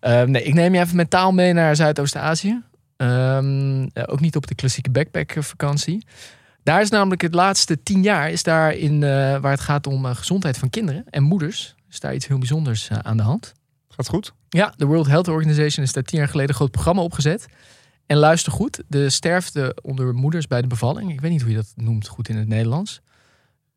Eh, 0.00 0.22
nee, 0.22 0.42
ik 0.42 0.54
neem 0.54 0.74
je 0.74 0.80
even 0.80 0.96
mentaal 0.96 1.32
mee 1.32 1.52
naar 1.52 1.76
Zuidoost-Azië. 1.76 2.62
Ehm, 2.96 3.88
eh, 3.92 4.02
ook 4.06 4.20
niet 4.20 4.36
op 4.36 4.46
de 4.46 4.54
klassieke 4.54 4.90
backpackvakantie. 4.90 6.06
Daar 6.62 6.80
is 6.80 6.90
namelijk 6.90 7.22
het 7.22 7.34
laatste 7.34 7.82
tien 7.82 8.02
jaar, 8.02 8.30
is 8.30 8.42
daar 8.42 8.74
in, 8.74 9.00
waar 9.40 9.50
het 9.50 9.60
gaat 9.60 9.86
om 9.86 10.04
gezondheid 10.04 10.58
van 10.58 10.70
kinderen 10.70 11.04
en 11.10 11.22
moeders, 11.22 11.74
is 11.90 12.00
daar 12.00 12.14
iets 12.14 12.26
heel 12.26 12.38
bijzonders 12.38 12.90
aan 12.90 13.16
de 13.16 13.22
hand. 13.22 13.52
Gaat 13.94 14.08
goed? 14.08 14.32
Ja, 14.48 14.74
de 14.76 14.86
World 14.86 15.06
Health 15.06 15.28
Organization 15.28 15.84
is 15.84 15.92
daar 15.92 16.02
tien 16.02 16.18
jaar 16.18 16.28
geleden 16.28 16.50
een 16.50 16.56
groot 16.56 16.70
programma 16.70 17.02
opgezet. 17.02 17.46
En 18.06 18.16
luister 18.16 18.52
goed, 18.52 18.82
de 18.88 19.10
sterfte 19.10 19.76
onder 19.82 20.14
moeders 20.14 20.46
bij 20.46 20.60
de 20.60 20.66
bevalling, 20.66 21.12
ik 21.12 21.20
weet 21.20 21.30
niet 21.30 21.40
hoe 21.40 21.50
je 21.50 21.56
dat 21.56 21.72
noemt 21.74 22.08
goed 22.08 22.28
in 22.28 22.36
het 22.36 22.48
Nederlands, 22.48 23.00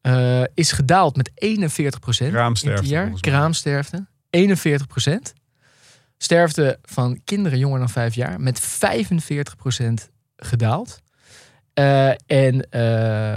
eh, 0.01 0.43
is 0.53 0.71
gedaald 0.71 1.15
met 1.15 1.31
41 1.35 1.99
procent. 1.99 2.31
Kraamsterfte, 2.31 2.87
jaar. 2.87 3.11
Kraamsterfte, 3.19 4.05
41 4.29 4.87
procent. 4.87 5.33
Sterfte 6.17 6.79
van 6.81 7.21
kinderen 7.23 7.59
jonger 7.59 7.79
dan 7.79 7.89
vijf 7.89 8.15
jaar 8.15 8.41
met 8.41 8.59
45 8.59 9.55
procent 9.55 10.09
gedaald. 10.35 11.01
Eh, 11.73 12.09
en 12.09 12.69
eh, 12.69 12.81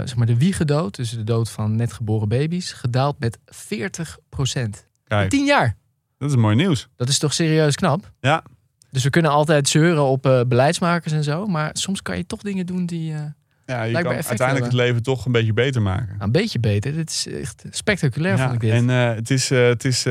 zeg 0.05 0.15
maar 0.15 0.27
de 0.27 0.37
wiegedood, 0.37 0.95
dus 0.95 1.09
de 1.09 1.23
dood 1.23 1.49
van 1.49 1.75
net 1.75 1.93
geboren 1.93 2.29
baby's, 2.29 2.71
gedaald 2.71 3.19
met 3.19 3.37
40 3.45 4.17
procent. 4.29 4.87
Tien 5.29 5.45
jaar. 5.45 5.77
Dat 6.17 6.29
is 6.29 6.35
mooi 6.35 6.55
nieuws. 6.55 6.87
Dat 6.95 7.09
is 7.09 7.17
toch 7.19 7.33
serieus 7.33 7.75
knap? 7.75 8.11
Ja. 8.19 8.43
Dus 8.91 9.03
we 9.03 9.09
kunnen 9.09 9.31
altijd 9.31 9.67
zeuren 9.69 10.03
op 10.03 10.25
eh, 10.25 10.41
beleidsmakers 10.47 11.13
en 11.13 11.23
zo. 11.23 11.45
Maar 11.45 11.69
soms 11.73 12.01
kan 12.01 12.17
je 12.17 12.25
toch 12.25 12.41
dingen 12.41 12.65
doen 12.65 12.85
die 12.85 13.13
eh, 13.13 13.19
Ja, 13.65 13.83
je 13.83 13.93
kan 14.01 14.13
uiteindelijk 14.13 14.65
het 14.65 14.73
leven 14.73 15.03
toch 15.03 15.25
een 15.25 15.31
beetje 15.31 15.53
beter 15.53 15.81
maken. 15.81 16.15
een 16.19 16.31
beetje 16.31 16.59
beter. 16.59 16.93
Dit 16.93 17.09
is 17.09 17.27
echt 17.27 17.63
spectaculair, 17.69 18.37
Ja, 18.37 18.41
vond 18.43 18.53
ik 18.53 18.59
dit. 18.61 18.71
en 18.71 18.89
eh, 18.89 19.15
het 19.15 19.29
is, 19.29 19.49
het 19.49 19.85
is 19.85 20.01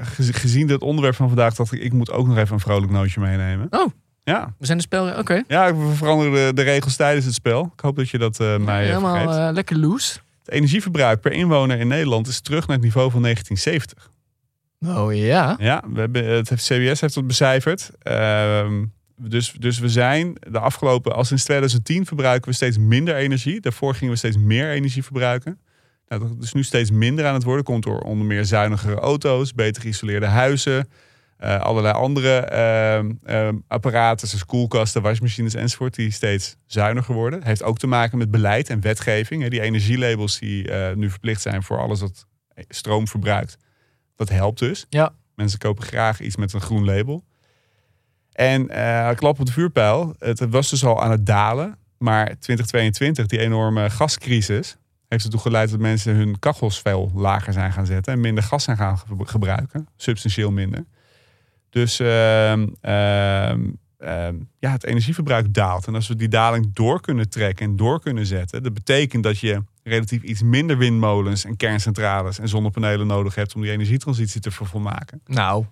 gez- 0.00 0.40
gezien 0.40 0.68
het 0.68 0.82
onderwerp 0.82 1.14
van 1.14 1.28
vandaag, 1.28 1.54
dacht 1.54 1.72
ik, 1.72 1.80
ik 1.82 1.92
moet 1.92 2.10
ook 2.10 2.26
nog 2.26 2.36
even 2.36 2.54
een 2.54 2.60
vrolijk 2.60 2.92
nootje 2.92 3.20
meenemen. 3.20 3.66
Oh. 3.70 3.86
Ja, 4.24 4.54
We 4.58 4.66
zijn 4.66 4.78
de 4.78 4.84
spel... 4.84 5.18
Oké. 5.18 5.42
ja 5.48 5.76
we 5.76 5.94
veranderen 5.94 6.32
de, 6.46 6.54
de 6.54 6.62
regels 6.62 6.96
tijdens 6.96 7.24
het 7.24 7.34
spel. 7.34 7.70
Ik 7.74 7.80
hoop 7.80 7.96
dat 7.96 8.08
je 8.08 8.18
dat 8.18 8.40
eh, 8.40 8.56
mij 8.56 8.84
Helemaal 8.86 9.52
lekker 9.52 9.78
loose. 9.78 10.18
Het 10.44 10.54
energieverbruik 10.54 11.20
per 11.20 11.32
inwoner 11.32 11.78
in 11.78 11.88
Nederland 11.88 12.26
is 12.26 12.40
terug 12.40 12.66
naar 12.66 12.76
het 12.76 12.84
niveau 12.84 13.10
van 13.10 13.22
1970. 13.22 14.09
Oh 14.86 15.14
ja. 15.14 15.56
Ja, 15.58 15.82
we 15.92 16.00
hebben, 16.00 16.24
het 16.24 16.48
CBS 16.48 17.00
heeft 17.00 17.14
het 17.14 17.26
becijferd. 17.26 17.90
Ehm, 18.02 18.84
dus, 19.16 19.52
dus 19.52 19.78
we 19.78 19.88
zijn 19.88 20.34
de 20.50 20.58
afgelopen, 20.58 21.14
al 21.14 21.24
sinds 21.24 21.44
2010 21.44 22.06
verbruiken 22.06 22.48
we 22.50 22.54
steeds 22.54 22.78
minder 22.78 23.14
energie. 23.14 23.60
Daarvoor 23.60 23.94
gingen 23.94 24.12
we 24.12 24.18
steeds 24.18 24.36
meer 24.36 24.70
energie 24.70 25.02
verbruiken. 25.04 25.58
Nou, 26.08 26.28
dat 26.28 26.42
is 26.42 26.52
nu 26.52 26.62
steeds 26.62 26.90
minder 26.90 27.26
aan 27.26 27.34
het 27.34 27.42
worden. 27.42 27.64
Komt 27.64 27.82
door 27.82 28.00
onder 28.00 28.26
meer 28.26 28.44
zuinigere 28.44 28.94
auto's, 28.94 29.54
beter 29.54 29.82
geïsoleerde 29.82 30.26
huizen. 30.26 30.88
eh, 31.36 31.60
allerlei 31.60 31.94
andere 31.94 32.36
ehm, 32.38 33.12
ehm, 33.24 33.56
apparaten, 33.68 34.28
zoals 34.28 34.44
koelkasten, 34.46 35.02
wasmachines 35.02 35.54
enzovoort, 35.54 35.94
die 35.94 36.10
steeds 36.10 36.56
zuiniger 36.66 37.14
worden. 37.14 37.44
Heeft 37.44 37.62
ook 37.62 37.78
te 37.78 37.86
maken 37.86 38.18
met 38.18 38.30
beleid 38.30 38.68
en 38.70 38.80
wetgeving. 38.80 39.42
Hè. 39.42 39.48
Die 39.48 39.60
energielabels 39.60 40.38
die 40.38 40.70
eh, 40.70 40.96
nu 40.96 41.10
verplicht 41.10 41.40
zijn 41.40 41.62
voor 41.62 41.78
alles 41.78 42.00
wat 42.00 42.26
stroom 42.68 43.08
verbruikt. 43.08 43.58
Dat 44.20 44.28
helpt 44.28 44.58
dus. 44.58 44.86
Ja. 44.88 45.12
Mensen 45.34 45.58
kopen 45.58 45.84
graag 45.84 46.20
iets 46.20 46.36
met 46.36 46.52
een 46.52 46.60
groen 46.60 46.84
label. 46.84 47.24
En 48.32 48.68
eh 48.68 49.16
klap 49.16 49.40
op 49.40 49.46
de 49.46 49.52
vuurpijl. 49.52 50.14
Het 50.18 50.48
was 50.50 50.70
dus 50.70 50.84
al 50.84 51.02
aan 51.02 51.10
het 51.10 51.26
dalen. 51.26 51.76
Maar 51.98 52.24
2022, 52.38 53.26
die 53.26 53.38
enorme 53.38 53.90
gascrisis, 53.90 54.76
heeft 55.08 55.24
ertoe 55.24 55.40
geleid 55.40 55.70
dat 55.70 55.78
mensen 55.80 56.14
hun 56.14 56.38
kachels 56.38 56.80
veel 56.80 57.10
lager 57.14 57.52
zijn 57.52 57.72
gaan 57.72 57.86
zetten. 57.86 58.12
En 58.12 58.20
minder 58.20 58.44
gas 58.44 58.64
zijn 58.64 58.76
gaan 58.76 58.98
ge- 58.98 59.04
gebruiken. 59.18 59.88
Substantieel 59.96 60.50
minder. 60.50 60.84
Dus 61.70 62.00
ehm, 62.00 62.68
ehm, 62.80 63.60
ja, 64.58 64.70
het 64.70 64.84
energieverbruik 64.84 65.54
daalt. 65.54 65.86
En 65.86 65.94
als 65.94 66.08
we 66.08 66.16
die 66.16 66.28
daling 66.28 66.70
door 66.72 67.00
kunnen 67.00 67.28
trekken 67.28 67.66
en 67.66 67.76
door 67.76 68.00
kunnen 68.00 68.26
zetten. 68.26 68.62
Dat 68.62 68.74
betekent 68.74 69.22
dat 69.22 69.38
je 69.38 69.62
relatief 69.82 70.22
iets 70.22 70.42
minder 70.42 70.78
windmolens 70.78 71.44
en 71.44 71.56
kerncentrales 71.56 72.38
en 72.38 72.48
zonnepanelen 72.48 73.06
nodig 73.06 73.34
hebt 73.34 73.54
om 73.54 73.60
die 73.60 73.70
energietransitie 73.70 74.40
te 74.40 74.50
vervolmaken. 74.50 75.20
Nou. 75.26 75.64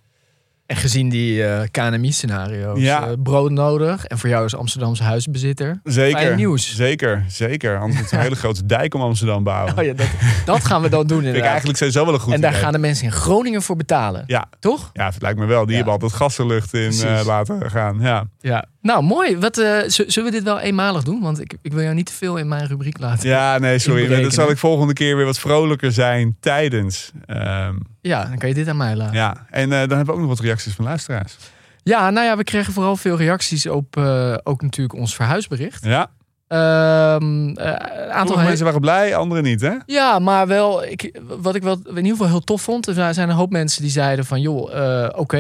En 0.68 0.76
gezien 0.76 1.08
die 1.08 1.44
eh, 1.44 1.60
KNMI-scenario's. 1.70 2.80
Ja. 2.80 3.06
eh, 3.06 3.12
brood 3.22 3.50
nodig. 3.50 4.04
En 4.04 4.18
voor 4.18 4.28
jou 4.28 4.42
als 4.42 4.56
Amsterdamse 4.56 5.02
huisbezitter. 5.02 5.80
Zeker. 5.84 6.18
Fijn 6.20 6.36
nieuws. 6.36 6.74
Zeker, 6.76 7.24
zeker. 7.28 7.78
Anders 7.78 8.00
moet 8.00 8.12
een 8.12 8.20
hele 8.28 8.36
grote 8.36 8.66
dijk 8.66 8.94
om 8.94 9.00
Amsterdam 9.00 9.44
bouwen. 9.44 9.78
Oh 9.78 9.84
ja, 9.84 9.92
dat, 9.92 10.06
dat 10.44 10.64
gaan 10.64 10.82
we 10.82 10.88
dan 10.88 11.06
doen 11.06 11.08
Vind 11.08 11.20
ik 11.20 11.26
inderdaad. 11.26 11.48
eigenlijk 11.50 11.78
sowieso 11.78 12.04
wel 12.04 12.14
een 12.14 12.20
goed 12.20 12.32
en 12.34 12.40
daar 12.40 12.50
idee. 12.50 12.62
gaan 12.62 12.72
de 12.72 12.78
mensen 12.78 13.04
in 13.04 13.12
Groningen 13.12 13.62
voor 13.62 13.76
betalen. 13.76 14.24
Ja, 14.26 14.48
Toch? 14.60 14.90
ja, 14.92 15.04
het 15.06 15.22
lijkt 15.22 15.38
me 15.38 15.46
wel. 15.46 15.60
Die 15.60 15.70
Ja. 15.70 15.74
hebben 15.76 15.92
altijd 15.92 16.12
gassenlucht 16.12 16.74
in 16.74 16.80
Precies. 16.80 17.02
eh, 17.02 17.20
laten 17.26 17.70
gaan. 17.70 17.98
Ja. 18.00 18.24
Ja. 18.40 18.64
Nou, 18.82 19.02
mooi. 19.02 19.38
Wat, 19.38 19.54
zullen 19.86 20.24
we 20.24 20.30
dit 20.30 20.42
wel 20.42 20.58
eenmalig 20.60 21.02
doen? 21.02 21.20
Want 21.20 21.40
ik, 21.40 21.54
ik 21.62 21.72
wil 21.72 21.82
jou 21.82 21.94
niet 21.94 22.06
te 22.06 22.12
veel 22.12 22.36
in 22.36 22.48
mijn 22.48 22.66
rubriek 22.66 22.98
laten. 22.98 23.28
ja, 23.28 23.58
nee, 23.58 23.78
sorry. 23.78 24.22
Dan 24.22 24.30
zal 24.30 24.50
ik 24.50 24.58
volgende 24.58 24.92
keer 24.92 25.16
weer 25.16 25.24
wat 25.24 25.38
vrolijker 25.38 25.92
zijn 25.92 26.36
tijdens. 26.40 27.10
Ehm, 27.26 27.74
Ja, 28.00 28.24
dan 28.24 28.38
kan 28.38 28.48
je 28.48 28.54
dit 28.54 28.68
aan 28.68 28.76
mij 28.76 28.96
laten. 28.96 29.14
ja, 29.14 29.46
en 29.50 29.72
eh, 29.72 29.78
dan 29.78 29.78
hebben 29.78 30.06
we 30.06 30.12
ook 30.12 30.18
nog 30.18 30.28
wat 30.28 30.40
reacties 30.40 30.74
van 30.74 30.84
luisteraars. 30.84 31.36
Ja, 31.82 32.10
nou 32.10 32.26
ja, 32.26 32.36
we 32.36 32.44
kregen 32.44 32.72
vooral 32.72 32.96
veel 32.96 33.16
reacties 33.16 33.66
op 33.66 33.96
eh, 33.96 34.34
ook 34.42 34.62
natuurlijk 34.62 34.98
ons 34.98 35.14
verhuisbericht. 35.14 35.84
Ja, 35.84 36.10
Ehm 36.48 37.48
eh, 37.48 38.04
een 38.04 38.10
aantal 38.10 38.36
mensen 38.36 38.64
waren 38.64 38.80
blij, 38.80 39.16
anderen 39.16 39.44
niet, 39.44 39.60
hè? 39.60 39.74
Ja, 39.86 40.18
maar 40.18 40.46
wel, 40.46 40.84
ik, 40.84 41.20
wat 41.40 41.54
ik 41.54 41.62
wel 41.62 41.78
in 41.84 41.96
ieder 41.96 42.10
geval 42.10 42.26
heel 42.26 42.40
tof 42.40 42.62
vond, 42.62 42.86
er 42.86 43.14
zijn 43.14 43.28
een 43.28 43.34
hoop 43.34 43.50
mensen 43.50 43.82
die 43.82 43.90
zeiden 43.90 44.24
van, 44.24 44.40
joh, 44.40 45.10
oké, 45.16 45.38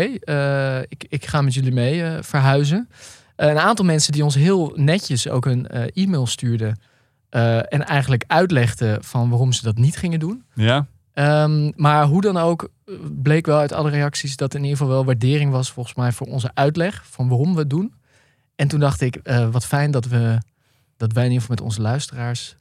ik, 0.88 1.04
ik 1.08 1.26
ga 1.26 1.42
met 1.42 1.54
jullie 1.54 1.72
mee 1.72 2.04
verhuizen. 2.20 2.88
Een 3.36 3.58
aantal 3.58 3.84
mensen 3.84 4.12
die 4.12 4.24
ons 4.24 4.34
heel 4.34 4.72
netjes 4.74 5.28
ook 5.28 5.46
een 5.46 5.66
e-mail 5.94 6.26
stuurden 6.26 6.80
en 7.68 7.86
eigenlijk 7.86 8.24
uitlegden 8.26 9.04
van 9.04 9.28
waarom 9.28 9.52
ze 9.52 9.62
dat 9.62 9.78
niet 9.78 9.96
gingen 9.96 10.20
doen. 10.20 10.44
Ja, 10.54 10.86
Ehm, 11.18 11.70
maar 11.76 12.04
hoe 12.06 12.20
dan 12.20 12.36
ook, 12.36 12.68
bleek 13.22 13.46
wel 13.46 13.58
uit 13.58 13.72
alle 13.72 13.90
reacties 13.90 14.36
dat 14.36 14.52
er 14.52 14.58
in 14.58 14.64
ieder 14.64 14.78
geval 14.78 14.92
wel 14.94 15.04
waardering 15.04 15.50
was, 15.50 15.70
volgens 15.70 15.94
mij, 15.94 16.12
voor 16.12 16.26
onze 16.26 16.50
uitleg 16.54 17.02
van 17.06 17.28
waarom 17.28 17.52
we 17.54 17.58
het 17.60 17.70
doen. 17.70 17.94
En 18.56 18.68
toen 18.68 18.80
dacht 18.80 19.00
ik, 19.00 19.16
eh, 19.16 19.48
wat 19.50 19.64
fijn 19.66 19.90
dat 19.90 20.04
we 20.06 20.38
dat 20.96 21.12
wij 21.12 21.24
in 21.24 21.30
ieder 21.30 21.40
geval 21.46 21.56
met 21.56 21.64
onze 21.64 21.80
luisteraars 21.80 22.56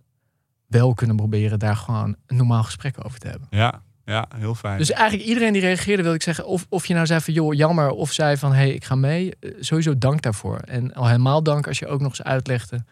wel 0.67 0.93
kunnen 0.93 1.15
proberen 1.15 1.59
daar 1.59 1.75
gewoon 1.75 2.15
een 2.25 2.35
normaal 2.37 2.63
gesprek 2.63 3.05
over 3.05 3.19
te 3.19 3.27
hebben. 3.27 3.47
Ja, 3.51 3.81
ja 4.05 4.27
heel 4.35 4.55
fijn. 4.55 4.77
Dus 4.77 4.91
eigenlijk 4.91 5.27
iedereen 5.29 5.53
die 5.53 5.61
reageerde, 5.61 6.03
wil 6.03 6.13
ik 6.13 6.21
zeggen, 6.21 6.45
of, 6.47 6.65
of 6.69 6.85
je 6.85 6.93
nou 6.93 7.05
zei 7.05 7.21
van 7.21 7.33
joh, 7.33 7.53
jammer, 7.53 7.89
of 7.89 8.11
zei 8.11 8.37
van 8.37 8.51
hé, 8.51 8.57
hey, 8.57 8.73
ik 8.73 8.83
ga 8.85 8.95
mee. 8.95 9.33
eh, 9.39 9.51
Sowieso 9.59 9.97
dank 9.97 10.21
daarvoor. 10.21 10.57
En 10.57 10.93
al 10.93 11.05
helemaal 11.07 11.43
dank 11.43 11.67
als 11.67 11.79
je 11.79 11.87
ook 11.87 11.99
nog 11.99 12.09
eens 12.09 12.23
uitlegde 12.23 12.83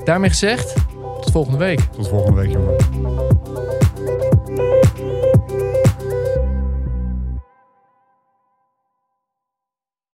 Daarmee 0.04 0.30
gezegd, 0.30 0.76
tot 1.22 1.32
volgende 1.32 1.58
week. 1.58 1.80
Tot 1.80 2.08
volgende 2.08 2.42
week, 2.42 2.52
jongen. 2.52 2.74